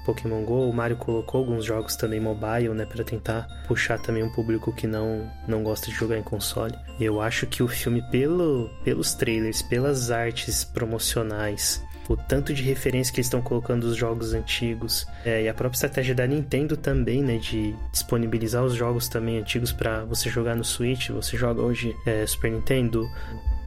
Pokémon 0.06 0.44
Go, 0.44 0.70
o 0.70 0.72
Mario 0.72 0.96
colocou 0.96 1.40
alguns 1.40 1.64
jogos 1.64 1.96
também 1.96 2.20
mobile, 2.20 2.70
né, 2.70 2.86
para 2.86 3.02
tentar 3.02 3.46
puxar 3.66 3.98
também 3.98 4.22
um 4.22 4.30
público 4.30 4.72
que 4.72 4.86
não 4.86 5.28
não 5.46 5.62
gosta 5.62 5.90
de 5.90 5.96
jogar 5.96 6.16
em 6.16 6.22
console. 6.22 6.74
E 6.98 7.04
eu 7.04 7.20
acho 7.20 7.46
que 7.46 7.62
o 7.62 7.68
filme 7.68 8.00
pelo 8.10 8.70
pelos 8.84 9.14
trailers, 9.14 9.62
pelas 9.62 10.10
artes 10.10 10.64
promocionais, 10.64 11.84
o 12.08 12.16
tanto 12.16 12.54
de 12.54 12.62
referência 12.62 13.12
que 13.12 13.18
eles 13.18 13.26
estão 13.26 13.42
colocando 13.42 13.84
os 13.84 13.96
jogos 13.96 14.32
antigos 14.32 15.06
é, 15.24 15.42
e 15.42 15.48
a 15.48 15.54
própria 15.54 15.76
estratégia 15.76 16.14
da 16.14 16.26
Nintendo 16.26 16.76
também, 16.76 17.22
né, 17.22 17.38
de 17.38 17.74
disponibilizar 17.90 18.64
os 18.64 18.74
jogos 18.74 19.08
também 19.08 19.38
antigos 19.38 19.72
para 19.72 20.04
você 20.04 20.30
jogar 20.30 20.54
no 20.54 20.64
Switch. 20.64 21.10
Você 21.10 21.36
joga 21.36 21.60
hoje 21.62 21.94
é, 22.06 22.24
Super 22.26 22.52
Nintendo, 22.52 23.08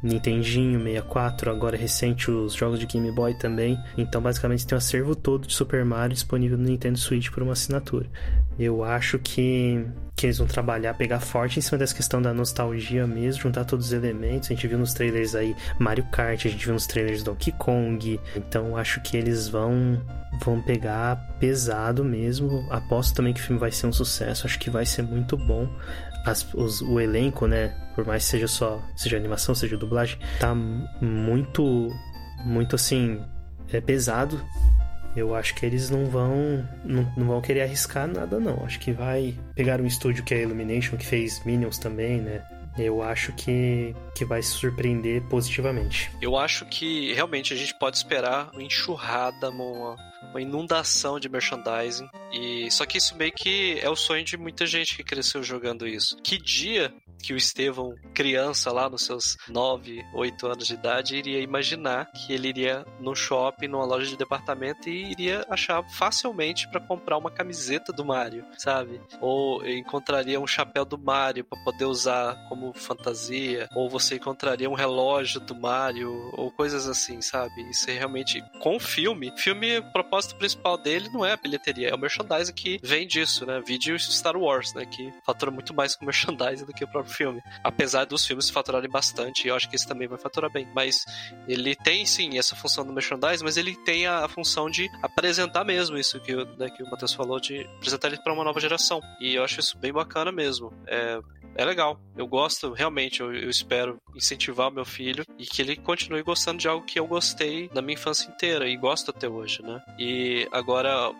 Nintendinho 0.01 0.79
64, 0.81 1.51
agora 1.51 1.77
recente 1.77 2.31
os 2.31 2.53
jogos 2.53 2.79
de 2.79 2.85
Game 2.85 3.11
Boy 3.11 3.33
também. 3.33 3.77
Então, 3.97 4.21
basicamente, 4.21 4.65
tem 4.65 4.75
um 4.75 4.77
acervo 4.77 5.15
todo 5.15 5.47
de 5.47 5.53
Super 5.53 5.83
Mario 5.83 6.13
disponível 6.13 6.57
no 6.57 6.65
Nintendo 6.65 6.97
Switch 6.97 7.29
por 7.29 7.43
uma 7.43 7.53
assinatura. 7.53 8.07
Eu 8.57 8.83
acho 8.83 9.17
que, 9.19 9.85
que 10.15 10.25
eles 10.25 10.37
vão 10.37 10.47
trabalhar, 10.47 10.93
pegar 10.93 11.19
forte 11.19 11.59
em 11.59 11.61
cima 11.61 11.77
dessa 11.77 11.95
questão 11.95 12.21
da 12.21 12.33
nostalgia 12.33 13.07
mesmo, 13.07 13.43
juntar 13.43 13.65
todos 13.65 13.87
os 13.87 13.93
elementos. 13.93 14.49
A 14.49 14.53
gente 14.53 14.67
viu 14.67 14.77
nos 14.77 14.93
trailers 14.93 15.35
aí 15.35 15.55
Mario 15.79 16.05
Kart, 16.11 16.45
a 16.45 16.49
gente 16.49 16.65
viu 16.65 16.73
nos 16.73 16.87
trailers 16.87 17.23
Donkey 17.23 17.51
Kong. 17.53 18.19
Então, 18.35 18.75
acho 18.75 19.01
que 19.01 19.15
eles 19.15 19.47
vão 19.47 20.01
vão 20.43 20.61
pegar 20.61 21.15
pesado 21.39 22.03
mesmo. 22.03 22.65
Aposto 22.69 23.15
também 23.15 23.33
que 23.33 23.39
o 23.39 23.43
filme 23.43 23.59
vai 23.59 23.71
ser 23.71 23.87
um 23.87 23.93
sucesso, 23.93 24.45
acho 24.45 24.59
que 24.59 24.69
vai 24.69 24.85
ser 24.85 25.01
muito 25.01 25.35
bom 25.35 25.67
as, 26.25 26.53
os, 26.53 26.81
o 26.81 26.99
elenco, 26.99 27.47
né? 27.47 27.75
Por 27.95 28.05
mais 28.05 28.23
que 28.23 28.29
seja 28.29 28.47
só, 28.47 28.81
seja 28.95 29.17
animação, 29.17 29.53
seja 29.53 29.77
dublagem, 29.77 30.17
tá 30.39 30.53
muito, 30.53 31.89
muito 32.45 32.75
assim, 32.75 33.21
é 33.71 33.81
pesado. 33.81 34.41
Eu 35.15 35.35
acho 35.35 35.55
que 35.55 35.65
eles 35.65 35.89
não 35.89 36.05
vão, 36.05 36.67
não, 36.85 37.11
não 37.17 37.27
vão 37.27 37.41
querer 37.41 37.61
arriscar 37.61 38.07
nada, 38.07 38.39
não. 38.39 38.63
Acho 38.63 38.79
que 38.79 38.91
vai 38.91 39.35
pegar 39.55 39.81
um 39.81 39.85
estúdio 39.85 40.23
que 40.23 40.33
é 40.33 40.37
a 40.37 40.41
Illumination, 40.41 40.97
que 40.97 41.05
fez 41.05 41.43
Minions 41.43 41.79
também, 41.79 42.21
né? 42.21 42.41
Eu 42.79 43.03
acho 43.03 43.33
que, 43.33 43.93
que 44.15 44.23
vai 44.23 44.41
surpreender 44.41 45.21
positivamente. 45.23 46.11
Eu 46.21 46.37
acho 46.37 46.65
que 46.65 47.13
realmente 47.13 47.53
a 47.53 47.57
gente 47.57 47.77
pode 47.77 47.97
esperar 47.97 48.49
uma 48.53 48.63
enxurrada, 48.63 49.49
uma, 49.49 49.95
uma 50.29 50.41
inundação 50.41 51.19
de 51.19 51.27
merchandising. 51.29 52.07
E 52.31 52.71
só 52.71 52.85
que 52.85 52.97
isso 52.97 53.15
meio 53.15 53.31
que 53.31 53.79
é 53.81 53.89
o 53.89 53.95
sonho 53.95 54.23
de 54.23 54.37
muita 54.37 54.65
gente 54.65 54.95
que 54.95 55.03
cresceu 55.03 55.43
jogando 55.43 55.87
isso. 55.87 56.17
Que 56.23 56.37
dia 56.37 56.93
que 57.21 57.33
o 57.33 57.37
Estevão, 57.37 57.95
criança 58.13 58.71
lá 58.71 58.89
nos 58.89 59.03
seus 59.03 59.37
9, 59.47 60.03
8 60.13 60.47
anos 60.47 60.67
de 60.67 60.73
idade, 60.73 61.15
iria 61.15 61.39
imaginar 61.39 62.11
que 62.11 62.33
ele 62.33 62.47
iria 62.47 62.85
no 62.99 63.15
shopping, 63.15 63.67
numa 63.67 63.85
loja 63.85 64.09
de 64.09 64.17
departamento 64.17 64.89
e 64.89 65.11
iria 65.11 65.45
achar 65.49 65.83
facilmente 65.89 66.67
para 66.69 66.79
comprar 66.79 67.17
uma 67.17 67.31
camiseta 67.31 67.91
do 67.91 68.05
Mario, 68.05 68.45
sabe? 68.57 69.01
Ou 69.21 69.65
encontraria 69.67 70.39
um 70.39 70.47
chapéu 70.47 70.85
do 70.85 70.97
Mario 70.97 71.43
para 71.43 71.63
poder 71.63 71.85
usar 71.85 72.35
como 72.47 72.73
fantasia, 72.73 73.69
ou 73.75 73.89
você 73.89 74.15
encontraria 74.15 74.69
um 74.69 74.73
relógio 74.73 75.39
do 75.39 75.55
Mario, 75.55 76.11
ou 76.33 76.51
coisas 76.51 76.87
assim, 76.87 77.21
sabe? 77.21 77.69
Isso 77.69 77.89
é 77.89 77.93
realmente 77.93 78.43
com 78.59 78.75
o 78.75 78.79
filme. 78.79 79.31
Filme, 79.37 79.79
o 79.79 79.91
propósito 79.91 80.35
principal 80.35 80.77
dele 80.77 81.09
não 81.09 81.25
é 81.25 81.33
a 81.33 81.37
bilheteria, 81.37 81.89
é 81.89 81.95
o 81.95 81.99
merchandising 81.99 82.53
que 82.53 82.79
vem 82.83 83.07
disso, 83.07 83.45
né? 83.45 83.61
Vídeo 83.65 83.97
Star 83.99 84.37
Wars, 84.37 84.73
né? 84.73 84.85
Que 84.85 85.11
fatura 85.25 85.51
muito 85.51 85.73
mais 85.73 85.95
com 85.95 86.05
merchandising 86.05 86.65
do 86.65 86.73
que 86.73 86.83
o 86.83 86.87
próprio 86.87 87.08
filme. 87.09 87.41
Apesar 87.63 88.05
dos 88.05 88.25
filmes 88.25 88.49
faturarem 88.49 88.89
bastante, 88.89 89.47
eu 89.47 89.55
acho 89.55 89.69
que 89.69 89.75
esse 89.75 89.87
também 89.87 90.07
vai 90.07 90.17
faturar 90.17 90.51
bem. 90.51 90.67
Mas 90.73 91.05
ele 91.47 91.75
tem 91.75 92.05
sim 92.05 92.37
essa 92.37 92.55
função 92.55 92.85
do 92.85 92.93
merchandising, 92.93 93.43
mas 93.43 93.57
ele 93.57 93.75
tem 93.75 94.07
a, 94.07 94.25
a 94.25 94.27
função 94.27 94.69
de 94.69 94.89
apresentar 95.01 95.63
mesmo 95.63 95.97
isso 95.97 96.19
que, 96.19 96.35
né, 96.35 96.69
que 96.69 96.83
o 96.83 96.89
Matheus 96.89 97.13
falou, 97.13 97.39
de 97.39 97.61
apresentar 97.77 98.07
ele 98.07 98.21
para 98.21 98.33
uma 98.33 98.43
nova 98.43 98.59
geração. 98.59 99.01
E 99.19 99.35
eu 99.35 99.43
acho 99.43 99.59
isso 99.59 99.77
bem 99.77 99.91
bacana 99.91 100.31
mesmo. 100.31 100.73
É, 100.87 101.19
é 101.55 101.65
legal. 101.65 101.99
Eu 102.15 102.27
gosto, 102.27 102.71
realmente, 102.73 103.21
eu, 103.21 103.33
eu, 103.33 103.49
espero 103.49 103.97
incentivar 104.15 104.69
o 104.69 104.71
meu 104.71 104.85
filho 104.85 105.25
e 105.37 105.45
que 105.45 105.61
ele 105.61 105.75
continue 105.75 106.21
gostando 106.23 106.59
de 106.59 106.67
algo 106.67 106.85
que 106.85 106.99
eu 106.99 107.07
gostei 107.07 107.69
na 107.73 107.81
minha 107.81 107.95
infância 107.95 108.29
inteira 108.29 108.67
e 108.67 108.77
gosto 108.77 109.11
até 109.11 109.27
hoje, 109.27 109.61
né? 109.61 109.81
E 109.97 110.47
agora, 110.51 111.11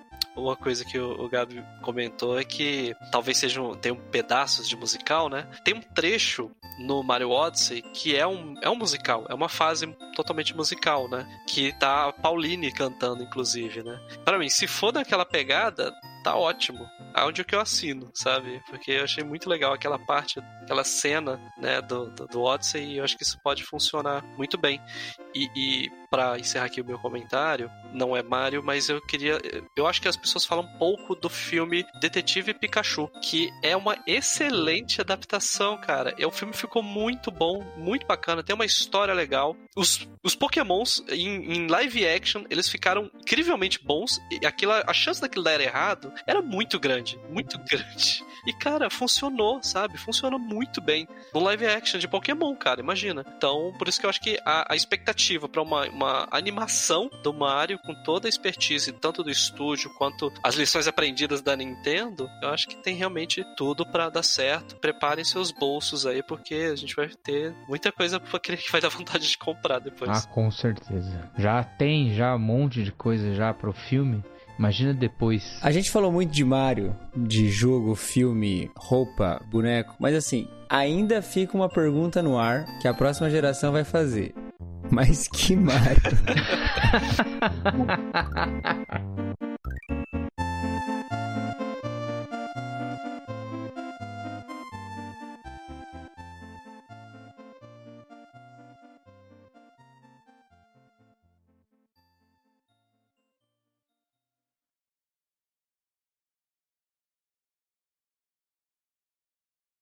uma 0.44 0.56
coisa 0.56 0.84
que 0.86 0.98
o, 0.98 1.28
Gabi 1.30 1.64
comentou 1.82 2.40
é 2.40 2.44
que 2.44 2.96
talvez 3.12 3.38
sejam 3.38 3.76
tenham 3.76 3.96
pedaços 3.96 4.68
de 4.68 4.76
musical, 4.76 5.30
né? 5.30 5.48
Tem 5.64 5.74
um 5.74 5.82
trecho 5.82 6.52
no 6.80 7.04
Mario 7.04 7.30
Odyssey 7.30 7.82
que 7.94 8.16
é 8.16 8.26
um, 8.26 8.56
é 8.62 8.70
um 8.70 8.76
musical, 8.76 9.26
é 9.30 9.34
uma 9.34 9.50
fase 9.50 9.88
totalmente 10.16 10.56
musical, 10.56 11.10
né? 11.10 11.28
Que 11.48 11.72
tá 11.74 12.10
a 12.10 12.14
Pauline 12.14 12.72
cantando, 12.72 13.24
inclusive, 13.24 13.84
né? 13.84 14.00
Para 14.26 14.38
mim, 14.38 14.50
se 14.50 14.68
for 14.68 14.92
daquela 14.92 15.26
pegada, 15.26 15.94
tá 16.24 16.36
ótimo. 16.36 16.88
Aonde 17.14 17.44
que 17.44 17.56
eu 17.56 17.60
assino, 17.60 18.12
sabe? 18.14 18.62
Porque 18.70 18.92
eu 18.92 19.04
achei 19.04 19.24
muito 19.24 19.50
legal 19.50 19.74
aquela 19.74 19.98
parte, 19.98 20.40
aquela 20.62 20.84
cena, 20.84 21.40
né, 21.58 21.82
do, 21.82 22.10
do, 22.12 22.28
do 22.28 22.42
Odyssey 22.42 22.86
e 22.86 22.98
eu 22.98 23.04
acho 23.04 23.18
que 23.18 23.24
isso 23.24 23.40
pode 23.44 23.64
funcionar 23.64 24.24
muito 24.38 24.58
bem. 24.58 24.80
E, 25.34 25.50
e 25.56 25.90
para 26.10 26.38
encerrar 26.40 26.66
aqui 26.66 26.82
o 26.82 26.86
meu 26.86 26.98
comentário, 26.98 27.70
não 27.94 28.16
é 28.16 28.24
Mario, 28.24 28.64
mas 28.64 28.90
eu 28.90 29.02
queria. 29.02 29.40
Eu 29.76 29.88
acho 29.88 30.02
que 30.02 30.08
as 30.08 30.18
pessoas 30.18 30.46
falam 30.46 30.66
pouco 30.78 31.16
do 31.16 31.30
filme 31.30 31.86
Detetive 32.00 32.54
Pikachu, 32.54 33.10
que 33.22 33.52
é 33.62 33.76
uma 33.76 33.98
excelente 34.08 35.02
adaptação, 35.02 35.78
cara. 35.78 36.14
É, 36.18 36.26
o 36.26 36.32
filme 36.32 36.54
ficou 36.54 36.82
muito 36.82 37.32
bom, 37.32 37.64
muito 37.78 38.06
bacana, 38.06 38.44
tem 38.44 38.56
uma 38.56 38.66
história 38.66 39.14
legal. 39.14 39.56
Os, 39.76 40.08
os 40.24 40.36
Pokémons 40.36 41.04
em, 41.10 41.54
em 41.54 41.68
live 41.68 42.08
action, 42.08 42.44
eles 42.50 42.68
ficaram 42.68 43.10
incrivelmente 43.22 43.84
bons. 43.84 44.20
E 44.32 44.46
aquilo, 44.46 44.74
a 44.74 44.94
chance 44.94 45.22
daquilo 45.22 45.44
dar 45.44 45.62
errado 45.62 46.12
era 46.26 46.42
muito 46.42 46.80
grande, 46.80 47.20
muito 47.30 47.58
grande. 47.70 48.24
E, 48.46 48.54
cara, 48.54 48.90
funcionou, 48.90 49.62
sabe? 49.62 49.98
Funciona 49.98 50.38
muito 50.38 50.82
bem 50.82 51.08
no 51.34 51.42
live 51.42 51.68
action 51.68 52.00
de 52.00 52.08
Pokémon, 52.08 52.56
cara, 52.56 52.80
imagina. 52.80 53.26
Então, 53.38 53.74
por 53.78 53.88
isso 53.88 54.00
que 54.00 54.06
eu 54.06 54.10
acho 54.10 54.22
que 54.22 54.40
a, 54.46 54.74
a 54.74 54.76
expectativa 54.76 55.48
para 55.48 55.62
uma, 55.62 55.86
uma 56.00 56.30
animação 56.32 57.10
do 57.22 57.34
Mario 57.34 57.78
com 57.80 57.94
toda 57.94 58.26
a 58.28 58.30
expertise, 58.30 58.94
tanto 58.94 59.22
do 59.22 59.30
estúdio 59.30 59.94
quanto 59.98 60.32
as 60.42 60.56
lições 60.56 60.88
aprendidas 60.88 61.42
da 61.42 61.58
Nintendo, 61.58 62.30
eu 62.42 62.50
acho 62.50 62.70
que 62.70 62.78
tem 62.78 62.96
realmente 62.96 63.44
tudo 63.58 63.86
para 63.86 64.10
dar 64.10 64.24
certo. 64.24 64.78
Preparem 64.78 65.26
seus 65.26 65.52
bolsos 65.52 66.06
aí, 66.06 66.24
porque 66.24 66.70
a 66.72 66.76
gente 66.76 66.96
vai 66.96 67.10
ter 67.10 67.54
muita 67.68 67.92
coisa 67.92 68.18
que 68.18 68.72
vai 68.72 68.80
dar 68.80 68.88
vontade 68.90 69.28
de 69.28 69.38
comprar 69.38 69.80
depois. 69.80 70.10
Ah, 70.10 70.28
com 70.30 70.50
certeza. 70.50 71.30
Já 71.38 71.64
tem 71.64 72.14
já 72.14 72.34
um 72.36 72.40
monte 72.40 72.82
de 72.82 72.94
coisa 72.94 73.34
já 73.34 73.54
pro 73.54 73.74
filme. 73.74 74.24
Imagina 74.58 74.94
depois. 74.94 75.58
A 75.62 75.72
gente 75.72 75.90
falou 75.90 76.12
muito 76.12 76.32
de 76.32 76.44
Mario, 76.44 76.96
de 77.16 77.50
jogo, 77.50 77.96
filme, 77.96 78.70
roupa, 78.76 79.42
boneco, 79.50 79.96
mas 80.00 80.16
assim, 80.16 80.50
ainda 80.70 81.22
fica 81.22 81.56
uma 81.56 81.70
pergunta 81.70 82.22
no 82.22 82.38
ar 82.38 82.66
que 82.82 82.88
a 82.88 82.94
próxima 82.94 83.30
geração 83.30 83.72
vai 83.72 83.86
fazer. 83.86 84.34
Mas 84.92 85.28
que 85.28 85.56
Mario? 85.56 86.02